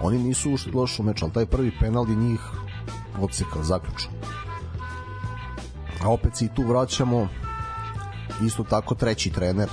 Oni 0.00 0.18
nisu 0.18 0.52
ušli 0.52 0.72
loš 0.72 0.98
u 0.98 1.02
meč, 1.02 1.22
ali 1.22 1.32
taj 1.32 1.46
prvi 1.46 1.72
penal 1.80 2.08
je 2.08 2.16
njih 2.16 2.40
odsekao, 3.20 3.62
zaključao. 3.62 4.12
A 6.04 6.10
opet 6.10 6.36
se 6.36 6.44
i 6.44 6.48
tu 6.54 6.62
vraćamo 6.62 7.28
isto 8.42 8.64
tako 8.64 8.94
treći 8.94 9.30
trener 9.30 9.68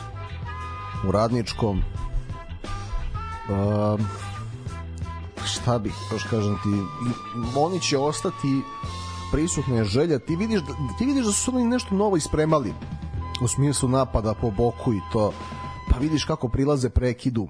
u 1.08 1.12
radničkom. 1.12 1.84
Um, 3.50 4.08
šta 5.46 5.80
bih 5.80 5.94
još 6.12 6.24
kažem 6.24 6.56
ti? 6.64 6.70
Oni 7.56 7.82
će 7.82 7.98
ostati 7.98 8.62
prisutna 9.32 9.76
je 9.76 9.84
želja 9.84 10.20
ti 10.20 10.36
vidiš 10.36 10.62
da, 10.62 10.74
ti 10.98 11.06
vidiš 11.06 11.26
da 11.26 11.32
su 11.32 11.56
oni 11.56 11.66
nešto 11.66 11.96
novo 11.96 12.18
ispremali 12.18 12.74
u 13.42 13.48
smislu 13.48 13.90
napada 13.90 14.34
po 14.34 14.52
boku 14.52 14.94
i 14.94 15.00
to. 15.14 15.34
Pa 15.92 15.98
vidiš 16.00 16.26
kako 16.26 16.50
prilaze 16.50 16.90
prekidu. 16.90 17.48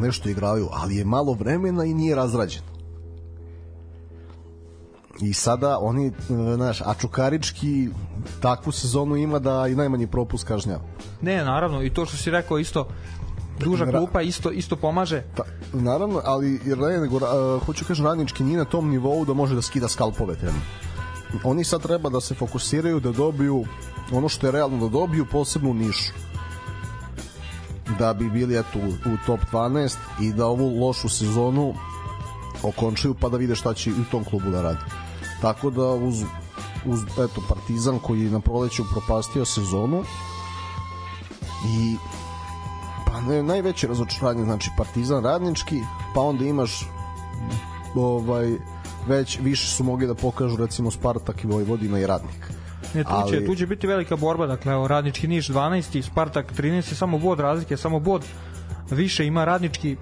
Nešto 0.00 0.28
igraju 0.28 0.68
ali 0.72 0.96
je 0.96 1.04
malo 1.04 1.32
vremena 1.32 1.84
i 1.84 1.94
nije 1.94 2.14
razrađeno 2.14 2.79
i 5.20 5.32
sada 5.32 5.78
oni, 5.78 6.06
e, 6.06 6.12
znaš, 6.54 6.80
a 6.80 6.94
Čukarički 7.00 7.88
takvu 8.40 8.72
sezonu 8.72 9.16
ima 9.16 9.38
da 9.38 9.66
i 9.68 9.74
najmanji 9.74 10.06
propust 10.06 10.44
kažnjava. 10.44 10.82
ne 11.22 11.44
naravno 11.44 11.82
i 11.82 11.90
to 11.90 12.06
što 12.06 12.16
si 12.16 12.30
rekao 12.30 12.58
isto 12.58 12.88
duža 13.58 13.84
Ra- 13.84 13.98
klupa 13.98 14.22
isto 14.22 14.50
isto 14.50 14.76
pomaže 14.76 15.22
Ta, 15.36 15.42
naravno, 15.72 16.20
ali 16.24 16.60
jer 16.64 16.78
ne, 16.78 16.98
nego, 16.98 17.16
uh, 17.16 17.62
hoću 17.66 17.84
kažem, 17.84 18.06
radnički 18.06 18.44
nije 18.44 18.58
na 18.58 18.64
tom 18.64 18.88
nivou 18.90 19.24
da 19.24 19.34
može 19.34 19.54
da 19.54 19.62
skida 19.62 19.88
skalpove 19.88 20.34
trenutno. 20.36 20.62
Oni 21.44 21.64
sad 21.64 21.82
treba 21.82 22.08
da 22.08 22.20
se 22.20 22.34
fokusiraju 22.34 23.00
da 23.00 23.12
dobiju 23.12 23.64
ono 24.12 24.28
što 24.28 24.46
je 24.46 24.52
realno 24.52 24.78
da 24.78 24.88
dobiju, 24.88 25.26
posebno 25.32 25.70
u 25.70 25.74
Nišu. 25.74 26.12
Da 27.98 28.14
bi 28.14 28.30
bili 28.30 28.58
eto, 28.58 28.78
u, 28.78 28.88
u 28.88 29.16
top 29.26 29.40
12 29.52 29.96
i 30.20 30.32
da 30.32 30.46
ovu 30.46 30.86
lošu 30.86 31.08
sezonu 31.08 31.74
okončaju 32.62 33.14
pa 33.14 33.28
da 33.28 33.36
vide 33.36 33.54
šta 33.54 33.74
će 33.74 33.90
u 33.90 34.04
tom 34.10 34.24
klubu 34.24 34.50
da 34.50 34.62
radi. 34.62 34.80
Tako 35.42 35.70
da 35.70 35.82
uz, 35.82 36.22
uz 36.86 37.02
eto, 37.12 37.42
Partizan 37.48 37.98
koji 37.98 38.20
je 38.20 38.30
na 38.30 38.40
proleću 38.40 38.84
propastio 38.92 39.44
sezonu 39.44 40.02
i 41.66 41.96
pa 43.06 43.20
ne, 43.20 43.42
najveće 43.42 43.86
razočaranje 43.86 44.44
znači 44.44 44.70
Partizan 44.76 45.24
radnički 45.24 45.80
pa 46.14 46.20
onda 46.20 46.44
imaš 46.44 46.88
ovaj 47.94 48.56
već 49.08 49.38
više 49.42 49.66
su 49.66 49.84
mogli 49.84 50.06
da 50.06 50.14
pokažu 50.14 50.56
recimo 50.56 50.90
Spartak 50.90 51.44
i 51.44 51.46
Vojvodina 51.46 51.98
i 51.98 52.06
Radnik 52.06 52.50
Ne, 52.94 53.04
tu, 53.04 53.10
će, 53.10 53.36
Ali- 53.36 53.46
tu 53.46 53.54
će 53.54 53.66
biti 53.66 53.86
velika 53.86 54.16
borba, 54.16 54.46
dakle, 54.46 54.72
evo, 54.72 54.88
Radnički 54.88 55.28
Niš 55.28 55.48
12. 55.48 56.02
Spartak 56.02 56.52
13. 56.58 56.94
Samo 56.94 57.18
bod 57.18 57.40
razlike, 57.40 57.76
samo 57.76 58.00
bod 58.00 58.24
više 58.90 59.26
ima 59.26 59.44
Radnički, 59.44 59.96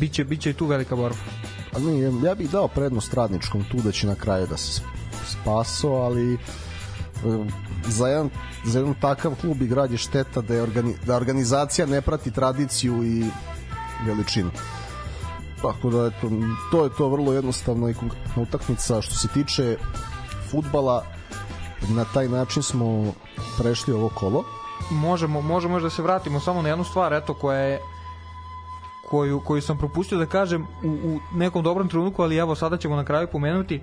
biće, 0.00 0.24
biće 0.24 0.50
i 0.50 0.54
tu 0.54 0.66
velika 0.66 0.96
borba. 0.96 1.16
A 1.72 1.78
ne, 1.78 2.26
ja 2.28 2.34
bih 2.34 2.50
dao 2.50 2.68
prednost 2.68 3.14
radničkom 3.14 3.64
tu 3.70 3.76
da 3.76 3.92
će 3.92 4.06
na 4.06 4.14
kraju 4.14 4.46
da 4.46 4.56
se 4.56 4.82
spaso 5.26 5.88
ali 5.88 6.34
e, 6.34 6.38
za 7.86 8.08
jedan, 8.08 8.30
za 8.64 8.78
jedan 8.78 8.94
takav 9.00 9.34
klub 9.40 9.62
i 9.62 9.66
grad 9.66 9.92
je 9.92 9.98
šteta 9.98 10.40
da, 10.40 10.54
je 10.54 10.62
organi, 10.62 10.94
da 11.06 11.16
organizacija 11.16 11.86
ne 11.86 12.00
prati 12.00 12.30
tradiciju 12.30 13.04
i 13.04 13.24
veličinu. 14.06 14.50
Tako 15.62 15.90
da, 15.90 16.06
eto, 16.06 16.30
to 16.70 16.84
je 16.84 16.90
to 16.98 17.08
vrlo 17.08 17.32
jednostavno 17.32 17.88
i 17.88 17.94
konkretna 17.94 18.42
utakmica. 18.42 19.02
Što 19.02 19.14
se 19.14 19.28
tiče 19.28 19.76
futbala, 20.50 21.04
na 21.88 22.04
taj 22.14 22.28
način 22.28 22.62
smo 22.62 23.12
prešli 23.58 23.94
ovo 23.94 24.08
kolo. 24.08 24.44
možemo, 24.90 25.40
možemo 25.40 25.76
još 25.76 25.82
da 25.82 25.90
se 25.90 26.02
vratimo 26.02 26.40
samo 26.40 26.62
na 26.62 26.68
jednu 26.68 26.84
stvar, 26.84 27.12
eto, 27.12 27.34
koja 27.34 27.58
je 27.58 27.80
koju, 29.12 29.40
koju 29.40 29.62
sam 29.62 29.78
propustio 29.78 30.18
da 30.18 30.26
kažem 30.26 30.62
u, 30.62 30.88
u 30.88 31.18
nekom 31.36 31.62
dobrom 31.62 31.88
trenutku, 31.88 32.22
ali 32.22 32.36
evo 32.36 32.54
sada 32.54 32.76
ćemo 32.76 32.96
na 32.96 33.04
kraju 33.04 33.28
pomenuti 33.32 33.80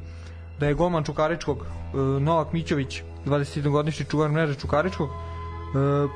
da 0.59 0.67
je 0.67 0.73
golman 0.73 1.03
Čukaričkog 1.03 1.57
e, 1.57 1.97
Novak 2.19 2.53
Mićović, 2.53 3.03
21-godišnji 3.25 4.09
čuvar 4.09 4.31
mreže 4.31 4.55
Čukaričkog, 4.55 5.09
e, 5.09 5.13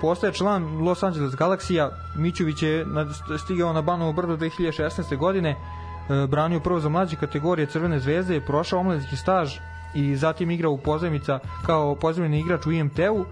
postaje 0.01 0.33
član 0.33 0.65
Los 0.81 1.03
Angeles 1.03 1.33
Galaxija. 1.33 1.89
Mićović 2.17 2.63
je 2.63 2.85
na, 2.85 3.05
stigao 3.43 3.73
na 3.73 3.81
Banovo 3.81 4.13
brdo 4.13 4.37
2016. 4.37 5.17
godine, 5.17 5.49
e, 5.49 6.27
branio 6.27 6.59
prvo 6.59 6.79
za 6.79 6.89
mlađe 6.89 7.15
kategorije 7.15 7.67
Crvene 7.67 7.99
zvezde, 7.99 8.41
prošao 8.41 8.79
omladinski 8.79 9.15
staž 9.15 9.57
i 9.95 10.15
zatim 10.15 10.51
igrao 10.51 10.71
u 10.71 10.77
pozajmica 10.77 11.39
kao 11.65 11.95
pozajmeni 11.95 12.39
igrač 12.39 12.65
u 12.65 12.71
IMT-u. 12.71 13.25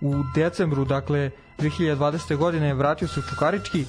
U 0.00 0.14
decembru, 0.34 0.84
dakle, 0.84 1.30
2020. 1.58 2.36
godine 2.36 2.74
vratio 2.74 3.08
se 3.08 3.20
u 3.20 3.22
Čukarički, 3.22 3.84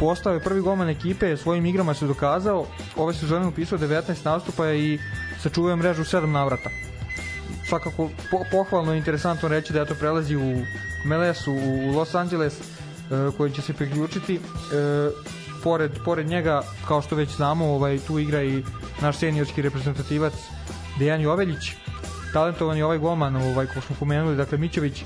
postao 0.00 0.32
je 0.32 0.40
prvi 0.40 0.60
golman 0.60 0.88
ekipe, 0.88 1.36
svojim 1.36 1.66
igrama 1.66 1.94
se 1.94 2.06
dokazao, 2.06 2.66
ove 2.96 3.14
sezone 3.14 3.46
upisao 3.46 3.78
19 3.78 4.24
nastupa 4.24 4.72
i 4.72 4.98
sačuvao 5.42 5.76
mrežu 5.76 6.02
u 6.02 6.04
7 6.04 6.26
navrata. 6.26 6.70
Svakako 7.68 8.10
po, 8.30 8.38
pohvalno 8.50 8.94
i 8.94 8.98
interesantno 8.98 9.48
reći 9.48 9.72
da 9.72 9.84
to 9.84 9.94
prelazi 9.94 10.36
u 10.36 10.64
MLS 11.04 11.46
u, 11.46 11.52
u 11.52 11.96
Los 11.96 12.14
Angeles 12.14 12.60
e, 12.60 12.62
koji 13.36 13.52
će 13.52 13.62
se 13.62 13.72
priključiti. 13.72 14.34
E, 14.34 14.40
pored, 15.62 15.90
pored 16.04 16.26
njega 16.26 16.62
kao 16.88 17.02
što 17.02 17.16
već 17.16 17.36
znamo 17.36 17.66
ovaj, 17.66 17.98
tu 18.06 18.18
igra 18.18 18.42
i 18.42 18.62
naš 19.00 19.18
seniorski 19.18 19.62
reprezentativac 19.62 20.32
Dejan 20.98 21.20
Joveljić. 21.20 21.72
Talentovan 22.32 22.76
je 22.76 22.84
ovaj 22.84 22.98
golman 22.98 23.36
ovaj, 23.36 23.66
ko 23.66 23.80
smo 23.80 23.96
pomenuli 23.98 24.36
dakle 24.36 24.58
Mićević 24.58 25.04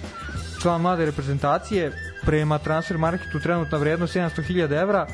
član 0.63 0.81
mlade 0.81 1.05
reprezentacije 1.05 2.14
prema 2.27 2.59
transfer 2.59 2.99
marketu 2.99 3.41
trenutna 3.41 3.79
vrednost 3.79 4.17
700.000 4.17 4.83
evra 4.83 5.07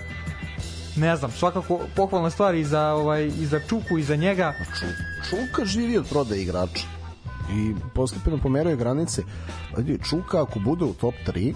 ne 0.97 1.16
znam, 1.16 1.31
svakako 1.31 1.81
pohvalna 1.97 2.31
stvar 2.31 2.55
i 2.55 2.65
za, 2.65 2.93
ovaj, 2.93 3.27
i 3.27 3.47
za 3.47 3.61
Čuku 3.69 3.99
i 3.99 4.03
za 4.03 4.16
njega 4.16 4.55
Ču, 4.78 4.87
Čuka 5.31 5.65
živi 5.65 5.99
od 5.99 6.07
prodaje 6.09 6.43
igrača 6.43 6.87
i 7.53 7.74
postepeno 7.95 8.39
pomeraju 8.39 8.77
granice. 8.77 9.23
Čuka 10.09 10.43
ako 10.43 10.59
bude 10.59 10.85
u 10.85 10.95
top 10.95 11.15
3, 11.27 11.55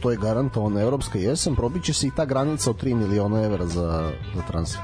to 0.00 0.10
je 0.10 0.16
garantovana 0.16 0.80
evropska 0.80 1.18
jesen, 1.18 1.56
probiće 1.56 1.92
se 1.92 2.06
i 2.06 2.10
ta 2.16 2.24
granica 2.24 2.70
od 2.70 2.82
3 2.82 2.94
miliona 2.94 3.42
evra 3.42 3.66
za, 3.66 4.12
za 4.34 4.42
transfer. 4.42 4.82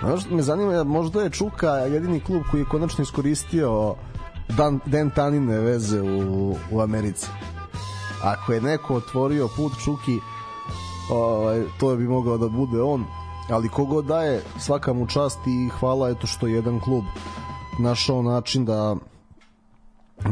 Znaš, 0.00 0.30
me 0.30 0.42
zanima, 0.42 0.84
možda 0.84 1.22
je 1.22 1.30
Čuka 1.30 1.70
jedini 1.70 2.20
klub 2.20 2.42
koji 2.50 2.60
je 2.60 2.64
konačno 2.64 3.02
iskoristio 3.02 3.94
Dan, 4.48 4.80
Dan 4.86 5.10
Tanine 5.10 5.58
veze 5.58 6.02
u, 6.02 6.56
u 6.70 6.80
Americi. 6.80 7.28
Ako 8.24 8.52
je 8.52 8.60
neko 8.60 8.94
otvorio 8.94 9.48
put 9.56 9.72
Čuki, 9.84 10.20
ovaj, 11.10 11.62
to 11.80 11.96
bi 11.96 12.08
mogao 12.08 12.38
da 12.38 12.48
bude 12.48 12.82
on, 12.82 13.04
ali 13.50 13.68
kogo 13.68 14.02
daje 14.02 14.42
svaka 14.58 14.92
mu 14.92 15.06
čast 15.06 15.38
i 15.46 15.68
hvala 15.68 16.10
eto 16.10 16.26
što 16.26 16.46
je 16.46 16.54
jedan 16.54 16.80
klub 16.80 17.04
našao 17.78 18.22
način 18.22 18.64
da 18.64 18.96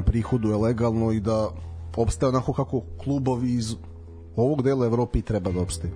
prihoduje 0.06 0.56
legalno 0.56 1.12
i 1.12 1.20
da 1.20 1.48
opstaje 1.96 2.28
onako 2.28 2.52
kako 2.52 2.82
klubovi 3.04 3.52
iz 3.52 3.74
ovog 4.36 4.62
dela 4.62 4.86
Evrope 4.86 5.18
i 5.18 5.22
treba 5.22 5.52
da 5.52 5.60
opstaju. 5.60 5.92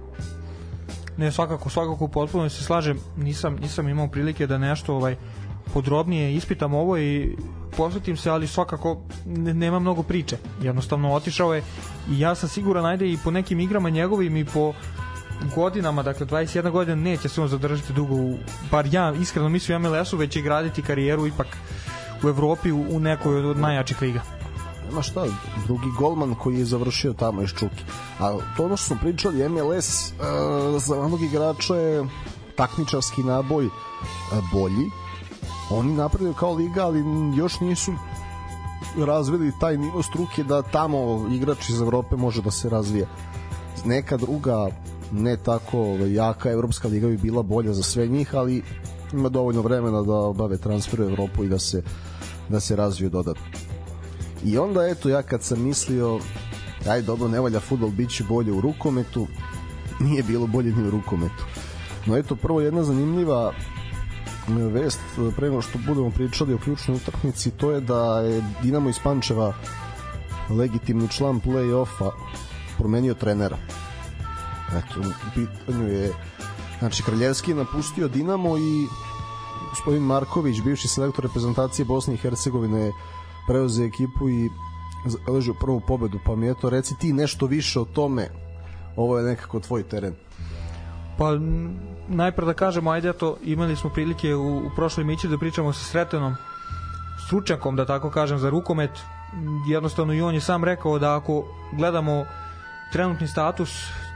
Ne, 1.17 1.33
svakako, 1.33 1.71
svakako 1.71 2.09
potpuno 2.09 2.49
se 2.49 2.65
slažem. 2.65 2.99
Nisam 3.17 3.57
nisam 3.57 3.89
imao 3.89 4.09
prilike 4.09 4.47
da 4.47 4.59
nešto 4.59 4.95
ovaj 4.95 5.17
podrobnije 5.75 6.35
ispitam 6.35 6.75
ovo 6.75 6.99
i 6.99 7.37
posvetim 7.77 8.17
se, 8.17 8.31
ali 8.31 8.47
svakako 8.47 9.03
ne, 9.27 9.55
nema 9.55 9.79
mnogo 9.79 10.03
priče. 10.03 10.37
Jednostavno 10.63 11.13
otišao 11.13 11.55
je 11.55 11.63
i 12.11 12.21
ja 12.21 12.35
sam 12.35 12.49
siguran 12.49 12.87
ajde 12.87 13.13
i 13.13 13.19
po 13.25 13.31
nekim 13.31 13.61
igrama 13.61 13.91
njegovim 13.91 14.37
i 14.37 14.45
po 14.45 14.73
godinama, 15.55 16.03
dakle 16.03 16.27
21 16.27 16.71
godina 16.71 16.97
neće 16.97 17.29
se 17.29 17.43
on 17.43 17.49
zadržati 17.49 17.93
dugo 17.93 18.15
u, 18.15 18.39
bar 18.71 18.87
ja 18.93 19.13
iskreno 19.13 19.49
mislim 19.49 19.77
u 19.77 19.89
MLS-u, 19.89 20.17
već 20.17 20.33
će 20.33 20.41
graditi 20.41 20.83
karijeru 20.83 21.27
ipak 21.27 21.47
u 22.25 22.29
Evropi 22.29 22.73
u, 22.73 22.87
u 22.91 23.01
nekoj 23.01 23.45
od, 23.45 23.59
najjačih 23.59 24.03
liga. 24.03 24.23
Nema 24.89 25.03
šta, 25.03 25.25
drugi 25.65 25.89
golman 25.99 26.35
koji 26.35 26.59
je 26.59 26.65
završio 26.65 27.13
tamo 27.13 27.43
iz 27.43 27.51
Čuki. 27.51 27.85
A 28.19 28.39
to 28.57 28.65
ono 28.65 28.77
što 28.77 28.87
smo 28.87 28.97
pričali, 29.01 29.49
MLS 29.49 30.13
uh, 30.13 30.83
za 30.83 31.01
onog 31.01 31.23
igrača 31.23 31.75
je 31.75 32.05
takmičarski 32.57 33.23
naboj 33.23 33.67
uh, 33.67 33.73
bolji. 34.53 34.91
Oni 35.71 35.93
napravljaju 35.95 36.35
kao 36.35 36.55
liga, 36.55 36.85
ali 36.87 37.05
još 37.37 37.61
nisu 37.61 37.93
razvili 38.97 39.53
taj 39.61 39.77
nivo 39.77 40.03
struke 40.03 40.45
da 40.45 40.63
tamo 40.63 41.29
igrač 41.33 41.69
iz 41.69 41.81
Evrope 41.81 42.17
može 42.17 42.43
da 42.43 42.51
se 42.51 42.69
razvije. 42.69 43.07
Neka 43.85 44.17
druga 44.17 44.69
ne 45.13 45.37
tako 45.37 45.79
ovaj, 45.79 46.13
jaka 46.15 46.51
evropska 46.51 46.89
liga 46.89 47.07
bi 47.09 47.17
bila 47.17 47.43
bolja 47.43 47.73
za 47.73 47.83
sve 47.83 48.07
njih, 48.07 48.35
ali 48.35 48.63
ima 49.13 49.29
dovoljno 49.29 49.63
vremena 49.63 50.03
da 50.03 50.13
obave 50.15 50.57
transfer 50.59 51.01
u 51.01 51.05
Evropu 51.05 51.45
i 51.45 51.49
da 51.49 51.59
se 51.59 51.83
da 52.49 52.61
se 52.61 52.77
razviju 52.77 53.11
dodatno. 53.11 53.43
I 54.45 54.59
onda 54.59 54.87
eto 54.87 55.09
ja 55.09 55.23
kad 55.23 55.43
sam 55.43 55.63
mislio 55.63 56.21
aj 56.89 57.03
dobro 57.03 57.29
ne 57.29 57.41
valja 57.41 57.61
fudbal 57.61 57.91
biće 57.91 58.25
bolje 58.25 58.53
u 58.53 58.61
rukometu 58.61 59.27
nije 60.01 60.23
bilo 60.23 60.47
bolje 60.47 60.73
ni 60.73 60.89
u 60.89 60.91
rukometu. 60.91 61.45
No 62.07 62.17
eto 62.17 62.37
prvo 62.37 62.61
jedna 62.61 62.83
zanimljiva 62.85 63.53
vest 64.49 65.01
pre 65.37 65.49
nego 65.49 65.63
što 65.63 65.79
budemo 65.87 66.11
pričali 66.11 66.55
o 66.55 66.59
ključnoj 66.59 66.97
utakmici 66.97 67.51
to 67.51 67.71
je 67.71 67.81
da 67.81 68.21
je 68.21 68.43
Dinamo 68.63 68.89
iz 68.89 68.99
Pančeva 69.05 69.55
legitimni 70.51 71.09
član 71.09 71.41
play-offa 71.41 72.11
promenio 72.79 73.15
trenera. 73.15 73.57
Eto, 74.69 75.01
u 75.01 75.31
pitanju 75.35 75.89
je 75.89 76.13
znači 76.79 77.03
Kraljevski 77.03 77.51
je 77.51 77.55
napustio 77.55 78.09
Dinamo 78.09 78.59
i 78.59 78.87
gospodin 79.71 80.03
Marković, 80.03 80.61
bivši 80.61 80.89
selektor 80.89 81.25
reprezentacije 81.25 81.85
Bosne 81.85 82.15
i 82.15 82.17
Hercegovine 82.17 82.93
preuzeo 83.49 83.87
ekipu 83.87 84.29
i 84.29 84.51
zaležio 85.07 85.55
prvu 85.61 85.81
pobedu, 85.81 86.19
pa 86.27 86.37
mi 86.37 86.51
eto 86.51 86.71
reci 86.71 86.95
ti 87.01 87.13
nešto 87.13 87.47
više 87.47 87.81
o 87.81 87.85
tome. 87.85 88.29
Ovo 88.97 89.19
je 89.19 89.25
nekako 89.25 89.61
tvoj 89.61 89.83
teren 89.83 90.15
Pa 91.19 91.31
najpre 92.09 92.47
da 92.47 92.55
kažemo, 92.55 92.91
ajde 92.91 93.09
eto, 93.09 93.37
imali 93.45 93.77
smo 93.77 93.91
prilike 93.91 94.35
u, 94.35 94.57
u 94.59 94.71
prošloj 94.77 95.05
mići 95.05 95.29
da 95.29 95.39
pričamo 95.39 95.73
sa 95.73 95.85
Sretenom, 95.85 96.35
stručnjakom, 97.27 97.77
da 97.77 97.87
tako 97.87 98.11
kažem, 98.11 98.39
za 98.39 98.51
rukomet. 98.51 98.91
Jednostavno 99.69 100.15
i 100.15 100.23
on 100.23 100.35
je 100.35 100.41
sam 100.41 100.65
rekao 100.65 100.99
da 100.99 101.17
ako 101.17 101.45
gledamo 101.73 102.25
trenutni 102.93 103.29
status 103.29 103.71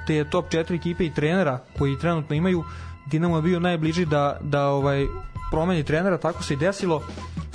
te 0.06 0.24
top 0.30 0.50
4 0.50 0.74
ekipe 0.74 1.04
i 1.04 1.14
trenera 1.14 1.58
koji 1.78 1.98
trenutno 1.98 2.36
imaju, 2.36 2.64
Dinamo 3.06 3.36
je 3.36 3.42
bio 3.42 3.60
najbliži 3.60 4.06
da, 4.06 4.38
da 4.40 4.66
ovaj 4.68 5.06
promeni 5.50 5.84
trenera, 5.84 6.18
tako 6.18 6.42
se 6.42 6.54
i 6.54 6.56
desilo. 6.56 7.02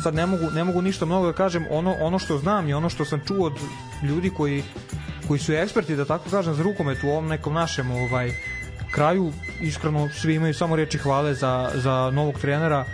Sad 0.03 0.15
ne 0.15 0.25
mogu, 0.25 0.43
ne 0.53 0.63
mogu 0.63 0.81
ništa 0.81 1.05
mnogo 1.05 1.27
da 1.27 1.33
kažem, 1.33 1.65
ono, 1.71 1.95
ono 2.01 2.19
što 2.19 2.37
znam 2.37 2.69
i 2.69 2.73
ono 2.73 2.89
što 2.89 3.05
sam 3.05 3.21
čuo 3.27 3.45
od 3.45 3.53
ljudi 4.03 4.29
koji, 4.29 4.63
koji 5.27 5.39
su 5.39 5.53
eksperti, 5.53 5.95
da 5.95 6.05
tako 6.05 6.29
kažem, 6.29 6.53
za 6.53 6.63
rukomet 6.63 7.03
u 7.03 7.07
ovom 7.07 7.27
nekom 7.27 7.53
našem 7.53 7.91
ovaj, 7.91 8.31
kraju 8.91 9.31
iskreno 9.61 10.09
svi 10.09 10.35
imaju 10.35 10.53
samo 10.53 10.75
reči 10.75 10.97
hvale 10.97 11.33
za, 11.33 11.71
za 11.73 12.11
novog 12.13 12.39
trenera 12.39 12.85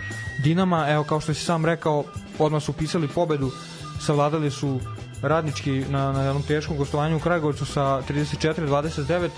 Dinama, 0.42 0.86
evo 0.88 1.04
kao 1.04 1.20
što 1.20 1.34
si 1.34 1.44
sam 1.44 1.64
rekao 1.64 2.04
odmah 2.38 2.62
su 2.62 2.72
pisali 2.72 3.08
pobedu 3.08 3.50
savladali 4.00 4.50
su 4.50 4.80
radnički 5.22 5.84
na, 5.90 6.12
na 6.12 6.22
jednom 6.22 6.42
teškom 6.42 6.76
gostovanju 6.76 7.16
u 7.16 7.20
Kragujevcu 7.20 7.66
sa 7.66 8.02
34-29 8.08 9.28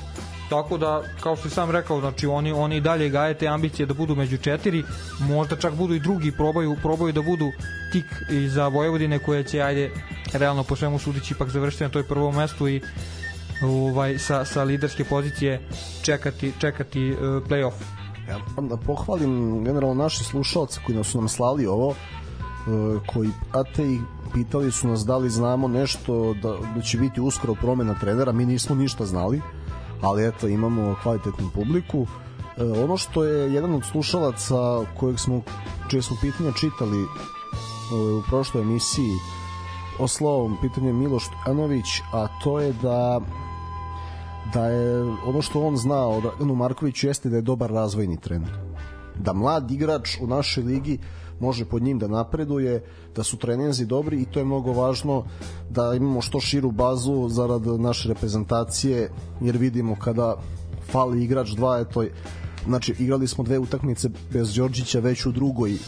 tako 0.48 0.78
da 0.78 1.02
kao 1.20 1.36
što 1.36 1.50
sam 1.50 1.70
rekao 1.70 2.00
znači 2.00 2.26
oni 2.26 2.52
oni 2.52 2.80
dalje 2.80 3.08
gaje 3.08 3.34
te 3.34 3.48
ambicije 3.48 3.86
da 3.86 3.94
budu 3.94 4.14
među 4.14 4.36
četiri. 4.36 4.84
Možda 5.20 5.56
čak 5.56 5.74
budu 5.74 5.94
i 5.94 6.00
drugi 6.00 6.32
probaju 6.32 6.76
probaju 6.82 7.12
da 7.12 7.22
budu 7.22 7.52
tik 7.92 8.04
i 8.30 8.48
za 8.48 8.68
Vojvodine 8.68 9.18
koje 9.18 9.44
će 9.44 9.62
ajde 9.62 9.90
realno 10.32 10.64
po 10.64 10.76
svemu 10.76 10.98
sudići 10.98 11.34
ipak 11.34 11.48
završiti 11.48 11.84
na 11.84 11.90
toj 11.90 12.02
prvom 12.02 12.36
mestu 12.36 12.68
i 12.68 12.80
ovaj 13.64 14.18
sa 14.18 14.44
sa 14.44 14.62
liderske 14.62 15.04
pozicije 15.04 15.68
čekati 16.02 16.52
čekati 16.58 17.12
uh, 17.12 17.18
play-off. 17.18 17.74
Ja 18.28 18.38
moram 18.38 18.68
da 18.68 18.76
pohvalim 18.76 19.64
generalno 19.64 20.02
naše 20.02 20.24
slušalce 20.24 20.80
koji 20.86 20.96
nas 20.96 21.06
su 21.06 21.18
nam 21.18 21.28
slali 21.28 21.66
ovo 21.66 21.88
uh, 21.88 21.96
koji 23.06 23.30
prate 23.50 23.82
i 23.82 24.00
pitali 24.32 24.72
su 24.72 24.88
nas 24.88 25.06
da 25.06 25.16
li 25.16 25.30
znamo 25.30 25.68
nešto 25.68 26.34
da, 26.42 26.56
da 26.74 26.82
će 26.82 26.98
biti 26.98 27.20
uskoro 27.20 27.54
promena 27.54 27.94
trenera, 28.00 28.32
mi 28.32 28.46
nismo 28.46 28.74
ništa 28.74 29.06
znali 29.06 29.40
ali 30.00 30.26
eto 30.28 30.48
imamo 30.48 30.96
kvalitetnu 31.02 31.50
publiku 31.54 32.00
uh, 32.00 32.08
ono 32.84 32.96
što 32.96 33.24
je 33.24 33.54
jedan 33.54 33.74
od 33.74 33.84
slušalaca 33.84 34.84
kojeg 34.96 35.18
smo 35.18 35.42
čije 35.90 36.02
smo 36.02 36.16
pitanja 36.20 36.52
čitali 36.52 37.02
uh, 37.02 37.08
u 38.18 38.22
prošloj 38.28 38.62
emisiji 38.62 39.12
oslovom 39.98 40.56
pitanje 40.60 40.92
Miloš 40.92 41.24
Anović, 41.46 42.00
a 42.12 42.26
to 42.44 42.60
je 42.60 42.72
da 42.72 43.20
da 44.52 44.66
je 44.66 45.02
ono 45.02 45.42
što 45.42 45.62
on 45.62 45.76
zna 45.76 46.06
o 46.08 46.20
Draganu 46.20 46.54
Markoviću 46.54 47.06
jeste 47.06 47.28
da 47.28 47.36
je 47.36 47.42
dobar 47.42 47.70
razvojni 47.70 48.20
trener. 48.20 48.50
Da 49.18 49.32
mlad 49.32 49.70
igrač 49.70 50.18
u 50.20 50.26
našoj 50.26 50.64
ligi 50.64 50.98
može 51.40 51.64
pod 51.64 51.82
njim 51.82 51.98
da 51.98 52.08
napreduje, 52.08 52.84
da 53.16 53.22
su 53.22 53.36
treninzi 53.36 53.86
dobri 53.86 54.22
i 54.22 54.24
to 54.24 54.38
je 54.38 54.44
mnogo 54.44 54.72
važno 54.72 55.24
da 55.70 55.94
imamo 55.94 56.20
što 56.20 56.40
širu 56.40 56.70
bazu 56.70 57.28
zarad 57.28 57.66
naše 57.66 58.08
reprezentacije 58.08 59.10
jer 59.40 59.56
vidimo 59.56 59.96
kada 60.00 60.36
fali 60.90 61.24
igrač 61.24 61.50
dva, 61.50 61.78
eto 61.80 62.04
znači 62.66 62.94
igrali 62.98 63.28
smo 63.28 63.44
dve 63.44 63.58
utakmice 63.58 64.08
bez 64.32 64.54
Đorđića 64.54 65.00
već 65.00 65.26
u 65.26 65.32
drugoj 65.32 65.78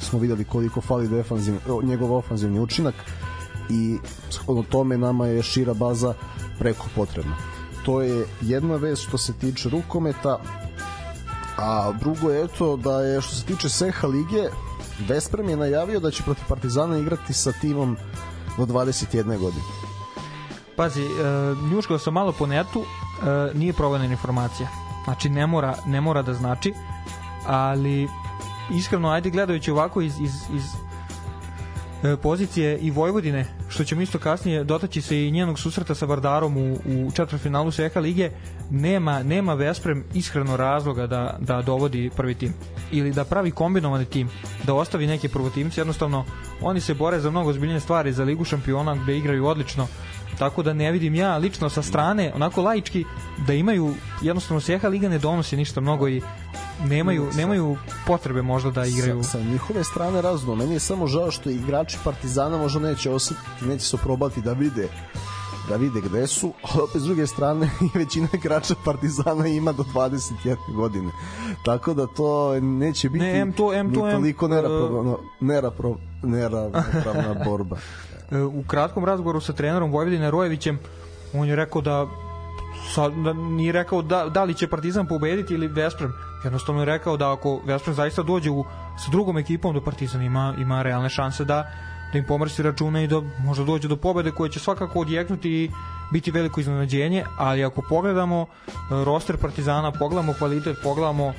smo 0.00 0.18
videli 0.18 0.44
koliko 0.44 0.80
fali 0.80 1.08
defanzivni, 1.08 1.60
njegov 1.82 2.14
ofanzivni 2.14 2.60
učinak 2.60 2.94
i 3.70 3.98
shodno 4.30 4.62
tome 4.62 4.98
nama 4.98 5.26
je 5.26 5.42
šira 5.42 5.74
baza 5.74 6.14
preko 6.58 6.86
potrebna. 6.94 7.55
To 7.86 8.00
je 8.02 8.26
jedna 8.40 8.76
vez 8.76 8.98
što 8.98 9.18
se 9.18 9.32
tiče 9.32 9.68
rukometa, 9.68 10.38
a 11.58 11.92
drugo 12.00 12.30
je 12.30 12.48
to 12.48 12.76
da 12.76 13.00
je 13.00 13.20
što 13.20 13.34
se 13.34 13.44
tiče 13.44 13.68
Seha 13.68 14.06
lige, 14.06 14.48
Vesprem 15.08 15.48
je 15.48 15.56
najavio 15.56 16.00
da 16.00 16.10
će 16.10 16.22
protiv 16.22 16.44
Partizana 16.48 16.98
igrati 16.98 17.32
sa 17.32 17.52
timom 17.52 17.96
do 18.58 18.66
21 18.66 19.38
godine. 19.38 19.62
Pazi, 20.76 21.02
e, 21.02 21.06
njuškao 21.70 21.98
sam 21.98 22.14
malo 22.14 22.32
po 22.32 22.46
netu, 22.46 22.82
e, 22.82 23.54
nije 23.54 23.72
provedena 23.72 24.12
informacija. 24.12 24.68
Znači 25.04 25.28
ne 25.28 25.46
mora, 25.46 25.74
ne 25.86 26.00
mora 26.00 26.22
da 26.22 26.34
znači, 26.34 26.74
ali 27.46 28.08
iskreno, 28.74 29.08
ajde 29.08 29.30
gledajući 29.30 29.70
ovako 29.70 30.00
iz, 30.00 30.20
iz, 30.20 30.34
iz 30.54 30.85
pozicije 32.22 32.78
i 32.78 32.90
Vojvodine, 32.90 33.46
što 33.68 33.84
ćemo 33.84 34.02
isto 34.02 34.18
kasnije 34.18 34.64
dotaći 34.64 35.00
se 35.00 35.26
i 35.26 35.30
njenog 35.30 35.58
susreta 35.58 35.94
sa 35.94 36.06
Vardarom 36.06 36.56
u, 36.56 36.72
u 36.74 37.10
četvrtfinalu 37.14 37.70
Seha 37.70 38.00
lige, 38.00 38.30
nema, 38.70 39.22
nema 39.22 39.54
Vesprem 39.54 40.04
iskreno 40.14 40.56
razloga 40.56 41.06
da, 41.06 41.36
da 41.40 41.62
dovodi 41.62 42.10
prvi 42.16 42.34
tim 42.34 42.54
ili 42.92 43.12
da 43.12 43.24
pravi 43.24 43.50
kombinovani 43.50 44.04
tim, 44.04 44.28
da 44.64 44.74
ostavi 44.74 45.06
neke 45.06 45.28
prvotimce, 45.28 45.80
jednostavno 45.80 46.24
oni 46.60 46.80
se 46.80 46.94
bore 46.94 47.20
za 47.20 47.30
mnogo 47.30 47.52
zbiljne 47.52 47.80
stvari, 47.80 48.12
za 48.12 48.24
ligu 48.24 48.44
šampiona 48.44 48.94
gde 48.94 49.16
igraju 49.16 49.46
odlično, 49.46 49.86
tako 50.38 50.62
da 50.62 50.72
ne 50.72 50.92
vidim 50.92 51.14
ja 51.14 51.36
lično 51.36 51.68
sa 51.68 51.82
strane, 51.82 52.32
onako 52.34 52.62
laički, 52.62 53.04
da 53.38 53.52
imaju, 53.52 53.94
jednostavno 54.22 54.60
Seha 54.60 54.88
Liga 54.88 55.08
ne 55.08 55.18
donosi 55.18 55.56
ništa 55.56 55.80
mnogo 55.80 56.08
i 56.08 56.22
nemaju, 56.84 57.28
nemaju 57.36 57.76
potrebe 58.06 58.42
možda 58.42 58.70
da 58.70 58.86
igraju. 58.86 59.22
Sa, 59.22 59.30
sa 59.30 59.40
njihove 59.40 59.84
strane 59.84 60.22
razno, 60.22 60.54
meni 60.54 60.72
je 60.72 60.80
samo 60.80 61.06
žao 61.06 61.30
što 61.30 61.50
igrači 61.50 61.98
Partizana 62.04 62.56
možda 62.58 62.80
neće 62.80 63.10
osetiti, 63.10 63.64
neće 63.64 63.84
se 63.84 63.96
oprobati 63.96 64.40
da 64.40 64.52
vide 64.52 64.88
da 65.68 65.76
vide 65.76 66.00
gde 66.00 66.26
su, 66.26 66.52
ali 66.64 66.82
opet 66.82 67.02
s 67.02 67.04
druge 67.04 67.26
strane 67.26 67.70
većina 67.94 68.28
igrača 68.32 68.74
Partizana 68.84 69.46
ima 69.46 69.72
do 69.72 69.84
21 69.84 70.56
godine. 70.74 71.10
Tako 71.64 71.94
da 71.94 72.06
to 72.06 72.60
neće 72.60 73.08
biti 73.08 73.24
Ne, 73.24 73.38
em 73.38 73.52
to- 73.52 73.74
em 73.74 73.94
to- 73.94 74.00
toliko 74.00 74.48
nerapravna, 74.48 75.16
nerapro, 75.40 75.96
neravnopravna 76.22 77.34
borba. 77.44 77.76
E, 78.30 78.38
u 78.38 78.64
kratkom 78.66 79.04
razgovoru 79.04 79.40
sa 79.40 79.52
trenerom 79.52 79.90
Vojvodine 79.90 80.30
Rojevićem 80.30 80.78
on 81.34 81.48
je 81.48 81.56
rekao 81.56 81.82
da 81.82 82.06
sa, 82.94 83.08
da 83.08 83.32
nije 83.32 83.72
rekao 83.72 84.02
da, 84.02 84.28
da 84.28 84.44
li 84.44 84.54
će 84.54 84.68
Partizan 84.68 85.06
pobediti 85.06 85.54
ili 85.54 85.68
Vesprem 85.68 86.12
jednostavno 86.44 86.80
je 86.80 86.86
rekao 86.86 87.16
da 87.16 87.32
ako 87.32 87.60
Vesprem 87.64 87.94
zaista 87.94 88.22
dođe 88.22 88.50
u, 88.50 88.64
sa 89.04 89.10
drugom 89.10 89.38
ekipom 89.38 89.74
do 89.74 89.80
Partizan 89.80 90.22
ima, 90.22 90.54
ima 90.58 90.82
realne 90.82 91.08
šanse 91.08 91.44
da 91.44 91.72
da 92.12 92.18
im 92.18 92.24
pomrsi 92.24 92.62
računa 92.62 93.02
i 93.02 93.06
da 93.06 93.20
možda 93.44 93.64
dođe 93.64 93.88
do 93.88 93.96
pobede 93.96 94.30
koja 94.30 94.50
će 94.50 94.60
svakako 94.60 95.00
odjeknuti 95.00 95.50
i 95.50 95.70
biti 96.12 96.30
veliko 96.30 96.60
iznenađenje, 96.60 97.24
ali 97.38 97.64
ako 97.64 97.82
pogledamo 97.88 98.42
e, 98.42 98.76
roster 99.04 99.36
Partizana, 99.36 99.92
pogledamo 99.92 100.34
kvalitet, 100.38 100.76
pogledamo 100.82 101.32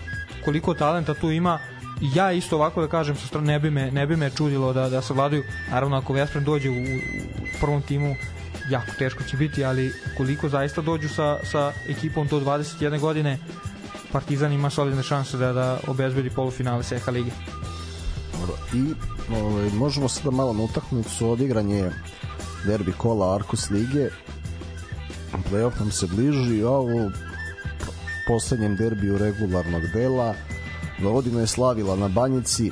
koliko 0.45 0.73
talenta 0.73 1.13
tu 1.13 1.31
ima, 1.31 1.59
ja 2.01 2.31
isto 2.31 2.55
ovako 2.55 2.81
da 2.81 2.87
kažem 2.87 3.15
sa 3.15 3.27
strane 3.27 3.47
ne 3.53 3.59
bi 3.59 3.69
me 3.69 3.91
ne 3.91 4.07
bi 4.07 4.15
me 4.15 4.29
čudilo 4.29 4.73
da 4.73 4.89
da 4.89 5.01
se 5.01 5.13
vladaju 5.13 5.43
naravno 5.71 5.97
ako 5.97 6.13
Vesprem 6.13 6.43
dođe 6.43 6.69
u, 6.69 6.73
u 6.73 7.59
prvom 7.61 7.81
timu 7.81 8.15
jako 8.69 8.91
teško 8.99 9.23
će 9.23 9.37
biti 9.37 9.65
ali 9.65 9.93
koliko 10.17 10.49
zaista 10.49 10.81
dođu 10.81 11.09
sa, 11.09 11.39
sa 11.43 11.73
ekipom 11.89 12.27
do 12.27 12.39
21 12.39 12.99
godine 12.99 13.37
Partizan 14.11 14.53
ima 14.53 14.69
solidne 14.69 15.03
šanse 15.03 15.37
da 15.37 15.53
da 15.53 15.79
obezbedi 15.87 16.29
polufinale 16.29 16.83
Seha 16.83 17.11
lige. 17.11 17.31
Dobro. 18.39 18.55
I 18.73 18.93
ovaj, 19.35 19.69
možemo 19.69 20.09
sada 20.09 20.31
malo 20.31 20.53
na 20.53 20.63
utakmicu 20.63 21.29
odigranje 21.29 21.91
derbi 22.65 22.91
kola 22.91 23.35
Arkus 23.35 23.69
Lige. 23.69 24.09
Playoff 25.51 25.79
nam 25.79 25.91
se 25.91 26.07
bliži, 26.07 26.63
a 26.63 26.79
u 26.79 27.11
poslednjem 28.27 28.75
derbiju 28.75 29.17
regularnog 29.17 29.81
dela 29.93 30.35
Vojvodina 31.03 31.39
je 31.39 31.47
slavila 31.47 31.95
na 31.95 32.07
Banjici, 32.07 32.71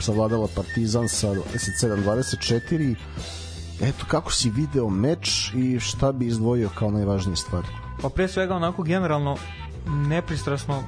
savladala 0.00 0.48
Partizan 0.56 1.08
sa 1.08 1.28
27-24. 1.28 2.94
Eto, 3.80 4.04
kako 4.08 4.32
si 4.32 4.50
video 4.50 4.88
meč 4.88 5.52
i 5.54 5.80
šta 5.80 6.12
bi 6.12 6.26
izdvojio 6.26 6.70
kao 6.78 6.90
najvažnije 6.90 7.36
stvari? 7.36 7.68
Pa 8.02 8.08
pre 8.08 8.28
svega 8.28 8.54
onako 8.54 8.82
generalno 8.82 9.36
nepristrasno 9.86 10.82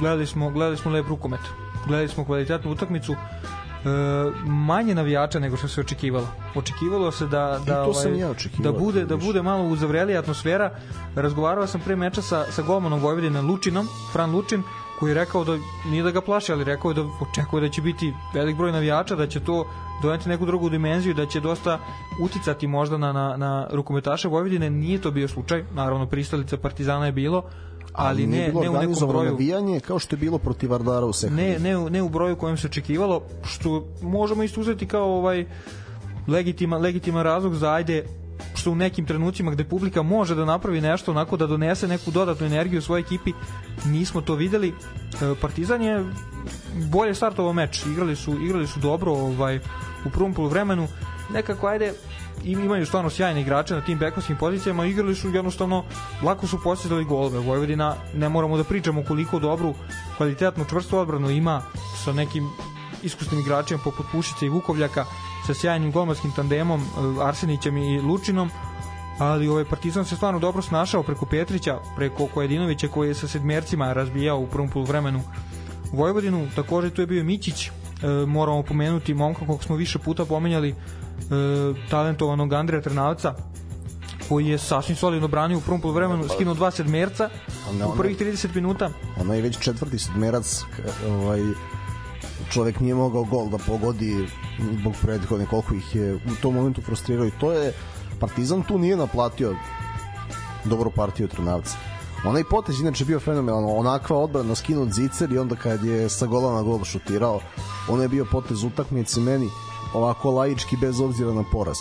gledali 0.00 0.26
smo 0.26 0.50
gledali 0.50 0.76
smo 0.76 0.90
lep 0.90 1.08
rukomet. 1.08 1.40
Gledali 1.86 2.08
smo 2.08 2.24
kvalitetnu 2.24 2.70
utakmicu. 2.70 3.12
E, 3.12 3.16
manje 4.46 4.94
navijača 4.94 5.38
nego 5.38 5.56
što 5.56 5.68
se 5.68 5.80
očekivalo. 5.80 6.28
Očekivalo 6.54 7.12
se 7.12 7.26
da 7.26 7.60
da 7.66 7.84
to 7.84 7.94
sam 7.94 8.14
i 8.14 8.18
ja 8.18 8.34
da 8.58 8.72
bude 8.72 9.04
da 9.04 9.16
bude 9.16 9.42
malo 9.42 9.64
uzavrelija 9.64 10.18
atmosfera. 10.18 10.70
Razgovarao 11.14 11.66
sam 11.66 11.80
pre 11.80 11.96
meča 11.96 12.22
sa 12.22 12.44
sa 12.50 12.62
golmanom 12.62 13.00
Vojvodine 13.00 13.42
Lučinom, 13.42 13.88
Fran 14.12 14.30
Lučin, 14.30 14.62
koji 14.98 15.10
je 15.10 15.14
rekao 15.14 15.44
da 15.44 15.58
nije 15.90 16.02
da 16.02 16.10
ga 16.10 16.20
plaši, 16.20 16.52
ali 16.52 16.64
rekao 16.64 16.90
je 16.90 16.94
da 16.94 17.04
očekuje 17.20 17.60
da 17.60 17.68
će 17.68 17.82
biti 17.82 18.14
velik 18.34 18.56
broj 18.56 18.72
navijača, 18.72 19.16
da 19.16 19.26
će 19.26 19.40
to 19.40 19.66
doneti 20.02 20.28
neku 20.28 20.46
drugu 20.46 20.68
dimenziju, 20.70 21.14
da 21.14 21.26
će 21.26 21.40
dosta 21.40 21.78
uticati 22.20 22.66
možda 22.66 22.98
na, 22.98 23.12
na, 23.12 23.36
na 23.36 23.66
rukometaše 23.70 24.28
Vojvodine. 24.28 24.70
Nije 24.70 25.00
to 25.00 25.10
bio 25.10 25.28
slučaj, 25.28 25.64
naravno 25.74 26.06
pristalica 26.06 26.56
Partizana 26.56 27.06
je 27.06 27.12
bilo, 27.12 27.42
ali, 27.92 28.26
nije 28.26 28.46
ne, 28.46 28.48
bilo 28.48 28.62
ne 28.62 28.70
u 28.70 28.90
nekom 28.90 29.08
broju 29.08 29.30
navijanje 29.30 29.80
kao 29.80 29.98
što 29.98 30.16
je 30.16 30.20
bilo 30.20 30.38
protiv 30.38 30.70
Vardara 30.70 31.06
u 31.06 31.12
Seha 31.12 31.34
ne, 31.34 31.58
ne, 31.58 31.90
ne 31.90 32.02
u 32.02 32.08
broju 32.08 32.36
kojem 32.36 32.56
se 32.56 32.66
očekivalo, 32.66 33.22
što 33.44 33.84
možemo 34.02 34.42
isto 34.42 34.60
uzeti 34.60 34.86
kao 34.86 35.16
ovaj 35.16 35.46
legitiman, 36.28 36.82
legitiman 36.82 37.22
razlog 37.22 37.54
za 37.54 37.72
ajde 37.72 38.04
što 38.54 38.70
u 38.70 38.74
nekim 38.74 39.06
trenucima 39.06 39.50
gde 39.50 39.64
publika 39.64 40.02
može 40.02 40.34
da 40.34 40.44
napravi 40.44 40.80
nešto 40.80 41.10
onako 41.10 41.36
da 41.36 41.46
donese 41.46 41.88
neku 41.88 42.10
dodatnu 42.10 42.46
energiju 42.46 42.82
svojoj 42.82 43.00
ekipi 43.00 43.32
nismo 43.84 44.20
to 44.20 44.34
videli. 44.34 44.68
E, 44.68 44.74
Partizan 45.40 45.82
je 45.82 46.04
bolje 46.92 47.14
startovao 47.14 47.52
meč 47.52 47.86
igrali 47.86 48.16
su, 48.16 48.32
igrali 48.40 48.66
su 48.66 48.80
dobro 48.80 49.12
ovaj, 49.12 49.56
u 50.04 50.10
prvom 50.10 50.34
poluvremenu. 50.34 50.88
Nekako 51.32 51.66
ajde 51.66 51.92
im- 52.44 52.64
imaju 52.64 52.86
stvarno 52.86 53.10
sjajne 53.10 53.40
igrače 53.40 53.74
na 53.74 53.80
tim 53.80 53.98
bekovskim 53.98 54.36
pozicijama 54.36 54.86
igrali 54.86 55.14
su 55.14 55.28
jednostavno 55.30 55.84
lako 56.22 56.46
su 56.46 56.62
postizali 56.62 57.04
golove. 57.04 57.38
Vojvodina 57.38 57.94
ne 58.14 58.28
moramo 58.28 58.56
da 58.56 58.64
pričamo 58.64 59.04
koliko 59.04 59.38
dobru 59.38 59.74
kvalitetnu 60.16 60.64
čvrstu 60.64 60.98
odbranu 60.98 61.30
ima 61.30 61.62
sa 62.04 62.12
nekim 62.12 62.48
iskusnim 63.02 63.40
igračima 63.40 63.80
poput 63.84 64.06
Pušice 64.12 64.46
i 64.46 64.48
Vukovljaka 64.48 65.04
sa 65.46 65.54
sjajnim 65.54 65.92
golmanskim 65.92 66.32
tandemom 66.32 66.80
e, 66.80 67.24
Arsenićem 67.24 67.76
i 67.76 68.00
Lučinom 68.00 68.50
ali 69.18 69.48
ovaj 69.48 69.64
Partizan 69.64 70.04
se 70.04 70.16
stvarno 70.16 70.40
dobro 70.40 70.62
snašao 70.62 71.02
preko 71.02 71.26
Petrića, 71.26 71.78
preko 71.96 72.26
Kojedinovića 72.26 72.88
koji 72.88 73.08
je 73.08 73.14
sa 73.14 73.28
sedmercima 73.28 73.92
razbijao 73.92 74.38
u 74.38 74.46
prvom 74.46 74.68
poluvremenu 74.68 75.22
Vojvodinu, 75.92 76.48
takođe 76.56 76.90
tu 76.90 77.02
je 77.02 77.06
bio 77.06 77.24
Mićić, 77.24 77.66
e, 77.66 77.70
moramo 78.26 78.62
pomenuti 78.62 79.14
momka 79.14 79.46
kog 79.46 79.64
smo 79.64 79.76
više 79.76 79.98
puta 79.98 80.24
pomenjali, 80.24 80.70
e, 80.70 80.74
talentovanog 81.90 82.52
Andreja 82.52 82.82
Trnavca, 82.82 83.34
koji 84.28 84.46
je 84.46 84.58
sasvim 84.58 84.96
solidno 84.96 85.28
branio 85.28 85.58
u 85.58 85.60
prvom 85.60 85.80
poluvremenu, 85.80 86.28
skinuo 86.28 86.54
dva 86.54 86.70
sedmerca 86.70 87.30
ne, 87.78 87.84
u 87.84 87.88
ono- 87.88 87.96
prvih 87.96 88.18
30 88.18 88.54
minuta. 88.54 88.90
Ona 89.20 89.34
je 89.34 89.42
već 89.42 89.58
četvrti 89.58 89.98
sedmerac 89.98 90.62
ovaj 91.08 91.40
čovek 92.50 92.80
nije 92.80 92.94
mogao 92.94 93.24
gol 93.24 93.48
da 93.48 93.58
pogodi 93.58 94.28
zbog 94.80 94.94
prethodne 95.02 95.46
koliko 95.46 95.74
ih 95.74 95.96
je 95.96 96.14
u 96.14 96.34
tom 96.42 96.54
momentu 96.54 96.82
frustrirao. 96.82 97.26
I 97.26 97.38
to 97.40 97.52
je 97.52 97.72
Partizan 98.20 98.62
tu 98.62 98.78
nije 98.78 98.96
naplatio 98.96 99.56
dobru 100.64 100.90
partiju 100.90 101.28
Trnavca. 101.28 101.76
Onaj 102.26 102.44
potez 102.44 102.80
inače 102.80 103.04
bio 103.04 103.20
fenomenalno 103.20 103.68
onakva 103.68 104.16
odbrana 104.16 104.54
skinut 104.54 104.92
zicer 104.92 105.32
i 105.32 105.38
onda 105.38 105.56
kad 105.56 105.84
je 105.84 106.08
sa 106.08 106.26
gola 106.26 106.54
na 106.54 106.62
gol 106.62 106.84
šutirao 106.84 107.40
ono 107.88 108.02
je 108.02 108.08
bio 108.08 108.26
potez 108.32 108.64
utakmice 108.64 109.20
meni 109.20 109.48
ovako 109.94 110.30
laički 110.30 110.76
bez 110.76 111.00
obzira 111.00 111.32
na 111.32 111.44
poraz. 111.52 111.76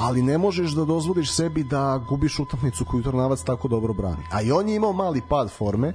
Ali 0.00 0.22
ne 0.22 0.38
možeš 0.38 0.70
da 0.70 0.84
dozvoliš 0.84 1.32
sebi 1.32 1.64
da 1.64 2.04
gubiš 2.08 2.38
utakmicu 2.38 2.84
koju 2.84 3.02
Trnavac 3.02 3.42
tako 3.42 3.68
dobro 3.68 3.92
brani. 3.94 4.22
A 4.32 4.42
i 4.42 4.52
on 4.52 4.68
je 4.68 4.76
imao 4.76 4.92
mali 4.92 5.22
pad 5.28 5.50
forme 5.50 5.92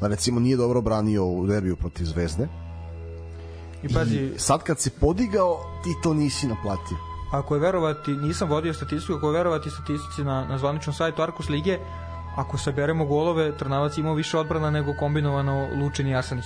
recimo 0.00 0.40
nije 0.40 0.56
dobro 0.56 0.80
branio 0.80 1.26
u 1.26 1.46
derbiju 1.46 1.76
protiv 1.76 2.04
Zvezde 2.04 2.48
I 3.84 3.94
pazi, 3.94 4.16
i 4.16 4.38
sad 4.38 4.62
kad 4.62 4.80
se 4.80 4.90
podigao 4.90 5.80
ti 5.84 5.90
to 6.02 6.14
nisi 6.14 6.46
naplatio. 6.46 6.96
ako 7.32 7.54
je 7.54 7.60
verovati, 7.60 8.10
nisam 8.10 8.48
vodio 8.48 8.74
statistiku, 8.74 9.14
ako 9.14 9.26
je 9.26 9.32
verovati 9.32 9.70
statistici 9.70 10.24
na, 10.24 10.44
na 10.44 10.58
zvaničnom 10.58 10.94
sajtu 10.94 11.22
Arkus 11.22 11.48
Lige, 11.48 11.78
ako 12.36 12.58
saberemo 12.58 13.04
golove, 13.04 13.56
Trnavac 13.58 13.98
imao 13.98 14.14
više 14.14 14.38
odbrana 14.38 14.70
nego 14.70 14.94
kombinovano 14.98 15.68
Lučin 15.80 16.06
i 16.06 16.16
Arsanić 16.16 16.44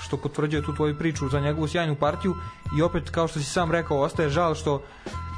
što 0.00 0.16
potvrđuje 0.16 0.62
tu 0.62 0.74
tvoju 0.74 0.98
priču 0.98 1.28
za 1.28 1.40
njegovu 1.40 1.68
sjajnu 1.68 1.94
partiju. 1.94 2.34
I 2.78 2.82
opet 2.82 3.10
kao 3.10 3.28
što 3.28 3.38
si 3.38 3.44
sam 3.44 3.70
rekao 3.70 4.00
ostaje 4.00 4.30
žal 4.30 4.54
što 4.54 4.82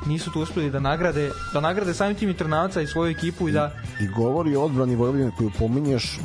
nisu 0.07 0.31
tu 0.31 0.41
uspeli 0.41 0.71
da 0.71 0.81
nagrade 0.81 1.31
da 1.53 1.61
nagrade 1.61 1.95
samim 1.95 2.17
tim 2.17 2.31
i 2.31 2.37
Trnavca 2.37 2.81
i 2.81 2.87
svoju 2.87 3.11
ekipu 3.11 3.49
i 3.49 3.53
da 3.53 3.71
I 4.01 4.07
govori 4.07 4.57
o 4.57 4.63
odbrani 4.63 4.97
Vojvodine 4.97 5.31
koju 5.39 5.51
pominješ 5.59 6.19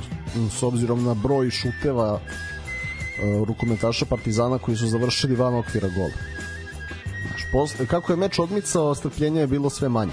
s 0.49 0.63
obzirom 0.63 1.03
na 1.03 1.13
broj 1.13 1.49
šuteva 1.49 2.19
e, 3.19 3.45
rukometaša 3.45 4.05
Partizana 4.05 4.57
koji 4.57 4.77
su 4.77 4.87
završili 4.87 5.35
van 5.35 5.55
okvira 5.55 5.89
gola. 5.95 6.11
Znaš, 7.27 7.51
posle, 7.51 7.85
kako 7.85 8.13
je 8.13 8.17
meč 8.17 8.39
odmicao, 8.39 8.95
strpljenja 8.95 9.41
je 9.41 9.47
bilo 9.47 9.69
sve 9.69 9.89
manje. 9.89 10.11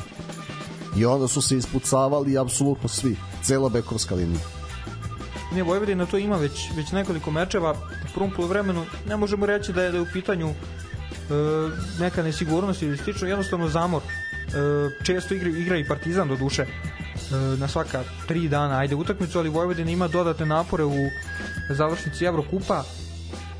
I 0.96 1.04
onda 1.04 1.28
su 1.28 1.42
se 1.42 1.56
ispucavali 1.56 2.38
apsolutno 2.38 2.88
svi, 2.88 3.16
cela 3.42 3.68
bekovska 3.68 4.14
linija. 4.14 4.40
Ne, 5.54 5.62
Vojvodina 5.62 6.06
to 6.06 6.18
ima 6.18 6.36
već, 6.36 6.70
već 6.76 6.92
nekoliko 6.92 7.30
mečeva 7.30 7.72
u 8.10 8.12
prvom 8.14 8.30
polovremenu. 8.30 8.84
Ne 9.08 9.16
možemo 9.16 9.46
reći 9.46 9.72
da 9.72 9.82
je, 9.82 9.90
da 9.90 9.96
je 9.96 10.02
u 10.02 10.12
pitanju 10.12 10.48
e, 10.48 10.54
neka 12.00 12.22
nesigurnost 12.22 12.82
ili 12.82 12.96
slično, 12.96 13.28
jednostavno 13.28 13.68
zamor. 13.68 14.02
E, 14.02 15.04
često 15.04 15.34
igra, 15.34 15.48
igra 15.48 15.78
i 15.78 15.88
Partizan 15.88 16.28
do 16.28 16.36
duše 16.36 16.66
na 17.58 17.68
svaka 17.68 18.02
tri 18.26 18.48
dana 18.48 18.78
ajde 18.78 18.94
utakmicu, 18.94 19.38
ali 19.38 19.48
Vojvodina 19.48 19.90
ima 19.90 20.08
dodatne 20.08 20.46
napore 20.46 20.84
u 20.84 20.94
završnici 21.70 22.24
Evrokupa. 22.24 22.82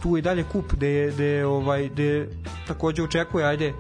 Tu 0.03 0.17
i 0.17 0.23
dalje 0.23 0.45
kup 0.45 0.73
gde, 0.73 0.89
je- 0.89 1.11
gde, 1.13 1.25
je, 1.25 1.47
ovaj, 1.47 1.89
gde 1.89 2.29
takođe 2.67 3.03
očekuje 3.03 3.47
ajde 3.47 3.73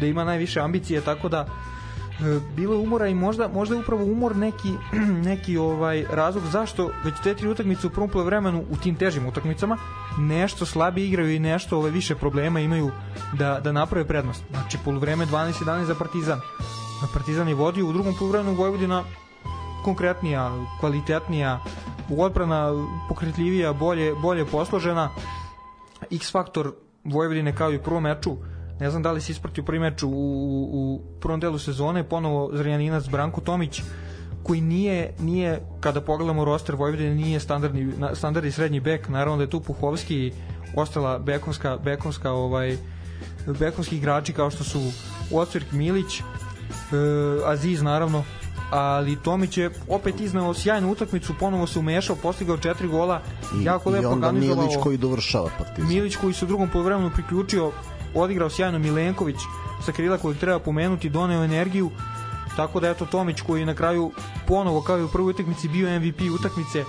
da 0.00 0.06
ima 0.06 0.24
najviše 0.24 0.60
ambicije, 0.60 1.00
tako 1.00 1.28
da 1.28 1.46
E, 2.20 2.40
bilo 2.56 2.78
umora 2.78 3.08
i 3.08 3.14
možda 3.14 3.48
možda 3.48 3.74
je 3.74 3.80
upravo 3.80 4.04
umor 4.04 4.36
neki 4.36 4.72
neki 5.30 5.56
ovaj 5.56 6.04
razlog 6.10 6.44
zašto 6.46 6.90
već 7.04 7.14
te 7.24 7.34
tri 7.34 7.48
utakmice 7.48 7.86
u 7.86 7.90
prvom 7.90 8.10
poluvremenu 8.10 8.64
u 8.70 8.76
tim 8.76 8.94
težim 8.94 9.26
utakmicama 9.26 9.76
nešto 10.18 10.66
slabije 10.66 11.08
igraju 11.08 11.30
i 11.30 11.38
nešto 11.38 11.78
ove 11.78 11.90
više 11.90 12.14
problema 12.14 12.60
imaju 12.60 12.90
da 13.32 13.60
da 13.64 13.72
naprave 13.72 14.06
prednost. 14.08 14.42
Znači 14.50 14.78
poluvreme 14.84 15.26
12-11 15.26 15.84
za 15.84 15.94
Partizan. 15.94 16.40
Partizan 17.12 17.48
je 17.48 17.54
vodio 17.54 17.86
u 17.86 17.92
drugom 17.92 18.14
poluvremenu 18.18 18.54
Vojvodina 18.54 19.04
konkretnija, 19.84 20.50
kvalitetnija, 20.80 21.60
odbrana 22.18 22.72
pokretljivija, 23.08 23.72
bolje 23.72 24.14
bolje 24.14 24.44
posložena. 24.44 25.10
X 26.10 26.32
faktor 26.32 26.72
Vojvodine 27.04 27.54
kao 27.54 27.72
i 27.72 27.76
u 27.76 27.82
prvom 27.82 28.02
meču 28.02 28.36
ne 28.80 28.90
znam 28.90 29.02
da 29.02 29.12
li 29.12 29.20
si 29.20 29.32
ispratio 29.32 29.64
prvi 29.64 29.78
meč 29.78 30.02
u, 30.02 30.08
u, 30.08 30.68
u 30.72 31.00
prvom 31.20 31.40
delu 31.40 31.58
sezone 31.58 32.08
ponovo 32.08 32.50
Zrenjaninac 32.52 33.08
Branko 33.08 33.40
Tomić 33.40 33.82
koji 34.42 34.60
nije, 34.60 35.14
nije 35.20 35.62
kada 35.80 36.00
pogledamo 36.00 36.44
roster 36.44 36.74
Vojvodine 36.74 37.14
nije 37.14 37.40
standardni, 37.40 37.92
standardni 38.14 38.50
srednji 38.50 38.80
bek 38.80 39.08
naravno 39.08 39.36
da 39.36 39.42
je 39.42 39.50
tu 39.50 39.60
Puhovski 39.60 40.16
i 40.16 40.32
ostala 40.76 41.18
bekonska, 41.18 41.78
bekonska 41.84 42.32
ovaj, 42.32 42.76
bekonski 43.58 43.96
igrači 43.96 44.32
kao 44.32 44.50
što 44.50 44.64
su 44.64 44.80
Ocvirk 45.32 45.72
Milić 45.72 46.20
e, 46.20 46.24
Aziz 47.46 47.82
naravno 47.82 48.24
ali 48.72 49.16
Tomić 49.16 49.58
je 49.58 49.70
opet 49.88 50.20
iznao 50.20 50.54
sjajnu 50.54 50.90
utakmicu, 50.90 51.34
ponovo 51.40 51.66
se 51.66 51.78
umešao, 51.78 52.16
postigao 52.16 52.58
četiri 52.58 52.88
gola, 52.88 53.20
I, 53.60 53.64
jako 53.64 53.90
i 53.90 53.92
lepo 53.92 54.08
onda 54.08 54.26
organizovao. 54.26 54.64
Milić 54.64 54.82
koji 54.82 54.96
dovršava 54.96 55.50
Partizan. 55.58 55.88
Milić 55.88 56.16
koji 56.16 56.34
se 56.34 56.44
u 56.44 56.48
drugom 56.48 56.68
poluvremenu 56.68 57.10
priključio, 57.10 57.72
odigrao 58.14 58.50
sjajno 58.50 58.78
Milenković 58.78 59.36
sa 59.84 59.92
krila 59.92 60.18
kojeg 60.18 60.38
treba 60.38 60.58
pomenuti, 60.58 61.10
doneo 61.10 61.44
energiju, 61.44 61.90
tako 62.56 62.80
da 62.80 62.88
eto 62.88 63.06
Tomić 63.06 63.40
koji 63.40 63.64
na 63.64 63.74
kraju 63.74 64.12
ponovo 64.46 64.80
kao 64.82 64.98
i 64.98 65.04
u 65.04 65.08
prvoj 65.08 65.30
utakmici 65.30 65.68
bio 65.68 66.00
MVP 66.00 66.20
utakmice, 66.40 66.84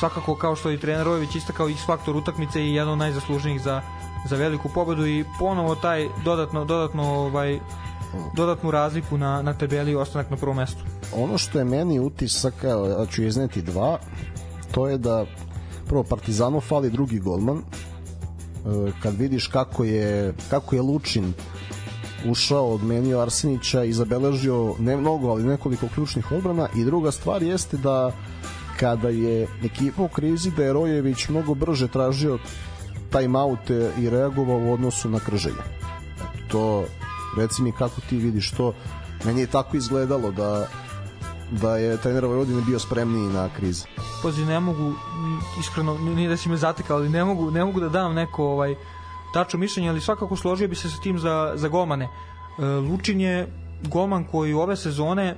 svakako 0.00 0.36
kao 0.36 0.56
što 0.56 0.68
je 0.68 0.74
i 0.74 0.78
trener 0.80 1.06
Rojević 1.06 1.36
istakao 1.36 1.68
X 1.68 1.86
faktor 1.86 2.16
utakmice 2.16 2.64
i 2.64 2.74
jedan 2.74 2.92
od 2.92 2.98
najzaslužnijih 2.98 3.62
za, 3.62 3.82
za 4.28 4.36
veliku 4.36 4.68
pobedu 4.68 5.06
i 5.06 5.24
ponovo 5.38 5.74
taj 5.74 6.08
dodatno, 6.24 6.64
dodatno 6.64 7.02
ovaj, 7.02 7.60
dodatnu 8.36 8.70
razliku 8.70 9.18
na, 9.18 9.42
na 9.42 9.54
tabeli 9.54 9.92
i 9.92 9.96
ostanak 9.96 10.30
na 10.30 10.36
prvom 10.36 10.56
mestu. 10.56 10.84
ono 11.16 11.38
što 11.38 11.58
je 11.58 11.64
meni 11.64 12.00
utisak, 12.00 12.54
ja 12.98 13.06
ću 13.06 13.22
izneti 13.22 13.62
dva, 13.62 13.98
to 14.72 14.88
je 14.88 14.98
da 14.98 15.24
prvo 15.88 16.02
Partizanu 16.02 16.60
fali 16.60 16.90
drugi 16.90 17.18
golman, 17.18 17.62
E, 18.64 18.92
kad 19.02 19.18
vidiš 19.18 19.46
kako 19.46 19.84
je, 19.84 20.34
kako 20.50 20.74
je 20.74 20.82
Lučin 20.82 21.32
ušao, 22.26 22.74
odmenio 22.74 23.20
Arsenića 23.20 23.84
i 23.84 23.92
zabeležio 23.92 24.74
ne 24.78 24.96
mnogo, 24.96 25.28
ali 25.28 25.44
nekoliko 25.44 25.88
ključnih 25.94 26.32
odbrana 26.32 26.68
i 26.76 26.84
druga 26.84 27.10
stvar 27.10 27.42
jeste 27.42 27.76
da 27.76 28.12
kada 28.80 29.08
je 29.08 29.48
ekipa 29.64 30.02
u 30.02 30.08
krizi 30.08 30.50
da 30.56 30.64
je 30.64 30.72
Rojević 30.72 31.28
mnogo 31.28 31.54
brže 31.54 31.88
tražio 31.88 32.38
timeoute 33.12 33.90
i 34.00 34.10
reagovao 34.10 34.58
u 34.58 34.72
odnosu 34.72 35.08
na 35.08 35.20
krženje. 35.20 35.64
To, 36.48 36.84
reci 37.36 37.62
mi 37.62 37.72
kako 37.72 38.00
ti 38.08 38.16
vidiš 38.16 38.50
to, 38.50 38.72
meni 39.24 39.40
je 39.40 39.46
tako 39.46 39.76
izgledalo 39.76 40.30
da 40.30 40.66
da 41.50 41.76
je 41.76 41.96
trener 41.96 42.24
Vojvodine 42.24 42.62
bio 42.62 42.78
spremniji 42.78 43.28
na 43.28 43.48
krize. 43.56 43.84
Pazi, 44.22 44.44
ne 44.44 44.60
mogu, 44.60 44.92
iskreno, 45.60 45.98
nije 45.98 46.28
da 46.28 46.36
si 46.36 46.48
me 46.48 46.56
zatekao, 46.56 46.96
ali 46.96 47.08
ne 47.08 47.24
mogu, 47.24 47.50
ne 47.50 47.64
mogu 47.64 47.80
da 47.80 47.88
dam 47.88 48.14
neko 48.14 48.44
ovaj, 48.44 48.74
tačno 49.34 49.58
mišljenje, 49.58 49.88
ali 49.88 50.00
svakako 50.00 50.36
složio 50.36 50.68
bi 50.68 50.74
se 50.74 50.90
sa 50.90 51.00
tim 51.02 51.18
za, 51.18 51.52
za 51.54 51.68
golmane. 51.68 52.04
E, 52.04 52.64
Lučin 52.64 53.20
je 53.20 53.48
golman 53.82 54.24
koji 54.24 54.54
ove 54.54 54.76
sezone 54.76 55.36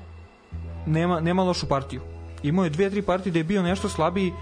nema, 0.86 1.20
nema 1.20 1.42
lošu 1.42 1.66
partiju. 1.66 2.00
Imao 2.42 2.64
je 2.64 2.70
dve, 2.70 2.90
tri 2.90 3.02
partije 3.02 3.32
da 3.32 3.38
je 3.38 3.44
bio 3.44 3.62
nešto 3.62 3.88
slabiji, 3.88 4.32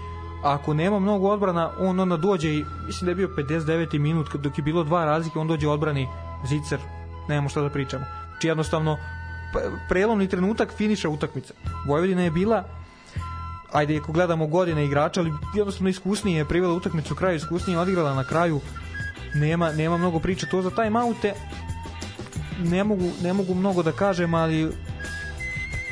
a 0.43 0.53
ako 0.53 0.73
nema 0.73 0.99
mnogo 0.99 1.29
odbrana, 1.29 1.71
on 1.79 1.99
onda 1.99 2.17
dođe 2.17 2.49
i 2.49 2.63
mislim 2.85 3.05
da 3.05 3.11
je 3.11 3.15
bio 3.15 3.29
59. 3.37 3.99
minut, 3.99 4.35
dok 4.35 4.57
je 4.57 4.63
bilo 4.63 4.83
dva 4.83 5.05
razlike, 5.05 5.39
on 5.39 5.47
dođe 5.47 5.67
odbrani 5.67 6.07
Zicer, 6.47 6.79
nemamo 7.29 7.49
šta 7.49 7.61
da 7.61 7.69
pričamo. 7.69 8.05
Znači 8.31 8.47
jednostavno, 8.47 8.97
p- 9.53 9.69
prelomni 9.89 10.27
trenutak 10.27 10.73
finiša 10.77 11.09
utakmice. 11.09 11.53
Vojvodina 11.87 12.21
je 12.21 12.31
bila 12.31 12.63
ajde 13.71 13.97
ako 13.97 14.11
gledamo 14.11 14.47
godine 14.47 14.85
igrača, 14.85 15.19
ali 15.19 15.33
jednostavno 15.55 15.89
iskusnije 15.89 16.37
je 16.37 16.45
privela 16.45 16.73
utakmicu 16.73 17.13
u 17.13 17.17
kraju, 17.17 17.35
iskusnije 17.35 17.75
je 17.75 17.79
odigrala 17.79 18.13
na 18.13 18.23
kraju. 18.23 18.61
Nema 19.35 19.71
nema 19.71 19.97
mnogo 19.97 20.19
priče 20.19 20.47
to 20.51 20.61
za 20.61 20.69
taj 20.69 20.89
maute. 20.89 21.33
Ne 22.63 22.83
mogu 22.83 23.11
ne 23.23 23.33
mogu 23.33 23.53
mnogo 23.53 23.83
da 23.83 23.91
kažem, 23.91 24.33
ali 24.33 24.71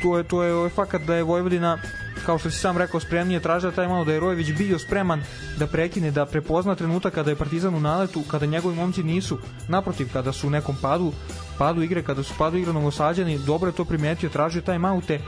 to 0.02 0.18
je 0.18 0.24
to 0.24 0.42
je 0.42 0.70
fakat 0.70 1.02
da 1.02 1.14
je 1.14 1.22
Vojvodina 1.22 1.78
kao 2.26 2.38
što 2.38 2.50
si 2.50 2.58
sam 2.58 2.78
rekao 2.78 3.00
spremnije 3.00 3.40
tražila 3.40 3.72
taj 3.72 3.88
malo 3.88 4.04
da 4.04 4.12
je 4.12 4.20
Rojević 4.20 4.52
bio 4.52 4.78
spreman 4.78 5.22
da 5.58 5.66
prekine 5.66 6.10
da 6.10 6.26
prepozna 6.26 6.74
trenutak 6.74 7.14
kada 7.14 7.30
je 7.30 7.36
Partizan 7.36 7.74
u 7.74 7.80
naletu 7.80 8.22
kada 8.30 8.46
njegovi 8.46 8.76
momci 8.76 9.02
nisu. 9.02 9.38
Naprotiv 9.68 10.08
kada 10.12 10.32
su 10.32 10.46
u 10.46 10.50
nekom 10.50 10.76
padu 10.82 11.12
padu 11.58 11.82
igre 11.82 12.02
kada 12.02 12.22
su 12.22 12.34
padu 12.38 12.56
igre 12.56 12.72
novosađani 12.72 13.38
dobro 13.38 13.68
je 13.68 13.76
to 13.76 13.84
primetio 13.84 14.28
tražio 14.28 14.62
taj 14.62 14.78
maute 14.78 15.20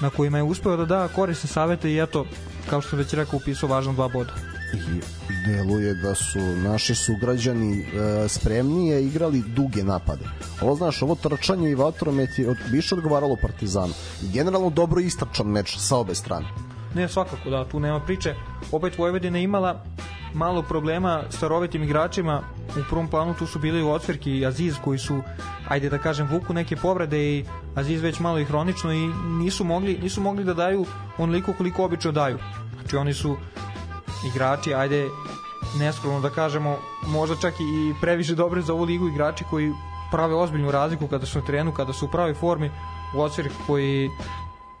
na 0.00 0.10
kojima 0.10 0.38
je 0.38 0.42
uspeo 0.42 0.76
da 0.76 0.84
da 0.84 1.08
korisne 1.08 1.48
savete 1.48 1.92
i 1.92 1.98
eto 1.98 2.26
kao 2.70 2.80
što 2.80 2.96
već 2.96 3.12
rekao 3.12 3.36
upisao 3.36 3.68
važno 3.68 3.92
dva 3.92 4.08
boda 4.08 4.59
I 4.74 5.02
deluje 5.46 5.94
da 5.94 6.14
su 6.14 6.38
naši 6.38 6.94
sugrađani 6.94 7.80
e, 7.80 7.84
spremnije 8.28 9.06
igrali 9.06 9.42
duge 9.46 9.84
napade. 9.84 10.24
Ovo 10.62 10.74
znaš, 10.74 11.02
ovo 11.02 11.14
trčanje 11.14 11.70
i 11.70 11.74
vatromet 11.74 12.38
je 12.38 12.50
od, 12.50 12.56
više 12.70 12.94
odgovaralo 12.94 13.36
Partizanu. 13.42 13.92
Generalno 14.32 14.70
dobro 14.70 15.00
istračan 15.00 15.46
meč 15.46 15.78
sa 15.78 15.96
obe 15.96 16.14
strane. 16.14 16.46
Ne, 16.94 17.08
svakako, 17.08 17.50
da, 17.50 17.64
tu 17.64 17.80
nema 17.80 18.00
priče. 18.00 18.34
Opet 18.72 18.98
Vojvodina 18.98 19.38
imala 19.38 19.84
malo 20.34 20.62
problema 20.62 21.22
sa 21.30 21.48
rovitim 21.48 21.82
igračima. 21.82 22.42
U 22.70 22.82
prvom 22.88 23.08
planu 23.08 23.34
tu 23.34 23.46
su 23.46 23.58
bili 23.58 23.82
Ocvirki 23.82 24.30
i 24.30 24.46
Aziz 24.46 24.74
koji 24.84 24.98
su, 24.98 25.22
ajde 25.68 25.90
da 25.90 25.98
kažem, 25.98 26.28
vuku 26.30 26.54
neke 26.54 26.76
povrede 26.76 27.18
i 27.18 27.44
Aziz 27.74 28.02
već 28.02 28.18
malo 28.20 28.38
i 28.38 28.44
hronično 28.44 28.92
i 28.92 29.06
nisu 29.38 29.64
mogli, 29.64 29.98
nisu 30.02 30.20
mogli 30.20 30.44
da 30.44 30.54
daju 30.54 30.86
onoliko 31.18 31.52
koliko 31.52 31.84
obično 31.84 32.12
daju. 32.12 32.38
Znači 32.80 32.96
oni 32.96 33.14
su 33.14 33.36
igrači, 34.26 34.74
ajde 34.74 35.08
neskromno 35.78 36.20
da 36.20 36.30
kažemo, 36.30 36.76
možda 37.06 37.36
čak 37.36 37.54
i 37.60 37.94
previše 38.00 38.34
dobre 38.34 38.62
za 38.62 38.72
ovu 38.72 38.84
ligu 38.84 39.08
igrači 39.08 39.44
koji 39.50 39.72
prave 40.10 40.34
ozbiljnu 40.34 40.70
razliku 40.70 41.08
kada 41.08 41.26
su 41.26 41.38
na 41.38 41.46
terenu, 41.46 41.72
kada 41.72 41.92
su 41.92 42.06
u 42.06 42.10
pravoj 42.10 42.34
formi. 42.34 42.70
Ocvirk 43.16 43.52
koji 43.66 44.10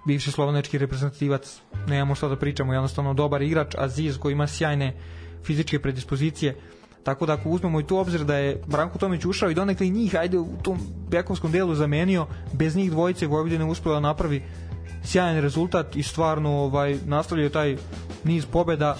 bivši 0.04 0.30
slovenački 0.30 0.78
reprezentativac, 0.78 1.60
nemamo 1.86 2.14
šta 2.14 2.28
da 2.28 2.36
pričamo, 2.36 2.72
jednostavno 2.72 3.14
dobar 3.14 3.42
igrač, 3.42 3.74
Aziz 3.78 4.18
koji 4.18 4.32
ima 4.32 4.46
sjajne 4.46 4.94
fizičke 5.44 5.78
predispozicije, 5.78 6.56
tako 7.04 7.26
da 7.26 7.32
ako 7.32 7.48
uzmemo 7.48 7.80
i 7.80 7.86
tu 7.86 7.98
obzir 7.98 8.24
da 8.24 8.36
je 8.36 8.62
Branko 8.66 8.98
Tomić 8.98 9.24
ušao 9.24 9.50
i 9.50 9.54
donekle 9.54 9.86
i 9.86 9.90
njih, 9.90 10.14
ajde 10.14 10.38
u 10.38 10.48
tom 10.62 10.78
bekovskom 11.08 11.52
delu 11.52 11.74
zamenio, 11.74 12.26
bez 12.52 12.76
njih 12.76 12.90
dvojice 12.90 13.26
Vojvodina 13.26 13.66
uspela 13.66 13.94
da 13.94 14.00
napravi 14.00 14.42
sjajan 15.04 15.40
rezultat 15.40 15.96
i 15.96 16.02
stvarno 16.02 16.50
ovaj 16.50 16.98
nastavljaju 17.06 17.50
taj 17.50 17.76
niz 18.24 18.46
pobeda 18.46 18.96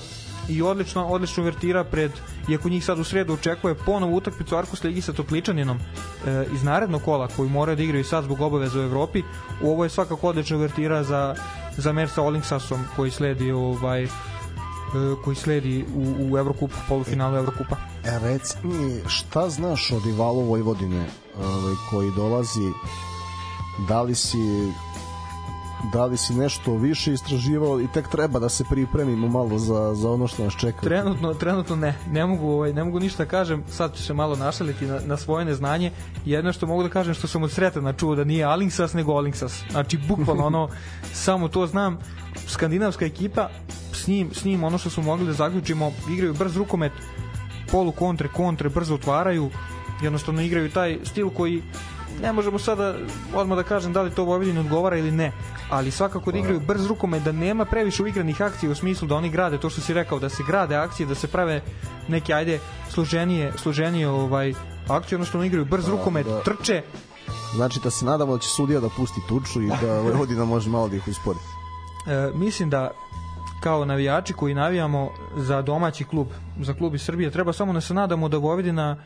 i 0.51 0.63
odlično, 0.63 1.07
odlično 1.07 1.45
vertira 1.45 1.85
pred, 1.85 2.13
iako 2.49 2.69
njih 2.69 2.85
sad 2.85 2.99
u 2.99 3.05
sredu 3.05 3.33
očekuje 3.33 3.75
ponovu 3.75 4.17
utakmicu 4.17 4.57
Arkus 4.57 4.85
Ligi 4.85 5.01
sa 5.01 5.13
Topličaninom 5.13 5.79
e, 5.79 6.45
iz 6.55 6.63
narednog 6.63 7.03
kola 7.03 7.29
koju 7.37 7.49
moraju 7.49 7.77
da 7.77 7.83
igraju 7.83 8.05
sad 8.05 8.25
zbog 8.25 8.41
obaveza 8.41 8.81
u 8.81 8.83
Evropi, 8.83 9.23
ovo 9.65 9.85
je 9.85 9.91
svakako 9.91 10.29
odlično 10.29 10.59
vertira 10.59 11.05
za, 11.05 11.35
za 11.77 11.93
meč 11.93 12.11
sa 12.11 12.59
koji 12.97 13.11
sledi 13.11 13.53
ovaj, 13.53 14.05
e, 14.05 14.09
koji 15.25 15.37
sledi 15.37 15.85
u, 15.95 16.33
u 16.33 16.39
Evrokupu, 16.39 16.75
polufinalu 16.89 17.37
Evrokupa. 17.37 17.77
E, 18.05 18.19
reci 18.23 18.57
mi, 18.63 19.01
šta 19.09 19.49
znaš 19.49 19.93
o 19.93 20.01
rivalu 20.05 20.41
Vojvodine 20.41 21.07
ovaj, 21.39 21.75
koji 21.91 22.11
dolazi? 22.17 22.71
Da 23.89 24.03
li 24.03 24.15
si 24.15 24.39
da 25.93 26.05
li 26.05 26.17
si 26.17 26.35
nešto 26.35 26.75
više 26.75 27.13
istraživao 27.13 27.81
i 27.81 27.89
tek 27.95 28.09
treba 28.09 28.39
da 28.39 28.49
se 28.49 28.65
pripremimo 28.71 29.29
malo 29.29 29.59
za, 29.59 29.95
za 29.95 30.11
ono 30.11 30.27
što 30.27 30.45
nas 30.45 30.57
čeka? 30.57 30.81
Trenutno, 30.81 31.35
trenutno 31.35 31.77
ne. 31.77 31.95
Ne 32.11 32.27
mogu, 32.27 32.49
ovaj, 32.49 32.73
ne 32.73 32.85
mogu 32.85 33.01
ništa 33.01 33.25
da 33.25 33.31
kažem. 33.31 33.65
Sad 33.69 33.97
ću 33.97 34.03
se 34.03 34.15
malo 34.15 34.37
našaliti 34.37 34.87
na, 34.87 35.01
na 35.05 35.17
svoje 35.17 35.45
neznanje. 35.45 35.91
Jedno 36.25 36.53
što 36.53 36.67
mogu 36.67 36.83
da 36.83 36.89
kažem 36.89 37.15
što 37.15 37.29
sam 37.29 37.43
od 37.43 37.53
Sretana 37.53 37.93
čuo 37.93 38.15
da 38.15 38.25
nije 38.25 38.45
Alingsas 38.45 38.93
nego 38.93 39.13
Olingsas. 39.13 39.63
Znači, 39.71 39.99
bukvalno 40.09 40.47
ono, 40.47 40.69
samo 41.25 41.49
to 41.49 41.67
znam. 41.67 41.99
Skandinavska 42.47 43.05
ekipa, 43.05 43.49
s 43.93 44.07
njim, 44.07 44.31
s 44.35 44.45
njim 44.45 44.65
ono 44.65 44.79
što 44.79 44.91
smo 44.91 45.03
mogli 45.03 45.27
da 45.27 45.33
zaključimo, 45.33 45.93
igraju 46.11 46.35
brz 46.35 46.57
rukomet, 46.57 46.93
polu 47.71 47.93
kontre, 47.93 48.29
kontre, 48.29 48.69
brzo 48.69 48.95
otvaraju, 48.95 49.51
jednostavno 50.03 50.43
igraju 50.43 50.71
taj 50.71 50.99
stil 51.05 51.31
koji 51.31 51.63
ne 52.23 52.33
možemo 52.33 52.59
sada 52.59 52.95
odmah 53.35 53.57
da 53.57 53.63
kažem 53.63 53.93
da 53.93 54.03
li 54.03 54.11
to 54.11 54.25
Vojvodini 54.25 54.61
odgovara 54.61 54.97
ili 54.97 55.11
ne, 55.11 55.33
ali 55.71 55.91
svakako 55.91 56.33
da 56.33 56.39
igraju 56.39 56.61
brz 56.61 56.87
rukomet, 56.87 57.23
da 57.23 57.33
nema 57.33 57.65
previše 57.65 58.03
uigranih 58.03 58.43
akcija 58.43 58.73
u 58.73 58.75
smislu 58.75 59.09
da 59.09 59.17
oni 59.17 59.31
grade, 59.31 59.59
to 59.59 59.71
što 59.71 59.81
si 59.81 59.95
rekao, 59.95 60.19
da 60.19 60.29
se 60.29 60.43
grade 60.47 60.77
akcije, 60.77 61.07
da 61.07 61.15
se 61.15 61.29
prave 61.29 61.63
neke, 62.09 62.35
ajde, 62.35 62.61
služenije, 62.89 63.53
služenije 63.57 64.09
ovaj, 64.09 64.55
akcije, 64.89 65.17
odnosno 65.17 65.45
igraju 65.45 65.65
brz 65.65 65.89
rukomet, 65.89 66.27
da. 66.27 66.43
trče, 66.43 66.83
Znači 67.55 67.81
da 67.85 67.91
se 67.91 68.05
nadamo 68.05 68.33
da 68.33 68.39
će 68.39 68.49
sudija 68.49 68.81
da 68.81 68.89
pusti 68.89 69.21
tuču 69.29 69.63
i 69.63 69.69
da 69.81 70.01
Vojvodina 70.05 70.45
može 70.45 70.71
malo 70.71 70.89
da 70.89 70.97
ih 70.97 71.09
uspori. 71.09 71.39
e, 72.07 72.31
mislim 72.35 72.71
da 72.71 72.91
kao 73.61 73.85
navijači 73.85 74.33
koji 74.33 74.55
navijamo 74.55 75.11
za 75.37 75.63
domaći 75.63 76.05
klub, 76.05 76.27
za 76.61 76.75
klub 76.75 76.95
iz 76.95 77.03
Srbije, 77.03 77.31
treba 77.31 77.53
samo 77.53 77.73
da 77.73 77.81
se 77.81 77.95
nadamo 77.95 78.29
da 78.29 78.39
Vojvodina 78.39 78.97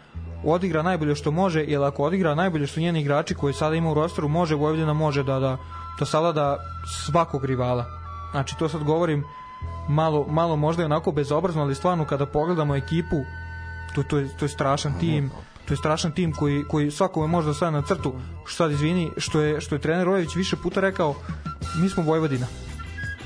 odigra 0.46 0.82
najbolje 0.82 1.14
što 1.14 1.30
može, 1.30 1.64
jer 1.64 1.82
ako 1.82 2.02
odigra 2.02 2.34
najbolje 2.34 2.66
što 2.66 2.80
njeni 2.80 3.00
igrači 3.00 3.34
koji 3.34 3.54
sada 3.54 3.74
ima 3.74 3.90
u 3.90 3.94
rosteru, 3.94 4.28
može 4.28 4.54
Vojvodina 4.54 4.92
može 4.92 5.22
da 5.22 5.38
da 5.38 5.56
da 5.98 6.06
savlada 6.06 6.56
svakog 7.06 7.44
rivala. 7.44 7.84
Znači 8.30 8.56
to 8.58 8.68
sad 8.68 8.82
govorim 8.82 9.24
malo 9.88 10.26
malo 10.28 10.56
možda 10.56 10.82
i 10.82 10.86
onako 10.86 11.12
bezobrazno, 11.12 11.62
ali 11.62 11.74
stvarno 11.74 12.04
kada 12.04 12.26
pogledamo 12.26 12.76
ekipu, 12.76 13.24
to 13.94 14.02
to 14.02 14.18
je 14.18 14.36
to 14.36 14.44
je 14.44 14.48
strašan 14.48 14.94
tim. 15.00 15.30
To 15.64 15.72
je 15.72 15.78
strašan 15.78 16.12
tim 16.12 16.32
koji 16.32 16.64
koji 16.64 16.90
svakome 16.90 17.26
može 17.26 17.46
da 17.46 17.54
stane 17.54 17.80
na 17.80 17.86
crtu. 17.86 18.12
Što 18.44 18.56
sad 18.56 18.70
izvini, 18.70 19.10
što 19.16 19.40
je 19.40 19.60
što 19.60 19.74
je 19.74 19.80
trener 19.80 20.06
Rojević 20.06 20.36
više 20.36 20.56
puta 20.56 20.80
rekao, 20.80 21.14
mi 21.80 21.88
smo 21.88 22.02
Vojvodina 22.02 22.46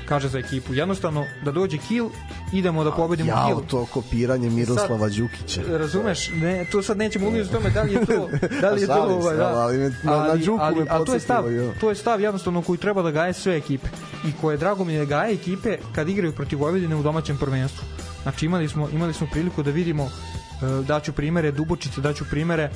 kaže 0.09 0.27
za 0.29 0.39
ekipu. 0.39 0.73
Jednostavno, 0.73 1.25
da 1.45 1.51
dođe 1.51 1.77
kill, 1.77 2.09
idemo 2.53 2.83
da 2.83 2.91
pobedimo 2.91 3.29
Jao, 3.29 3.47
kill. 3.47 3.61
to 3.69 3.85
kopiranje 3.85 4.49
Miroslava 4.49 5.09
Đukića. 5.09 5.61
Razumeš? 5.67 6.29
Ne, 6.33 6.65
to 6.71 6.81
sad 6.83 6.97
nećemo 6.97 7.27
ulaziti 7.27 7.55
u 7.55 7.57
tome 7.59 7.69
da 7.69 7.81
li 7.81 7.93
je 7.93 8.05
to, 8.05 8.29
da 8.61 8.69
li 8.69 8.81
je 8.81 8.87
to 8.87 8.93
Šalim 8.93 9.21
se, 9.21 9.27
ovaj, 9.27 9.37
da. 9.37 9.47
ali 9.47 9.77
na- 9.77 10.27
na 10.27 10.35
Đuku 10.35 10.57
me 10.75 10.85
ali, 10.89 11.05
to 11.05 11.13
je 11.13 11.19
stav, 11.19 11.53
jo. 11.53 11.73
to 11.79 11.89
je 11.89 11.95
stav 11.95 12.21
jednostavno 12.21 12.61
koji 12.61 12.77
treba 12.77 13.01
da 13.01 13.11
gaje 13.11 13.33
sve 13.33 13.57
ekipe 13.57 13.87
i 14.25 14.31
koje 14.41 14.57
drago 14.57 14.83
mi 14.83 14.93
je 14.93 14.99
da 14.99 15.05
gaje 15.05 15.33
ekipe 15.33 15.77
kad 15.95 16.09
igraju 16.09 16.33
protiv 16.35 16.59
Vojvodine 16.59 16.95
u 16.95 17.03
domaćem 17.03 17.37
prvenstvu. 17.37 17.83
Znači 18.23 18.45
imali 18.45 18.69
smo 18.69 18.89
imali 18.89 19.13
smo 19.13 19.27
priliku 19.31 19.63
da 19.63 19.71
vidimo 19.71 20.03
uh, 20.03 20.85
daću 20.85 21.13
primere 21.13 21.51
Dubočice, 21.51 22.01
daću 22.01 22.25
primere 22.29 22.63
e, 22.63 22.71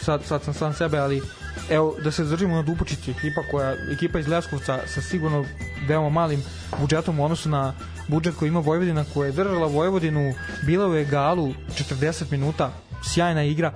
sad, 0.00 0.24
sad 0.24 0.42
sam 0.42 0.54
sam 0.54 0.74
sebe, 0.74 0.98
ali 0.98 1.22
evo 1.70 1.96
da 2.04 2.10
se 2.10 2.24
zadržimo 2.24 2.54
na 2.54 2.62
Dubočici, 2.62 3.10
ekipa 3.10 3.40
koja 3.50 3.74
ekipa 3.92 4.18
iz 4.18 4.28
Leskovca 4.28 4.80
sa 4.86 5.02
sigurno 5.02 5.44
veoma 5.88 6.08
malim 6.08 6.42
budžetom 6.80 7.20
u 7.20 7.24
odnosu 7.24 7.48
na 7.48 7.74
budžet 8.08 8.34
koji 8.34 8.48
ima 8.48 8.60
Vojvodina 8.60 9.04
koja 9.14 9.26
je 9.26 9.32
držala 9.32 9.66
Vojvodinu 9.66 10.34
bila 10.66 10.88
u 10.88 10.94
egalu 10.94 11.54
40 11.68 12.30
minuta 12.30 12.72
sjajna 13.04 13.42
igra. 13.44 13.72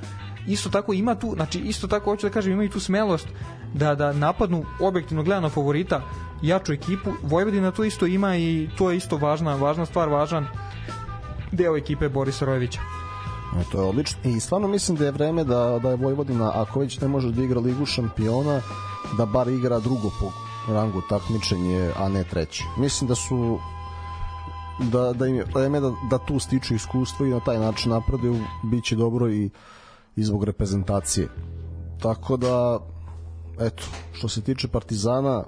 Isto 0.46 0.70
tako 0.70 0.92
ima 0.92 1.14
tu 1.14 1.32
znači 1.34 1.58
isto 1.58 1.86
tako 1.86 2.10
hoću 2.10 2.26
da 2.26 2.32
kažem 2.32 2.52
imaju 2.52 2.70
tu 2.70 2.80
smelost 2.80 3.28
da 3.74 3.94
da 3.94 4.12
napadnu 4.12 4.64
objektivno 4.80 5.22
gledano 5.22 5.48
favorita 5.48 6.02
jaču 6.42 6.72
ekipu. 6.72 7.10
Vojvodina 7.22 7.70
to 7.70 7.84
isto 7.84 8.06
ima 8.06 8.36
i 8.36 8.68
to 8.78 8.90
je 8.90 8.96
isto 8.96 9.16
važna 9.16 9.54
važna 9.54 9.86
stvar 9.86 10.08
važan 10.08 10.46
deo 11.52 11.76
ekipe 11.76 12.08
Borisa 12.08 12.44
Rojevića 12.44 12.97
No, 13.56 13.64
to 13.72 13.80
je 13.80 13.88
odlično. 13.88 14.18
I 14.24 14.40
stvarno 14.40 14.68
mislim 14.68 14.96
da 14.96 15.04
je 15.04 15.12
vreme 15.12 15.44
da, 15.44 15.78
da 15.82 15.90
je 15.90 15.96
Vojvodina, 15.96 16.52
ako 16.54 16.80
već 16.80 17.00
ne 17.00 17.08
može 17.08 17.32
da 17.32 17.42
igra 17.42 17.60
Ligu 17.60 17.86
šampiona, 17.86 18.60
da 19.16 19.26
bar 19.26 19.48
igra 19.48 19.80
drugo 19.80 20.10
po 20.20 20.32
rangu 20.72 21.02
takmičenje, 21.08 21.90
a 21.96 22.08
ne 22.08 22.24
treće. 22.24 22.64
Mislim 22.78 23.08
da 23.08 23.14
su 23.14 23.58
da, 24.92 25.12
da 25.12 25.26
im 25.26 25.34
je 25.34 25.44
vreme 25.54 25.80
da, 25.80 25.92
da 26.10 26.18
tu 26.18 26.38
stiču 26.38 26.74
iskustvo 26.74 27.26
i 27.26 27.30
na 27.30 27.40
taj 27.40 27.58
način 27.58 27.92
napreduju, 27.92 28.36
bit 28.64 28.84
će 28.84 28.96
dobro 28.96 29.30
i, 29.30 29.50
i 30.16 30.24
zbog 30.24 30.44
reprezentacije. 30.44 31.28
Tako 32.02 32.36
da, 32.36 32.80
eto, 33.60 33.82
što 34.12 34.28
se 34.28 34.40
tiče 34.40 34.68
Partizana, 34.68 35.44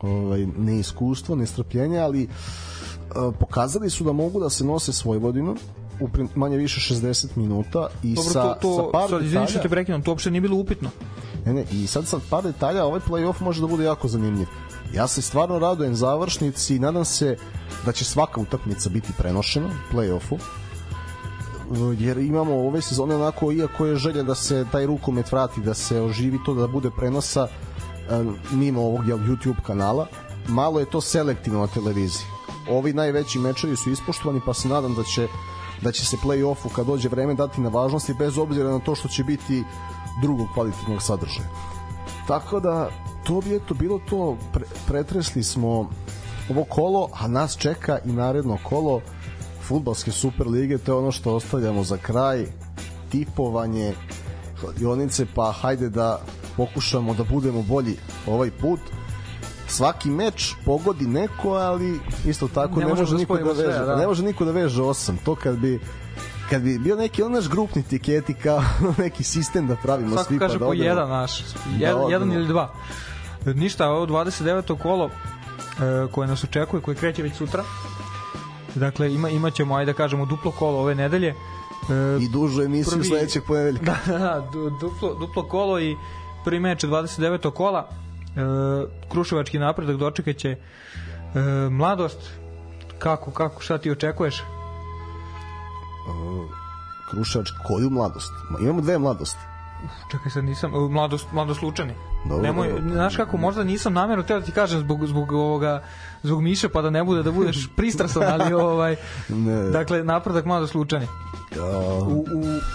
ovaj, 0.00 0.46
ne 0.46 0.78
iskustvo, 0.78 1.36
ne 1.36 1.46
strpljenje, 1.46 1.98
ali 1.98 2.22
e, 2.22 2.28
pokazali 3.40 3.90
su 3.90 4.04
da 4.04 4.12
mogu 4.12 4.40
da 4.40 4.50
se 4.50 4.64
nose 4.64 4.92
s 4.92 5.04
Vojvodinom 5.04 5.58
u 6.00 6.08
manje 6.34 6.56
više 6.56 6.94
60 6.94 7.26
minuta 7.36 7.88
i 8.02 8.14
Dobro, 8.14 8.32
sa, 8.32 8.42
to, 8.42 8.58
to, 8.60 8.76
sa 8.76 8.98
par 8.98 9.10
sad 9.10 9.22
detalja, 9.22 9.62
te 9.62 9.68
prekinem, 9.68 10.02
to 10.02 10.10
uopšte 10.10 10.30
nije 10.30 10.40
bilo 10.40 10.56
upitno. 10.56 10.90
ne, 11.46 11.54
ne, 11.54 11.64
i 11.72 11.86
sad 11.86 12.06
sa 12.06 12.18
par 12.30 12.44
detalja 12.44 12.84
ovaj 12.84 13.00
play-off 13.00 13.40
može 13.40 13.60
da 13.60 13.66
bude 13.66 13.84
jako 13.84 14.08
zanimljiv. 14.08 14.46
Ja 14.94 15.06
se 15.06 15.22
stvarno 15.22 15.58
radujem 15.58 15.94
završnici 15.94 16.76
i 16.76 16.78
nadam 16.78 17.04
se 17.04 17.36
da 17.86 17.92
će 17.92 18.04
svaka 18.04 18.40
utakmica 18.40 18.88
biti 18.88 19.12
prenošena 19.18 19.66
u 19.66 19.94
play-offu 19.94 20.38
jer 21.98 22.18
imamo 22.18 22.54
ove 22.54 22.82
sezone 22.82 23.14
onako 23.14 23.52
iako 23.52 23.86
je 23.86 23.96
želja 23.96 24.22
da 24.22 24.34
se 24.34 24.66
taj 24.72 24.86
rukomet 24.86 25.32
vrati 25.32 25.60
da 25.60 25.74
se 25.74 26.00
oživi 26.00 26.38
to 26.46 26.54
da 26.54 26.66
bude 26.66 26.90
prenosa 26.90 27.48
em, 28.10 28.34
mimo 28.52 28.82
ovog 28.82 29.00
YouTube 29.04 29.62
kanala 29.66 30.06
malo 30.48 30.80
je 30.80 30.90
to 30.90 31.00
selektivno 31.00 31.60
na 31.60 31.66
televiziji 31.66 32.26
ovi 32.70 32.92
najveći 32.92 33.38
mečevi 33.38 33.76
su 33.76 33.90
ispoštovani 33.90 34.40
pa 34.46 34.54
se 34.54 34.68
nadam 34.68 34.94
da 34.94 35.02
će 35.02 35.28
da 35.82 35.92
će 35.92 36.06
se 36.06 36.16
play-offu 36.16 36.68
kad 36.76 36.86
dođe 36.86 37.08
vreme 37.08 37.34
dati 37.34 37.60
na 37.60 37.68
važnosti 37.68 38.14
bez 38.14 38.38
obzira 38.38 38.70
na 38.70 38.78
to 38.78 38.94
što 38.94 39.08
će 39.08 39.24
biti 39.24 39.64
drugog 40.22 40.48
kvalitetnog 40.54 41.02
sadržaja. 41.02 41.48
Tako 42.28 42.60
da 42.60 42.90
to 43.24 43.40
bi 43.40 43.56
eto 43.56 43.74
bilo 43.74 44.00
to. 44.10 44.36
Pre, 44.52 44.64
pretresli 44.86 45.42
smo 45.42 45.90
ovo 46.50 46.64
kolo 46.64 47.08
a 47.20 47.28
nas 47.28 47.56
čeka 47.56 47.98
i 48.04 48.12
naredno 48.12 48.58
kolo 48.64 49.00
futbalske 49.62 50.12
super 50.12 50.46
lige 50.46 50.78
to 50.78 50.92
je 50.92 50.98
ono 50.98 51.12
što 51.12 51.34
ostavljamo 51.34 51.84
za 51.84 51.96
kraj. 51.96 52.46
Tipovanje 53.10 53.94
kladionice 54.60 55.26
pa 55.34 55.52
hajde 55.52 55.88
da 55.88 56.20
pokušamo 56.56 57.14
da 57.14 57.24
budemo 57.24 57.62
bolji 57.62 57.96
ovaj 58.26 58.50
put 58.50 58.80
svaki 59.70 60.10
meč 60.10 60.54
pogodi 60.64 61.06
neko 61.06 61.50
ali 61.50 62.00
isto 62.26 62.48
tako 62.48 62.74
Ne 62.74 62.86
ne, 62.86 62.90
može 62.90 63.04
da 63.04 63.18
niko 63.18 63.34
da 63.34 63.38
spojimo 63.38 63.54
sve, 63.54 63.66
veže 63.66 63.78
da. 63.80 63.96
ne 63.96 64.06
može 64.06 64.22
niko 64.22 64.44
da 64.44 64.52
veže 64.52 64.82
osam 64.82 65.16
to 65.16 65.34
kad 65.34 65.56
bi 65.56 65.80
kad 66.50 66.62
bi 66.62 66.78
bio 66.78 66.96
neki 66.96 67.22
onaš 67.22 67.48
grupni 67.48 67.82
tiketi 67.82 68.34
kao 68.34 68.62
neki 68.98 69.24
sistem 69.24 69.66
da 69.66 69.76
pravimo 69.76 70.10
Svako 70.10 70.24
svi 70.24 70.38
kaže 70.38 70.54
pa 70.54 70.58
da 70.58 70.64
po 70.64 70.70
odemo. 70.70 70.84
jedan 70.84 71.08
naš. 71.08 71.40
Da 71.80 71.86
Jedan, 72.08 72.32
ili 72.32 72.46
dva. 72.46 72.72
Ništa, 73.46 73.88
ovo 73.88 74.06
29. 74.06 74.78
kolo 74.78 75.06
e, 75.06 75.10
koje 76.12 76.28
nas 76.28 76.44
očekuje, 76.44 76.82
koje 76.82 76.94
kreće 76.94 77.22
već 77.22 77.34
sutra. 77.34 77.64
Dakle, 78.74 79.14
ima, 79.14 79.28
imaćemo, 79.28 79.74
ajde 79.74 79.92
da 79.92 79.96
kažemo, 79.96 80.26
duplo 80.26 80.50
kolo 80.50 80.78
ove 80.78 80.94
nedelje. 80.94 81.28
E, 81.28 81.34
i 82.20 82.28
dužu 82.28 82.62
emisiju 82.62 82.92
Prvi- 82.92 83.04
sledećeg 83.04 83.42
ponedeljka 83.44 83.84
da, 84.06 84.12
da, 84.12 84.18
da, 84.18 84.48
du- 84.52 84.70
duplo, 84.70 85.14
duplo 85.14 85.42
kolo 85.42 85.80
i 85.80 85.96
prvi 86.44 86.60
meč 86.60 86.84
je 86.84 86.90
29. 86.90 87.50
kola. 87.50 87.88
E, 88.36 88.40
Kruševački 89.08 89.58
napredak 89.58 89.96
dočekat 89.96 90.36
će 90.36 90.50
e, 90.50 90.58
mladost. 91.70 92.30
Kako, 92.98 93.30
kako, 93.30 93.62
šta 93.62 93.78
ti 93.78 93.90
očekuješ? 93.90 94.42
Kruševačka 97.10 97.58
koju 97.66 97.90
mladost 97.90 98.32
Ma, 98.50 98.58
imamo 98.62 98.80
dve 98.80 98.98
mladosti 98.98 99.49
Čekaj 100.10 100.30
sad 100.30 100.44
nisam, 100.44 100.74
e, 100.74 100.78
mladost, 100.78 101.26
mladost 101.32 101.62
Lučani. 101.62 101.92
Dobro, 102.24 102.42
Nemoj, 102.42 102.68
dobro. 102.68 102.92
znaš 102.92 103.16
kako, 103.16 103.36
možda 103.36 103.64
nisam 103.64 103.92
namerno 103.92 104.22
teo 104.24 104.40
da 104.40 104.46
ti 104.46 104.52
kažem 104.52 104.80
zbog, 104.80 105.06
zbog 105.06 105.32
ovoga, 105.32 105.82
zbog 106.22 106.42
Miše, 106.42 106.68
pa 106.68 106.82
da 106.82 106.90
ne 106.90 107.04
bude 107.04 107.22
da 107.22 107.30
budeš 107.32 107.68
pristrasan, 107.76 108.22
ali 108.22 108.52
ovaj, 108.52 108.96
Ne. 109.28 109.70
dakle, 109.70 110.04
napredak 110.04 110.44
mladost 110.44 110.74
Lučani. 110.74 111.06
A, 111.60 111.98
U, 112.02 112.20
u 112.20 112.26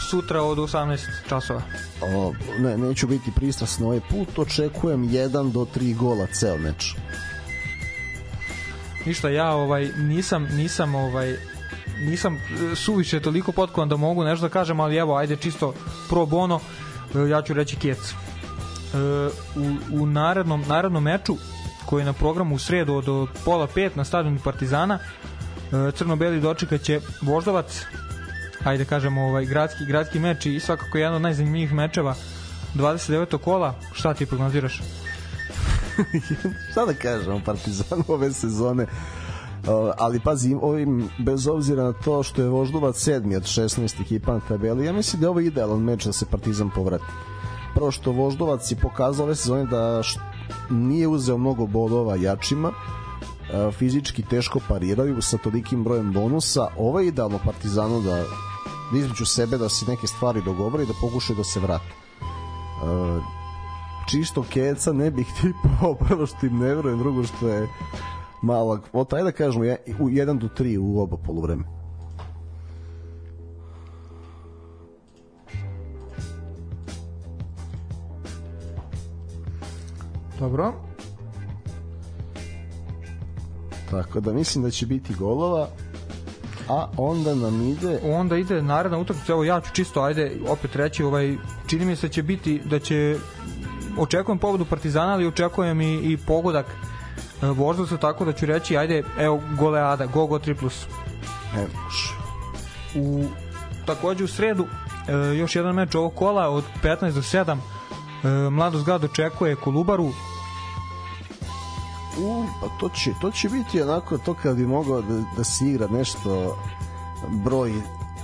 sutra 0.10 0.42
od 0.42 0.58
18 0.58 1.00
časova. 1.30 1.62
o, 2.02 2.34
ne, 2.60 2.78
neću 2.78 3.08
biti 3.08 3.32
pristrasan 3.32 3.86
ovaj 3.86 4.00
put 4.10 4.40
očekujem 4.40 5.08
1 5.08 5.52
do 5.52 5.66
3 5.76 5.96
gola 5.96 6.26
ceo 6.28 6.58
meč 6.58 6.96
Ništa, 9.06 9.30
ja 9.30 9.52
ovaj 9.52 9.90
nisam 9.98 10.44
nisam 10.44 10.96
ovaj 10.96 11.36
nisam 12.00 12.36
e, 12.36 12.76
suviše 12.76 13.20
toliko 13.20 13.52
potkovan 13.52 13.90
da 13.90 13.98
mogu 13.98 14.24
nešto 14.24 14.46
da 14.46 14.54
kažem, 14.54 14.80
ali 14.80 14.96
evo, 14.96 15.16
ajde 15.16 15.36
čisto 15.36 15.74
pro 16.10 16.26
bono, 16.26 16.60
ja 17.20 17.42
ću 17.42 17.54
reći 17.54 17.76
Kec. 17.76 17.98
E, 17.98 18.14
u, 19.56 20.02
u 20.02 20.06
narednom, 20.06 20.64
narednom 20.68 21.04
meču 21.04 21.38
koji 21.86 22.02
je 22.02 22.06
na 22.06 22.14
programu 22.14 22.56
u 22.56 22.60
sredu 22.60 22.94
od, 22.94 23.30
pola 23.46 23.68
pet 23.68 23.96
na 23.96 24.04
stadionu 24.04 24.40
Partizana 24.44 25.00
e, 25.00 25.92
crno-beli 25.92 26.42
dočekaće 26.42 27.02
Voždovac 27.22 27.86
ajde 28.64 28.84
da 28.84 28.90
kažemo 28.90 29.22
ovaj 29.22 29.46
gradski 29.46 29.86
gradski 29.86 30.20
meč 30.20 30.46
i 30.46 30.60
svakako 30.60 30.98
jedan 30.98 31.16
od 31.16 31.22
najzanimljivijih 31.22 31.74
mečeva 31.74 32.16
29. 32.76 33.38
kola 33.38 33.76
šta 33.94 34.14
ti 34.14 34.26
prognoziraš 34.26 34.82
šta 36.72 36.86
da 36.86 36.94
kažem 36.94 37.34
o 37.34 37.42
Partizanu 37.46 38.04
ove 38.08 38.32
sezone 38.32 38.86
ali 39.98 40.20
pazi, 40.20 40.56
ovim, 40.62 41.10
bez 41.20 41.48
obzira 41.48 41.84
na 41.84 41.94
to 41.94 42.24
što 42.24 42.42
je 42.42 42.50
Voždovac 42.50 42.98
sedmi 42.98 43.36
od 43.36 43.44
16 43.44 44.02
ekipa 44.02 44.34
na 44.34 44.40
tabeli, 44.48 44.86
ja 44.86 44.94
mislim 44.94 45.20
da 45.20 45.26
je 45.26 45.30
ovo 45.30 45.40
idealan 45.40 45.82
meč 45.82 46.06
da 46.06 46.14
se 46.14 46.26
Partizan 46.26 46.70
povrati. 46.70 47.04
Prvo 47.76 47.92
što 47.92 48.12
Voždovac 48.12 48.72
je 48.72 48.78
pokazao 48.78 49.26
ove 49.26 49.36
sezone 49.36 49.66
da 49.66 50.02
nije 50.70 51.08
uzeo 51.08 51.38
mnogo 51.38 51.68
bodova 51.68 52.16
jačima, 52.16 52.70
uh, 52.70 53.74
fizički 53.74 54.24
teško 54.24 54.60
pariraju 54.68 55.22
sa 55.22 55.38
tolikim 55.38 55.84
brojem 55.84 56.14
bonusa. 56.14 56.68
Ovo 56.78 57.00
je 57.00 57.08
idealno 57.08 57.40
Partizanu 57.46 58.02
da, 58.02 58.24
da 58.92 58.98
između 59.00 59.26
sebe 59.26 59.58
da 59.58 59.70
se 59.70 59.86
neke 59.86 60.08
stvari 60.08 60.42
dogovore 60.46 60.84
i 60.84 60.88
da 60.88 60.94
pokušaju 61.02 61.38
da 61.38 61.44
se 61.44 61.60
vrate. 61.60 61.94
Uh, 62.84 63.24
čisto 64.10 64.44
keca 64.50 64.94
ne 64.94 65.12
bih 65.12 65.28
tipao 65.42 65.96
prvo 65.96 66.26
što 66.26 66.46
im 66.46 66.58
ne 66.60 66.76
verujem, 66.76 67.00
drugo 67.00 67.24
što 67.24 67.48
je 67.48 67.70
malo, 68.46 68.80
o 68.94 69.04
taj 69.04 69.24
da 69.24 69.32
kažemo 69.32 69.64
je, 69.64 69.78
u 70.00 70.10
1 70.10 70.40
do 70.40 70.48
3 70.58 70.78
u 70.78 71.00
oba 71.00 71.18
poluvreme. 71.18 71.64
dobro 80.40 80.74
Tako 83.92 84.20
da 84.20 84.34
mislim 84.34 84.64
da 84.64 84.72
će 84.72 84.86
biti 84.86 85.14
golova, 85.14 85.68
a 86.70 86.88
onda 86.98 87.36
nam 87.36 87.62
ide 87.62 88.00
onda 88.04 88.38
ide 88.38 88.62
naredna 88.62 88.98
utakmica 88.98 89.32
evo 89.32 89.44
ja 89.44 89.62
ću 89.62 89.74
čisto 89.74 90.02
ajde 90.02 90.32
opet 90.50 90.76
reći 90.76 91.04
ovaj 91.04 91.38
čini 91.68 91.86
mi 91.86 91.96
se 91.96 92.08
da 92.08 92.14
će 92.14 92.24
biti 92.24 92.62
da 92.66 92.80
će 92.80 93.18
očekujem 93.98 94.40
pobedu 94.40 94.66
Partizana 94.66 95.14
ali 95.14 95.28
očekujem 95.28 95.82
i, 95.82 95.96
i 95.96 96.18
pogodak 96.18 96.66
e, 97.46 97.52
Voždovca 97.52 97.98
tako 97.98 98.26
da 98.26 98.34
ću 98.34 98.46
reći 98.46 98.78
ajde 98.78 99.04
evo 99.20 99.42
goleada 99.58 100.06
go 100.06 100.26
go 100.26 100.40
3 100.40 100.54
plus. 100.60 100.86
E, 101.56 101.68
može. 101.84 102.14
u 102.96 103.26
takođe 103.86 104.24
u 104.24 104.28
sredu 104.28 104.68
e, 105.08 105.14
još 105.36 105.56
jedan 105.56 105.76
meč 105.76 105.96
ovog 105.96 106.16
kola 106.16 106.50
od 106.50 106.64
15 106.84 107.12
do 107.12 107.22
7 107.22 107.58
e, 108.24 108.50
Mladost 108.50 108.86
Grad 108.86 109.04
očekuje 109.04 109.56
Kolubaru. 109.56 110.12
U, 112.20 112.46
pa 112.62 112.68
to 112.80 112.90
će, 112.90 113.12
to 113.22 113.32
će 113.32 113.50
biti 113.50 113.82
onako 113.82 114.18
to 114.18 114.34
kad 114.34 114.56
bi 114.56 114.66
mogao 114.66 115.02
da, 115.02 115.24
da 115.38 115.44
se 115.44 115.66
igra 115.66 115.88
nešto 115.88 116.58
broj 117.44 117.74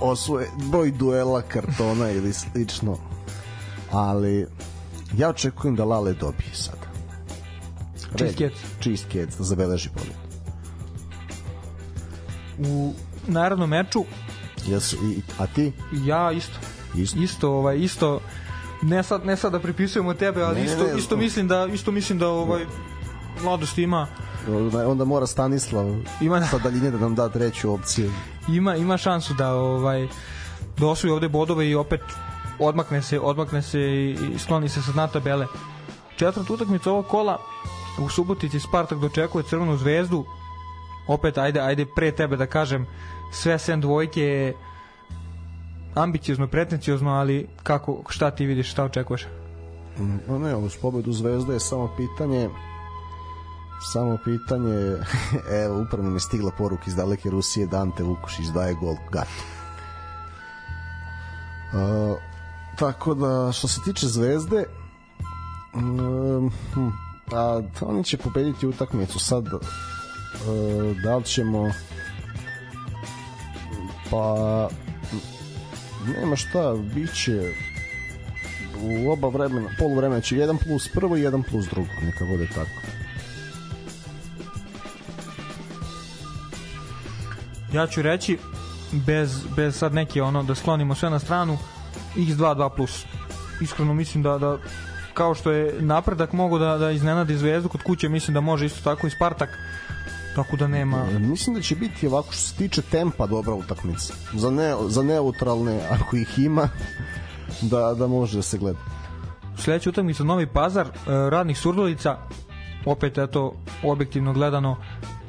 osvoje, 0.00 0.50
broj 0.70 0.90
duela 0.90 1.42
kartona 1.42 2.10
ili 2.10 2.32
slično. 2.32 2.96
Ali 3.92 4.46
ja 5.16 5.28
očekujem 5.28 5.76
da 5.76 5.84
Lale 5.84 6.12
dobije 6.12 6.54
sada 6.54 6.81
Čist 8.16 8.38
kec. 8.38 8.52
čist 8.80 9.06
kec 9.08 9.30
zabeleži 9.32 9.88
pobjedu 9.88 10.18
u 12.60 12.92
narednom 13.24 13.70
meču 13.70 14.04
Jesu, 14.66 14.96
i, 14.98 15.20
a 15.38 15.46
ti? 15.46 15.72
ja 15.94 16.32
isto 16.32 16.58
Isto. 16.94 17.18
isto 17.18 17.50
ovaj 17.50 17.78
isto 17.78 18.20
ne 18.82 19.02
sad 19.02 19.26
ne 19.26 19.36
sad 19.36 19.52
da 19.52 19.60
pripisujemo 19.60 20.14
tebe 20.14 20.42
ali 20.42 20.54
Ne, 20.54 20.60
ne, 20.60 20.66
isto 20.66 20.84
ne, 20.84 20.98
isto 20.98 21.10
to- 21.10 21.16
mislim 21.16 21.48
da 21.48 21.66
isto 21.66 21.90
mislim 21.92 22.18
da 22.18 22.28
ovaj 22.28 22.66
mladost 23.42 23.78
ima 23.78 24.06
onda 24.86 25.04
mora 25.04 25.26
Stanislav 25.26 25.86
Ima- 26.20 26.42
sa 26.42 26.58
daljine 26.58 26.90
da 26.90 26.98
nam 26.98 27.14
da 27.14 27.28
treću 27.28 27.72
opciju 27.72 28.12
ima 28.48 28.76
ima 28.76 28.96
šansu 28.96 29.34
da 29.34 29.54
ovaj 29.54 30.08
da 30.78 30.86
osvoji 30.86 31.12
ovde 31.12 31.28
bodove 31.28 31.68
i 31.68 31.74
opet 31.74 32.00
odmakne 32.58 33.02
se 33.02 33.20
odmakne 33.20 33.62
se 33.62 33.80
i 33.80 34.16
skloni 34.38 34.68
se 34.68 34.82
sa 34.82 34.92
dna 34.92 35.06
tabele. 35.06 35.46
Četvrta 36.16 36.52
utakmica 36.52 36.90
ovog 36.90 37.06
kola 37.06 37.38
u 37.98 38.08
Subotici 38.08 38.60
Spartak 38.60 38.98
dočekuje 38.98 39.44
Crvenu 39.44 39.76
zvezdu. 39.76 40.24
Opet 41.08 41.38
ajde 41.38 41.60
ajde 41.60 41.86
pre 41.96 42.12
tebe 42.12 42.36
da 42.36 42.46
kažem 42.46 42.86
sve 43.32 43.58
sem 43.58 43.80
dvojke 43.80 44.54
ambiciozno, 45.94 46.46
pretenciozno, 46.46 47.10
ali 47.10 47.48
kako, 47.62 48.02
šta 48.08 48.30
ti 48.30 48.46
vidiš, 48.46 48.70
šta 48.70 48.84
očekuješ? 48.84 49.26
No 50.28 50.38
ne, 50.38 50.56
uz 50.56 50.76
pobedu 50.82 51.12
Zvezde 51.12 51.52
je 51.52 51.60
samo 51.60 51.90
pitanje 51.96 52.48
samo 53.82 54.18
pitanje 54.24 54.96
evo 55.64 55.82
upravo 55.82 56.10
mi 56.10 56.20
stigla 56.20 56.50
poruka 56.58 56.82
iz 56.86 56.96
daleke 56.96 57.30
Rusije 57.30 57.66
Dante 57.66 58.02
Vukušić 58.02 58.46
daje 58.46 58.74
gol 58.74 58.96
gato 59.12 59.30
uh, 61.72 62.18
tako 62.78 63.14
da 63.14 63.52
što 63.52 63.68
se 63.68 63.80
tiče 63.84 64.06
Zvezde 64.06 64.64
um, 65.74 66.50
hm, 66.74 66.88
a 67.34 67.62
oni 67.80 68.04
će 68.04 68.16
pobediti 68.16 68.66
utakmicu 68.66 69.18
sad 69.18 69.46
uh, 69.46 69.60
da 71.02 71.16
li 71.16 71.24
ćemo 71.24 71.72
pa 74.10 74.68
nema 76.18 76.36
šta 76.36 76.74
biće 76.94 77.52
u 78.82 79.10
oba 79.10 79.28
vremena, 79.28 79.68
polu 79.78 79.94
vremena 79.94 80.20
će 80.20 80.36
1 80.36 80.56
plus 80.64 80.88
prvo 80.88 81.16
i 81.16 81.20
1 81.20 81.42
plus 81.50 81.66
drugo, 81.66 81.90
neka 82.02 82.24
bude 82.24 82.46
tako. 82.46 82.92
Ja 87.72 87.86
ću 87.86 88.02
reći 88.02 88.38
bez, 88.92 89.44
bez 89.56 89.76
sad 89.76 89.94
neke 89.94 90.22
ono 90.22 90.42
da 90.42 90.54
sklonimo 90.54 90.94
sve 90.94 91.10
na 91.10 91.18
stranu 91.18 91.58
x2 92.16 92.36
2 92.36 92.76
plus 92.76 93.04
iskreno 93.60 93.94
mislim 93.94 94.22
da, 94.22 94.38
da 94.38 94.58
kao 95.14 95.34
što 95.34 95.50
je 95.50 95.74
napredak 95.80 96.32
mogu 96.32 96.58
da, 96.58 96.78
da 96.78 96.90
iznenadi 96.90 97.36
zvezdu 97.36 97.68
kod 97.68 97.82
kuće 97.82 98.08
mislim 98.08 98.34
da 98.34 98.40
može 98.40 98.66
isto 98.66 98.80
tako 98.90 99.06
i 99.06 99.10
Spartak 99.10 99.58
tako 100.34 100.56
da 100.56 100.66
nema 100.66 101.06
E, 101.10 101.18
Mislim 101.18 101.56
da 101.56 101.62
će 101.62 101.76
biti 101.76 102.06
ovako 102.06 102.32
što 102.32 102.42
se 102.42 102.54
tiče 102.54 102.82
tempa 102.82 103.26
dobra 103.26 103.54
utakmica. 103.54 104.14
Za, 104.34 104.50
ne, 104.50 104.74
za 104.88 105.02
neutralne, 105.02 105.80
ako 105.90 106.16
ih 106.16 106.38
ima, 106.38 106.68
da, 107.60 107.94
da 107.94 108.06
može 108.06 108.36
da 108.36 108.42
se 108.42 108.58
gleda. 108.58 108.78
sledeća 109.58 109.90
utakmica 109.90 110.24
Novi 110.24 110.46
Pazar, 110.46 110.86
e, 110.86 110.90
radnih 111.30 111.58
Surdulica, 111.58 112.16
opet 112.86 113.18
eto 113.18 113.54
objektivno 113.82 114.32
gledano 114.32 114.76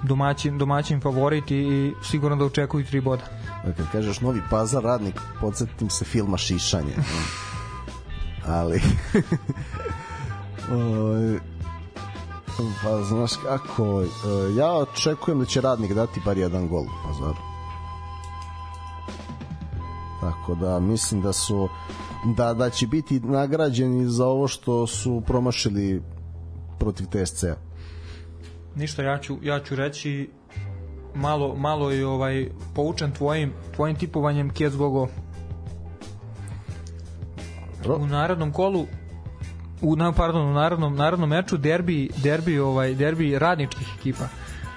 domaćin, 0.04 0.58
domaćin 0.58 1.02
favorit 1.02 1.52
i, 1.52 1.94
sigurno 2.04 2.36
da 2.38 2.46
očekuju 2.46 2.86
tri 2.86 3.02
boda. 3.02 3.24
E, 3.66 3.74
Kad 3.78 3.92
kažeš 3.92 4.22
Novi 4.22 4.42
Pazar, 4.50 4.84
radnik, 4.84 5.16
podsjetim 5.42 5.90
se 5.90 6.06
filma 6.06 6.38
Šišanje. 6.38 6.94
Ali... 8.48 8.82
Pa 12.84 13.04
znaš 13.04 13.32
kako, 13.44 14.04
e, 14.04 14.08
ja 14.58 14.74
očekujem 14.74 15.40
da 15.40 15.46
će 15.46 15.62
radnik 15.62 15.94
dati 15.94 16.22
bar 16.26 16.38
jedan 16.38 16.68
gol 16.68 16.82
u 16.82 17.08
Pazaru. 17.08 17.38
Tako 20.22 20.56
da 20.56 20.80
mislim 20.80 21.22
da 21.22 21.34
su 21.34 21.70
da, 22.26 22.54
da 22.54 22.70
će 22.70 22.88
biti 22.88 23.20
nagrađeni 23.20 24.06
za 24.10 24.26
ovo 24.26 24.48
što 24.48 24.88
su 24.88 25.22
promašili 25.28 26.02
protiv 26.80 27.06
TSC-a. 27.06 27.56
Ništa, 28.76 29.04
ja 29.04 29.18
ću, 29.18 29.38
ja 29.42 29.60
ću 29.60 29.76
reći 29.76 30.30
malo, 31.16 31.56
malo 31.56 31.94
i 31.94 32.04
ovaj 32.04 32.50
poučen 32.76 33.12
tvojim, 33.12 33.54
tvojim 33.76 33.96
tipovanjem 33.96 34.50
Kjec. 34.50 34.74
Dobro. 37.84 38.04
U 38.04 38.08
narednom 38.08 38.52
kolu 38.52 38.88
u 39.82 39.96
na 39.96 40.12
pardon, 40.12 40.50
u 40.50 40.54
narednom 40.54 40.96
narednom 40.96 41.30
meču 41.30 41.58
derbi 41.58 42.10
derbi 42.18 42.60
ovaj 42.60 42.96
derbi 42.96 43.40
radničkih 43.40 43.88
ekipa. 44.00 44.28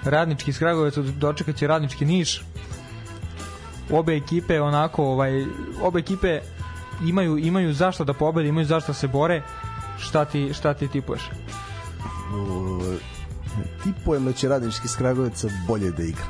Radnički 0.04 0.50
iz 0.50 0.58
Kragujevca 0.58 1.02
dočekaće 1.02 1.66
radnički 1.66 2.04
Niš. 2.04 2.44
Obe 3.90 4.16
ekipe 4.16 4.60
onako 4.60 5.04
ovaj 5.04 5.44
obe 5.82 5.98
ekipe 5.98 6.40
imaju 7.06 7.38
imaju 7.38 7.72
zašto 7.72 8.04
da 8.04 8.12
pobede, 8.12 8.48
imaju 8.48 8.66
zašto 8.66 8.92
da 8.92 8.94
se 8.94 9.08
bore. 9.08 9.42
Šta 9.98 10.24
ti 10.24 10.54
šta 10.54 10.74
ti 10.74 10.88
tipuješ? 10.88 11.22
Tipujem 13.82 14.24
da 14.24 14.32
će 14.32 14.48
radnički 14.48 14.84
iz 14.84 14.96
Kragujevca 14.96 15.48
bolje 15.68 15.90
da 15.90 16.02
igra. 16.02 16.24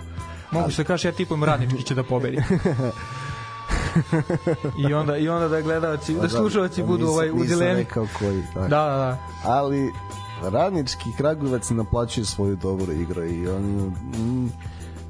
Mogu 0.51 0.71
se 0.71 0.85
kaže 0.85 1.09
ja 1.09 1.13
tipujem 1.13 1.45
radnički 1.45 1.83
će 1.83 1.95
da 1.95 2.03
pobedi. 2.03 2.37
I 4.89 4.95
onda 4.95 5.17
i 5.17 5.29
onda 5.29 5.49
da 5.49 5.61
gledalci, 5.61 6.15
da 6.15 6.21
Pa 6.21 6.27
budu 6.83 6.99
nisam- 6.99 7.09
ovaj 7.09 7.27
nisam 7.27 7.41
udeleni. 7.41 7.81
rekao 7.81 8.07
koji. 8.19 8.43
Da, 8.55 8.61
da, 8.69 8.69
da. 8.69 9.19
Ali 9.45 9.93
radnički 10.43 11.11
Kragujevac 11.17 11.71
naplaćuje 11.71 12.25
svoju 12.25 12.57
dobru 12.57 12.93
igru 12.93 13.25
i 13.25 13.49
oni 13.49 13.93
mm, 14.19 14.53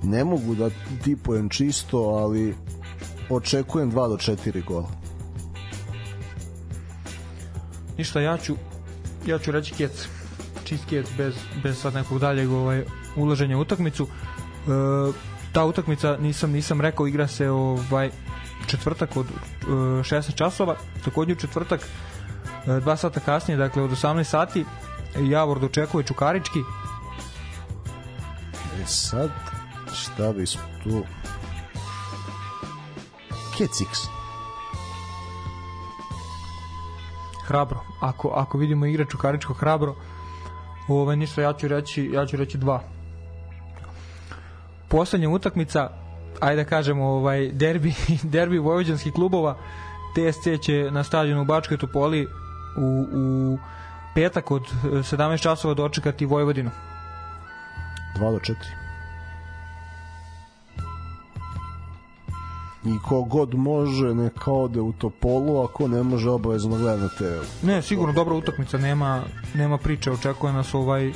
ne 0.02 0.24
mogu 0.24 0.54
da 0.54 0.70
tipujem 1.04 1.48
čisto, 1.48 1.98
ali 1.98 2.54
očekujem 3.30 3.92
2 3.92 4.08
do 4.08 4.16
4 4.16 4.64
gola. 4.64 4.88
Ništa, 7.98 8.20
ja 8.20 8.38
ću, 8.38 8.56
ja 9.26 9.38
ću 9.38 9.50
reći 9.52 9.74
kec. 9.74 10.08
Čist 10.64 10.84
kec 10.88 11.06
bez, 11.16 11.34
bez 11.62 11.78
sad 11.78 11.94
nekog 11.94 12.18
daljeg 12.18 12.50
ovaj, 12.50 12.84
ulaženja 13.16 13.58
u 13.58 13.60
utakmicu. 13.60 14.06
E, 14.06 15.12
ta 15.52 15.64
utakmica, 15.64 16.16
nisam 16.16 16.50
nisam 16.50 16.80
rekao, 16.80 17.06
igra 17.06 17.26
se 17.28 17.50
ovaj 17.50 18.10
četvrtak 18.66 19.16
od 19.16 19.26
e, 19.26 19.66
16 19.66 20.34
časova, 20.34 20.76
takođe 21.04 21.32
u 21.32 21.36
četvrtak 21.36 21.80
e, 21.80 22.80
dva 22.80 22.96
sata 22.96 23.20
kasnije, 23.20 23.58
dakle 23.58 23.82
od 23.82 23.90
18 23.90 24.24
sati 24.24 24.64
Javor 25.20 25.60
dočekuje 25.60 26.04
Čukarički 26.04 26.58
E 28.82 28.86
sad, 28.86 29.30
šta 29.94 30.32
bi 30.32 30.44
tu... 30.84 31.04
Kecix. 33.58 34.16
hrabro. 37.46 37.80
Ako, 38.00 38.28
ako 38.34 38.58
vidimo 38.58 38.86
igre 38.86 39.04
Čukaričko 39.04 39.54
hrabro, 39.54 39.94
ovaj, 40.88 41.16
ništa, 41.16 41.42
ja 41.42 41.52
ću 41.52 41.68
reći, 41.68 42.10
ja 42.12 42.26
ću 42.26 42.36
reći 42.36 42.58
dva. 42.58 42.82
Poslednja 44.88 45.28
utakmica, 45.28 45.90
ajde 46.40 46.64
da 46.64 46.68
kažemo, 46.68 47.04
ovaj, 47.04 47.48
derbi, 47.52 47.94
derbi 48.34 48.58
vojvođanskih 48.58 49.12
klubova, 49.12 49.56
TSC 50.14 50.64
će 50.64 50.90
na 50.90 51.04
stadionu 51.04 51.42
u 51.42 51.44
Bačkoj 51.44 51.76
Topoli 51.76 52.26
u, 52.78 53.06
u 53.12 53.58
petak 54.14 54.50
od 54.50 54.62
eh, 54.62 54.88
17 54.88 55.42
časova 55.42 55.74
dočekati 55.74 56.26
Vojvodinu. 56.26 56.70
2 58.18 58.32
do 58.32 58.38
4. 58.38 58.54
I 62.84 62.98
ko 63.08 63.22
god 63.22 63.54
može 63.54 64.14
neka 64.14 64.52
ode 64.52 64.80
u 64.80 64.92
Topolu, 64.92 65.64
ako 65.64 65.88
ne 65.88 66.02
može 66.02 66.30
obavezno 66.30 66.76
gleda 66.76 66.96
na 66.96 67.08
TV. 67.08 67.66
Ne, 67.66 67.82
sigurno 67.82 68.12
dobra 68.12 68.34
utakmica, 68.34 68.78
nema 68.78 69.22
nema 69.54 69.78
priče, 69.78 70.10
očekuje 70.10 70.52
nas 70.52 70.74
ovaj 70.74 71.12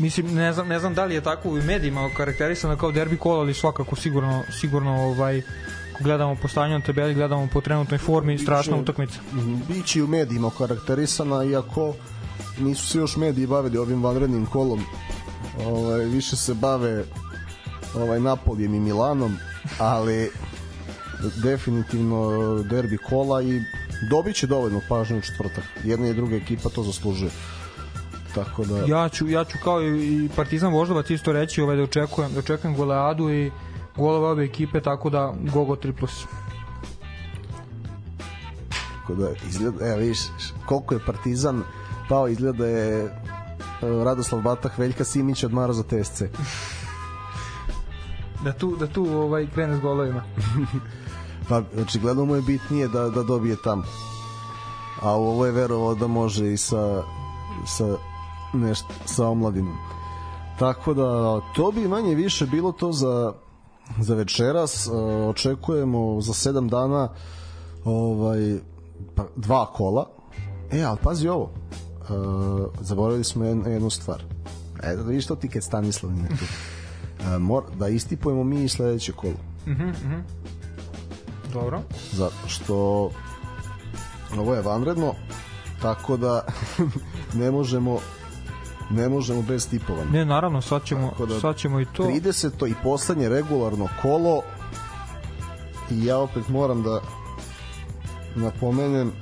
Mislim, 0.00 0.34
ne 0.34 0.52
znam, 0.52 0.68
ne 0.68 0.78
znam 0.78 0.94
da 0.94 1.04
li 1.04 1.14
je 1.14 1.20
tako 1.20 1.48
u 1.48 1.62
medijima 1.62 2.10
karakterisano 2.16 2.76
kao 2.76 2.92
derbi 2.92 3.16
kola, 3.16 3.40
ali 3.40 3.54
svakako 3.54 3.96
sigurno, 3.96 4.42
sigurno 4.60 4.92
ovaj, 4.92 5.42
gledamo 6.00 6.36
po 6.42 6.48
stanju 6.48 6.78
na 6.78 6.84
tabeli, 6.84 7.14
gledamo 7.14 7.48
po 7.52 7.60
trenutnoj 7.60 7.98
formi, 7.98 8.38
strašna 8.38 8.76
utakmica. 8.76 9.18
Biće 9.68 9.98
i 9.98 10.02
u 10.02 10.06
medijima 10.06 10.50
karakterisana, 10.58 11.44
iako 11.44 11.94
nisu 12.58 12.86
se 12.86 12.98
još 12.98 13.16
mediji 13.16 13.46
bavili 13.46 13.78
ovim 13.78 14.02
vanrednim 14.02 14.46
kolom. 14.46 14.80
Ovaj, 15.66 16.04
više 16.04 16.36
se 16.36 16.54
bave 16.54 17.04
ovaj 17.94 18.20
Napolijem 18.20 18.74
i 18.74 18.80
Milanom, 18.80 19.36
ali 19.78 20.30
definitivno 21.42 22.62
derbi 22.62 22.98
kola 22.98 23.42
i 23.42 23.62
dobit 24.10 24.36
će 24.36 24.46
dovoljno 24.46 24.80
pažnje 24.88 25.16
u 25.16 25.20
četvrtak. 25.20 25.64
Jedna 25.84 26.08
i 26.08 26.14
druga 26.14 26.36
ekipa 26.36 26.68
to 26.68 26.82
zaslužuje. 26.82 27.30
Tako 28.34 28.64
da... 28.64 28.84
Ja 28.86 29.08
ću, 29.08 29.28
ja 29.28 29.44
ću 29.44 29.58
kao 29.64 29.82
i 29.82 30.28
Partizan 30.36 30.72
Voždovac 30.72 31.10
isto 31.10 31.32
reći 31.32 31.62
ovaj, 31.62 31.76
da 31.76 31.82
očekujem, 31.82 32.32
da 32.32 32.38
očekujem 32.38 32.76
goleadu 32.76 33.30
i 33.30 33.50
golove 33.96 34.26
obe 34.26 34.44
ekipe, 34.44 34.80
tako 34.80 35.10
da 35.10 35.34
Gogo 35.52 35.74
3+. 35.74 35.92
Plus. 35.92 36.24
Tako 39.00 39.14
da 39.14 39.30
izgleda, 39.48 39.86
evo 39.86 39.98
vidiš, 39.98 40.18
koliko 40.66 40.94
je 40.94 41.00
Partizan 41.06 41.62
pao, 42.08 42.28
izgleda 42.28 42.66
je 42.66 43.04
e, 43.04 43.10
Radoslav 44.04 44.42
Batah 44.42 44.78
Veljka 44.78 45.04
Simić 45.04 45.44
odmara 45.44 45.72
za 45.72 45.82
TSC. 45.82 46.22
Da 48.44 48.52
tu, 48.52 48.76
da 48.76 48.86
tu 48.86 49.04
ovaj, 49.04 49.46
krene 49.54 49.76
s 49.76 49.80
golovima. 49.80 50.22
Pa 51.48 51.62
očigledno 51.82 52.24
mu 52.24 52.36
je 52.36 52.42
bitnije 52.42 52.88
da, 52.88 53.08
da 53.08 53.22
dobije 53.22 53.56
tamo. 53.64 53.82
A 55.02 55.10
ovo 55.10 55.46
je 55.46 55.52
verovao 55.52 55.94
da 55.94 56.06
može 56.06 56.52
i 56.52 56.56
sa, 56.56 57.02
sa, 57.66 57.96
nešto, 58.52 58.88
sa 59.06 59.28
omladinom. 59.28 59.76
Tako 60.58 60.94
da 60.94 61.40
to 61.54 61.72
bi 61.72 61.88
manje 61.88 62.14
više 62.14 62.46
bilo 62.46 62.72
to 62.72 62.92
za, 62.92 63.32
za 63.98 64.14
večeras. 64.14 64.86
E, 64.86 64.90
očekujemo 65.28 66.20
za 66.20 66.32
7 66.32 66.68
dana 66.68 67.08
ovaj, 67.84 68.58
pa, 69.14 69.24
dva 69.36 69.66
kola. 69.66 70.08
E, 70.72 70.82
ali 70.82 70.98
pazi 71.02 71.28
ovo. 71.28 71.50
E, 71.50 72.04
zaboravili 72.80 73.24
smo 73.24 73.44
jednu, 73.44 73.70
jednu 73.70 73.90
stvar. 73.90 74.22
E, 74.82 74.96
da 74.96 75.02
vidiš 75.02 75.26
to 75.26 75.36
ti 75.36 75.48
kad 75.48 75.62
Stanislav 75.62 76.12
nije 76.12 76.28
tu. 76.28 76.44
E, 77.34 77.38
mor, 77.38 77.64
da 77.78 77.88
istipujemo 77.88 78.44
mi 78.44 78.68
sledeće 78.68 79.12
kolo. 79.12 79.34
Dobro. 81.52 81.80
zato 82.12 82.48
što 82.48 82.74
ovo 84.38 84.54
je 84.54 84.62
vanredno 84.62 85.14
tako 85.82 86.16
da 86.16 86.44
ne 87.40 87.50
možemo 87.50 87.98
ne 88.90 89.08
možemo 89.08 89.42
bez 89.42 89.68
tipovanja 89.68 90.10
Ne, 90.10 90.24
naravno, 90.24 90.60
sad 90.62 90.84
ćemo, 90.84 91.12
da- 91.28 91.40
sad 91.40 91.56
ćemo 91.56 91.80
i 91.80 91.86
to. 91.86 92.02
30. 92.02 92.70
i 92.70 92.74
poslednje 92.82 93.28
regularno 93.28 93.88
kolo 94.02 94.42
i 95.90 96.04
ja 96.04 96.18
opet 96.18 96.48
moram 96.48 96.82
da 96.82 97.00
napomenem 98.34 99.12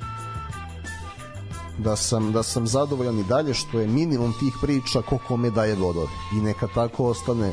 da 1.77 1.95
sam, 1.95 2.31
da 2.31 2.43
sam 2.43 2.67
zadovoljan 2.67 3.19
i 3.19 3.23
dalje 3.23 3.53
što 3.53 3.79
je 3.79 3.87
minimum 3.87 4.33
tih 4.39 4.53
priča 4.61 5.01
ko 5.01 5.17
kome 5.27 5.49
daje 5.49 5.75
bodove 5.75 6.07
i 6.33 6.41
neka 6.41 6.67
tako 6.75 7.05
ostane 7.05 7.51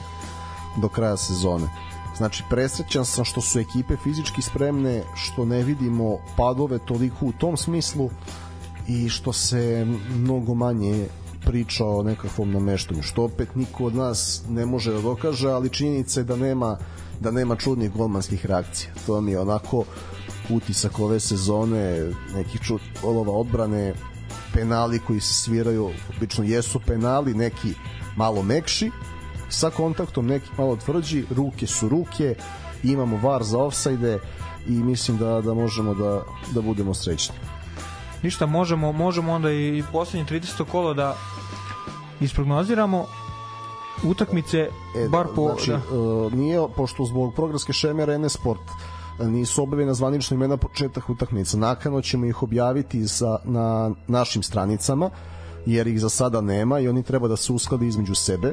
do 0.76 0.88
kraja 0.88 1.16
sezone 1.16 1.68
znači 2.16 2.44
presrećan 2.50 3.04
sam 3.04 3.24
što 3.24 3.40
su 3.40 3.58
ekipe 3.60 3.96
fizički 3.96 4.42
spremne 4.42 5.02
što 5.14 5.44
ne 5.44 5.62
vidimo 5.62 6.18
padove 6.36 6.78
toliko 6.78 7.26
u 7.26 7.32
tom 7.32 7.56
smislu 7.56 8.10
i 8.88 9.08
što 9.08 9.32
se 9.32 9.86
mnogo 10.14 10.54
manje 10.54 11.06
priča 11.46 11.86
o 11.86 12.02
nekakvom 12.02 12.50
nameštanju 12.50 13.02
što 13.02 13.24
opet 13.24 13.54
niko 13.54 13.84
od 13.84 13.94
nas 13.94 14.42
ne 14.48 14.66
može 14.66 14.92
da 14.92 15.00
dokaže 15.00 15.48
ali 15.48 15.70
činjenica 15.70 16.20
je 16.20 16.24
da 16.24 16.36
nema 16.36 16.78
da 17.20 17.30
nema 17.30 17.56
čudnih 17.56 17.92
golmanskih 17.92 18.46
reakcija 18.46 18.92
to 19.06 19.20
mi 19.20 19.32
je 19.32 19.40
onako 19.40 19.84
utisak 20.50 20.98
ove 20.98 21.20
sezone 21.20 22.10
nekih 22.34 22.60
čud 22.60 22.80
golova 23.02 23.32
odbrane 23.32 23.94
penali 24.52 24.98
koji 24.98 25.20
se 25.20 25.34
sviraju 25.34 25.90
obično 26.16 26.44
jesu 26.44 26.80
penali 26.86 27.34
neki 27.34 27.74
malo 28.16 28.42
mekši 28.42 28.90
sa 29.48 29.70
kontaktom 29.70 30.26
neki 30.26 30.48
malo 30.58 30.76
tvrđi 30.76 31.24
ruke 31.30 31.66
su 31.66 31.88
ruke 31.88 32.34
imamo 32.82 33.16
var 33.16 33.42
za 33.42 33.58
ofsajde 33.58 34.18
i 34.68 34.72
mislim 34.72 35.18
da 35.18 35.40
da 35.40 35.54
možemo 35.54 35.94
da 35.94 36.22
da 36.54 36.60
budemo 36.60 36.94
srećni 36.94 37.36
Ništa, 38.22 38.46
možemo, 38.46 38.92
možemo 38.92 39.32
onda 39.32 39.52
i 39.52 39.82
poslednje 39.92 40.40
30. 40.40 40.64
kolo 40.64 40.94
da 40.94 41.16
isprognoziramo 42.20 43.04
utakmice, 44.04 44.58
E, 44.96 45.08
bar 45.08 45.26
po... 45.34 45.44
znači, 45.46 45.70
da. 45.70 45.76
e, 45.76 46.36
nije, 46.36 46.60
pošto 46.76 47.04
zbog 47.04 47.34
programske 47.34 47.72
šeme 47.72 48.06
Rene 48.06 48.28
Sport 48.28 48.60
e, 49.20 49.24
nisu 49.24 49.62
objavljena 49.62 49.94
zvanična 49.94 50.34
imena 50.34 50.56
početak 50.56 51.10
utakmica. 51.10 51.56
Nakano 51.56 52.00
ćemo 52.02 52.26
ih 52.26 52.42
objaviti 52.42 53.04
za, 53.04 53.38
na 53.44 53.90
našim 54.08 54.42
stranicama, 54.42 55.10
jer 55.66 55.86
ih 55.86 56.00
za 56.00 56.08
sada 56.08 56.40
nema 56.40 56.78
i 56.78 56.88
oni 56.88 57.02
treba 57.02 57.28
da 57.28 57.36
se 57.36 57.52
usklade 57.52 57.86
između 57.86 58.14
sebe. 58.14 58.52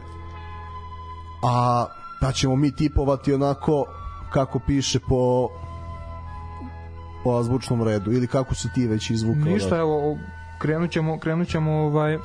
A 1.43 1.85
pa 2.21 2.31
ćemo 2.31 2.55
mi 2.55 2.75
tipovati 2.75 3.33
onako 3.33 3.85
kako 4.33 4.59
piše 4.59 4.99
po 4.99 5.49
po 7.23 7.31
azbučnom 7.31 7.83
redu 7.83 8.11
ili 8.11 8.27
kako 8.27 8.55
si 8.55 8.67
ti 8.75 8.87
već 8.87 9.09
izvukao 9.09 9.43
Ništa, 9.53 9.77
evo, 9.77 10.11
o- 10.11 10.17
krenut 10.59 10.91
ćemo, 10.91 11.19
krenut 11.19 11.47
ćemo 11.47 11.71
ovaj, 11.71 12.17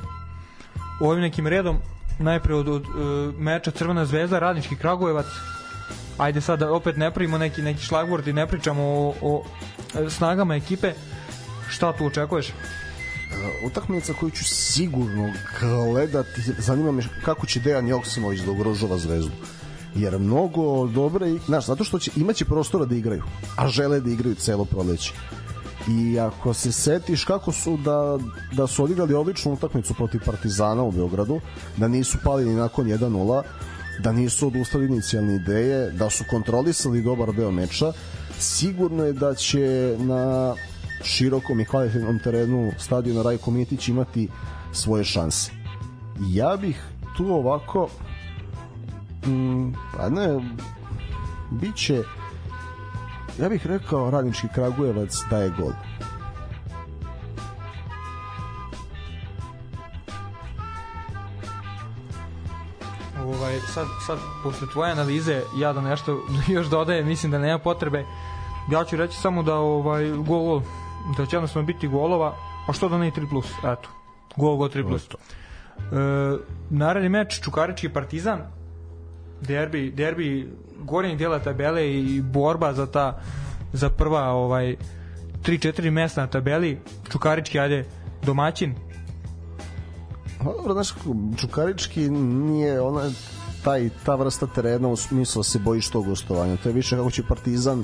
ovim 0.99 1.21
nekim 1.21 1.47
redom, 1.47 1.77
najpre 2.19 2.55
od, 2.55 2.67
od 2.67 2.81
uh, 2.81 3.39
meča 3.39 3.71
Crvena 3.71 4.05
zvezda, 4.05 4.39
Radnički 4.39 4.75
Kragujevac, 4.75 5.25
ajde 6.17 6.41
sad 6.41 6.59
da 6.59 6.71
opet 6.73 6.97
ne 6.97 7.11
pravimo 7.13 7.37
neki, 7.37 7.61
neki 7.61 7.83
šlagvord 7.83 8.27
i 8.27 8.33
ne 8.33 8.47
pričamo 8.47 8.83
o, 8.83 9.13
o 9.21 9.43
e, 9.95 10.09
snagama 10.09 10.55
ekipe, 10.55 10.93
šta 11.69 11.93
tu 11.93 12.05
očekuješ? 12.05 12.53
utakmica 13.65 14.13
koju 14.13 14.31
ću 14.31 14.43
sigurno 14.43 15.33
gledati 15.59 16.41
zanima 16.57 16.91
me 16.91 17.03
kako 17.25 17.45
će 17.45 17.59
Dejan 17.59 17.87
Joksimović 17.87 18.39
da 18.39 18.51
ugrožava 18.51 18.97
zvezdu. 18.97 19.31
Jer 19.95 20.19
mnogo 20.19 20.87
dobre 20.87 21.25
znaš, 21.45 21.65
zato 21.65 21.83
što 21.83 21.99
će 21.99 22.11
imaće 22.15 22.45
prostora 22.45 22.85
da 22.85 22.95
igraju 22.95 23.23
a 23.55 23.67
žele 23.67 23.99
da 23.99 24.09
igraju 24.09 24.35
celo 24.35 24.65
proleće 24.65 25.13
i 25.89 26.19
ako 26.19 26.53
se 26.53 26.71
setiš 26.71 27.23
kako 27.23 27.51
su 27.51 27.77
da, 27.77 28.19
da 28.51 28.67
su 28.67 28.83
odigrali 28.83 29.13
odličnu 29.13 29.53
utakmicu 29.53 29.93
protiv 29.93 30.21
Partizana 30.25 30.83
u 30.83 30.91
Beogradu 30.91 31.39
da 31.77 31.87
nisu 31.87 32.17
pali 32.23 32.45
ni 32.45 32.55
nakon 32.55 32.85
1-0 32.85 33.41
da 33.99 34.11
nisu 34.11 34.47
odustali 34.47 34.85
inicijalne 34.85 35.35
ideje 35.35 35.91
da 35.91 36.09
su 36.09 36.23
kontrolisali 36.29 37.01
dobar 37.01 37.33
deo 37.33 37.51
meča 37.51 37.93
sigurno 38.39 39.03
je 39.05 39.13
da 39.13 39.35
će 39.35 39.95
na 39.99 40.55
širokom 41.03 41.59
i 41.59 41.65
kvalitetnom 41.65 42.19
terenu 42.19 42.71
stadiona 42.77 43.21
Rajko 43.21 43.51
Mitić 43.51 43.87
imati 43.87 44.29
svoje 44.71 45.03
šanse. 45.03 45.51
Ja 46.29 46.57
bih 46.57 46.83
tu 47.17 47.33
ovako 47.33 47.89
mm, 49.25 49.73
pa 49.97 50.09
ne 50.09 50.39
biće 51.51 52.03
ja 53.41 53.49
bih 53.49 53.67
rekao 53.67 54.11
radnički 54.11 54.47
Kragujevac 54.55 55.17
daje 55.29 55.49
gol. 55.49 55.71
ovaj, 63.49 63.59
sad, 63.59 63.87
sad 64.05 64.17
posle 64.43 64.67
tvoje 64.73 64.91
analize 64.91 65.41
ja 65.57 65.73
da 65.73 65.81
nešto 65.81 66.19
još 66.55 66.67
dodajem, 66.67 67.07
mislim 67.07 67.31
da 67.31 67.39
nema 67.39 67.59
potrebe. 67.59 68.05
Ja 68.71 68.83
ću 68.83 68.95
reći 68.95 69.17
samo 69.17 69.43
da 69.43 69.55
ovaj 69.55 70.11
gol, 70.11 70.61
da 71.17 71.25
će 71.25 71.35
jednostavno 71.35 71.65
biti 71.65 71.87
golova 71.87 72.35
a 72.67 72.73
što 72.73 72.89
da 72.89 72.97
ne 72.97 73.07
i 73.07 73.11
3 73.11 73.29
plus, 73.29 73.51
eto. 73.59 73.89
Gol, 74.35 74.55
gol 74.55 74.69
3 74.69 74.87
plus. 74.87 75.07
E, 75.09 75.15
naredni 76.69 77.09
meč 77.09 77.41
Čukarički 77.41 77.89
Partizan 77.89 78.58
derbi, 79.41 79.91
derbi 79.91 80.49
gornjeg 80.83 81.17
dela 81.17 81.39
tabele 81.39 81.93
i 81.93 82.21
borba 82.21 82.73
za 82.73 82.85
ta 82.85 83.21
za 83.73 83.89
prva 83.89 84.23
ovaj 84.23 84.75
3-4 85.43 85.91
mesta 85.91 86.21
na 86.21 86.27
tabeli 86.27 86.79
Čukarički 87.11 87.59
ajde 87.59 87.85
domaćin 88.25 88.75
Pa 90.39 90.43
dobro, 90.43 90.73
znaš, 90.73 90.93
Čukarički 91.37 92.09
nije 92.09 92.81
ona 92.81 93.09
taj, 93.63 93.89
ta 94.05 94.15
vrsta 94.15 94.47
terena 94.47 94.87
u 94.87 94.95
smislu 94.95 95.39
da 95.39 95.43
se 95.43 95.59
bojiš 95.59 95.89
tog 95.89 96.05
gostovanja. 96.05 96.57
To 96.57 96.69
je 96.69 96.73
više 96.73 96.95
kako 96.95 97.11
će 97.11 97.23
Partizan 97.23 97.83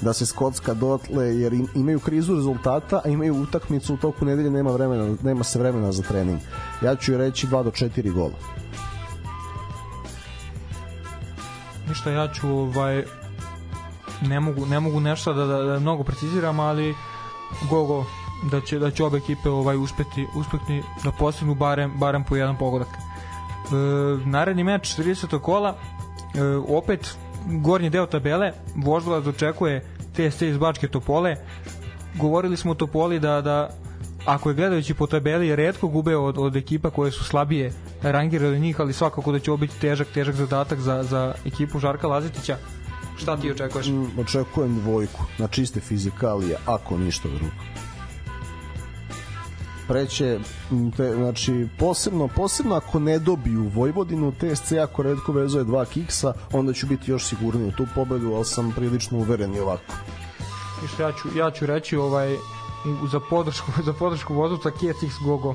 da 0.00 0.12
se 0.12 0.26
skocka 0.26 0.74
dotle 0.74 1.24
jer 1.24 1.52
im, 1.52 1.68
imaju 1.74 2.00
krizu 2.00 2.34
rezultata, 2.34 3.00
a 3.04 3.08
imaju 3.08 3.34
utakmicu 3.34 3.94
u 3.94 3.96
toku 3.96 4.24
nedelje, 4.24 4.50
nema 4.50 4.70
vremena, 4.70 5.16
nema 5.22 5.44
se 5.44 5.58
vremena 5.58 5.92
za 5.92 6.02
trening. 6.02 6.40
Ja 6.82 6.96
ću 6.96 7.16
reći 7.16 7.46
2 7.46 7.64
do 7.64 7.70
4 7.70 8.12
gola. 8.12 8.34
Ništa 11.88 12.10
ja 12.10 12.28
ću 12.28 12.48
ovaj 12.48 13.04
ne 14.22 14.40
mogu 14.40 14.66
ne 14.66 14.80
mogu 14.80 15.00
nešto 15.00 15.32
da, 15.34 15.46
da, 15.46 15.62
da 15.62 15.80
mnogo 15.80 16.02
preciziram 16.02 16.60
ali 16.60 16.94
go 17.70 17.84
go 17.84 18.04
da 18.50 18.60
će 18.60 18.78
da 18.78 18.90
će 18.90 19.04
obe 19.04 19.18
ekipe 19.18 19.50
ovaj 19.50 19.76
uspeti 19.76 20.26
uspeti 20.34 20.82
da 21.04 21.12
postignu 21.12 21.54
barem 21.54 21.92
barem 21.98 22.24
po 22.24 22.36
jedan 22.36 22.58
pogodak. 22.58 22.88
E, 22.88 22.98
naredni 24.24 24.64
meč 24.64 24.98
30. 24.98 25.38
kola 25.38 25.76
e, 26.34 26.44
opet 26.68 27.16
gornji 27.46 27.90
deo 27.90 28.06
tabele 28.06 28.52
Voždovac 28.76 29.26
očekuje 29.26 29.84
TSC 30.12 30.42
iz 30.42 30.58
Bačke 30.58 30.88
Topole. 30.88 31.36
Govorili 32.14 32.56
smo 32.56 32.70
o 32.70 32.74
Topoli 32.74 33.20
da 33.20 33.40
da 33.40 33.68
ako 34.24 34.50
je 34.50 34.54
gledajući 34.54 34.94
po 34.94 35.06
tabeli 35.06 35.56
redko 35.56 35.88
gube 35.88 36.16
od, 36.16 36.38
od 36.38 36.56
ekipa 36.56 36.90
koje 36.90 37.12
su 37.12 37.24
slabije 37.24 37.72
rangirane 38.02 38.56
od 38.56 38.60
njih, 38.60 38.80
ali 38.80 38.92
svakako 38.92 39.32
da 39.32 39.38
će 39.38 39.50
ovo 39.50 39.58
biti 39.58 39.80
težak, 39.80 40.08
težak 40.14 40.34
zadatak 40.34 40.80
za, 40.80 41.02
za 41.02 41.34
ekipu 41.46 41.78
Žarka 41.78 42.08
Lazetića. 42.08 42.56
Šta 43.16 43.36
ti 43.36 43.50
očekuješ? 43.50 43.86
Mm, 43.86 44.20
Očekujem 44.20 44.80
dvojku 44.80 45.24
na 45.38 45.48
čiste 45.48 45.80
fizikalije, 45.80 46.56
ako 46.66 46.98
ništa 46.98 47.28
drugo. 47.28 47.54
Preće, 49.88 50.38
mm, 50.70 50.90
te, 50.90 51.14
znači, 51.14 51.68
posebno, 51.78 52.28
posebno 52.28 52.74
ako 52.74 52.98
ne 52.98 53.18
dobiju 53.18 53.70
Vojvodinu, 53.74 54.32
TSC 54.32 54.72
ako 54.72 55.02
redko 55.02 55.32
vezuje 55.32 55.64
dva 55.64 55.84
kiksa, 55.84 56.32
onda 56.52 56.72
ću 56.72 56.86
biti 56.86 57.10
još 57.10 57.24
sigurniji 57.24 57.68
u 57.68 57.72
tu 57.72 57.86
pobedu, 57.94 58.34
ali 58.34 58.44
sam 58.44 58.72
prilično 58.76 59.18
uveren 59.18 59.54
i 59.54 59.60
ovako. 59.60 59.94
I 60.84 60.88
što 60.88 61.02
ja 61.02 61.12
ću, 61.12 61.28
ja 61.38 61.50
ću 61.50 61.66
reći 61.66 61.96
ovaj, 61.96 62.36
za 63.10 63.20
podršku, 63.20 63.72
za 63.88 63.92
podršku 63.92 64.34
vozuca 64.34 64.70
KCX 64.70 65.18
Gogo. 65.24 65.54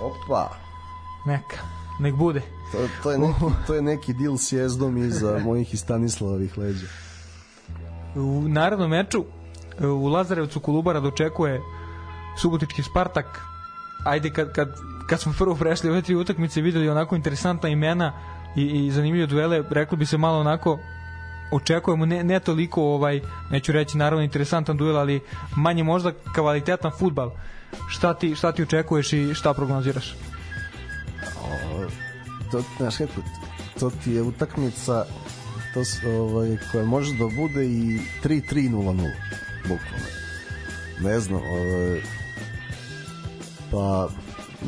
Opa! 0.00 0.50
Neka, 1.26 1.56
nek 1.98 2.14
bude. 2.14 2.42
To, 2.72 2.78
to, 3.02 3.10
je 3.10 3.18
neki, 3.18 3.40
to 3.66 3.74
je 3.74 3.82
neki 3.82 4.12
deal 4.12 4.36
s 4.36 4.52
jezdom 4.52 4.96
iza 4.96 5.38
mojih 5.38 5.74
i 5.74 5.76
Stanislavovih 5.76 6.58
leđa. 6.58 6.86
U 8.14 8.44
narednom 8.48 8.90
meču 8.90 9.24
e, 9.80 9.86
u 9.86 10.06
Lazarevcu 10.06 10.60
Kolubara 10.60 11.00
dočekuje 11.00 11.60
Subotički 12.36 12.82
Spartak. 12.82 13.40
Ajde 14.04 14.30
kad, 14.30 14.52
kad, 14.52 14.68
kad 15.08 15.20
smo 15.20 15.32
prvo 15.38 15.54
prešli 15.54 15.90
ove 15.90 16.02
tri 16.02 16.14
utakmice 16.14 16.60
videli 16.60 16.88
onako 16.88 17.16
interesantna 17.16 17.68
imena 17.68 18.12
i, 18.56 18.62
i 18.62 18.90
zanimljive 18.90 19.26
duele, 19.26 19.64
reklo 19.70 19.96
bi 19.96 20.06
se 20.06 20.18
malo 20.18 20.40
onako 20.40 20.78
očekujemo 21.52 22.06
ne, 22.06 22.24
ne 22.24 22.40
toliko 22.40 22.82
ovaj 22.82 23.20
neću 23.50 23.72
reći 23.72 23.98
naravno 23.98 24.24
interesantan 24.24 24.76
duel 24.76 24.96
ali 24.96 25.20
manje 25.56 25.82
možda 25.82 26.12
kvalitetan 26.34 26.90
futbal. 26.98 27.30
Šta 27.88 28.14
ti, 28.14 28.34
šta 28.34 28.52
ti 28.52 28.62
očekuješ 28.62 29.12
i 29.12 29.34
šta 29.34 29.54
prognoziraš? 29.54 30.14
To, 32.50 32.62
znaš 32.78 32.96
kako, 32.96 33.22
to 33.80 33.90
ti 34.04 34.12
je 34.12 34.22
utakmica 34.22 35.04
to, 35.74 36.08
ovaj, 36.08 36.56
koja 36.72 36.84
može 36.84 37.14
da 37.14 37.24
bude 37.36 37.66
i 37.66 37.98
3-3-0-0 38.24 39.10
bukvalno. 39.62 40.06
Ne 41.00 41.20
znam 41.20 41.40
ovaj, 41.40 42.02
pa 43.70 44.08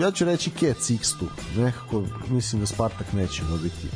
ja 0.00 0.10
ću 0.10 0.24
reći 0.24 0.50
Kec 0.50 0.90
X 0.90 1.12
tu. 1.18 1.26
Nekako 1.56 2.04
mislim 2.28 2.60
da 2.60 2.66
Spartak 2.66 3.12
neće 3.12 3.42
dobiti 3.44 3.88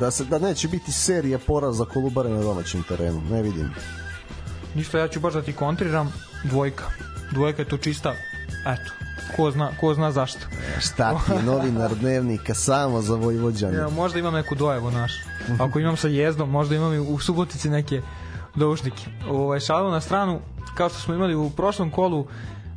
da 0.00 0.10
se 0.10 0.24
da 0.24 0.38
neće 0.38 0.68
biti 0.68 0.92
serija 0.92 1.38
poraza 1.38 1.84
Kolubare 1.84 2.28
na 2.28 2.42
domaćem 2.42 2.82
terenu 2.82 3.22
ne 3.30 3.42
vidim 3.42 3.70
ništa 4.74 4.98
ja 4.98 5.08
ću 5.08 5.20
baš 5.20 5.34
da 5.34 5.42
ti 5.42 5.52
kontriram 5.52 6.12
dvojka 6.44 6.84
dvojka 7.32 7.62
je 7.62 7.68
to 7.68 7.76
čista 7.76 8.14
eto 8.66 8.92
ko 9.36 9.50
zna, 9.50 9.70
ko 9.80 9.94
zna 9.94 10.12
zašto 10.12 10.40
šta 10.80 11.20
ti 11.26 11.32
je 11.32 11.42
novinar 11.42 11.94
dnevnika 11.94 12.54
samo 12.54 13.00
za 13.00 13.14
Vojvođane 13.14 13.76
Ja, 13.76 13.88
možda 13.88 14.18
imam 14.18 14.34
neku 14.34 14.54
dojevu 14.54 14.90
naš. 14.90 15.12
Ako 15.60 15.78
imam 15.78 15.96
sa 15.96 16.08
jezdom, 16.08 16.50
možda 16.50 16.74
imam 16.74 16.94
i 16.94 16.98
u 16.98 17.18
Subotici 17.18 17.70
neke 17.70 18.02
doušnike. 18.54 19.04
Ovaj, 19.28 19.60
šalu 19.60 19.90
na 19.90 20.00
stranu, 20.00 20.40
kao 20.76 20.88
što 20.88 20.98
smo 20.98 21.14
imali 21.14 21.34
u 21.34 21.50
prošlom 21.50 21.90
kolu 21.90 22.26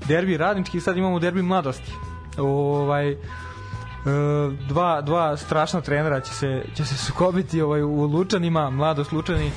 derbi 0.07 0.37
radnički, 0.37 0.79
sad 0.79 0.97
imamo 0.97 1.19
derbi 1.19 1.41
mladosti. 1.41 1.91
Ovaj, 2.37 3.17
dva, 4.67 5.01
dva 5.01 5.38
strašna 5.38 5.81
trenera 5.81 6.21
će 6.21 6.34
se, 6.34 6.65
će 6.75 6.85
se 6.85 6.95
sukobiti 6.95 7.61
ovaj, 7.61 7.84
u 7.84 8.01
Lučanima, 8.01 8.69
mladost 8.69 9.11
Lučani 9.11 9.51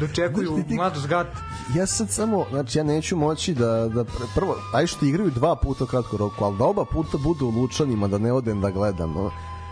dočekuju 0.00 0.64
mladost 0.68 1.06
Gat. 1.06 1.26
ja 1.74 1.86
sad 1.86 2.10
samo, 2.10 2.44
znači 2.50 2.78
ja 2.78 2.84
neću 2.84 3.16
moći 3.16 3.54
da, 3.54 3.66
da 3.88 4.04
pr- 4.04 4.26
prvo, 4.34 4.56
aj 4.74 4.86
što 4.86 5.06
igraju 5.06 5.30
dva 5.30 5.56
puta 5.56 5.86
kratko 5.86 6.16
roku, 6.16 6.44
ali 6.44 6.58
da 6.58 6.64
oba 6.64 6.84
puta 6.84 7.18
budu 7.18 7.46
u 7.46 7.50
Lučanima, 7.50 8.08
da 8.08 8.18
ne 8.18 8.32
odem 8.32 8.60
da 8.60 8.70
gledam. 8.70 9.12
No. 9.12 9.30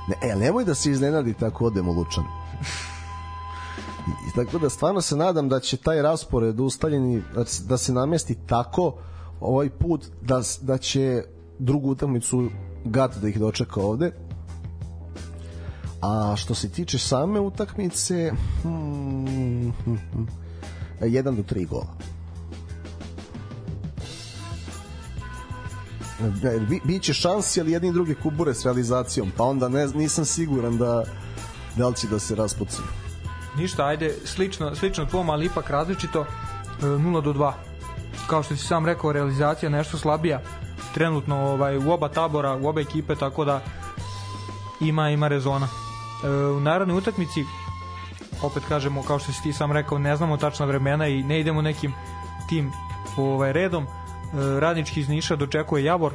Ne, 0.08 0.30
e, 0.30 0.36
nemoj 0.36 0.64
da 0.64 0.74
se 0.74 0.90
iznenadite 0.90 1.46
ako 1.46 1.64
odem 1.66 1.88
u 1.88 1.92
Lučan. 1.92 2.24
I, 4.08 4.34
tako 4.34 4.58
da 4.58 4.68
stvarno 4.68 5.00
se 5.00 5.16
nadam 5.16 5.48
da 5.48 5.60
će 5.60 5.76
taj 5.76 6.02
raspored 6.02 6.60
ustaljeni, 6.60 7.22
da 7.34 7.44
se- 7.44 7.64
da 7.64 7.76
se 7.76 7.92
namesti 7.92 8.36
tako 8.46 8.94
ovaj 9.40 9.70
put 9.70 10.06
da, 10.22 10.40
da 10.60 10.78
će 10.78 11.22
drugu 11.58 11.90
utakmicu 11.90 12.48
Gat 12.90 13.16
da 13.16 13.28
ih 13.28 13.38
dočeka 13.38 13.80
ovde. 13.80 14.12
A 16.02 16.34
što 16.36 16.54
se 16.54 16.68
tiče 16.68 16.98
same 16.98 17.40
utakmice, 17.40 18.32
hmm, 18.62 19.72
hmm, 19.84 20.28
1 21.00 21.36
do 21.36 21.42
3 21.42 21.66
gola. 21.68 21.94
Bi, 26.68 26.80
biće 26.84 27.12
šansi, 27.14 27.60
ali 27.60 27.72
jedni 27.72 27.88
i 27.88 27.92
drugi 27.92 28.14
kubure 28.14 28.54
s 28.54 28.64
realizacijom, 28.64 29.32
pa 29.36 29.44
onda 29.44 29.68
ne, 29.68 29.86
nisam 29.86 30.24
siguran 30.24 30.78
da 30.78 31.04
da 31.76 31.88
li 31.88 31.94
će 31.94 32.06
da 32.06 32.18
se 32.18 32.34
raspucaju. 32.34 32.88
Ništa, 33.56 33.86
ajde, 33.86 34.14
slično, 34.24 34.74
slično 34.74 35.06
tvom, 35.06 35.30
ali 35.30 35.46
ipak 35.46 35.70
različito, 35.70 36.20
e, 36.20 36.86
0 36.86 37.22
do 37.22 37.32
2. 37.32 37.52
Kao 38.26 38.42
što 38.42 38.56
si 38.56 38.66
sam 38.66 38.86
rekao, 38.86 39.12
realizacija 39.12 39.70
nešto 39.70 39.98
slabija 39.98 40.42
trenutno 40.94 41.36
ovaj, 41.36 41.76
u 41.76 41.90
oba 41.90 42.08
tabora, 42.08 42.56
u 42.56 42.68
obe 42.68 42.80
ekipe, 42.80 43.14
tako 43.14 43.44
da 43.44 43.60
ima 44.80 45.10
ima 45.10 45.28
rezona. 45.28 45.68
E, 46.24 46.28
u 46.28 46.60
narodnoj 46.60 46.98
utakmici 46.98 47.44
opet 48.42 48.62
kažemo, 48.68 49.02
kao 49.02 49.18
što 49.18 49.32
si 49.32 49.42
ti 49.42 49.52
sam 49.52 49.72
rekao, 49.72 49.98
ne 49.98 50.16
znamo 50.16 50.36
tačna 50.36 50.66
vremena 50.66 51.06
i 51.06 51.22
ne 51.22 51.40
idemo 51.40 51.62
nekim 51.62 51.92
tim 52.48 52.72
ovaj, 53.16 53.52
redom. 53.52 53.84
E, 53.84 53.88
radnički 54.60 55.00
iz 55.00 55.08
Niša 55.08 55.36
dočekuje 55.36 55.84
Javor, 55.84 56.12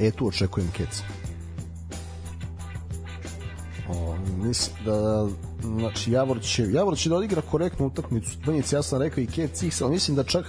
E, 0.00 0.10
tu 0.10 0.26
očekujem 0.26 0.70
kec. 0.76 1.02
O, 3.88 4.16
mislim 4.42 4.76
da 4.84 5.28
znači 5.62 6.12
Javor 6.12 6.40
će, 6.40 6.72
Javor 6.72 6.96
će 6.96 7.08
da 7.08 7.16
odigra 7.16 7.42
korektnu 7.42 7.86
utakmicu. 7.86 8.38
Banjic, 8.46 8.72
ja 8.72 8.82
sam 8.82 9.02
rekao 9.02 9.22
i 9.22 9.26
Kec 9.26 9.82
ali 9.82 9.92
mislim 9.92 10.16
da 10.16 10.24
čak 10.24 10.44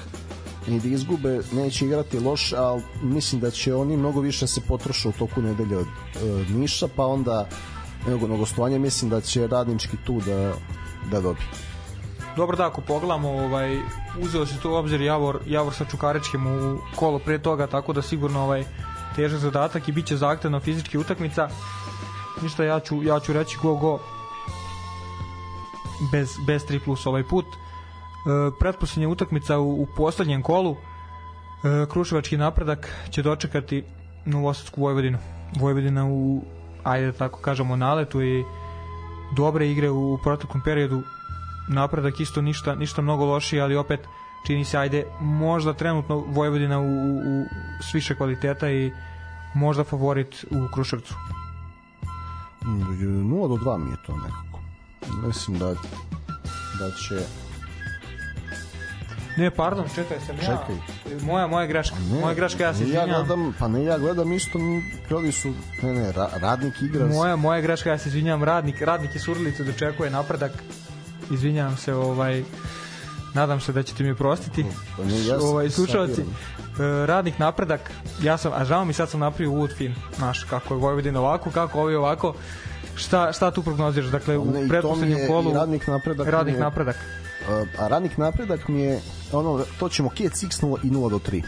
i 0.68 0.80
da 0.80 0.88
izgube 0.88 1.40
neće 1.52 1.86
igrati 1.86 2.20
loše, 2.20 2.56
ali 2.58 2.82
mislim 3.02 3.42
da 3.42 3.52
će 3.52 3.76
oni 3.76 3.98
mnogo 3.98 4.22
više 4.22 4.48
se 4.48 4.62
potroše 4.62 5.08
u 5.08 5.12
toku 5.12 5.42
nedelje 5.42 5.78
od 5.78 5.88
e, 5.88 6.54
Niša, 6.54 6.88
pa 6.96 7.06
onda 7.06 7.50
nego 8.08 8.28
na 8.28 8.38
gostovanje 8.38 8.80
mislim 8.80 9.10
da 9.10 9.22
će 9.22 9.48
radnički 9.48 9.98
tu 10.06 10.22
da, 10.26 10.54
da 11.12 11.22
dobije. 11.22 11.48
Dobro 12.36 12.58
da, 12.58 12.68
ako 12.68 12.82
pogledamo, 12.82 13.30
ovaj, 13.30 13.78
uzeo 14.22 14.46
se 14.46 14.60
to 14.62 14.72
u 14.72 14.76
obzir 14.76 15.02
Javor, 15.02 15.40
Javor 15.46 15.74
sa 15.74 15.86
Čukaričkim 15.86 16.48
u 16.48 16.78
kolo 16.96 17.20
pre 17.20 17.40
toga, 17.40 17.68
tako 17.68 17.94
da 17.94 18.02
sigurno 18.02 18.44
ovaj, 18.44 18.64
težak 19.16 19.40
zadatak 19.40 19.88
i 19.88 19.92
bit 19.92 20.06
će 20.06 20.18
zahtevna 20.18 20.60
fizički 20.60 20.98
utakmica. 20.98 21.50
Ništa, 22.42 22.64
ja 22.64 22.80
ću, 22.80 23.04
ja 23.04 23.20
ću 23.20 23.34
reći 23.34 23.58
go 23.62 23.76
go 23.76 24.00
bez, 26.12 26.30
bez 26.48 26.66
3 26.66 26.80
plus 26.86 27.06
ovaj 27.06 27.24
put. 27.24 27.46
E, 27.46 27.67
pretposlednja 28.60 29.10
utakmica 29.10 29.60
u, 29.60 29.82
u 29.82 29.88
poslednjem 29.98 30.42
kolu 30.42 30.72
e, 30.72 31.86
Kruševački 31.92 32.38
napredak 32.38 32.92
će 33.10 33.24
dočekati 33.24 33.84
Novosadsku 34.26 34.82
Vojvodinu. 34.82 35.18
Vojvodina 35.60 36.06
u, 36.06 36.42
ajde 36.84 37.06
da 37.06 37.18
tako 37.18 37.40
kažemo, 37.40 37.76
naletu 37.76 38.22
i 38.22 38.44
dobre 39.36 39.72
igre 39.72 39.90
u 39.90 40.20
proteklom 40.24 40.64
periodu 40.64 41.04
napredak 41.70 42.20
isto 42.20 42.42
ništa 42.42 42.76
ništa 42.76 43.02
mnogo 43.02 43.26
lošije, 43.26 43.62
ali 43.62 43.76
opet 43.76 44.00
čini 44.48 44.66
se 44.66 44.78
ajde 44.78 45.06
možda 45.20 45.74
trenutno 45.74 46.18
Vojvodina 46.18 46.80
u, 46.80 46.84
u, 46.84 47.18
u 47.18 47.46
s 47.82 47.94
više 47.94 48.16
kvaliteta 48.16 48.72
i 48.72 48.92
možda 49.56 49.84
favorit 49.84 50.46
u 50.52 50.74
Kruševcu. 50.74 51.14
0 52.62 53.48
do 53.48 53.56
2 53.56 53.78
mi 53.78 53.92
je 53.92 53.98
to 54.06 54.16
nekako. 54.18 54.60
Mislim 55.28 55.60
da 55.60 55.74
da 56.80 56.92
će 56.92 57.47
Ne, 59.38 59.52
pardon, 59.52 59.86
čekaj, 59.96 60.18
sam 60.26 60.38
Čekaj. 60.38 60.76
ja. 61.12 61.26
Moja, 61.26 61.48
moja 61.48 61.66
greška. 61.66 61.96
ne, 62.12 62.20
moja 62.20 62.34
greška, 62.34 62.64
ja 62.64 62.74
se 62.74 62.84
ne, 62.84 62.94
ja 62.94 63.06
gledam, 63.06 63.54
pa 63.60 63.68
ne 63.68 63.84
ja 63.84 63.98
gledam 63.98 64.34
isto 64.34 64.60
krali 65.08 65.32
su 65.32 65.54
ne 65.84 65.94
ne 65.94 66.12
ra, 66.12 66.30
radnik 66.42 66.82
igra 66.82 67.06
Moja, 67.06 67.36
moja 67.36 67.62
greška, 67.62 67.90
ja 67.90 67.98
se 67.98 68.10
izvinjavam, 68.10 68.44
radnik, 68.44 68.82
radnik 68.82 69.16
je 69.16 69.22
Surlicu 69.22 69.64
dočekuje 69.64 70.10
napredak. 70.10 70.52
Izvinjavam 71.32 71.78
se, 71.78 71.94
ovaj, 71.94 72.44
nadam 73.34 73.60
se 73.60 73.72
da 73.74 73.84
ćete 73.84 74.04
mi 74.04 74.16
prostiti. 74.16 74.66
Pa 74.98 75.04
ne, 75.04 75.26
ja 75.26 75.38
ovaj, 75.40 75.70
slušalci, 75.70 76.16
sabiram. 76.16 77.04
e, 77.04 77.06
radnik 77.06 77.40
napredak, 77.40 77.92
ja 78.22 78.38
sam, 78.38 78.52
a 78.56 78.66
žao 78.66 78.86
mi 78.86 78.94
sad 78.94 79.10
sam 79.10 79.20
napravio 79.20 79.52
uvod 79.52 79.74
film, 79.78 79.96
znaš, 80.18 80.44
kako 80.44 80.74
je 80.74 80.80
Vojvodina 80.80 81.20
ovako, 81.20 81.52
kako 81.52 81.82
ovi 81.82 81.96
ovako, 81.96 82.34
šta, 82.96 83.34
šta 83.34 83.52
tu 83.52 83.64
prognoziraš? 83.64 84.10
Dakle, 84.12 84.38
u 84.38 84.46
to 84.46 84.60
mi 84.60 84.70
pretposlednjem 84.70 85.20
je 85.20 85.28
kolu 85.28 85.54
radnik 85.54 85.88
napredak 85.88 86.28
radnik 86.28 86.60
napredak. 86.60 86.96
A, 87.48 87.88
radnik 87.88 88.18
napredak 88.18 88.68
mi 88.68 88.82
je 88.82 89.02
ono 89.32 89.64
to 89.80 89.90
ćemo 89.90 90.10
Kec 90.10 90.44
X 90.44 90.62
0 90.62 90.78
i 90.84 90.90
0 90.90 91.10
do 91.10 91.20
3 91.20 91.44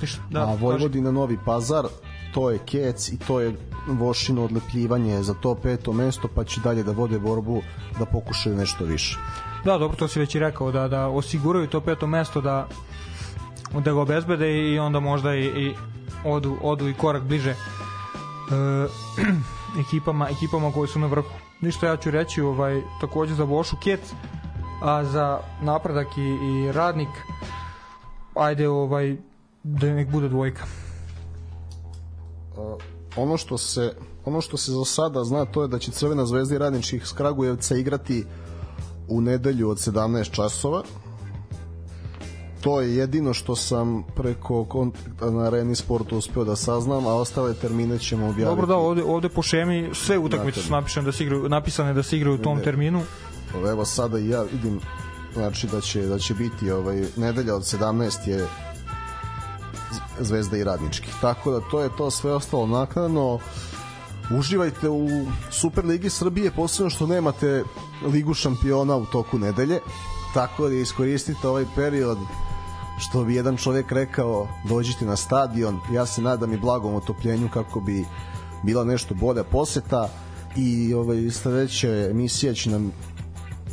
Ništa, 0.00 0.20
da, 0.30 0.40
a 0.40 0.54
Vojvodina 0.54 1.10
Novi 1.10 1.38
Pazar 1.44 1.86
to 2.34 2.50
je 2.50 2.58
Kec 2.58 3.08
i 3.08 3.18
to 3.18 3.40
je 3.40 3.56
Vošino 3.88 4.44
odlepljivanje 4.44 5.22
za 5.22 5.34
to 5.34 5.54
peto 5.54 5.92
mesto 5.92 6.28
pa 6.34 6.44
će 6.44 6.60
dalje 6.60 6.82
da 6.82 6.92
vode 6.92 7.18
borbu 7.18 7.62
da 7.98 8.04
pokušaju 8.04 8.56
nešto 8.56 8.84
više. 8.84 9.18
Da, 9.64 9.78
dobro, 9.78 9.96
to 9.96 10.08
si 10.08 10.20
već 10.20 10.34
i 10.34 10.38
rekao, 10.38 10.72
da, 10.72 10.88
da 10.88 11.06
osiguraju 11.06 11.66
to 11.66 11.80
peto 11.80 12.06
mesto, 12.06 12.40
da, 12.40 12.68
da 13.72 13.92
ga 13.92 14.00
obezbede 14.00 14.72
i 14.72 14.78
onda 14.78 15.00
možda 15.00 15.34
i, 15.34 15.44
i 15.44 15.74
odu, 16.24 16.56
odu 16.62 16.88
i 16.88 16.94
korak 16.94 17.22
bliže. 17.22 17.50
E, 17.50 17.56
ekipama, 19.80 20.28
ekipama 20.28 20.72
koji 20.72 20.88
su 20.88 20.98
na 20.98 21.06
vrhu. 21.06 21.28
Ništa 21.60 21.86
ja 21.86 21.96
ću 21.96 22.10
reći 22.10 22.40
ovaj, 22.40 22.82
takođe 23.00 23.34
za 23.34 23.44
Vošu 23.44 23.76
Kec, 23.82 24.00
a 24.82 25.04
za 25.04 25.40
napredak 25.62 26.06
i, 26.18 26.22
i 26.22 26.72
radnik 26.72 27.08
ajde 28.34 28.68
ovaj 28.68 29.16
da 29.62 29.86
nek 29.86 30.08
bude 30.10 30.28
dvojka. 30.28 30.64
ono 33.16 33.36
što 33.36 33.58
se 33.58 33.94
ono 34.24 34.40
što 34.40 34.56
se 34.56 34.72
za 34.72 34.84
sada 34.84 35.24
zna 35.24 35.44
to 35.44 35.62
je 35.62 35.68
da 35.68 35.78
će 35.78 35.90
Crvena 35.90 36.26
zvezda 36.26 36.54
i 36.54 36.58
Radničkih 36.58 37.02
iz 37.02 37.12
Kragujevca 37.12 37.76
igrati 37.76 38.24
u 39.08 39.20
nedelju 39.20 39.70
od 39.70 39.76
17 39.76 40.30
časova 40.30 40.82
to 42.60 42.80
je 42.80 42.96
jedino 42.96 43.34
što 43.34 43.56
sam 43.56 44.02
preko 44.16 44.64
kontakta 44.64 45.30
na 45.30 45.44
Areni 45.44 45.74
Sportu 45.74 46.18
uspeo 46.18 46.44
da 46.44 46.56
saznam, 46.56 47.06
a 47.06 47.14
ostale 47.14 47.54
termine 47.54 47.98
ćemo 47.98 48.24
objaviti. 48.26 48.44
Dobro 48.44 48.66
da, 48.66 48.76
ovde, 48.76 49.02
ovde 49.04 49.28
po 49.28 49.42
šemi 49.42 49.90
sve 49.94 50.18
utakmice 50.18 50.62
su 50.62 50.72
napisane 50.72 51.04
da 51.06 51.12
se 51.12 51.24
igraju, 51.24 51.48
napisane 51.48 51.94
da 51.94 52.02
se 52.02 52.16
igraju 52.16 52.34
u 52.34 52.42
tom 52.42 52.56
Ne. 52.58 52.64
terminu. 52.64 53.02
Evo 53.70 53.84
sada 53.84 54.18
i 54.18 54.28
ja 54.28 54.42
vidim 54.42 54.80
znači 55.34 55.66
da 55.66 55.80
će 55.80 56.02
da 56.02 56.18
će 56.18 56.34
biti 56.34 56.70
ovaj 56.70 57.04
nedelja 57.16 57.54
od 57.54 57.62
17 57.62 58.28
je 58.28 58.46
Zvezda 60.20 60.56
i 60.56 60.64
Radnički. 60.64 61.08
Tako 61.20 61.50
da 61.50 61.60
to 61.70 61.80
je 61.80 61.90
to 61.96 62.10
sve 62.10 62.32
ostalo 62.32 62.66
naknadno. 62.66 63.38
Uživajte 64.38 64.88
u 64.88 65.08
Superligi 65.50 66.10
Srbije, 66.10 66.50
posebno 66.50 66.90
što 66.90 67.06
nemate 67.06 67.64
Ligu 68.12 68.34
šampiona 68.34 68.96
u 68.96 69.06
toku 69.06 69.38
nedelje. 69.38 69.80
Tako 70.34 70.68
da 70.68 70.74
iskoristite 70.74 71.48
ovaj 71.48 71.64
period 71.76 72.18
što 72.98 73.24
bi 73.24 73.34
jedan 73.34 73.56
čovjek 73.56 73.92
rekao 73.92 74.48
dođite 74.68 75.04
na 75.04 75.16
stadion 75.16 75.80
ja 75.92 76.06
se 76.06 76.22
nadam 76.22 76.52
i 76.52 76.58
blagom 76.58 76.94
otopljenju 76.94 77.48
kako 77.54 77.80
bi 77.80 78.04
bila 78.62 78.84
nešto 78.84 79.14
bolja 79.14 79.44
poseta. 79.44 80.08
I 80.56 80.94
ovaj 80.94 81.30
sledeća 81.30 81.88
emisija 81.88 82.54
će 82.54 82.70
nam 82.70 82.92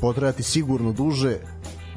potrajati 0.02 0.44
sigurno 0.44 0.92
duže. 0.92 1.38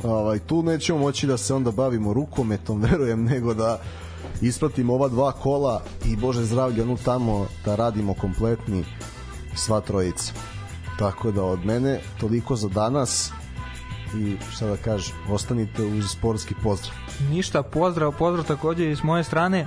Ovaj, 0.03 0.39
tu 0.39 0.63
nećemo 0.63 0.99
moći 0.99 1.27
da 1.27 1.37
se 1.37 1.55
onda 1.55 1.71
bavimo 1.71 2.13
rukometom 2.13 2.81
verujem 2.91 3.25
nego 3.25 3.55
da 3.55 3.81
ispratimo 4.41 4.95
ova 4.95 5.09
dva 5.09 5.33
kola 5.33 5.83
i 6.05 6.17
bože 6.17 6.45
zdravlje 6.45 6.83
onu 6.83 6.97
tamo 7.05 7.47
da 7.65 7.75
radimo 7.75 8.15
kompletni 8.15 8.85
sva 9.55 9.81
trojica. 9.81 10.33
Tako 10.99 11.31
da 11.31 11.45
od 11.45 11.67
mene 11.67 12.01
toliko 12.21 12.57
za 12.57 12.69
danas 12.69 13.33
i 14.15 14.37
šta 14.51 14.67
da 14.67 14.77
kažem 14.77 15.17
ostanite 15.31 15.83
uz 15.83 16.11
sportski 16.11 16.55
pozdrav 16.63 16.95
Ništa, 17.31 17.63
pozdrav, 17.63 18.13
pozdrav 18.13 18.47
takođe 18.47 18.91
i 18.91 18.97
s 18.97 19.03
moje 19.03 19.25
strane. 19.25 19.67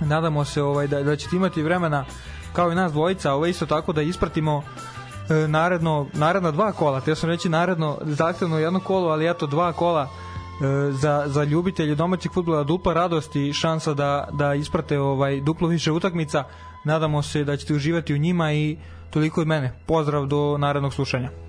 Nadamo 0.00 0.44
se 0.44 0.62
ovaj 0.62 0.86
da 0.86 1.02
da 1.02 1.16
ćete 1.16 1.36
imati 1.36 1.62
vremena 1.62 2.04
kao 2.52 2.72
i 2.72 2.74
nas 2.74 2.92
dvojica, 2.92 3.32
ovaj 3.32 3.50
isto 3.50 3.66
tako 3.66 3.92
da 3.92 4.02
ispratimo 4.02 4.62
e, 5.30 5.48
naredno 5.48 6.06
naredna 6.12 6.50
dva 6.50 6.72
kola. 6.72 7.00
Te 7.00 7.14
sam 7.14 7.30
reći 7.30 7.48
naredno 7.48 7.98
zahtevno 8.02 8.58
jedno 8.58 8.80
kolo, 8.80 9.08
ali 9.08 9.30
eto 9.30 9.46
dva 9.46 9.72
kola 9.72 10.02
e, 10.02 10.92
za, 10.92 11.24
za 11.26 11.44
ljubitelje 11.44 11.94
domaćeg 11.94 12.32
fudbala 12.32 12.64
dupla 12.64 12.94
radost 12.94 13.36
i 13.36 13.52
šansa 13.52 13.94
da, 13.94 14.28
da 14.32 14.54
isprate 14.54 14.98
ovaj 14.98 15.40
duplo 15.40 15.68
više 15.68 15.92
utakmica. 15.92 16.44
Nadamo 16.84 17.22
se 17.22 17.44
da 17.44 17.56
ćete 17.56 17.74
uživati 17.74 18.14
u 18.14 18.18
njima 18.18 18.52
i 18.52 18.76
toliko 19.10 19.40
od 19.40 19.46
mene. 19.46 19.72
Pozdrav 19.86 20.26
do 20.26 20.58
narednog 20.58 20.94
slušanja. 20.94 21.47